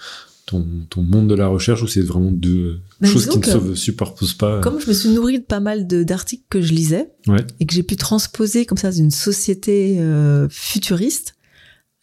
ton, 0.47 0.67
ton 0.91 1.03
monde 1.03 1.29
de 1.29 1.35
la 1.35 1.47
recherche 1.49 1.83
ou 1.83 1.87
c'est 1.87 2.01
vraiment 2.03 2.31
deux 2.31 2.81
Ben, 3.01 3.09
choses 3.11 3.27
qui 3.29 3.39
ne 3.39 3.45
se 3.45 3.75
superposent 3.75 4.35
pas 4.35 4.61
Comme 4.61 4.81
je 4.81 4.89
me 4.89 4.93
suis 4.93 5.09
nourrie 5.11 5.39
de 5.39 5.45
pas 5.45 5.61
mal 5.61 5.87
d'articles 5.87 6.45
que 6.51 6.61
je 6.61 6.73
lisais, 6.73 7.11
Ouais. 7.27 7.45
et 7.61 7.67
que 7.67 7.75
j'ai 7.75 7.83
pu 7.83 7.97
transposer 7.97 8.67
comme 8.67 8.77
ça 8.79 8.91
dans 8.91 8.97
une 8.97 9.11
société 9.11 9.97
euh, 10.01 10.47
futuriste, 10.51 11.35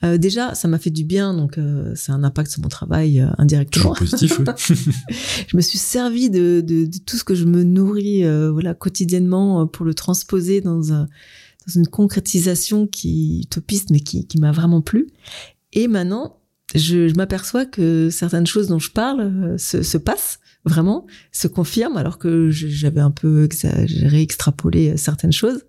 euh, 0.04 0.18
déjà, 0.18 0.56
ça 0.56 0.68
m'a 0.68 0.80
fait 0.80 0.90
du 0.90 1.04
bien, 1.04 1.36
donc 1.36 1.60
euh, 1.60 1.94
c'est 1.96 2.12
un 2.12 2.24
impact 2.24 2.50
sur 2.50 2.62
mon 2.64 2.70
travail 2.70 3.20
euh, 3.22 3.28
indirectement. 3.38 3.94
Toujours 3.94 4.10
positif, 4.12 4.40
oui. 4.40 4.46
je 5.48 5.56
me 5.56 5.62
suis 5.62 5.78
servi 5.78 6.32
de, 6.32 6.62
de, 6.66 6.86
de 6.86 6.98
tout 7.06 7.18
ce 7.18 7.24
que 7.24 7.36
je 7.36 7.46
me 7.46 7.64
nourris 7.64 8.26
euh, 8.26 8.52
voilà 8.52 8.74
quotidiennement 8.74 9.62
euh, 9.62 9.66
pour 9.66 9.86
le 9.86 9.94
transposer 9.94 10.60
dans, 10.62 10.92
un, 10.92 11.04
dans 11.04 11.74
une 11.76 11.86
concrétisation 11.86 12.88
qui 12.88 13.42
utopiste 13.42 13.92
mais 13.92 14.00
qui, 14.00 14.26
qui 14.26 14.40
m'a 14.40 14.52
vraiment 14.52 14.82
plu 14.82 15.06
et 15.74 15.88
maintenant 15.88 16.41
je, 16.80 17.08
je 17.08 17.14
m'aperçois 17.16 17.66
que 17.66 18.10
certaines 18.12 18.48
choses 18.48 18.68
dont 18.68 18.80
je 18.80 18.92
parle 18.92 19.22
euh, 19.22 19.58
se, 19.58 19.82
se 19.84 19.98
passent 19.98 20.40
vraiment, 20.66 21.08
se 21.32 21.48
confirment, 21.48 21.98
alors 21.98 22.18
que 22.20 22.50
j'avais 22.52 23.02
un 23.02 23.12
peu 23.12 23.44
exagéré, 23.46 24.22
extrapolé 24.22 24.90
euh, 24.92 24.98
certaines 24.98 25.32
choses. 25.34 25.66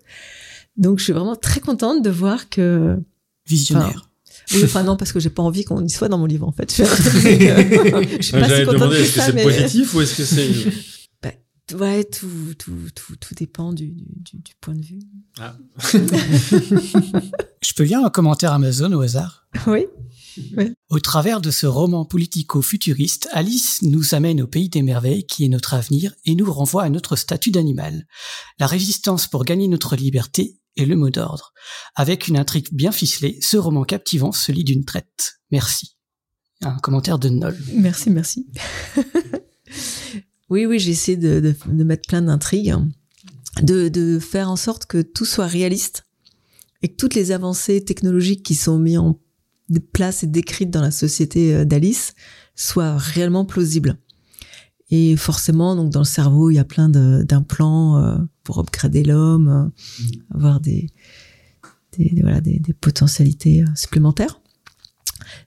Donc, 0.77 0.99
je 0.99 1.03
suis 1.05 1.13
vraiment 1.13 1.35
très 1.35 1.59
contente 1.59 2.03
de 2.03 2.09
voir 2.09 2.49
que 2.49 2.97
Visionnaire. 3.47 4.09
oui, 4.53 4.61
enfin 4.63 4.83
non, 4.83 4.95
parce 4.95 5.11
que 5.11 5.19
j'ai 5.19 5.29
pas 5.29 5.43
envie 5.43 5.65
qu'on 5.65 5.83
y 5.83 5.89
soit 5.89 6.09
dans 6.09 6.17
mon 6.17 6.25
livre 6.25 6.47
en 6.47 6.51
fait. 6.51 6.71
Je 6.75 6.83
suis 6.83 7.49
euh, 7.49 8.03
je 8.19 8.21
suis 8.23 8.31
pas 8.33 8.47
si 8.49 8.65
contente 8.65 8.73
demander 8.75 8.95
que 8.97 9.01
est-ce 9.01 9.13
que 9.13 9.19
ça, 9.19 9.25
c'est 9.27 9.33
mais 9.33 9.43
positif 9.43 9.93
ou 9.95 10.01
est-ce 10.01 10.15
que 10.17 10.23
c'est. 10.25 10.49
ouais, 11.75 12.03
tout, 12.03 12.27
tout, 12.57 12.71
tout, 12.95 13.15
tout 13.19 13.35
dépend 13.35 13.73
du, 13.73 13.87
du, 13.87 14.03
du- 14.23 14.37
du 14.37 14.53
point 14.61 14.75
de 14.75 14.81
vue. 14.81 14.99
Je 17.61 17.73
peux 17.75 17.83
lire 17.83 17.99
un 18.03 18.09
commentaire 18.09 18.53
Amazon 18.53 18.91
au 18.93 19.01
hasard? 19.01 19.47
Oui. 19.67 19.85
Au 20.89 20.99
travers 20.99 21.41
de 21.41 21.51
ce 21.51 21.65
roman 21.65 22.05
politico-futuriste, 22.05 23.27
Alice 23.31 23.81
nous 23.81 24.15
amène 24.15 24.41
au 24.41 24.47
pays 24.47 24.69
des 24.69 24.81
merveilles 24.81 25.25
qui 25.25 25.45
est 25.45 25.49
notre 25.49 25.73
avenir 25.73 26.13
et 26.25 26.35
nous 26.35 26.51
renvoie 26.51 26.83
à 26.83 26.89
notre 26.89 27.15
statut 27.15 27.51
d'animal. 27.51 28.07
La 28.59 28.67
résistance 28.67 29.27
pour 29.27 29.45
gagner 29.45 29.67
notre 29.67 29.95
liberté 29.95 30.59
est 30.77 30.85
le 30.85 30.95
mot 30.95 31.09
d'ordre. 31.09 31.53
Avec 31.95 32.27
une 32.27 32.37
intrigue 32.37 32.67
bien 32.71 32.91
ficelée, 32.91 33.37
ce 33.41 33.57
roman 33.57 33.83
captivant 33.83 34.31
se 34.31 34.51
lit 34.51 34.63
d'une 34.63 34.85
traite. 34.85 35.39
Merci. 35.51 35.95
Un 36.61 36.77
commentaire 36.77 37.19
de 37.19 37.29
Noll. 37.29 37.57
Merci, 37.73 38.09
merci. 38.09 38.47
oui, 40.49 40.65
oui, 40.65 40.79
j'ai 40.79 40.91
essayé 40.91 41.17
de, 41.17 41.39
de, 41.39 41.55
de 41.65 41.83
mettre 41.83 42.07
plein 42.07 42.21
d'intrigues, 42.21 42.75
de, 43.61 43.89
de 43.89 44.19
faire 44.19 44.49
en 44.49 44.55
sorte 44.55 44.85
que 44.85 45.01
tout 45.01 45.25
soit 45.25 45.47
réaliste 45.47 46.05
et 46.81 46.89
que 46.89 46.95
toutes 46.95 47.15
les 47.15 47.31
avancées 47.31 47.83
technologiques 47.83 48.43
qui 48.43 48.55
sont 48.55 48.79
mises 48.79 48.97
en 48.97 49.19
place 49.79 50.23
et 50.23 50.27
décrites 50.27 50.69
dans 50.69 50.81
la 50.81 50.91
société 50.91 51.55
euh, 51.55 51.65
d'Alice 51.65 52.13
soient 52.55 52.97
réellement 52.97 53.45
plausibles. 53.45 53.97
Et 54.89 55.15
forcément, 55.15 55.75
donc 55.75 55.91
dans 55.91 56.01
le 56.01 56.05
cerveau, 56.05 56.51
il 56.51 56.55
y 56.55 56.59
a 56.59 56.63
plein 56.63 56.87
d'implants 56.87 57.97
euh, 57.97 58.17
pour 58.43 58.59
upgrader 58.59 59.03
l'homme, 59.03 59.47
euh, 59.47 60.35
avoir 60.35 60.59
des, 60.59 60.89
voilà, 62.21 62.41
des, 62.41 62.59
des 62.59 62.73
potentialités 62.73 63.63
supplémentaires. 63.75 64.39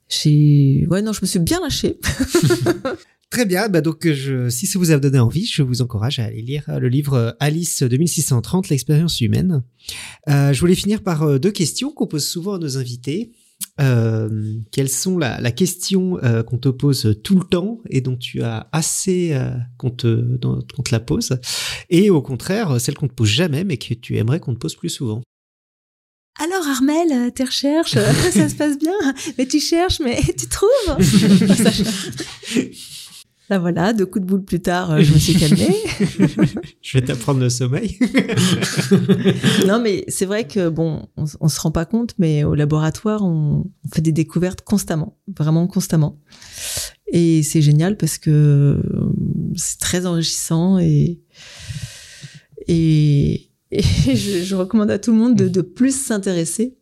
J'ai, 0.08 0.86
ouais, 0.90 1.02
non, 1.02 1.12
je 1.12 1.20
me 1.22 1.26
suis 1.26 1.38
bien 1.38 1.60
lâchée. 1.60 2.00
Très 3.30 3.44
bien, 3.44 3.68
bah 3.68 3.80
donc 3.80 4.08
je, 4.10 4.48
si 4.48 4.66
ça 4.66 4.78
vous 4.78 4.92
a 4.92 4.98
donné 4.98 5.18
envie, 5.18 5.46
je 5.46 5.62
vous 5.62 5.82
encourage 5.82 6.20
à 6.20 6.24
aller 6.24 6.42
lire 6.42 6.64
le 6.80 6.88
livre 6.88 7.36
Alice 7.40 7.82
2630, 7.82 8.68
l'expérience 8.68 9.20
humaine. 9.20 9.62
Euh, 10.28 10.52
je 10.52 10.60
voulais 10.60 10.76
finir 10.76 11.02
par 11.02 11.38
deux 11.38 11.50
questions 11.50 11.90
qu'on 11.90 12.06
pose 12.06 12.26
souvent 12.26 12.54
à 12.54 12.58
nos 12.58 12.78
invités. 12.78 13.32
Euh, 13.78 14.54
quelles 14.72 14.88
sont 14.88 15.18
la, 15.18 15.38
la 15.38 15.50
question 15.50 16.18
euh, 16.22 16.42
qu'on 16.42 16.56
te 16.56 16.70
pose 16.70 17.20
tout 17.22 17.38
le 17.38 17.44
temps 17.44 17.80
et 17.90 18.00
dont 18.00 18.16
tu 18.16 18.42
as 18.42 18.68
assez 18.72 19.34
euh, 19.34 19.50
qu'on 19.76 19.90
te, 19.90 20.38
la 20.90 21.00
pose, 21.00 21.38
et 21.90 22.08
au 22.08 22.22
contraire 22.22 22.80
celle 22.80 22.94
qu'on 22.94 23.08
te 23.08 23.12
pose 23.12 23.28
jamais 23.28 23.64
mais 23.64 23.76
que 23.76 23.92
tu 23.92 24.16
aimerais 24.16 24.40
qu'on 24.40 24.54
te 24.54 24.58
pose 24.58 24.76
plus 24.76 24.88
souvent? 24.88 25.20
Alors 26.38 26.66
Armel, 26.68 27.12
euh, 27.12 27.30
tes 27.30 27.44
recherches, 27.44 27.92
ça 28.32 28.48
se 28.48 28.54
passe 28.54 28.78
bien 28.78 28.94
Mais 29.36 29.46
tu 29.46 29.60
cherches, 29.60 30.00
mais 30.00 30.20
tu 30.38 30.46
trouves 30.48 30.70
Là 33.48 33.60
voilà, 33.60 33.92
deux 33.92 34.06
coups 34.06 34.24
de 34.24 34.28
boule 34.28 34.44
plus 34.44 34.60
tard, 34.60 34.90
euh, 34.90 35.00
je 35.02 35.12
me 35.12 35.18
suis 35.18 35.34
calmée. 35.38 35.76
Je 36.82 36.98
vais 36.98 37.04
t'apprendre 37.04 37.40
le 37.40 37.48
sommeil. 37.48 37.96
non 39.68 39.80
mais 39.80 40.04
c'est 40.08 40.26
vrai 40.26 40.48
que 40.48 40.68
bon, 40.68 41.08
on, 41.16 41.24
on 41.40 41.48
se 41.48 41.60
rend 41.60 41.70
pas 41.70 41.84
compte, 41.84 42.14
mais 42.18 42.42
au 42.42 42.54
laboratoire, 42.56 43.22
on, 43.22 43.64
on 43.84 43.88
fait 43.94 44.00
des 44.00 44.12
découvertes 44.12 44.62
constamment, 44.62 45.16
vraiment 45.38 45.66
constamment. 45.68 46.18
Et 47.12 47.44
c'est 47.44 47.62
génial 47.62 47.96
parce 47.96 48.18
que 48.18 48.30
euh, 48.30 49.12
c'est 49.54 49.78
très 49.78 50.06
enrichissant 50.06 50.78
et 50.80 51.20
et, 52.66 53.50
et 53.70 53.82
je, 54.16 54.42
je 54.42 54.54
recommande 54.56 54.90
à 54.90 54.98
tout 54.98 55.12
le 55.12 55.18
monde 55.18 55.36
de, 55.36 55.48
de 55.48 55.60
plus 55.60 55.96
s'intéresser. 55.96 56.76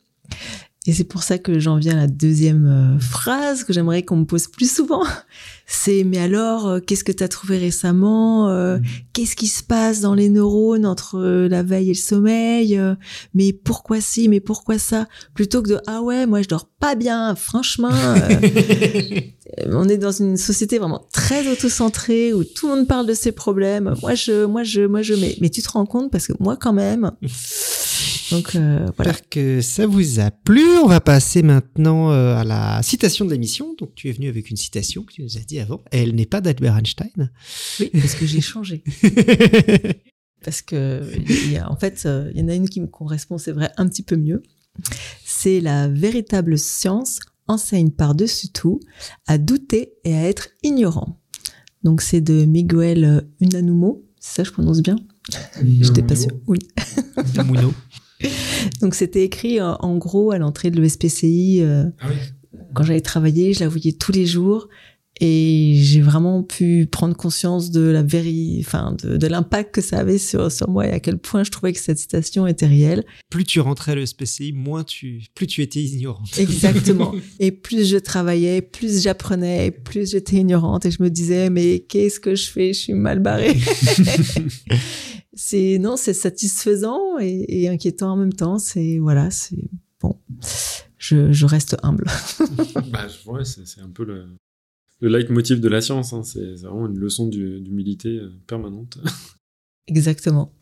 Et 0.87 0.93
c'est 0.93 1.05
pour 1.05 1.23
ça 1.23 1.39
que 1.39 1.59
j'en 1.59 1.77
viens 1.77 1.95
à 1.95 2.01
la 2.03 2.07
deuxième 2.07 2.67
euh, 2.67 2.99
phrase 2.99 3.65
que 3.65 3.73
j'aimerais 3.73 4.03
qu'on 4.03 4.17
me 4.17 4.25
pose 4.27 4.49
plus 4.49 4.71
souvent. 4.71 5.03
C'est 5.67 6.05
mais 6.05 6.19
alors, 6.19 6.69
euh, 6.69 6.81
qu'est-ce 6.81 7.05
que 7.05 7.13
tu 7.13 7.25
as 7.25 7.29
trouvé 7.29 7.57
récemment 7.57 8.51
Euh, 8.51 8.79
Qu'est-ce 9.15 9.35
qui 9.35 9.47
se 9.47 9.63
passe 9.63 10.03
dans 10.03 10.13
les 10.15 10.29
neurones 10.29 10.85
entre 10.85 11.21
la 11.49 11.63
veille 11.63 11.87
et 11.87 11.95
le 11.95 11.99
sommeil 11.99 12.79
Mais 13.33 13.55
pourquoi 13.55 14.03
ci 14.03 14.29
Mais 14.29 14.41
pourquoi 14.41 14.79
ça? 14.79 15.07
Plutôt 15.35 15.63
que 15.63 15.71
de 15.71 15.81
ah 15.87 16.03
ouais, 16.03 16.27
moi 16.27 16.43
je 16.43 16.49
dors 16.49 16.67
pas 16.67 16.97
bien. 16.97 17.35
Franchement, 17.35 17.89
euh, 17.93 19.21
on 19.71 19.89
est 19.89 19.97
dans 19.97 20.13
une 20.13 20.37
société 20.37 20.79
vraiment 20.79 21.07
très 21.13 21.49
autocentrée 21.49 22.35
où 22.35 22.45
tout 22.45 22.69
le 22.69 22.75
monde 22.77 22.87
parle 22.89 23.07
de 23.07 23.15
ses 23.15 23.33
problèmes. 23.33 23.95
Moi 24.03 24.15
je, 24.15 24.45
moi 24.45 24.65
je, 24.65 24.83
moi 24.83 25.01
je. 25.01 25.15
Mais, 25.15 25.37
mais 25.41 25.49
tu 25.49 25.63
te 25.63 25.71
rends 25.71 25.87
compte 25.87 26.11
parce 26.11 26.27
que 26.27 26.35
moi 26.41 26.57
quand 26.57 26.75
même. 26.75 27.11
Donc 28.37 28.55
euh, 28.55 28.87
voilà. 28.97 29.13
J'espère 29.13 29.29
que 29.29 29.61
ça 29.61 29.87
vous 29.87 30.21
a 30.21 30.31
plu. 30.31 30.63
On 30.83 30.87
va 30.87 31.01
passer 31.01 31.43
maintenant 31.43 32.11
euh, 32.11 32.37
à 32.37 32.45
la 32.45 32.83
citation 32.83 33.25
de 33.25 33.31
l'émission. 33.31 33.75
Donc, 33.79 33.95
tu 33.95 34.09
es 34.09 34.13
venu 34.13 34.29
avec 34.29 34.51
une 34.51 34.57
citation 34.57 35.03
que 35.03 35.13
tu 35.13 35.23
nous 35.23 35.37
as 35.37 35.41
dit 35.41 35.59
avant. 35.59 35.83
Elle 35.91 36.15
n'est 36.15 36.27
pas 36.27 36.41
d'Albert 36.41 36.77
Einstein. 36.77 37.31
Oui, 37.81 37.91
parce 37.93 38.15
que 38.15 38.27
j'ai 38.27 38.41
changé. 38.41 38.83
parce 40.45 40.63
que 40.63 41.03
il 41.17 41.53
y 41.53 41.57
a, 41.57 41.71
en 41.71 41.77
fait, 41.77 42.03
euh, 42.07 42.31
il 42.35 42.41
y 42.41 42.45
en 42.45 42.49
a 42.49 42.55
une 42.55 42.69
qui 42.69 42.81
me 42.81 42.87
correspond, 42.87 43.39
c'est 43.39 43.53
vrai, 43.53 43.71
un 43.77 43.89
petit 43.89 44.03
peu 44.03 44.17
mieux. 44.17 44.43
C'est 45.25 45.61
la 45.61 45.89
véritable 45.89 46.59
science 46.59 47.21
enseigne 47.47 47.91
par-dessus 47.91 48.49
tout 48.49 48.81
à 49.27 49.39
douter 49.39 49.93
et 50.05 50.15
à 50.15 50.25
être 50.25 50.49
ignorant. 50.63 51.21
Donc 51.85 52.01
c'est 52.01 52.23
de 52.23 52.45
Miguel 52.47 53.29
Unamuno, 53.41 54.03
c'est 54.19 54.37
ça 54.37 54.45
je 54.45 54.51
prononce 54.51 54.81
bien? 54.81 54.97
J'étais 55.81 56.03
pas 56.03 56.17
sûre. 56.17 56.33
Oui. 56.47 56.59
Donc 58.81 58.95
c'était 58.95 59.25
écrit 59.25 59.61
en 59.61 59.97
gros 59.97 60.31
à 60.31 60.39
l'entrée 60.39 60.71
de 60.71 60.81
l'ESPCI 60.81 61.61
euh, 61.63 61.85
Ah 62.01 62.07
oui. 62.09 62.17
quand 62.75 62.85
j'allais 62.85 63.01
travailler, 63.01 63.53
je 63.55 63.61
la 63.61 63.69
voyais 63.69 63.93
tous 63.93 64.13
les 64.13 64.27
jours 64.27 64.69
et 65.21 65.75
j'ai 65.77 66.01
vraiment 66.01 66.43
pu 66.43 66.89
prendre 66.91 67.15
conscience 67.15 67.71
de 67.71 67.83
la 67.83 68.03
véri, 68.03 68.57
enfin 68.67 68.97
de, 69.01 69.17
de 69.17 69.27
l'impact 69.29 69.73
que 69.73 69.81
ça 69.81 69.99
avait 70.01 70.19
sur 70.19 70.51
sur 70.51 70.69
moi 70.69 70.89
et 70.89 70.91
à 70.91 70.99
quel 70.99 71.19
point 71.19 71.45
je 71.45 71.53
trouvais 71.53 71.73
que 71.73 71.79
cette 71.79 71.99
citation 71.99 72.49
était 72.49 72.67
réelle. 72.67 73.05
Plus 73.31 73.45
tu 73.45 73.61
rentrais 73.61 73.93
à 73.93 73.95
l'ESPCI, 73.95 74.53
moins 74.53 74.83
tu, 74.83 75.23
plus 75.37 75.47
tu 75.47 75.63
étais 75.63 75.81
ignorante. 75.81 76.31
Exactement. 76.39 77.15
et 77.39 77.53
plus 77.53 77.89
je 77.89 77.97
travaillais, 77.97 78.61
plus 78.61 79.03
j'apprenais, 79.03 79.71
plus 79.71 80.11
j'étais 80.11 80.37
ignorante 80.37 80.85
et 80.87 80.91
je 80.91 81.01
me 81.01 81.11
disais 81.11 81.49
mais 81.49 81.81
qu'est-ce 81.89 82.19
que 82.19 82.35
je 82.35 82.51
fais? 82.51 82.73
Je 82.73 82.79
suis 82.81 82.95
mal 82.95 83.21
barrée. 83.21 83.55
c'est 85.37 85.79
non, 85.79 85.97
c'est 85.97 86.15
satisfaisant 86.15 87.19
et, 87.21 87.45
et 87.49 87.69
inquiétant 87.69 88.13
en 88.13 88.17
même 88.17 88.33
temps. 88.33 88.59
C'est 88.59 88.99
voilà, 88.99 89.31
c'est 89.31 89.69
bon. 90.01 90.19
Je, 90.99 91.33
je 91.33 91.47
reste 91.47 91.77
humble. 91.83 92.05
bah, 92.93 93.07
ouais, 93.27 93.45
c'est 93.45 93.67
c'est 93.67 93.81
un 93.81 93.91
peu 93.91 94.05
le, 94.05 94.27
le 95.01 95.09
leitmotiv 95.09 95.61
de 95.61 95.69
la 95.69 95.81
science. 95.81 96.13
hein. 96.13 96.23
C'est 96.23 96.57
c'est 96.57 96.67
vraiment 96.67 96.87
une 96.87 96.99
leçon 96.99 97.27
du- 97.29 97.61
d'humilité 97.61 98.09
euh, 98.19 98.31
permanente. 98.47 98.99
Exactement. 99.87 100.53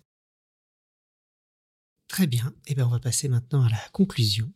Très 2.08 2.26
bien. 2.26 2.52
Et 2.66 2.74
ben, 2.74 2.84
on 2.86 2.90
va 2.90 2.98
passer 3.00 3.28
maintenant 3.28 3.62
à 3.64 3.70
la 3.70 3.80
conclusion. 3.92 4.52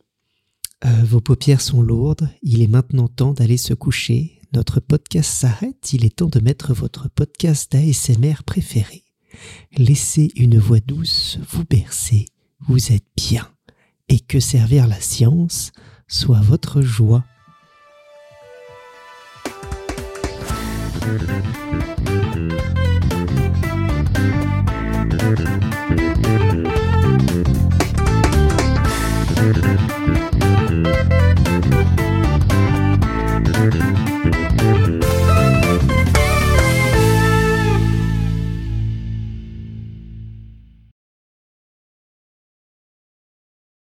Euh, 0.84 0.88
vos 1.04 1.20
paupières 1.22 1.62
sont 1.62 1.80
lourdes. 1.80 2.28
Il 2.42 2.60
est 2.60 2.66
maintenant 2.66 3.08
temps 3.08 3.32
d'aller 3.32 3.56
se 3.56 3.72
coucher. 3.72 4.40
Notre 4.52 4.78
podcast 4.80 5.30
s'arrête. 5.30 5.92
Il 5.94 6.04
est 6.04 6.16
temps 6.16 6.28
de 6.28 6.38
mettre 6.40 6.74
votre 6.74 7.08
podcast 7.08 7.72
d'ASMR 7.72 8.42
préféré. 8.44 9.04
Laissez 9.76 10.30
une 10.36 10.58
voix 10.58 10.80
douce 10.80 11.38
vous 11.50 11.64
bercer. 11.64 12.26
Vous 12.66 12.92
êtes 12.92 13.06
bien. 13.16 13.48
Et 14.08 14.20
que 14.20 14.40
servir 14.40 14.86
la 14.86 15.00
science 15.00 15.72
soit 16.06 16.40
votre 16.40 16.80
joie. 16.82 17.24